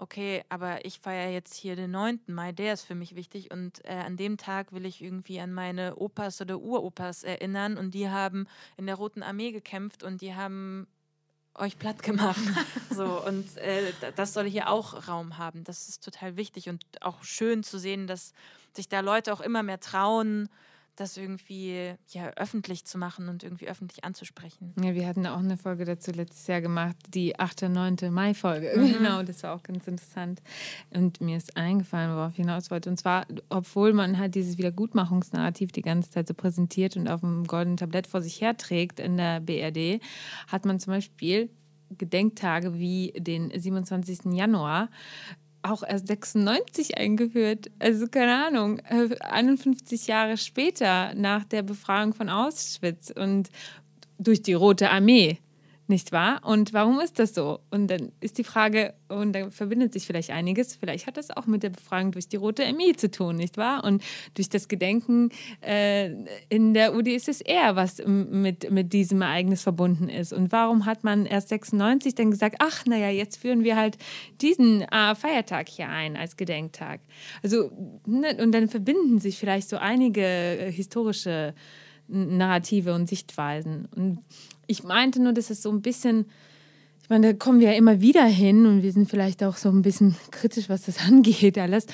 okay, 0.00 0.42
aber 0.48 0.84
ich 0.84 0.98
feiere 0.98 1.30
jetzt 1.30 1.54
hier 1.54 1.76
den 1.76 1.90
9. 1.90 2.20
Mai, 2.26 2.52
der 2.52 2.72
ist 2.72 2.82
für 2.82 2.94
mich 2.94 3.14
wichtig 3.14 3.50
und 3.50 3.84
äh, 3.84 3.92
an 3.92 4.16
dem 4.16 4.38
Tag 4.38 4.72
will 4.72 4.86
ich 4.86 5.02
irgendwie 5.02 5.40
an 5.40 5.52
meine 5.52 5.96
Opas 5.96 6.40
oder 6.40 6.58
Uropas 6.58 7.22
erinnern 7.22 7.76
und 7.76 7.92
die 7.92 8.08
haben 8.08 8.46
in 8.76 8.86
der 8.86 8.94
Roten 8.94 9.22
Armee 9.22 9.52
gekämpft 9.52 10.02
und 10.02 10.22
die 10.22 10.34
haben 10.34 10.86
euch 11.54 11.78
platt 11.78 12.02
gemacht. 12.02 12.40
so, 12.90 13.24
und 13.26 13.56
äh, 13.58 13.92
das 14.16 14.32
soll 14.32 14.48
hier 14.48 14.70
auch 14.70 15.06
Raum 15.06 15.36
haben. 15.36 15.64
Das 15.64 15.88
ist 15.88 16.02
total 16.02 16.36
wichtig 16.36 16.68
und 16.68 16.82
auch 17.02 17.22
schön 17.22 17.62
zu 17.62 17.78
sehen, 17.78 18.06
dass 18.06 18.32
sich 18.74 18.88
da 18.88 19.00
Leute 19.00 19.32
auch 19.32 19.40
immer 19.40 19.62
mehr 19.62 19.80
trauen, 19.80 20.48
das 21.00 21.16
irgendwie 21.16 21.94
ja, 22.10 22.30
öffentlich 22.36 22.84
zu 22.84 22.98
machen 22.98 23.28
und 23.28 23.42
irgendwie 23.42 23.68
öffentlich 23.68 24.04
anzusprechen. 24.04 24.74
Ja, 24.82 24.94
wir 24.94 25.06
hatten 25.06 25.26
auch 25.26 25.38
eine 25.38 25.56
Folge 25.56 25.84
dazu 25.84 26.10
letztes 26.10 26.46
Jahr 26.46 26.60
gemacht, 26.60 26.96
die 27.14 27.38
8. 27.38 27.62
9. 27.62 27.96
Mai-Folge. 28.10 28.72
Mhm. 28.76 28.90
Genau, 29.00 29.22
das 29.22 29.42
war 29.44 29.54
auch 29.54 29.62
ganz 29.62 29.86
interessant. 29.88 30.42
Und 30.90 31.22
mir 31.22 31.38
ist 31.38 31.56
eingefallen, 31.56 32.14
worauf 32.14 32.32
ich 32.32 32.36
hinaus 32.36 32.70
wollte. 32.70 32.90
Und 32.90 32.98
zwar, 32.98 33.26
obwohl 33.48 33.94
man 33.94 34.18
halt 34.18 34.34
dieses 34.34 34.58
Wiedergutmachungsnarrativ 34.58 35.72
die 35.72 35.80
ganze 35.80 36.10
Zeit 36.10 36.28
so 36.28 36.34
präsentiert 36.34 36.96
und 36.96 37.08
auf 37.08 37.20
dem 37.20 37.46
goldenen 37.46 37.78
Tablett 37.78 38.06
vor 38.06 38.20
sich 38.20 38.42
herträgt 38.42 39.00
in 39.00 39.16
der 39.16 39.40
BRD, 39.40 40.02
hat 40.48 40.66
man 40.66 40.80
zum 40.80 40.92
Beispiel 40.92 41.48
Gedenktage 41.96 42.78
wie 42.78 43.12
den 43.16 43.50
27. 43.58 44.32
Januar, 44.34 44.90
auch 45.62 45.82
erst 45.82 46.06
96 46.06 46.98
eingeführt. 46.98 47.70
Also 47.78 48.06
keine 48.06 48.46
Ahnung, 48.46 48.80
51 48.80 50.08
äh, 50.08 50.12
Jahre 50.12 50.36
später 50.36 51.14
nach 51.14 51.44
der 51.44 51.62
Befreiung 51.62 52.14
von 52.14 52.28
Auschwitz 52.28 53.12
und 53.14 53.50
durch 54.18 54.42
die 54.42 54.54
Rote 54.54 54.90
Armee 54.90 55.38
nicht 55.90 56.12
wahr? 56.12 56.40
Und 56.42 56.72
warum 56.72 56.98
ist 57.00 57.18
das 57.18 57.34
so? 57.34 57.60
Und 57.70 57.88
dann 57.88 58.12
ist 58.20 58.38
die 58.38 58.44
Frage, 58.44 58.94
und 59.08 59.34
da 59.34 59.50
verbindet 59.50 59.92
sich 59.92 60.06
vielleicht 60.06 60.30
einiges, 60.30 60.74
vielleicht 60.74 61.06
hat 61.06 61.18
das 61.18 61.30
auch 61.30 61.46
mit 61.46 61.62
der 61.62 61.68
Befragung 61.68 62.12
durch 62.12 62.28
die 62.28 62.36
Rote 62.36 62.64
Armee 62.64 62.94
zu 62.94 63.10
tun, 63.10 63.36
nicht 63.36 63.58
wahr? 63.58 63.84
Und 63.84 64.02
durch 64.34 64.48
das 64.48 64.68
Gedenken 64.68 65.28
äh, 65.60 66.10
in 66.48 66.72
der 66.72 66.94
UdSSR, 66.94 67.76
was 67.76 68.02
mit, 68.06 68.70
mit 68.70 68.94
diesem 68.94 69.20
Ereignis 69.20 69.62
verbunden 69.62 70.08
ist. 70.08 70.32
Und 70.32 70.52
warum 70.52 70.86
hat 70.86 71.04
man 71.04 71.26
erst 71.26 71.50
96 71.50 72.14
dann 72.14 72.30
gesagt, 72.30 72.56
ach, 72.60 72.86
naja, 72.86 73.10
jetzt 73.10 73.36
führen 73.36 73.62
wir 73.64 73.76
halt 73.76 73.98
diesen 74.40 74.82
äh, 74.82 75.14
Feiertag 75.14 75.68
hier 75.68 75.90
ein 75.90 76.16
als 76.16 76.38
Gedenktag? 76.38 77.00
Also, 77.42 77.70
ne, 78.06 78.36
und 78.42 78.52
dann 78.52 78.68
verbinden 78.68 79.18
sich 79.18 79.38
vielleicht 79.38 79.68
so 79.68 79.76
einige 79.76 80.22
äh, 80.22 80.72
historische 80.72 81.54
Narrative 82.10 82.94
und 82.94 83.08
Sichtweisen. 83.08 83.88
Und 83.94 84.18
ich 84.70 84.84
meinte 84.84 85.20
nur, 85.20 85.32
dass 85.32 85.50
es 85.50 85.62
so 85.62 85.70
ein 85.70 85.82
bisschen, 85.82 86.26
meine, 87.10 87.32
da 87.32 87.38
kommen 87.38 87.58
wir 87.58 87.72
ja 87.72 87.76
immer 87.76 88.00
wieder 88.00 88.24
hin 88.24 88.66
und 88.66 88.82
wir 88.82 88.92
sind 88.92 89.10
vielleicht 89.10 89.42
auch 89.42 89.56
so 89.56 89.68
ein 89.68 89.82
bisschen 89.82 90.14
kritisch, 90.30 90.68
was 90.68 90.82
das 90.82 90.98
angeht, 91.06 91.58
alles, 91.58 91.86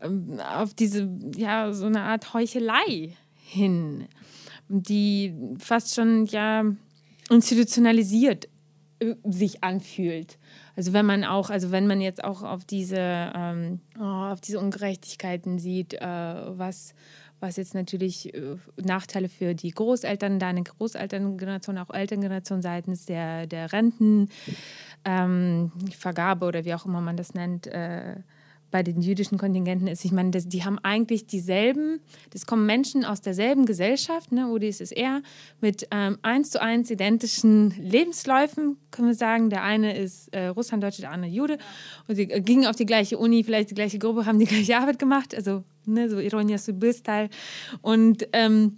ähm, 0.00 0.38
auf 0.40 0.72
diese, 0.72 1.10
ja, 1.36 1.72
so 1.72 1.86
eine 1.86 2.02
Art 2.02 2.32
Heuchelei 2.32 3.16
hin, 3.36 4.06
die 4.68 5.34
fast 5.58 5.94
schon, 5.94 6.26
ja, 6.26 6.64
institutionalisiert 7.28 8.48
äh, 9.00 9.16
sich 9.24 9.64
anfühlt. 9.64 10.38
Also 10.76 10.92
wenn 10.92 11.06
man 11.06 11.24
auch, 11.24 11.50
also 11.50 11.72
wenn 11.72 11.88
man 11.88 12.00
jetzt 12.00 12.22
auch 12.22 12.44
auf 12.44 12.64
diese, 12.64 12.96
ähm, 12.98 13.80
oh, 13.98 14.04
auf 14.04 14.40
diese 14.40 14.60
Ungerechtigkeiten 14.60 15.58
sieht, 15.58 15.94
äh, 15.94 16.04
was, 16.06 16.94
was 17.40 17.56
jetzt 17.56 17.74
natürlich 17.74 18.34
äh, 18.34 18.56
Nachteile 18.76 19.28
für 19.28 19.54
die 19.54 19.70
Großeltern, 19.70 20.38
deine 20.38 20.62
Großelterngeneration, 20.62 21.78
auch 21.78 21.90
Elterngeneration 21.90 22.62
seitens 22.62 23.06
der, 23.06 23.46
der 23.46 23.72
Rentenvergabe 23.72 24.30
ähm, 25.04 26.48
oder 26.48 26.64
wie 26.64 26.74
auch 26.74 26.84
immer 26.86 27.00
man 27.00 27.16
das 27.16 27.34
nennt, 27.34 27.66
äh, 27.66 28.16
bei 28.70 28.82
den 28.82 29.00
jüdischen 29.00 29.38
Kontingenten 29.38 29.86
ist. 29.86 30.04
Ich 30.04 30.12
meine, 30.12 30.30
das, 30.30 30.48
die 30.48 30.64
haben 30.64 30.78
eigentlich 30.78 31.26
dieselben, 31.26 32.00
das 32.30 32.46
kommen 32.46 32.66
Menschen 32.66 33.04
aus 33.04 33.20
derselben 33.20 33.66
Gesellschaft, 33.66 34.32
ne, 34.32 34.48
UdSSR, 34.48 35.22
mit 35.60 35.88
ähm, 35.90 36.18
eins 36.22 36.50
zu 36.50 36.62
eins 36.62 36.90
identischen 36.90 37.70
Lebensläufen, 37.78 38.76
können 38.90 39.08
wir 39.08 39.14
sagen. 39.14 39.50
Der 39.50 39.62
eine 39.62 39.96
ist 39.96 40.32
äh, 40.32 40.46
Russlanddeutsche, 40.46 41.02
der 41.02 41.10
andere 41.10 41.30
Jude. 41.30 41.58
Und 42.08 42.16
sie 42.16 42.30
äh, 42.30 42.40
gingen 42.40 42.66
auf 42.66 42.76
die 42.76 42.86
gleiche 42.86 43.18
Uni, 43.18 43.44
vielleicht 43.44 43.70
die 43.70 43.74
gleiche 43.74 43.98
Gruppe, 43.98 44.26
haben 44.26 44.38
die 44.38 44.46
gleiche 44.46 44.76
Arbeit 44.76 44.98
gemacht. 44.98 45.34
Also, 45.34 45.64
ne, 45.86 46.08
so 46.08 46.18
Ironia 46.18 46.58
Subir-Style. 46.58 47.28
Und, 47.82 48.28
ähm, 48.32 48.76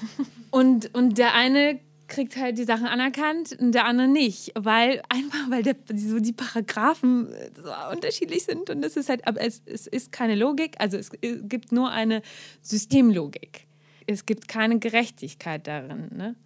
und, 0.50 0.94
und 0.94 1.18
der 1.18 1.34
eine 1.34 1.80
kriegt 2.08 2.36
halt 2.36 2.58
die 2.58 2.64
Sachen 2.64 2.86
anerkannt 2.86 3.56
und 3.58 3.72
der 3.72 3.86
andere 3.86 4.08
nicht, 4.08 4.52
weil 4.54 5.02
einfach 5.08 5.50
weil 5.50 5.62
der, 5.62 5.76
so 5.94 6.20
die 6.20 6.32
Paragraphen 6.32 7.28
so 7.54 7.70
unterschiedlich 7.92 8.44
sind 8.44 8.70
und 8.70 8.84
es 8.84 8.96
ist 8.96 9.08
halt, 9.08 9.26
aber 9.26 9.40
es, 9.40 9.62
es 9.66 9.86
ist 9.86 10.12
keine 10.12 10.34
Logik, 10.34 10.76
also 10.78 10.96
es, 10.96 11.10
gibt 11.20 11.72
nur 11.72 11.90
eine 11.90 12.22
Systemlogik. 12.62 13.66
Es 14.06 14.26
gibt 14.26 14.48
keine 14.48 14.78
Gerechtigkeit 14.78 15.66
darin. 15.66 16.10
Ne? 16.14 16.36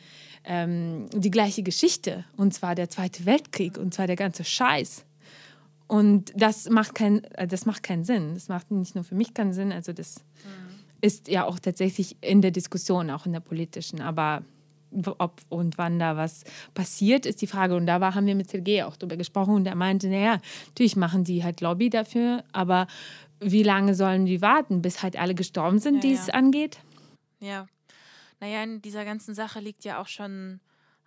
ähm, 0.44 1.06
die 1.14 1.30
gleiche 1.30 1.62
Geschichte, 1.62 2.24
und 2.36 2.54
zwar 2.54 2.74
der 2.74 2.90
Zweite 2.90 3.26
Weltkrieg, 3.26 3.78
und 3.78 3.94
zwar 3.94 4.06
der 4.06 4.16
ganze 4.16 4.44
Scheiß. 4.44 5.04
Und 5.86 6.32
das 6.34 6.68
macht, 6.68 6.94
kein, 6.94 7.24
äh, 7.34 7.46
das 7.46 7.66
macht 7.66 7.82
keinen 7.82 8.04
Sinn. 8.04 8.34
Das 8.34 8.48
macht 8.48 8.70
nicht 8.70 8.94
nur 8.94 9.04
für 9.04 9.14
mich 9.14 9.34
keinen 9.34 9.52
Sinn, 9.52 9.72
also 9.72 9.92
das 9.92 10.16
mhm. 10.44 10.74
ist 11.00 11.28
ja 11.28 11.44
auch 11.44 11.58
tatsächlich 11.58 12.16
in 12.20 12.42
der 12.42 12.50
Diskussion, 12.50 13.10
auch 13.10 13.26
in 13.26 13.32
der 13.32 13.40
politischen, 13.40 14.00
aber 14.00 14.42
ob 15.18 15.40
und 15.48 15.76
wann 15.76 15.98
da 15.98 16.16
was 16.16 16.44
passiert, 16.72 17.26
ist 17.26 17.42
die 17.42 17.48
Frage. 17.48 17.74
Und 17.74 17.86
da 17.86 18.00
war, 18.00 18.14
haben 18.14 18.26
wir 18.26 18.36
mit 18.36 18.50
Sergei 18.50 18.84
auch 18.84 18.96
drüber 18.96 19.16
gesprochen 19.16 19.54
und 19.54 19.66
er 19.66 19.74
meinte, 19.74 20.08
naja, 20.08 20.40
natürlich 20.68 20.94
machen 20.94 21.24
die 21.24 21.42
halt 21.42 21.60
Lobby 21.60 21.90
dafür, 21.90 22.44
aber 22.52 22.86
wie 23.40 23.64
lange 23.64 23.94
sollen 23.94 24.24
die 24.24 24.40
warten, 24.40 24.82
bis 24.82 25.02
halt 25.02 25.18
alle 25.18 25.34
gestorben 25.34 25.80
sind, 25.80 25.96
ja, 25.96 26.00
die 26.00 26.12
ja. 26.14 26.20
es 26.20 26.30
angeht? 26.30 26.78
Ja, 27.40 27.66
naja, 28.40 28.62
in 28.62 28.82
dieser 28.82 29.04
ganzen 29.04 29.34
Sache 29.34 29.60
liegt 29.60 29.84
ja 29.84 30.00
auch 30.00 30.08
schon 30.08 30.60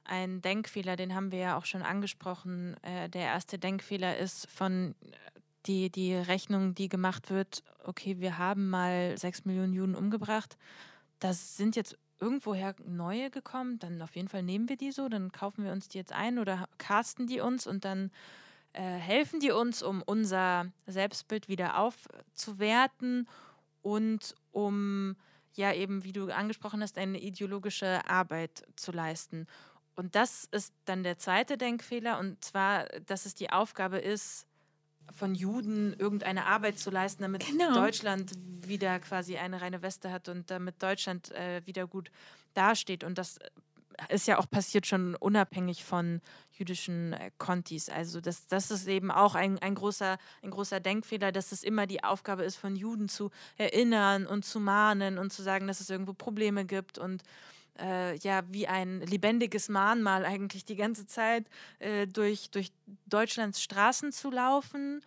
ein 0.03 0.41
Denkfehler, 0.41 0.95
den 0.95 1.13
haben 1.13 1.31
wir 1.31 1.39
ja 1.39 1.57
auch 1.57 1.65
schon 1.65 1.81
angesprochen. 1.81 2.75
Äh, 2.81 3.09
der 3.09 3.23
erste 3.23 3.59
Denkfehler 3.59 4.17
ist 4.17 4.49
von 4.49 4.95
die, 5.65 5.89
die 5.89 6.15
Rechnung, 6.15 6.75
die 6.75 6.87
gemacht 6.87 7.29
wird, 7.29 7.63
okay, 7.83 8.19
wir 8.19 8.37
haben 8.37 8.69
mal 8.69 9.17
sechs 9.17 9.45
Millionen 9.45 9.73
Juden 9.73 9.95
umgebracht. 9.95 10.57
Das 11.19 11.57
sind 11.57 11.75
jetzt 11.75 11.97
irgendwoher 12.19 12.75
neue 12.85 13.29
gekommen, 13.29 13.79
dann 13.79 14.01
auf 14.01 14.15
jeden 14.15 14.27
Fall 14.27 14.43
nehmen 14.43 14.69
wir 14.69 14.77
die 14.77 14.91
so, 14.91 15.07
dann 15.09 15.31
kaufen 15.31 15.63
wir 15.63 15.71
uns 15.71 15.87
die 15.87 15.97
jetzt 15.97 16.13
ein 16.13 16.39
oder 16.39 16.67
casten 16.77 17.27
die 17.27 17.41
uns 17.41 17.67
und 17.67 17.85
dann 17.85 18.11
äh, 18.73 18.81
helfen 18.81 19.39
die 19.39 19.51
uns, 19.51 19.83
um 19.83 20.01
unser 20.01 20.71
Selbstbild 20.87 21.47
wieder 21.47 21.77
aufzuwerten 21.77 23.27
und 23.81 24.35
um 24.51 25.15
ja 25.57 25.73
eben, 25.73 26.03
wie 26.03 26.13
du 26.13 26.31
angesprochen 26.31 26.81
hast, 26.81 26.97
eine 26.97 27.19
ideologische 27.19 28.07
Arbeit 28.07 28.63
zu 28.75 28.91
leisten. 28.91 29.47
Und 29.95 30.15
das 30.15 30.45
ist 30.51 30.73
dann 30.85 31.03
der 31.03 31.17
zweite 31.17 31.57
Denkfehler, 31.57 32.19
und 32.19 32.43
zwar, 32.45 32.85
dass 33.05 33.25
es 33.25 33.33
die 33.33 33.49
Aufgabe 33.49 33.97
ist, 33.97 34.45
von 35.13 35.35
Juden 35.35 35.93
irgendeine 35.97 36.45
Arbeit 36.45 36.79
zu 36.79 36.89
leisten, 36.89 37.23
damit 37.23 37.45
genau. 37.45 37.73
Deutschland 37.73 38.31
wieder 38.67 38.99
quasi 38.99 39.37
eine 39.37 39.61
reine 39.61 39.81
Weste 39.81 40.11
hat 40.11 40.29
und 40.29 40.51
damit 40.51 40.83
Deutschland 40.83 41.31
äh, 41.31 41.61
wieder 41.65 41.87
gut 41.87 42.11
dasteht. 42.53 43.03
Und 43.03 43.17
das 43.17 43.39
ist 44.09 44.27
ja 44.27 44.37
auch 44.37 44.49
passiert 44.49 44.85
schon 44.85 45.15
unabhängig 45.15 45.83
von 45.83 46.21
jüdischen 46.51 47.13
äh, 47.13 47.31
Kontis. 47.37 47.89
Also 47.89 48.21
das, 48.21 48.47
das 48.47 48.71
ist 48.71 48.87
eben 48.87 49.11
auch 49.11 49.35
ein, 49.35 49.59
ein, 49.59 49.75
großer, 49.75 50.17
ein 50.43 50.51
großer 50.51 50.79
Denkfehler, 50.79 51.31
dass 51.31 51.51
es 51.51 51.63
immer 51.63 51.87
die 51.87 52.03
Aufgabe 52.03 52.43
ist, 52.43 52.55
von 52.55 52.75
Juden 52.75 53.09
zu 53.09 53.31
erinnern 53.57 54.25
und 54.25 54.45
zu 54.45 54.59
mahnen 54.59 55.17
und 55.17 55.33
zu 55.33 55.41
sagen, 55.41 55.67
dass 55.67 55.79
es 55.79 55.89
irgendwo 55.89 56.13
Probleme 56.13 56.65
gibt 56.65 56.97
und 56.97 57.23
äh, 57.79 58.17
ja, 58.17 58.41
wie 58.49 58.67
ein 58.67 59.01
lebendiges 59.01 59.69
Mahnmal 59.69 60.25
eigentlich 60.25 60.65
die 60.65 60.75
ganze 60.75 61.05
Zeit 61.05 61.45
äh, 61.79 62.07
durch, 62.07 62.49
durch 62.49 62.71
Deutschlands 63.05 63.61
Straßen 63.61 64.11
zu 64.11 64.31
laufen 64.31 65.01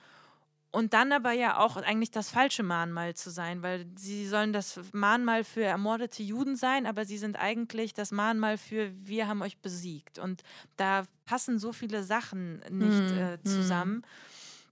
und 0.73 0.95
dann 0.95 1.13
aber 1.13 1.33
ja 1.33 1.59
auch 1.59 1.77
eigentlich 1.77 2.13
das 2.13 2.31
falsche 2.31 2.63
Mahnmal 2.63 3.15
zu 3.15 3.31
sein, 3.31 3.63
weil 3.63 3.87
sie 3.97 4.27
sollen 4.27 4.53
das 4.53 4.79
Mahnmal 4.93 5.43
für 5.43 5.65
ermordete 5.65 6.23
Juden 6.23 6.55
sein, 6.55 6.87
aber 6.87 7.05
sie 7.05 7.19
sind 7.19 7.37
eigentlich 7.37 7.93
das 7.93 8.13
Mahnmal 8.13 8.57
für 8.57 8.91
wir 8.95 9.27
haben 9.27 9.43
euch 9.43 9.59
besiegt. 9.59 10.19
Und 10.21 10.43
da 10.77 11.05
passen 11.27 11.59
so 11.59 11.73
viele 11.73 12.05
Sachen 12.05 12.61
nicht 12.71 13.11
hm, 13.11 13.19
äh, 13.19 13.33
hm. 13.33 13.45
zusammen. 13.45 14.03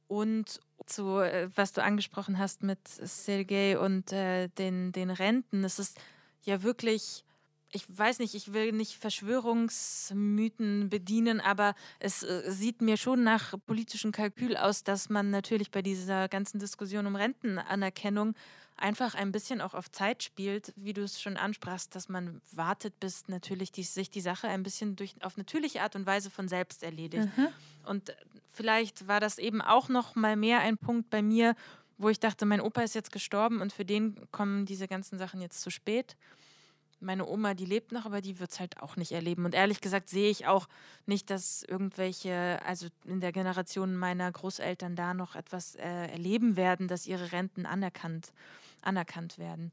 Und 0.06 0.60
zu, 0.86 1.18
äh, 1.18 1.50
was 1.54 1.72
du 1.72 1.82
angesprochen 1.82 2.38
hast 2.38 2.62
mit 2.62 2.86
Sergei 2.86 3.78
und 3.78 4.12
äh, 4.12 4.48
den, 4.48 4.92
den 4.92 5.10
Renten, 5.10 5.64
es 5.64 5.80
ist 5.80 5.98
ja 6.44 6.62
wirklich 6.62 7.24
ich 7.70 7.84
weiß 7.88 8.18
nicht, 8.20 8.34
ich 8.34 8.52
will 8.52 8.72
nicht 8.72 8.94
Verschwörungsmythen 8.96 10.88
bedienen, 10.88 11.40
aber 11.40 11.74
es 11.98 12.22
äh, 12.22 12.50
sieht 12.50 12.80
mir 12.80 12.96
schon 12.96 13.22
nach 13.22 13.54
politischem 13.66 14.12
Kalkül 14.12 14.56
aus, 14.56 14.84
dass 14.84 15.10
man 15.10 15.30
natürlich 15.30 15.70
bei 15.70 15.82
dieser 15.82 16.28
ganzen 16.28 16.58
Diskussion 16.58 17.06
um 17.06 17.16
Rentenanerkennung 17.16 18.34
einfach 18.76 19.14
ein 19.14 19.32
bisschen 19.32 19.60
auch 19.60 19.74
auf 19.74 19.90
Zeit 19.90 20.22
spielt, 20.22 20.72
wie 20.76 20.92
du 20.92 21.02
es 21.02 21.20
schon 21.20 21.36
ansprachst, 21.36 21.94
dass 21.94 22.08
man 22.08 22.40
wartet, 22.52 22.98
bis 23.00 23.28
natürlich 23.28 23.72
die, 23.72 23.82
sich 23.82 24.08
die 24.08 24.20
Sache 24.20 24.48
ein 24.48 24.62
bisschen 24.62 24.96
durch, 24.96 25.14
auf 25.20 25.36
natürliche 25.36 25.82
Art 25.82 25.96
und 25.96 26.06
Weise 26.06 26.30
von 26.30 26.48
selbst 26.48 26.82
erledigt. 26.82 27.28
Mhm. 27.36 27.48
Und 27.84 28.14
vielleicht 28.52 29.08
war 29.08 29.20
das 29.20 29.38
eben 29.38 29.60
auch 29.60 29.88
noch 29.88 30.14
mal 30.14 30.36
mehr 30.36 30.60
ein 30.60 30.78
Punkt 30.78 31.10
bei 31.10 31.22
mir, 31.22 31.54
wo 31.98 32.08
ich 32.08 32.20
dachte, 32.20 32.46
mein 32.46 32.60
Opa 32.60 32.82
ist 32.82 32.94
jetzt 32.94 33.10
gestorben 33.10 33.60
und 33.60 33.72
für 33.72 33.84
den 33.84 34.16
kommen 34.30 34.64
diese 34.64 34.86
ganzen 34.86 35.18
Sachen 35.18 35.40
jetzt 35.40 35.60
zu 35.60 35.70
spät 35.70 36.16
meine 37.00 37.26
Oma, 37.26 37.54
die 37.54 37.64
lebt 37.64 37.92
noch, 37.92 38.06
aber 38.06 38.20
die 38.20 38.40
wird 38.40 38.50
es 38.50 38.60
halt 38.60 38.82
auch 38.82 38.96
nicht 38.96 39.12
erleben. 39.12 39.44
Und 39.44 39.54
ehrlich 39.54 39.80
gesagt 39.80 40.08
sehe 40.08 40.30
ich 40.30 40.46
auch 40.46 40.68
nicht, 41.06 41.30
dass 41.30 41.62
irgendwelche, 41.62 42.60
also 42.64 42.88
in 43.04 43.20
der 43.20 43.32
Generation 43.32 43.96
meiner 43.96 44.30
Großeltern 44.30 44.96
da 44.96 45.14
noch 45.14 45.36
etwas 45.36 45.74
äh, 45.76 46.06
erleben 46.08 46.56
werden, 46.56 46.88
dass 46.88 47.06
ihre 47.06 47.32
Renten 47.32 47.66
anerkannt, 47.66 48.32
anerkannt 48.82 49.38
werden. 49.38 49.72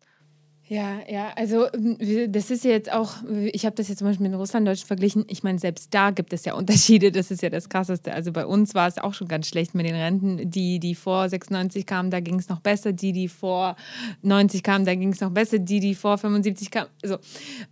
Ja, 0.68 0.98
ja, 1.08 1.32
also 1.36 1.72
ähm, 1.74 1.98
das 2.32 2.50
ist 2.50 2.64
jetzt 2.64 2.92
auch, 2.92 3.18
ich 3.54 3.68
habe 3.68 3.76
das 3.76 3.88
jetzt 3.88 4.00
zum 4.00 4.08
Beispiel 4.08 4.28
mit 4.28 4.38
Russlanddeutschen 4.38 4.88
verglichen. 4.88 5.24
Ich 5.28 5.44
meine, 5.44 5.60
selbst 5.60 5.94
da 5.94 6.10
gibt 6.10 6.34
es 6.34 6.44
ja 6.44 6.56
Unterschiede, 6.56 7.12
das 7.12 7.30
ist 7.30 7.44
ja 7.44 7.52
das 7.52 7.70
Krasseste. 7.70 8.12
Also 8.12 8.32
bei 8.32 8.48
uns 8.48 8.74
war 8.74 8.88
es 8.88 8.98
auch 8.98 9.14
schon 9.14 9.28
ganz 9.28 9.48
schlecht 9.48 9.76
mit 9.76 9.86
den 9.86 9.94
Renten. 9.94 10.50
Die, 10.50 10.80
die 10.80 10.96
vor 10.96 11.30
96 11.30 11.86
kamen, 11.86 12.10
da 12.10 12.20
ging 12.20 12.40
es 12.40 12.50
noch 12.50 12.62
besser. 12.62 12.94
Die, 12.94 13.12
die 13.12 13.28
vor 13.28 13.76
90 14.24 14.64
kamen, 14.64 14.86
da 14.86 14.96
ging 14.96 15.14
es 15.14 15.22
noch 15.22 15.30
besser. 15.30 15.60
Die, 15.60 15.80
die 15.80 15.94
vor 15.94 16.18
75 16.18 16.72
kamen, 16.72 16.90
so. 17.04 17.20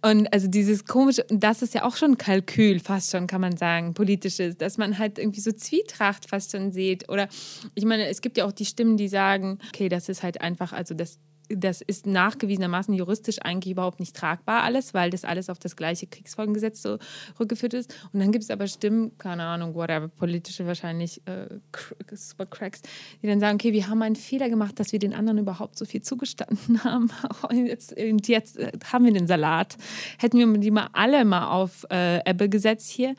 Und 0.03 0.31
also 0.31 0.47
dieses 0.47 0.85
komische, 0.85 1.25
das 1.29 1.63
ist 1.63 1.73
ja 1.73 1.85
auch 1.85 1.97
schon 1.97 2.19
Kalkül, 2.19 2.79
fast 2.79 3.09
schon, 3.09 3.25
kann 3.25 3.41
man 3.41 3.57
sagen, 3.57 3.95
politisches, 3.95 4.55
dass 4.55 4.77
man 4.77 4.99
halt 4.99 5.17
irgendwie 5.17 5.41
so 5.41 5.51
Zwietracht 5.51 6.29
fast 6.29 6.51
schon 6.51 6.71
sieht. 6.71 7.09
Oder 7.09 7.27
ich 7.73 7.85
meine, 7.85 8.07
es 8.07 8.21
gibt 8.21 8.37
ja 8.37 8.45
auch 8.45 8.51
die 8.51 8.65
Stimmen, 8.65 8.97
die 8.97 9.07
sagen, 9.07 9.57
okay, 9.69 9.89
das 9.89 10.09
ist 10.09 10.21
halt 10.21 10.41
einfach, 10.41 10.73
also 10.73 10.93
das 10.93 11.17
das 11.49 11.81
ist 11.81 12.05
nachgewiesenermaßen 12.05 12.93
juristisch 12.93 13.37
eigentlich 13.41 13.71
überhaupt 13.71 13.99
nicht 13.99 14.15
tragbar 14.15 14.63
alles, 14.63 14.93
weil 14.93 15.09
das 15.09 15.23
alles 15.23 15.49
auf 15.49 15.59
das 15.59 15.75
gleiche 15.75 16.07
Kriegsfolgengesetz 16.07 16.81
so 16.81 16.97
rückgeführt 17.39 17.73
ist. 17.73 17.93
Und 18.11 18.19
dann 18.19 18.31
gibt 18.31 18.43
es 18.43 18.49
aber 18.49 18.67
Stimmen, 18.67 19.17
keine 19.17 19.43
Ahnung, 19.43 19.75
whatever, 19.75 20.07
politische 20.07 20.65
wahrscheinlich 20.65 21.21
äh, 21.27 21.47
super 22.13 22.45
Cracks, 22.45 22.81
die 23.21 23.27
dann 23.27 23.39
sagen, 23.39 23.55
okay, 23.55 23.73
wir 23.73 23.87
haben 23.87 24.01
einen 24.01 24.15
Fehler 24.15 24.49
gemacht, 24.49 24.79
dass 24.79 24.91
wir 24.91 24.99
den 24.99 25.13
anderen 25.13 25.39
überhaupt 25.39 25.77
so 25.77 25.85
viel 25.85 26.01
zugestanden 26.01 26.83
haben. 26.83 27.09
Und 27.49 27.67
jetzt, 27.67 27.97
und 27.97 28.27
jetzt 28.27 28.57
äh, 28.57 28.71
haben 28.91 29.05
wir 29.05 29.13
den 29.13 29.27
Salat. 29.27 29.77
Hätten 30.17 30.37
wir 30.37 30.47
die 30.59 30.71
mal 30.71 30.89
alle 30.93 31.25
mal 31.25 31.51
auf 31.51 31.85
äh, 31.91 32.29
Ebbe 32.29 32.49
gesetzt 32.49 32.89
hier, 32.89 33.15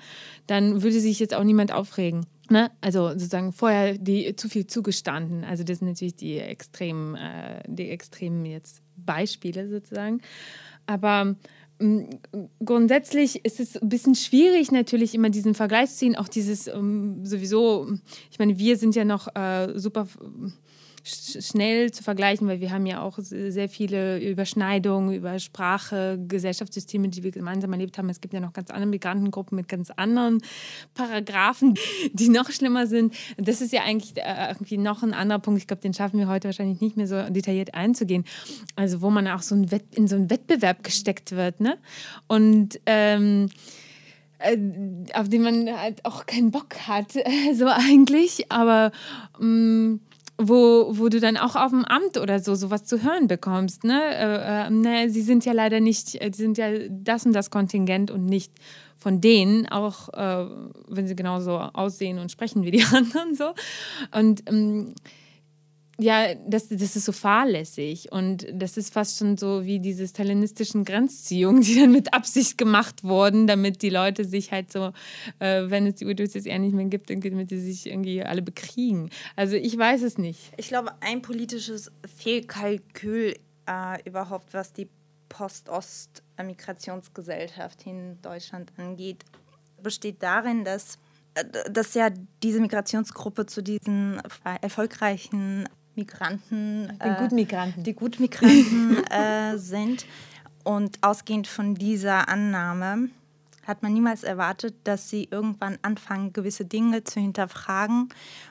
dann 0.47 0.83
würde 0.83 1.01
sich 1.01 1.19
jetzt 1.19 1.35
auch 1.35 1.45
niemand 1.45 1.73
aufregen. 1.73 2.27
Ne? 2.51 2.71
Also 2.81 3.09
sozusagen 3.11 3.53
vorher 3.53 3.97
die 3.97 4.37
zu 4.37 4.49
viel 4.49 4.67
zugestanden. 4.67 5.45
Also 5.45 5.65
das 5.65 5.79
sind 5.79 5.89
natürlich 5.89 6.17
die 6.17 6.39
extremen, 6.39 7.15
äh, 7.15 7.63
die 7.67 7.89
extremen 7.89 8.45
jetzt 8.45 8.83
Beispiele 8.97 9.69
sozusagen. 9.69 10.21
Aber 10.87 11.37
mh, 11.79 12.09
grundsätzlich 12.65 13.45
ist 13.45 13.61
es 13.61 13.77
ein 13.77 13.89
bisschen 13.89 14.15
schwierig, 14.15 14.73
natürlich 14.73 15.15
immer 15.15 15.31
diesen 15.31 15.55
Vergleich 15.55 15.91
zu 15.91 15.97
ziehen. 15.97 16.17
Auch 16.17 16.29
dieses 16.29 16.67
ähm, 16.67 17.25
sowieso, 17.25 17.89
ich 18.31 18.39
meine, 18.39 18.59
wir 18.59 18.77
sind 18.77 18.95
ja 18.95 19.05
noch 19.05 19.35
äh, 19.35 19.79
super 19.79 20.07
schnell 21.05 21.93
zu 21.93 22.03
vergleichen, 22.03 22.49
weil 22.49 22.61
wir 22.61 22.71
haben 22.71 22.87
ja 22.87 23.03
auch 23.03 23.19
sehr 23.21 23.69
viele 23.69 24.19
Überschneidungen 24.19 25.15
über 25.15 25.39
Sprache, 25.39 26.19
Gesellschaftssysteme, 26.27 27.09
die 27.11 27.23
wir 27.23 27.31
gemeinsam 27.31 27.73
erlebt 27.73 27.99
haben. 27.99 28.09
Es 28.09 28.23
gibt 28.23 28.33
ja 28.33 28.41
noch 28.41 28.55
ganz 28.55 28.71
andere 28.71 28.87
Migrantengruppen 28.87 29.55
mit 29.55 29.69
ganz 29.69 29.91
anderen 29.91 30.41
Paragraphen, 30.95 31.75
die 32.13 32.31
noch 32.31 32.51
schlimmer 32.51 32.87
sind. 32.87 33.15
Das 33.37 33.61
ist 33.61 33.73
ja 33.73 33.83
eigentlich 33.83 34.17
äh, 34.17 34.49
irgendwie 34.49 34.79
noch 34.79 35.03
ein 35.03 35.13
anderer 35.13 35.41
Punkt. 35.41 35.61
Ich 35.61 35.67
glaube, 35.67 35.83
den 35.83 35.93
schaffen 35.93 36.19
wir 36.19 36.27
heute 36.27 36.49
wahrscheinlich 36.49 36.81
nicht 36.81 36.97
mehr 36.97 37.07
so 37.07 37.21
detailliert 37.29 37.75
einzugehen. 37.75 38.25
Also 38.75 39.03
wo 39.03 39.11
man 39.11 39.29
auch 39.29 39.43
so 39.43 39.55
in 39.55 40.09
so 40.09 40.17
einen 40.17 40.31
Wettbewerb 40.31 40.83
gesteckt 40.83 41.33
wird. 41.33 41.61
Ne? 41.61 41.77
Und 42.29 42.81
ähm, 42.87 43.51
äh, 44.39 44.57
auf 45.13 45.29
den 45.29 45.43
man 45.43 45.81
halt 45.81 46.05
auch 46.05 46.25
keinen 46.25 46.51
Bock 46.51 46.75
hat, 46.87 47.13
so 47.55 47.67
eigentlich. 47.67 48.51
Aber 48.51 48.91
ähm, 49.39 50.01
wo, 50.39 50.89
wo 50.99 51.09
du 51.09 51.21
dann 51.21 51.37
auch 51.37 51.55
auf 51.55 51.71
dem 51.71 51.85
Amt 51.85 52.19
oder 52.19 52.41
so 52.41 52.55
sowas 52.55 52.85
zu 52.85 53.03
hören 53.03 53.29
bekommst. 53.29 53.85
Ne? 53.85 54.01
Äh, 54.03 54.67
äh, 54.67 54.71
ne, 54.71 55.11
sie 55.11 55.23
sind 55.23 55.45
ja 55.45 55.53
leider 55.53 55.81
nicht, 55.81 56.21
äh, 56.21 56.31
sie 56.35 56.43
sind 56.43 56.59
ja 56.59 56.71
das 56.91 57.25
und 57.25 57.33
das 57.33 57.51
Kontingent 57.51 58.11
und 58.11 58.27
nicht 58.27 58.53
von 58.97 59.21
denen, 59.21 59.69
auch 59.69 60.09
äh, 60.15 60.47
wenn 60.89 61.07
sie 61.07 61.15
genauso 61.15 61.59
aussehen 61.59 62.19
und 62.19 62.33
sprechen 62.33 62.65
wie 62.65 62.71
die 62.71 62.83
anderen 62.93 63.35
so. 63.35 63.55
Und 64.13 64.43
ähm, 64.49 64.95
ja, 65.99 66.35
das, 66.35 66.69
das 66.69 66.97
ist 66.97 67.05
so 67.05 67.13
fahrlässig 67.13 68.11
und 68.11 68.49
das 68.53 68.77
ist 68.77 68.93
fast 68.93 69.19
schon 69.19 69.37
so 69.37 69.65
wie 69.65 69.79
diese 69.79 70.09
stalinistischen 70.09 70.85
Grenzziehungen, 70.85 71.63
die 71.63 71.79
dann 71.81 71.93
mit 71.93 72.13
Absicht 72.13 72.59
gemacht 72.59 73.05
wurden, 73.05 73.47
damit 73.47 73.81
die 73.83 73.91
Leute 73.91 74.25
sich 74.25 74.51
halt 74.51 74.73
so, 74.73 74.91
äh, 75.39 75.63
wenn 75.69 75.87
es 75.87 75.95
die 75.97 76.07
jetzt 76.07 76.47
eher 76.47 76.59
nicht 76.59 76.75
mehr 76.75 76.87
gibt, 76.87 77.11
damit 77.11 77.51
sie 77.51 77.61
sich 77.61 77.87
irgendwie 77.87 78.23
alle 78.23 78.41
bekriegen. 78.43 79.11
Also 79.37 79.55
ich 79.57 79.79
weiß 79.79 80.03
es 80.03 80.19
nicht. 80.19 80.53
Ich 80.57 80.67
glaube, 80.69 80.93
ein 81.01 81.23
politisches 81.23 81.93
Fehlkalkül 82.17 83.37
äh, 83.67 84.03
überhaupt, 84.05 84.53
was 84.53 84.73
die 84.73 84.89
Post-Ost-Migrationsgesellschaft 85.29 87.87
in 87.87 88.21
Deutschland 88.21 88.73
angeht, 88.77 89.25
besteht 89.83 90.21
darin, 90.23 90.65
dass 90.65 90.99
äh, 91.35 91.45
dass 91.71 91.95
ja 91.95 92.11
diese 92.43 92.61
Migrationsgruppe 92.61 93.47
zu 93.47 93.63
diesen 93.63 94.21
erfolgreichen 94.61 95.69
Migranten, 95.97 96.93
die 97.03 97.09
äh, 97.09 97.15
Gutmigranten, 97.21 97.83
die 97.85 97.95
Gutmigranten 97.95 99.05
äh, 99.11 99.59
sind. 99.59 100.07
Und 100.65 100.99
ausgehend 101.03 101.47
von 101.47 101.75
dieser 101.75 102.29
Annahme 102.29 103.11
hat 103.67 103.83
man 103.83 103.93
niemals 103.93 104.23
erwartet, 104.23 104.75
dass 104.85 105.09
sie 105.11 105.29
irgendwann 105.31 105.79
anfangen, 105.83 106.33
gewisse 106.33 106.65
Dinge 106.65 107.05
zu 107.05 107.21
hinterfragen 107.21 108.09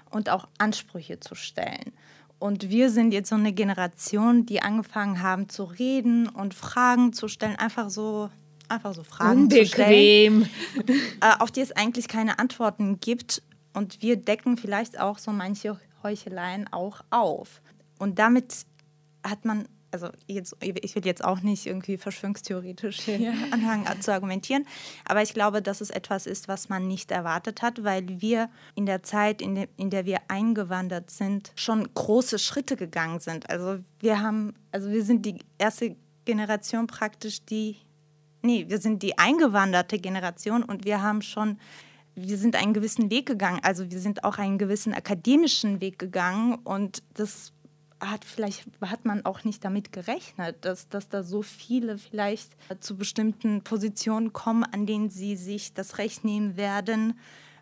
und 0.10 0.30
auch 0.30 0.48
Ansprüche 0.58 1.20
zu 1.20 1.36
stellen. 1.36 1.94
Und 2.40 2.70
wir 2.70 2.90
sind 2.90 3.14
jetzt 3.14 3.30
so 3.30 3.36
eine 3.36 3.54
Generation, 3.54 4.46
die 4.46 4.62
angefangen 4.62 5.22
haben 5.22 5.50
zu 5.50 5.64
reden 5.64 6.28
und 6.28 6.54
Fragen 6.54 7.14
zu 7.14 7.28
stellen, 7.28 7.56
einfach 7.56 7.90
so, 7.90 8.30
einfach 8.68 8.94
so 8.94 9.04
Fragen 9.04 9.44
Unbequem. 9.44 9.66
zu 9.66 9.72
stellen, 9.72 10.50
äh, 11.22 11.40
auf 11.40 11.52
die 11.52 11.62
es 11.62 11.72
eigentlich 11.72 12.08
keine 12.08 12.40
Antworten 12.40 13.00
gibt. 13.00 13.42
Und 13.74 14.02
wir 14.02 14.18
decken 14.18 14.58
vielleicht 14.58 15.00
auch 15.00 15.20
so 15.20 15.32
manche 15.32 15.80
Heucheleien 16.04 16.72
auch 16.72 17.02
auf. 17.10 17.62
Und 18.00 18.20
damit 18.20 18.66
hat 19.26 19.46
man, 19.46 19.68
also 19.92 20.10
jetzt, 20.28 20.56
ich 20.60 20.96
will 20.96 21.06
jetzt 21.06 21.24
auch 21.24 21.42
nicht 21.42 21.66
irgendwie 21.66 21.98
verschwörungstheoretisch 21.98 23.08
ja. 23.08 23.32
anfangen 23.52 24.02
zu 24.02 24.12
argumentieren, 24.12 24.66
aber 25.06 25.22
ich 25.22 25.34
glaube, 25.34 25.62
dass 25.62 25.82
es 25.82 25.90
etwas 25.90 26.26
ist, 26.26 26.48
was 26.48 26.70
man 26.70 26.88
nicht 26.88 27.12
erwartet 27.12 27.62
hat, 27.62 27.84
weil 27.84 28.22
wir 28.22 28.50
in 28.76 28.86
der 28.86 29.04
Zeit, 29.04 29.42
in, 29.42 29.56
de, 29.56 29.68
in 29.78 29.90
der 29.90 30.06
wir 30.06 30.20
eingewandert 30.28 31.10
sind, 31.10 31.52
schon 31.56 31.88
große 31.94 32.40
Schritte 32.40 32.76
gegangen 32.76 33.20
sind. 33.20 33.50
Also 33.50 33.80
wir 34.00 34.22
haben, 34.22 34.54
also 34.72 34.90
wir 34.90 35.04
sind 35.04 35.26
die 35.26 35.40
erste 35.58 35.96
Generation 36.26 36.88
praktisch, 36.88 37.46
die, 37.46 37.78
nee, 38.42 38.66
wir 38.68 38.80
sind 38.80 39.04
die 39.04 39.18
eingewanderte 39.18 40.00
Generation 40.00 40.64
und 40.64 40.86
wir 40.86 41.02
haben 41.02 41.22
schon 41.22 41.58
wir 42.16 42.38
sind 42.38 42.56
einen 42.56 42.74
gewissen 42.74 43.10
Weg 43.10 43.26
gegangen. 43.26 43.60
Also 43.64 43.90
wir 43.90 44.00
sind 44.00 44.24
auch 44.24 44.38
einen 44.38 44.58
gewissen 44.58 44.94
akademischen 44.94 45.82
Weg 45.82 46.00
gegangen 46.00 46.56
und 46.64 47.04
das 47.16 47.54
hat 48.00 48.26
vielleicht 48.26 48.66
hat 48.82 49.06
man 49.06 49.26
auch 49.26 49.44
nicht 49.44 49.64
damit 49.64 49.92
gerechnet, 49.92 50.58
dass, 50.66 50.90
dass 50.90 51.10
da 51.10 51.24
so 51.24 51.42
viele 51.42 51.98
vielleicht 51.98 52.52
zu 52.80 52.98
bestimmten 52.98 53.64
Positionen 53.64 54.34
kommen, 54.34 54.64
an 54.64 54.86
denen 54.86 55.10
sie 55.10 55.36
sich 55.36 55.74
das 55.74 55.98
Recht 55.98 56.26
nehmen 56.26 56.58
werden, 56.58 57.18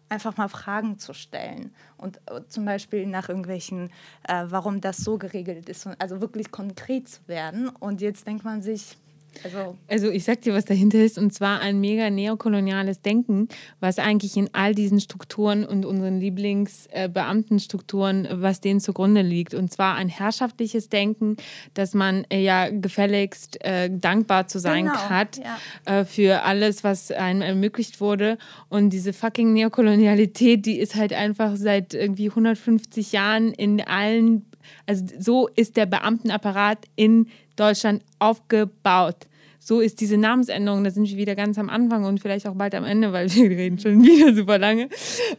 einfach 0.10 0.38
mal 0.38 0.50
Fragen 0.50 1.00
zu 1.00 1.14
stellen 1.14 1.74
und 1.98 2.20
äh, 2.26 2.42
zum 2.48 2.66
Beispiel 2.66 3.06
nach 3.06 3.30
irgendwelchen, 3.30 3.92
äh, 4.28 4.46
warum 4.48 4.82
das 4.82 4.98
so 4.98 5.18
geregelt 5.18 5.70
ist, 5.70 5.88
also 6.00 6.22
wirklich 6.22 6.52
konkret 6.52 7.08
zu 7.08 7.28
werden. 7.28 7.70
Und 7.70 8.02
jetzt 8.02 8.28
denkt 8.28 8.44
man 8.44 8.62
sich, 8.62 8.98
also, 9.44 9.78
also 9.88 10.10
ich 10.10 10.24
sag 10.24 10.42
dir, 10.42 10.54
was 10.54 10.66
dahinter 10.66 11.00
ist, 11.00 11.18
und 11.18 11.34
zwar 11.34 11.62
ein 11.62 11.80
mega 11.80 12.10
neokoloniales 12.10 13.02
Denken, 13.02 13.48
was 13.80 14.00
eigentlich 14.00 14.36
in 14.38 14.50
all 14.54 14.74
diesen 14.76 15.00
Strukturen 15.00 15.64
und 15.66 15.86
unseren 15.86 16.20
Lieblingsbeamtenstrukturen, 16.20 18.28
was 18.32 18.60
denen 18.62 18.80
zugrunde 18.80 19.22
liegt. 19.22 19.54
Und 19.54 19.72
zwar 19.72 19.94
ein 19.96 20.10
herrschaftliches 20.10 20.90
Denken, 20.90 21.38
dass 21.74 21.94
man 21.94 22.26
äh, 22.32 22.44
ja 22.44 22.70
gefälligst 22.70 23.64
äh, 23.64 23.90
dankbar 23.92 24.48
zu 24.48 24.60
sein 24.60 24.86
genau, 24.86 25.10
hat 25.10 25.38
ja. 25.38 25.58
äh, 25.86 26.06
für 26.06 26.44
alles, 26.44 26.84
was 26.84 27.12
einem 27.12 27.42
ermöglicht 27.42 28.02
wurde. 28.02 28.38
Und 28.70 28.92
diese 28.92 29.14
fucking 29.14 29.54
Neokolonialität, 29.54 30.66
die 30.66 30.80
ist 30.80 30.96
halt 30.96 31.14
einfach 31.14 31.56
seit 31.56 31.94
irgendwie 31.94 32.30
150 32.30 33.12
Jahren 33.12 33.54
in 33.54 33.82
allen 33.82 34.46
also 34.86 35.06
so 35.20 35.48
ist 35.48 35.78
der 35.78 35.86
Beamtenapparat 35.86 36.86
in 36.96 37.28
Deutschland 37.62 38.04
aufgebaut. 38.20 39.28
So 39.64 39.80
ist 39.80 40.02
diese 40.02 40.18
Namensänderung, 40.18 40.84
da 40.84 40.90
sind 40.90 41.08
wir 41.08 41.18
wieder 41.18 41.36
ganz 41.36 41.60
am 41.60 41.70
Anfang 41.70 42.04
und 42.04 42.20
vielleicht 42.20 42.48
auch 42.48 42.56
bald 42.56 42.74
am 42.74 42.84
Ende, 42.84 43.14
weil 43.14 43.32
wir 43.32 43.50
reden 43.52 43.78
schon 43.78 44.04
wieder 44.04 44.34
super 44.34 44.58
lange. 44.58 44.90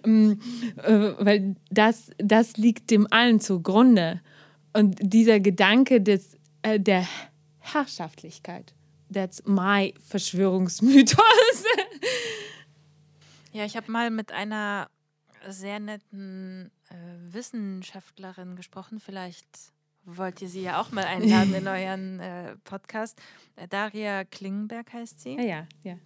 Ähm, 0.05 0.39
äh, 0.77 1.12
weil 1.19 1.57
das, 1.70 2.11
das 2.19 2.57
liegt 2.57 2.93
dem 2.93 3.09
allen 3.11 3.40
zugrunde. 3.40 4.20
Und 4.73 4.97
dieser 5.03 5.40
Gedanke 5.40 6.01
des, 6.01 6.39
äh, 6.62 6.78
der 6.78 7.07
Herrschaftlichkeit, 7.59 8.73
that's 9.12 9.43
my 9.44 9.93
Verschwörungsmythos. 10.07 11.65
ja, 13.53 13.65
ich 13.65 13.77
habe 13.77 13.90
mal 13.90 14.11
mit 14.11 14.31
einer 14.31 14.89
sehr 15.49 15.81
netten 15.81 16.70
äh, 16.90 16.94
Wissenschaftlerin 17.35 18.55
gesprochen. 18.55 19.01
Vielleicht 19.01 19.73
wollt 20.05 20.43
ihr 20.43 20.49
sie 20.49 20.62
ja 20.62 20.81
auch 20.81 20.91
mal 20.91 21.05
einladen 21.07 21.55
in 21.55 21.66
euren 21.66 22.20
äh, 22.20 22.57
Podcast. 22.65 23.20
Äh, 23.57 23.69
Daria 23.69 24.24
Klingenberg 24.24 24.93
heißt 24.93 25.20
sie. 25.20 25.37
Ja, 25.37 25.43
ja, 25.43 25.66
ja. 25.83 25.99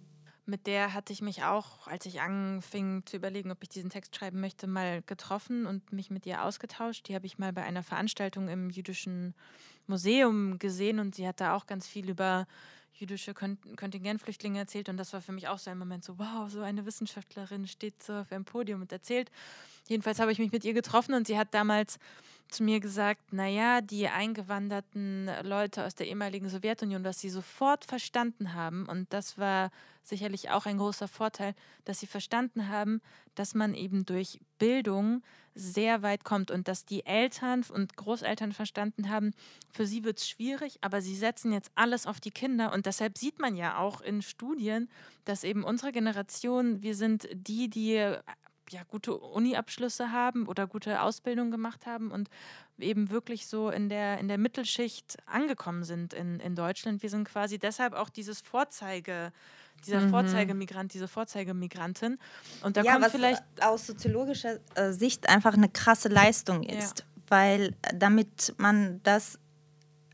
Mit 0.45 0.65
der 0.65 0.93
hatte 0.93 1.11
ich 1.11 1.21
mich 1.21 1.43
auch, 1.43 1.87
als 1.87 2.05
ich 2.05 2.21
anfing 2.21 3.05
zu 3.05 3.17
überlegen, 3.17 3.51
ob 3.51 3.61
ich 3.63 3.69
diesen 3.69 3.89
Text 3.89 4.15
schreiben 4.15 4.39
möchte, 4.39 4.65
mal 4.65 5.01
getroffen 5.01 5.65
und 5.65 5.91
mich 5.91 6.09
mit 6.09 6.25
ihr 6.25 6.41
ausgetauscht. 6.41 7.09
Die 7.09 7.15
habe 7.15 7.25
ich 7.25 7.37
mal 7.37 7.51
bei 7.51 7.63
einer 7.63 7.83
Veranstaltung 7.83 8.47
im 8.47 8.69
Jüdischen 8.69 9.35
Museum 9.87 10.57
gesehen 10.57 10.99
und 10.99 11.15
sie 11.15 11.27
hat 11.27 11.41
da 11.41 11.53
auch 11.53 11.65
ganz 11.65 11.85
viel 11.85 12.09
über 12.09 12.47
jüdische 12.93 13.33
Kontingentflüchtlinge 13.33 14.59
erzählt 14.59 14.89
und 14.89 14.97
das 14.97 15.13
war 15.13 15.21
für 15.21 15.31
mich 15.31 15.47
auch 15.47 15.59
so 15.59 15.69
ein 15.69 15.77
Moment 15.77 16.03
so, 16.03 16.17
wow, 16.17 16.49
so 16.49 16.61
eine 16.61 16.85
Wissenschaftlerin 16.85 17.67
steht 17.67 18.01
so 18.01 18.13
auf 18.13 18.31
einem 18.31 18.45
Podium 18.45 18.81
und 18.81 18.91
erzählt. 18.91 19.29
Jedenfalls 19.87 20.19
habe 20.19 20.31
ich 20.31 20.39
mich 20.39 20.51
mit 20.51 20.65
ihr 20.65 20.73
getroffen 20.73 21.13
und 21.13 21.27
sie 21.27 21.37
hat 21.37 21.53
damals 21.53 21.99
zu 22.49 22.63
mir 22.63 22.79
gesagt, 22.79 23.33
naja, 23.33 23.81
die 23.81 24.07
eingewanderten 24.07 25.29
Leute 25.43 25.85
aus 25.85 25.95
der 25.95 26.07
ehemaligen 26.07 26.49
Sowjetunion, 26.49 27.03
was 27.03 27.19
sie 27.19 27.29
sofort 27.29 27.85
verstanden 27.85 28.53
haben, 28.53 28.85
und 28.87 29.11
das 29.13 29.37
war 29.37 29.71
sicherlich 30.03 30.49
auch 30.49 30.65
ein 30.65 30.77
großer 30.77 31.07
Vorteil, 31.07 31.53
dass 31.85 31.99
sie 31.99 32.07
verstanden 32.07 32.69
haben, 32.69 33.01
dass 33.35 33.53
man 33.53 33.73
eben 33.73 34.05
durch 34.05 34.39
Bildung 34.57 35.21
sehr 35.53 36.01
weit 36.01 36.23
kommt 36.23 36.51
und 36.51 36.67
dass 36.67 36.85
die 36.85 37.05
Eltern 37.05 37.65
und 37.69 37.97
Großeltern 37.97 38.53
verstanden 38.53 39.09
haben, 39.09 39.33
für 39.71 39.85
sie 39.85 40.03
wird 40.03 40.19
es 40.19 40.29
schwierig, 40.29 40.77
aber 40.81 41.01
sie 41.01 41.15
setzen 41.15 41.51
jetzt 41.51 41.71
alles 41.75 42.05
auf 42.05 42.19
die 42.19 42.31
Kinder. 42.31 42.71
Und 42.73 42.85
deshalb 42.85 43.17
sieht 43.17 43.39
man 43.39 43.55
ja 43.55 43.77
auch 43.77 44.01
in 44.01 44.21
Studien, 44.21 44.89
dass 45.25 45.43
eben 45.43 45.63
unsere 45.63 45.91
Generation, 45.91 46.81
wir 46.81 46.95
sind 46.95 47.27
die, 47.33 47.69
die 47.69 48.15
ja, 48.69 48.81
gute 48.87 49.15
Uni-Abschlüsse 49.17 50.11
haben 50.11 50.47
oder 50.47 50.67
gute 50.67 51.01
Ausbildung 51.01 51.51
gemacht 51.51 51.85
haben 51.85 52.11
und 52.11 52.29
eben 52.77 53.09
wirklich 53.09 53.47
so 53.47 53.69
in 53.69 53.89
der, 53.89 54.19
in 54.19 54.27
der 54.27 54.37
Mittelschicht 54.37 55.17
angekommen 55.25 55.83
sind 55.83 56.13
in, 56.13 56.39
in 56.39 56.55
Deutschland. 56.55 57.01
Wir 57.01 57.09
sind 57.09 57.27
quasi 57.27 57.57
deshalb 57.59 57.93
auch 57.93 58.09
dieses 58.09 58.41
Vorzeige. 58.41 59.31
dieser 59.85 60.01
Mhm. 60.01 60.09
Vorzeigemigrant, 60.09 60.93
diese 60.95 61.07
Vorzeigemigrantin. 61.07 62.17
Und 62.63 62.77
da 62.77 62.81
ja, 62.81 62.93
kommt 62.93 63.11
vielleicht 63.11 63.43
aus 63.61 63.85
soziologischer 63.85 64.57
äh, 64.75 64.91
Sicht 64.91 65.29
einfach 65.29 65.53
eine 65.53 65.69
krasse 65.69 66.09
Leistung 66.09 66.63
Ja. 66.63 66.79
ist. 66.79 67.05
Weil 67.27 67.75
äh, 67.83 67.93
damit 67.95 68.55
man 68.57 69.01
das 69.03 69.37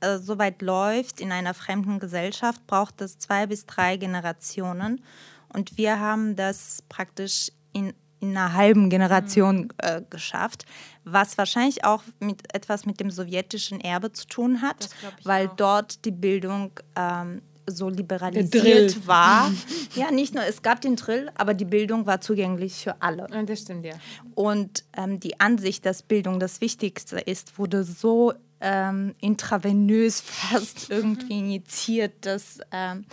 äh, 0.01 0.17
so 0.17 0.37
weit 0.37 0.61
läuft 0.61 1.21
in 1.21 1.31
einer 1.31 1.53
fremden 1.53 1.99
Gesellschaft, 1.99 2.67
braucht 2.67 2.99
es 3.01 3.17
zwei 3.19 3.47
bis 3.47 3.65
drei 3.65 3.95
Generationen. 3.95 5.01
Und 5.47 5.77
wir 5.77 5.99
haben 5.99 6.35
das 6.35 6.83
praktisch 6.89 7.49
in, 7.71 7.93
in 8.23 8.37
einer 8.37 8.53
halben 8.53 8.89
Generation 8.89 9.69
äh, 9.77 10.01
geschafft, 10.09 10.65
was 11.03 11.37
wahrscheinlich 11.37 11.83
auch 11.83 12.03
mit 12.19 12.55
etwas 12.55 12.85
mit 12.85 12.99
dem 13.01 13.11
sowjetischen 13.11 13.81
Erbe 13.81 14.13
zu 14.13 14.25
tun 14.27 14.61
hat, 14.61 14.89
weil 15.23 15.49
auch. 15.49 15.55
dort 15.57 16.05
die 16.05 16.11
Bildung 16.11 16.71
ähm, 16.95 17.41
so 17.67 17.89
liberalisiert 17.89 19.05
war. 19.07 19.51
Ja, 19.95 20.09
nicht 20.09 20.33
nur, 20.33 20.43
es 20.43 20.63
gab 20.63 20.81
den 20.81 20.95
Drill, 20.95 21.29
aber 21.35 21.53
die 21.53 21.65
Bildung 21.65 22.07
war 22.07 22.19
zugänglich 22.19 22.73
für 22.73 22.99
alle. 22.99 23.27
Und 23.27 23.47
das 23.47 23.59
stimmt, 23.59 23.85
ja. 23.85 23.93
Und 24.33 24.83
ähm, 24.97 25.19
die 25.19 25.39
Ansicht, 25.39 25.85
dass 25.85 26.01
Bildung 26.01 26.39
das 26.39 26.61
Wichtigste 26.61 27.19
ist, 27.19 27.59
wurde 27.59 27.83
so 27.83 28.33
ähm, 28.59 29.13
intravenös 29.21 30.19
fast 30.25 30.89
irgendwie 30.89 31.37
initiiert, 31.37 32.13
dass, 32.21 32.59
ähm, 32.71 33.05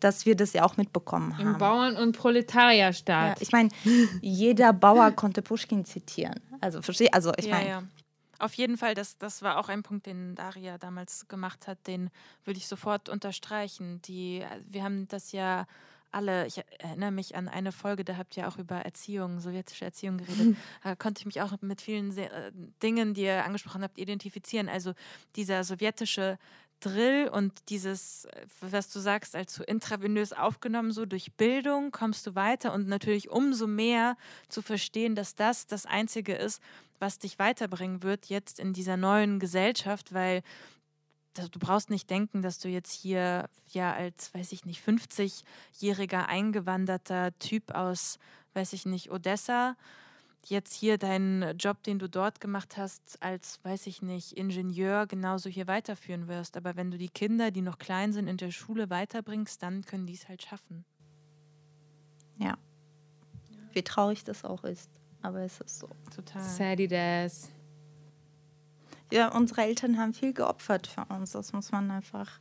dass 0.00 0.26
wir 0.26 0.36
das 0.36 0.52
ja 0.52 0.64
auch 0.64 0.76
mitbekommen 0.76 1.34
Im 1.38 1.48
haben. 1.48 1.58
Bauern- 1.58 1.96
und 1.96 2.16
Ja, 2.16 2.20
Proletarierstaat. 2.20 3.42
ich 3.42 3.52
meine, 3.52 3.68
jeder 4.20 4.72
Bauer 4.72 5.10
konnte 5.12 5.42
Pushkin 5.42 5.84
zitieren. 5.84 6.40
Also 6.60 6.82
verstehe, 6.82 7.12
also 7.12 7.32
ich 7.36 7.46
ja, 7.46 7.54
meine, 7.54 7.68
ja. 7.68 7.82
Auf 8.38 8.54
jeden 8.54 8.78
Fall, 8.78 8.94
das, 8.94 9.18
das 9.18 9.42
war 9.42 9.58
auch 9.58 9.68
ein 9.68 9.82
Punkt, 9.82 10.06
den 10.06 10.34
Daria 10.34 10.78
damals 10.78 11.28
gemacht 11.28 11.66
hat, 11.68 11.86
den 11.86 12.10
würde 12.44 12.56
ich 12.58 12.66
sofort 12.66 13.10
unterstreichen. 13.10 14.00
Die, 14.02 14.42
wir 14.66 14.82
haben 14.82 15.06
das 15.08 15.32
ja 15.32 15.66
alle, 16.10 16.46
ich 16.46 16.62
erinnere 16.78 17.10
mich 17.10 17.36
an 17.36 17.48
eine 17.48 17.70
Folge, 17.70 18.02
da 18.02 18.16
habt 18.16 18.36
ihr 18.36 18.48
auch 18.48 18.56
über 18.56 18.76
Erziehung, 18.76 19.40
sowjetische 19.40 19.84
Erziehung 19.84 20.18
geredet. 20.18 20.56
Da 20.82 20.96
konnte 20.96 21.20
ich 21.20 21.26
mich 21.26 21.42
auch 21.42 21.52
mit 21.60 21.82
vielen 21.82 22.16
äh, 22.16 22.50
Dingen, 22.82 23.14
die 23.14 23.22
ihr 23.22 23.44
angesprochen 23.44 23.82
habt, 23.82 23.98
identifizieren. 23.98 24.68
Also 24.68 24.94
dieser 25.36 25.62
sowjetische 25.62 26.38
Drill 26.80 27.28
und 27.28 27.52
dieses, 27.68 28.26
was 28.60 28.88
du 28.90 28.98
sagst, 28.98 29.36
als 29.36 29.54
so 29.54 29.62
intravenös 29.62 30.32
aufgenommen, 30.32 30.92
so 30.92 31.06
durch 31.06 31.32
Bildung 31.34 31.92
kommst 31.92 32.26
du 32.26 32.34
weiter 32.34 32.72
und 32.72 32.88
natürlich 32.88 33.30
umso 33.30 33.66
mehr 33.66 34.16
zu 34.48 34.62
verstehen, 34.62 35.14
dass 35.14 35.34
das 35.34 35.66
das 35.66 35.86
Einzige 35.86 36.34
ist, 36.34 36.62
was 36.98 37.18
dich 37.18 37.38
weiterbringen 37.38 38.02
wird 38.02 38.26
jetzt 38.26 38.58
in 38.58 38.72
dieser 38.72 38.96
neuen 38.96 39.38
Gesellschaft, 39.38 40.12
weil 40.12 40.42
du 41.34 41.58
brauchst 41.58 41.90
nicht 41.90 42.10
denken, 42.10 42.42
dass 42.42 42.58
du 42.58 42.68
jetzt 42.68 42.92
hier 42.92 43.48
ja 43.68 43.92
als, 43.92 44.34
weiß 44.34 44.52
ich 44.52 44.64
nicht, 44.64 44.82
50-jähriger 44.86 46.26
eingewanderter 46.26 47.38
Typ 47.38 47.74
aus, 47.74 48.18
weiß 48.54 48.72
ich 48.72 48.86
nicht, 48.86 49.10
Odessa 49.10 49.76
jetzt 50.46 50.74
hier 50.74 50.98
deinen 50.98 51.56
Job, 51.58 51.82
den 51.82 51.98
du 51.98 52.08
dort 52.08 52.40
gemacht 52.40 52.76
hast, 52.76 53.22
als, 53.22 53.60
weiß 53.62 53.86
ich 53.86 54.02
nicht, 54.02 54.32
Ingenieur 54.32 55.06
genauso 55.06 55.48
hier 55.48 55.66
weiterführen 55.66 56.28
wirst. 56.28 56.56
Aber 56.56 56.76
wenn 56.76 56.90
du 56.90 56.98
die 56.98 57.08
Kinder, 57.08 57.50
die 57.50 57.62
noch 57.62 57.78
klein 57.78 58.12
sind, 58.12 58.26
in 58.28 58.36
der 58.36 58.50
Schule 58.50 58.90
weiterbringst, 58.90 59.62
dann 59.62 59.84
können 59.84 60.06
die 60.06 60.14
es 60.14 60.28
halt 60.28 60.42
schaffen. 60.42 60.84
ja. 62.38 62.56
Wie 63.72 63.82
traurig 63.82 64.24
das 64.24 64.44
auch 64.44 64.64
ist. 64.64 64.90
Aber 65.22 65.40
es 65.40 65.60
ist 65.60 65.78
so. 65.78 65.88
Total. 66.14 66.42
Sadie 66.42 66.88
das. 66.88 67.50
Ja, 69.12 69.28
unsere 69.28 69.62
Eltern 69.62 69.96
haben 69.98 70.12
viel 70.12 70.32
geopfert 70.32 70.86
für 70.88 71.04
uns. 71.04 71.32
Das 71.32 71.52
muss 71.52 71.70
man 71.70 71.90
einfach, 71.90 72.40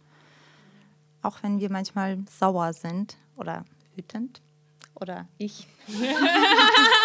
auch 1.21 1.43
wenn 1.43 1.59
wir 1.59 1.71
manchmal 1.71 2.17
sauer 2.29 2.73
sind 2.73 3.17
oder 3.35 3.63
wütend 3.95 4.41
oder 4.95 5.27
ich. 5.37 5.67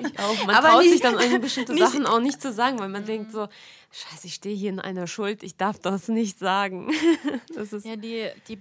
Ich 0.00 0.18
auch. 0.18 0.46
Man 0.46 0.54
Aber 0.56 0.68
traut 0.70 0.82
nicht- 0.82 0.92
sich 0.92 1.00
dann 1.00 1.14
irgendwie 1.14 1.38
bestimmte 1.40 1.72
nicht- 1.74 1.82
Sachen 1.84 2.06
auch 2.06 2.20
nicht 2.20 2.40
zu 2.40 2.52
sagen, 2.52 2.78
weil 2.78 2.88
man 2.88 3.04
denkt 3.04 3.32
so, 3.32 3.48
scheiße, 3.90 4.26
ich 4.26 4.34
stehe 4.34 4.56
hier 4.56 4.70
in 4.70 4.80
einer 4.80 5.06
Schuld, 5.06 5.42
ich 5.42 5.56
darf 5.56 5.78
das 5.78 6.08
nicht 6.08 6.38
sagen. 6.38 6.92
Das 7.54 7.72
ist 7.72 7.84
Ja, 7.84 7.96
die, 7.96 8.28
die 8.48 8.60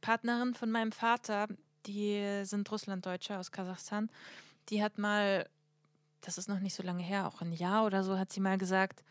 Partnerin 0.00 0.54
von 0.54 0.70
meinem 0.70 0.92
Vater, 0.92 1.46
die 1.86 2.42
sind 2.44 2.70
Russlanddeutsche 2.70 3.38
aus 3.38 3.50
Kasachstan, 3.52 4.10
die 4.68 4.82
hat 4.82 4.98
mal, 4.98 5.48
das 6.22 6.38
ist 6.38 6.48
noch 6.48 6.60
nicht 6.60 6.74
so 6.74 6.82
lange 6.82 7.02
her, 7.02 7.26
auch 7.26 7.40
ein 7.40 7.52
Jahr 7.52 7.84
oder 7.86 8.02
so, 8.04 8.18
hat 8.18 8.32
sie 8.32 8.40
mal 8.40 8.58
gesagt, 8.58 9.02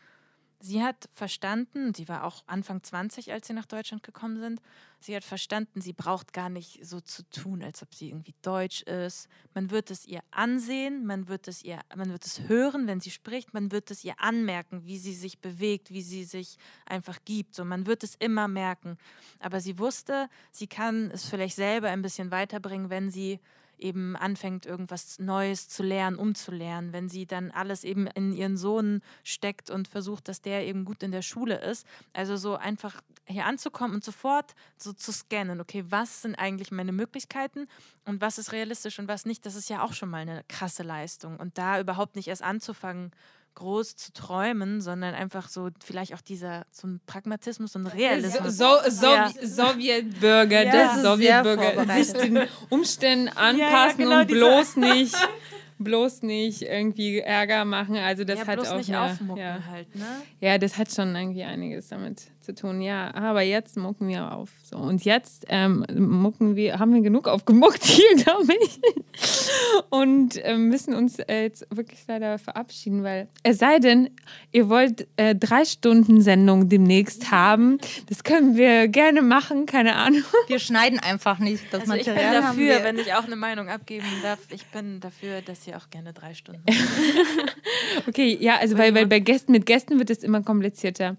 sie 0.62 0.82
hat 0.82 1.08
verstanden, 1.12 1.92
sie 1.92 2.08
war 2.08 2.24
auch 2.24 2.44
Anfang 2.46 2.82
20, 2.82 3.32
als 3.32 3.48
sie 3.48 3.52
nach 3.52 3.66
Deutschland 3.66 4.02
gekommen 4.02 4.40
sind, 4.40 4.60
sie 5.00 5.14
hat 5.16 5.24
verstanden, 5.24 5.80
sie 5.80 5.92
braucht 5.92 6.32
gar 6.32 6.48
nicht 6.48 6.86
so 6.86 7.00
zu 7.00 7.28
tun, 7.30 7.62
als 7.62 7.82
ob 7.82 7.92
sie 7.94 8.08
irgendwie 8.10 8.34
deutsch 8.42 8.82
ist. 8.82 9.28
Man 9.54 9.70
wird 9.70 9.90
es 9.90 10.06
ihr 10.06 10.22
ansehen, 10.30 11.04
man 11.04 11.26
wird 11.26 11.48
es 11.48 11.64
ihr, 11.64 11.80
man 11.96 12.10
wird 12.10 12.24
es 12.24 12.48
hören, 12.48 12.86
wenn 12.86 13.00
sie 13.00 13.10
spricht, 13.10 13.52
man 13.52 13.72
wird 13.72 13.90
es 13.90 14.04
ihr 14.04 14.14
anmerken, 14.18 14.84
wie 14.86 14.98
sie 14.98 15.14
sich 15.14 15.40
bewegt, 15.40 15.90
wie 15.90 16.02
sie 16.02 16.24
sich 16.24 16.56
einfach 16.86 17.18
gibt. 17.24 17.54
So, 17.54 17.64
man 17.64 17.86
wird 17.86 18.04
es 18.04 18.14
immer 18.14 18.46
merken. 18.46 18.96
Aber 19.40 19.60
sie 19.60 19.78
wusste, 19.78 20.28
sie 20.52 20.68
kann 20.68 21.10
es 21.10 21.24
vielleicht 21.28 21.56
selber 21.56 21.88
ein 21.88 22.02
bisschen 22.02 22.30
weiterbringen, 22.30 22.88
wenn 22.88 23.10
sie 23.10 23.40
eben 23.82 24.16
anfängt, 24.16 24.66
irgendwas 24.66 25.18
Neues 25.18 25.68
zu 25.68 25.82
lernen, 25.82 26.16
umzulernen, 26.16 26.92
wenn 26.92 27.08
sie 27.08 27.26
dann 27.26 27.50
alles 27.50 27.84
eben 27.84 28.06
in 28.06 28.32
ihren 28.32 28.56
Sohn 28.56 29.02
steckt 29.24 29.70
und 29.70 29.88
versucht, 29.88 30.28
dass 30.28 30.40
der 30.40 30.66
eben 30.66 30.84
gut 30.84 31.02
in 31.02 31.10
der 31.10 31.22
Schule 31.22 31.60
ist. 31.60 31.86
Also 32.12 32.36
so 32.36 32.56
einfach 32.56 33.02
hier 33.26 33.46
anzukommen 33.46 33.94
und 33.94 34.04
sofort 34.04 34.54
so 34.76 34.92
zu 34.92 35.12
scannen, 35.12 35.60
okay, 35.60 35.84
was 35.88 36.22
sind 36.22 36.34
eigentlich 36.36 36.70
meine 36.70 36.92
Möglichkeiten 36.92 37.68
und 38.04 38.20
was 38.20 38.38
ist 38.38 38.52
realistisch 38.52 38.98
und 38.98 39.08
was 39.08 39.26
nicht, 39.26 39.46
das 39.46 39.54
ist 39.54 39.68
ja 39.68 39.82
auch 39.82 39.92
schon 39.92 40.10
mal 40.10 40.22
eine 40.22 40.44
krasse 40.48 40.82
Leistung. 40.82 41.36
Und 41.36 41.58
da 41.58 41.80
überhaupt 41.80 42.16
nicht 42.16 42.28
erst 42.28 42.42
anzufangen, 42.42 43.12
groß 43.54 43.96
zu 43.96 44.12
träumen, 44.12 44.80
sondern 44.80 45.14
einfach 45.14 45.48
so 45.48 45.70
vielleicht 45.84 46.14
auch 46.14 46.20
dieser 46.20 46.66
so 46.70 46.88
ein 46.88 47.00
Pragmatismus 47.06 47.76
und 47.76 47.86
Realismus. 47.86 48.56
so, 48.56 48.76
so, 48.88 49.06
Ja. 49.06 49.30
Sowjetbürger, 49.42 50.64
Ja, 50.64 50.72
das 50.72 51.02
Sowjetbürger, 51.02 51.94
sich 51.94 52.12
den 52.12 52.40
Umständen 52.70 53.28
anpassen 53.28 54.04
genau, 54.04 54.20
und 54.20 54.26
bloß 54.28 54.76
nicht, 54.76 55.16
bloß 55.78 56.22
nicht 56.22 56.62
irgendwie 56.62 57.18
Ärger 57.18 57.64
machen. 57.64 57.96
Also 57.96 58.24
das 58.24 58.40
ja, 58.40 58.46
hat 58.46 58.66
auch 58.66 58.76
nicht 58.76 58.88
eine, 58.88 59.00
aufmucken 59.00 59.42
ja. 59.42 59.62
halt, 59.70 59.94
ne? 59.94 60.06
ja, 60.40 60.58
das 60.58 60.78
hat 60.78 60.92
schon 60.92 61.14
irgendwie 61.14 61.44
einiges 61.44 61.88
damit 61.88 62.22
zu 62.42 62.54
tun. 62.54 62.80
Ja, 62.80 63.14
aber 63.14 63.42
jetzt 63.42 63.76
mucken 63.76 64.08
wir 64.08 64.32
auf. 64.32 64.50
So 64.62 64.76
und 64.76 65.04
jetzt 65.04 65.46
ähm, 65.48 65.84
mucken 65.94 66.56
wir, 66.56 66.78
haben 66.78 66.94
wir 66.94 67.00
genug 67.00 67.28
aufgemuckt 67.28 67.84
hier, 67.84 68.16
glaube 68.24 68.52
ich, 68.62 68.80
und 69.90 70.40
ähm, 70.44 70.68
müssen 70.68 70.94
uns 70.94 71.18
äh, 71.18 71.42
jetzt 71.42 71.66
wirklich 71.70 72.00
leider 72.06 72.38
verabschieden, 72.38 73.02
weil 73.02 73.28
es 73.42 73.58
sei 73.58 73.78
denn, 73.78 74.10
ihr 74.52 74.68
wollt 74.68 75.06
äh, 75.16 75.34
drei 75.34 75.64
Stunden 75.64 76.20
Sendung 76.22 76.68
demnächst 76.68 77.30
haben, 77.30 77.78
das 78.08 78.24
können 78.24 78.56
wir 78.56 78.88
gerne 78.88 79.22
machen, 79.22 79.66
keine 79.66 79.96
Ahnung. 79.96 80.22
Wir 80.48 80.58
schneiden 80.58 80.98
einfach 80.98 81.38
nicht 81.38 81.64
das 81.72 81.82
Also 81.82 81.94
ich 81.94 82.04
bin 82.04 82.14
Material. 82.14 82.42
dafür, 82.42 82.84
wenn 82.84 82.98
ich 82.98 83.14
auch 83.14 83.24
eine 83.24 83.36
Meinung 83.36 83.68
abgeben 83.68 84.06
darf, 84.22 84.38
ich 84.50 84.66
bin 84.66 85.00
dafür, 85.00 85.40
dass 85.42 85.66
ihr 85.66 85.76
auch 85.76 85.90
gerne 85.90 86.12
drei 86.12 86.34
Stunden. 86.34 86.62
Okay, 88.06 88.36
ja, 88.40 88.56
also 88.56 88.78
weil, 88.78 88.94
weil 88.94 89.06
bei 89.06 89.20
Gästen, 89.20 89.52
mit 89.52 89.66
Gästen 89.66 89.98
wird 89.98 90.10
es 90.10 90.22
immer 90.22 90.42
komplizierter. 90.42 91.16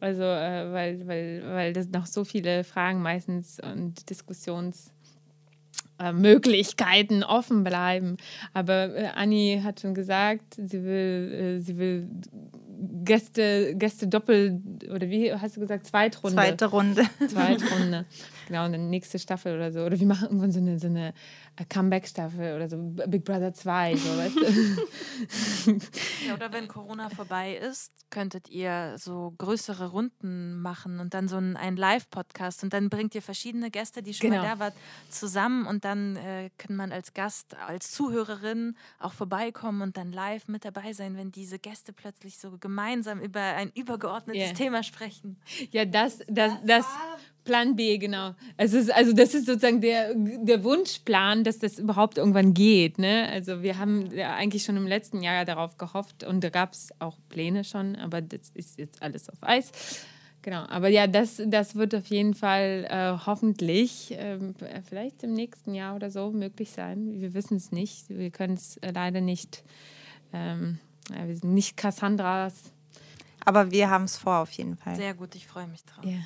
Also, 0.00 0.22
äh, 0.22 0.72
weil, 0.72 1.06
weil, 1.06 1.42
weil 1.46 1.72
das 1.72 1.88
noch 1.88 2.06
so 2.06 2.24
viele 2.24 2.64
Fragen 2.64 3.00
meistens 3.00 3.58
und 3.60 4.08
Diskussionsmöglichkeiten 4.10 4.96
äh, 5.98 6.12
Möglichkeiten 6.12 7.22
offen 7.24 7.64
bleiben. 7.64 8.16
Aber 8.52 8.94
äh, 8.94 9.06
Anni 9.14 9.60
hat 9.64 9.80
schon 9.80 9.94
gesagt, 9.94 10.54
sie 10.56 10.84
will, 10.84 11.56
äh, 11.58 11.60
sie 11.60 11.78
will 11.78 12.08
Gäste, 13.04 13.74
Gäste 13.76 14.06
doppel 14.06 14.60
oder 14.94 15.08
wie 15.08 15.32
hast 15.32 15.56
du 15.56 15.60
gesagt, 15.60 15.86
Zweitrunde. 15.86 16.36
Zweite 16.36 16.66
Runde. 16.66 17.02
Zweitrunde. 17.28 18.04
Genau, 18.46 18.62
eine 18.62 18.78
nächste 18.78 19.18
Staffel 19.18 19.54
oder 19.56 19.72
so. 19.72 19.80
Oder 19.80 19.98
wir 19.98 20.06
machen 20.06 20.24
irgendwann 20.28 20.52
so 20.52 20.60
eine, 20.60 20.78
so 20.78 20.86
eine 20.86 21.12
äh, 21.56 21.64
Comeback-Staffel 21.68 22.54
oder 22.56 22.68
so 22.68 22.76
Big 22.78 23.24
Brother 23.24 23.52
2, 23.52 23.96
so, 23.96 24.16
weißt 24.16 24.36
du? 24.36 25.76
Ja, 26.26 26.34
oder 26.34 26.52
wenn 26.52 26.68
Corona 26.68 27.08
vorbei 27.10 27.56
ist, 27.56 27.92
könntet 28.10 28.48
ihr 28.48 28.94
so 28.98 29.34
größere 29.38 29.90
Runden 29.90 30.60
machen 30.60 31.00
und 31.00 31.14
dann 31.14 31.28
so 31.28 31.36
ein, 31.36 31.56
ein 31.56 31.76
Live-Podcast 31.76 32.62
und 32.62 32.72
dann 32.72 32.88
bringt 32.88 33.14
ihr 33.14 33.22
verschiedene 33.22 33.70
Gäste, 33.70 34.02
die 34.02 34.14
schon 34.14 34.30
Genau. 34.30 34.42
mal 34.42 34.48
da 34.54 34.58
waren, 34.58 34.72
zusammen 35.10 35.66
und 35.66 35.84
dann 35.84 36.16
äh, 36.16 36.50
kann 36.58 36.76
man 36.76 36.92
als 36.92 37.14
Gast, 37.14 37.56
als 37.56 37.90
Zuhörerin 37.90 38.76
auch 39.00 39.12
vorbeikommen 39.12 39.82
und 39.82 39.96
dann 39.96 40.12
live 40.12 40.48
mit 40.48 40.64
dabei 40.64 40.92
sein, 40.92 41.16
wenn 41.16 41.32
diese 41.32 41.58
Gäste 41.58 41.92
plötzlich 41.92 42.38
so 42.38 42.56
gemeinsam 42.58 43.20
über 43.20 43.40
ein 43.40 43.70
übergeordnetes 43.74 44.36
Yeah. 44.36 44.52
Thema 44.54 44.82
sprechen. 44.82 45.38
Ja, 45.70 45.84
das, 45.84 46.18
das, 46.28 46.52
das, 46.64 46.86
Plan 47.46 47.76
B, 47.76 47.96
genau. 47.96 48.34
Es 48.58 48.74
ist, 48.74 48.92
also 48.92 49.12
das 49.12 49.32
ist 49.32 49.46
sozusagen 49.46 49.80
der, 49.80 50.14
der 50.14 50.62
Wunschplan, 50.64 51.44
dass 51.44 51.58
das 51.58 51.78
überhaupt 51.78 52.18
irgendwann 52.18 52.52
geht. 52.52 52.98
Ne? 52.98 53.28
Also 53.30 53.62
wir 53.62 53.78
haben 53.78 54.10
ja 54.14 54.34
eigentlich 54.34 54.64
schon 54.64 54.76
im 54.76 54.86
letzten 54.86 55.22
Jahr 55.22 55.44
darauf 55.46 55.78
gehofft 55.78 56.24
und 56.24 56.44
da 56.44 56.50
gab 56.50 56.72
es 56.72 56.90
auch 56.98 57.16
Pläne 57.30 57.64
schon, 57.64 57.96
aber 57.96 58.20
das 58.20 58.50
ist 58.52 58.78
jetzt 58.78 59.00
alles 59.00 59.30
auf 59.30 59.38
Eis. 59.40 59.72
genau. 60.42 60.66
Aber 60.68 60.88
ja, 60.88 61.06
das, 61.06 61.40
das 61.46 61.76
wird 61.76 61.94
auf 61.94 62.06
jeden 62.08 62.34
Fall 62.34 62.86
äh, 62.90 63.24
hoffentlich 63.24 64.14
ähm, 64.18 64.54
vielleicht 64.86 65.22
im 65.22 65.32
nächsten 65.32 65.74
Jahr 65.74 65.94
oder 65.96 66.10
so 66.10 66.30
möglich 66.32 66.72
sein. 66.72 67.20
Wir 67.20 67.32
wissen 67.32 67.56
es 67.56 67.72
nicht. 67.72 68.10
Wir 68.10 68.30
können 68.30 68.54
es 68.54 68.76
äh, 68.78 68.90
leider 68.90 69.20
nicht. 69.22 69.62
Ähm, 70.32 70.78
ja, 71.10 71.26
wir 71.26 71.36
sind 71.36 71.54
nicht 71.54 71.76
Cassandras. 71.76 72.72
Aber 73.44 73.70
wir 73.70 73.88
haben 73.88 74.04
es 74.04 74.16
vor, 74.16 74.38
auf 74.38 74.50
jeden 74.52 74.76
Fall. 74.76 74.96
Sehr 74.96 75.14
gut, 75.14 75.36
ich 75.36 75.46
freue 75.46 75.68
mich 75.68 75.84
drauf. 75.84 76.04
Ja. 76.04 76.18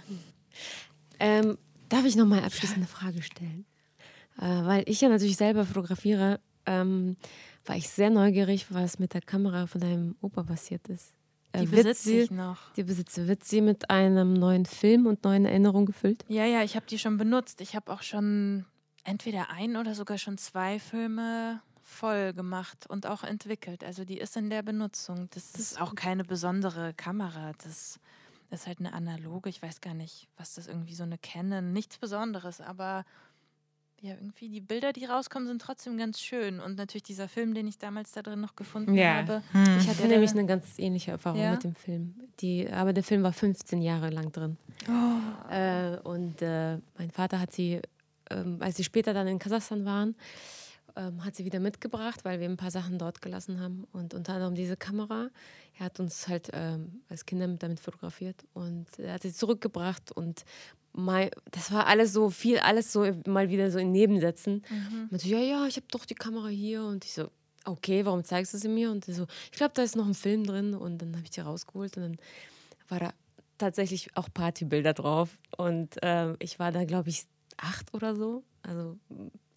Ähm, 1.21 1.59
darf 1.89 2.05
ich 2.05 2.17
noch 2.17 2.27
mal 2.27 2.43
abschließend 2.43 2.79
eine 2.79 2.87
Frage 2.87 3.23
stellen? 3.23 3.65
Äh, 4.39 4.43
weil 4.65 4.85
ich 4.87 5.01
ja 5.01 5.09
natürlich 5.09 5.37
selber 5.37 5.65
fotografiere, 5.65 6.41
ähm, 6.67 7.17
war 7.67 7.77
ich 7.77 7.89
sehr 7.89 8.11
neugierig, 8.11 8.67
was 8.71 8.99
mit 8.99 9.13
der 9.15 9.21
Kamera 9.21 9.67
von 9.67 9.81
deinem 9.81 10.17
Opa 10.23 10.43
passiert 10.43 10.89
ist. 10.89 11.15
Äh, 11.53 11.61
Die 11.61 11.67
besitze 11.67 12.03
sie- 12.09 12.19
ich 12.23 12.31
noch. 12.31 12.73
Die 12.75 12.85
besitze. 12.85 13.27
Wird 13.29 13.45
sie 13.45 13.61
mit 13.61 13.91
einem 13.91 14.33
neuen 14.35 14.67
Film 14.67 15.07
und 15.07 15.25
neuen 15.25 15.45
Erinnerungen 15.45 15.87
gefüllt? 15.87 16.25
Ja, 16.29 16.47
ja, 16.47 16.63
ich 16.63 16.77
habe 16.77 16.87
die 16.87 16.99
schon 16.99 17.17
benutzt. 17.19 17.61
Ich 17.61 17.75
habe 17.77 17.93
auch 17.93 18.03
schon 18.03 18.65
entweder 19.05 19.51
ein 19.51 19.77
oder 19.77 19.95
sogar 19.95 20.17
schon 20.19 20.39
zwei 20.39 20.79
Filme 20.79 21.61
voll 21.83 22.33
gemacht 22.35 22.87
und 22.89 23.07
auch 23.07 23.25
entwickelt. 23.25 23.83
Also 23.83 24.05
die 24.05 24.19
ist 24.19 24.37
in 24.37 24.49
der 24.49 24.63
Benutzung. 24.63 25.29
Das 25.35 25.55
ist 25.57 25.81
auch 25.81 25.95
keine 25.97 26.25
besondere 26.25 26.95
Kamera. 26.95 27.53
Das 27.65 27.99
ist 28.51 28.67
halt 28.67 28.81
eine 28.81 28.93
analoge. 28.93 29.49
Ich 29.49 29.63
weiß 29.63 29.81
gar 29.81 29.95
nicht, 29.95 30.29
was 30.37 30.55
das 30.55 30.67
irgendwie 30.67 30.95
so 30.95 31.03
eine 31.05 31.19
Canon. 31.19 31.73
Nichts 31.73 31.99
Besonderes, 31.99 32.61
aber 32.61 33.05
ja, 34.03 34.15
irgendwie 34.15 34.49
die 34.49 34.63
Bilder, 34.63 34.95
die 34.95 35.05
rauskommen, 35.05 35.47
sind 35.47 35.61
trotzdem 35.61 35.99
ganz 35.99 36.21
schön. 36.21 36.59
Und 36.59 36.77
natürlich 36.79 37.03
dieser 37.03 37.29
Film, 37.29 37.53
den 37.53 37.67
ich 37.69 37.77
damals 37.79 38.13
da 38.13 38.23
drin 38.23 38.41
noch 38.41 38.57
gefunden 38.57 38.95
Ja. 38.95 39.17
habe. 39.17 39.43
Hm. 39.53 39.77
Ich 39.79 39.89
hatte 39.89 40.07
nämlich 40.09 40.31
eine 40.31 40.47
ganz 40.47 40.79
ähnliche 40.79 41.11
Erfahrung 41.11 41.39
Ja? 41.41 41.53
mit 41.53 41.65
dem 41.65 41.75
Film. 41.75 42.15
Die, 42.41 42.67
aber 42.71 42.95
der 42.95 43.03
Film 43.05 43.23
war 43.23 43.33
15 43.35 43.83
Jahre 43.83 44.09
lang 44.09 44.33
drin. 44.33 44.57
Oh. 44.89 45.53
Äh, 45.53 45.99
und 46.05 46.41
äh, 46.41 46.79
mein 46.97 47.11
Vater 47.11 47.41
hat 47.41 47.53
sie, 47.53 47.83
ähm, 48.31 48.57
als 48.61 48.79
sie 48.79 48.85
später 48.85 49.13
dann 49.13 49.27
in 49.29 49.39
Kasachstan 49.39 49.85
waren, 49.85 50.15
ähm, 50.97 51.25
hat 51.25 51.37
sie 51.37 51.45
wieder 51.45 51.61
mitgebracht, 51.61 52.25
weil 52.25 52.41
wir 52.41 52.49
ein 52.49 52.57
paar 52.57 52.71
Sachen 52.71 52.99
dort 52.99 53.23
gelassen 53.23 53.61
haben. 53.61 53.85
Und 53.93 54.15
unter 54.15 54.35
anderem 54.35 54.55
diese 54.55 54.77
Kamera. 54.77 55.31
Er 55.79 55.87
hat 55.87 56.01
uns 56.01 56.29
halt 56.29 56.51
ähm, 56.53 57.03
als 57.09 57.25
Kinder 57.25 57.47
mit- 57.47 57.63
damit 57.63 57.81
fotografiert 57.81 58.45
und 58.53 58.87
er 58.99 59.15
hat 59.15 59.23
sie 59.23 59.33
zurückgebracht 59.33 60.13
und 60.13 60.45
mal, 60.93 61.31
das 61.53 61.73
war 61.73 61.87
alles 61.87 62.13
so 62.13 62.31
viel, 62.31 62.59
alles 62.59 62.93
so 62.93 63.07
mal 63.27 63.49
wieder 63.49 63.71
so 63.71 63.79
in 63.79 63.93
Nebensätzen. 63.93 64.63
Mhm. 64.69 65.09
Und 65.11 65.21
so, 65.21 65.29
ja, 65.29 65.39
ja, 65.39 65.67
ich 65.67 65.77
habe 65.77 65.87
doch 65.91 66.05
die 66.05 66.17
Kamera 66.17 66.49
hier. 66.49 66.83
Und 66.83 67.05
ich 67.05 67.15
so, 67.15 67.31
okay, 67.65 68.05
warum 68.05 68.25
zeigst 68.25 68.53
du 68.55 68.59
sie 68.59 68.69
mir? 68.69 68.91
Und 68.91 69.05
so, 69.05 69.27
ich 69.53 69.57
glaube, 69.57 69.73
da 69.75 69.83
ist 69.83 69.97
noch 69.97 70.07
ein 70.07 70.15
Film 70.15 70.45
drin. 70.45 70.75
Und 70.75 70.99
dann 70.99 71.15
habe 71.15 71.23
ich 71.25 71.31
die 71.31 71.41
rausgeholt 71.41 71.97
und 71.97 72.03
dann 72.03 72.17
war 72.89 72.99
da 72.99 73.13
tatsächlich 73.57 74.17
auch 74.17 74.29
Partybilder 74.35 74.93
drauf. 74.93 75.39
Und 75.57 75.97
ähm, 76.03 76.37
ich 76.41 76.59
war 76.59 76.73
da, 76.73 76.85
glaube 76.85 77.09
ich, 77.09 77.25
acht 77.57 77.95
oder 77.95 78.17
so. 78.17 78.43
Also 78.63 78.99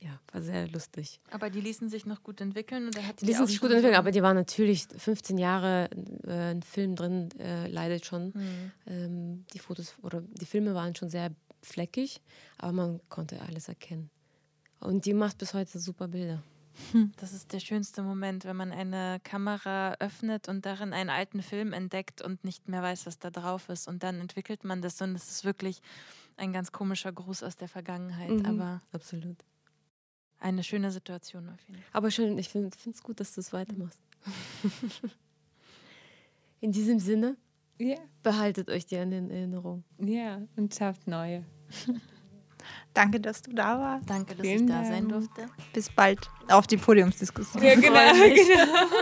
ja, 0.04 0.20
war 0.32 0.42
sehr 0.42 0.68
lustig. 0.68 1.20
Aber 1.32 1.50
die 1.50 1.62
ließen 1.62 1.90
sich 1.90 2.06
noch 2.06 2.24
gut 2.24 2.42
entwickeln 2.42 2.88
oder 2.88 3.06
hat 3.08 3.22
Die 3.22 3.26
ließen 3.26 3.48
sich 3.48 3.60
gut 3.62 3.72
entwickeln, 3.72 3.96
aber 3.96 4.12
die 4.12 4.22
waren 4.22 4.36
natürlich 4.36 4.88
15 4.98 5.38
Jahre 5.38 5.90
äh, 6.28 6.52
ein 6.52 6.62
Film 6.64 6.96
drin, 6.96 7.30
äh, 7.40 7.68
leidet 7.68 8.06
schon. 8.06 8.34
Hm. 8.34 8.72
Ähm, 8.88 9.46
die 9.54 9.60
Fotos 9.60 9.96
oder 10.02 10.22
die 10.22 10.46
Filme 10.46 10.74
waren 10.76 10.96
schon 10.96 11.10
sehr 11.10 11.32
fleckig, 11.62 12.22
aber 12.58 12.74
man 12.74 13.00
konnte 13.10 13.42
alles 13.42 13.68
erkennen. 13.70 14.10
Und 14.80 15.06
die 15.06 15.14
macht 15.14 15.38
bis 15.38 15.54
heute 15.54 15.80
super 15.80 16.08
Bilder. 16.08 16.44
Das 17.18 17.34
ist 17.34 17.54
der 17.54 17.60
schönste 17.60 18.02
Moment, 18.02 18.46
wenn 18.46 18.56
man 18.56 18.72
eine 18.72 19.20
Kamera 19.24 19.94
öffnet 20.00 20.50
und 20.50 20.66
darin 20.66 20.92
einen 20.92 21.12
alten 21.12 21.44
Film 21.44 21.72
entdeckt 21.72 22.22
und 22.22 22.44
nicht 22.44 22.68
mehr 22.68 22.82
weiß, 22.82 23.06
was 23.06 23.20
da 23.20 23.30
drauf 23.30 23.70
ist. 23.70 23.88
Und 23.88 24.02
dann 24.02 24.20
entwickelt 24.20 24.64
man 24.64 24.82
das 24.82 25.00
und 25.02 25.14
es 25.16 25.30
ist 25.30 25.46
wirklich 25.46 25.82
ein 26.36 26.52
ganz 26.52 26.72
komischer 26.72 27.12
Gruß 27.12 27.44
aus 27.44 27.56
der 27.56 27.68
Vergangenheit, 27.68 28.32
Mhm. 28.32 28.46
aber 28.46 28.82
Absolut. 28.92 29.38
Eine 30.44 30.64
schöne 30.64 30.92
Situation 30.92 31.50
auf 31.50 31.60
jeden 31.68 31.82
Fall. 31.82 31.90
Aber 31.94 32.12
schön, 32.12 32.38
ich 32.38 32.50
finde 32.50 32.70
es 32.92 33.02
gut, 33.02 33.20
dass 33.20 33.34
du 33.34 33.42
es 33.42 33.52
weitermachst. 33.54 34.00
In 36.60 36.72
diesem 36.72 37.00
Sinne, 37.00 37.36
Ja, 37.78 37.98
behaltet 38.22 38.70
euch 38.70 38.86
die 38.86 38.96
in 38.96 39.12
Erinnerung. 39.30 39.84
ja, 40.00 40.42
und 40.56 40.74
schafft 40.74 41.08
neue. 41.08 41.44
Danke, 42.94 43.20
dass 43.20 43.42
du 43.42 43.52
da 43.54 43.78
warst. 43.78 44.10
Danke, 44.10 44.36
dass 44.36 44.46
Vielen 44.46 44.66
ich 44.66 44.70
da 44.74 44.86
sein 44.86 45.10
durfte. 45.10 45.48
Bis 45.74 45.90
bald 45.90 46.20
auf 46.48 46.66
die 46.68 46.78
Podiumsdiskussion. 46.78 47.62
Ja, 47.62 47.76
genau, 47.76 48.14
genau. 48.14 49.02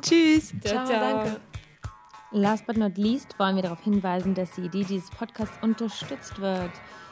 Tschüss. 0.02 0.52
Ciao, 0.62 0.86
ciao. 0.86 1.36
Last 2.30 2.66
but 2.66 2.76
not 2.76 2.96
least 2.96 3.36
wollen 3.40 3.56
wir 3.56 3.62
darauf 3.62 3.82
hinweisen, 3.82 4.34
dass 4.34 4.52
die 4.52 4.60
Idee 4.66 4.84
dieses 4.84 5.10
Podcasts 5.10 5.56
unterstützt 5.62 6.38
wird. 6.40 6.70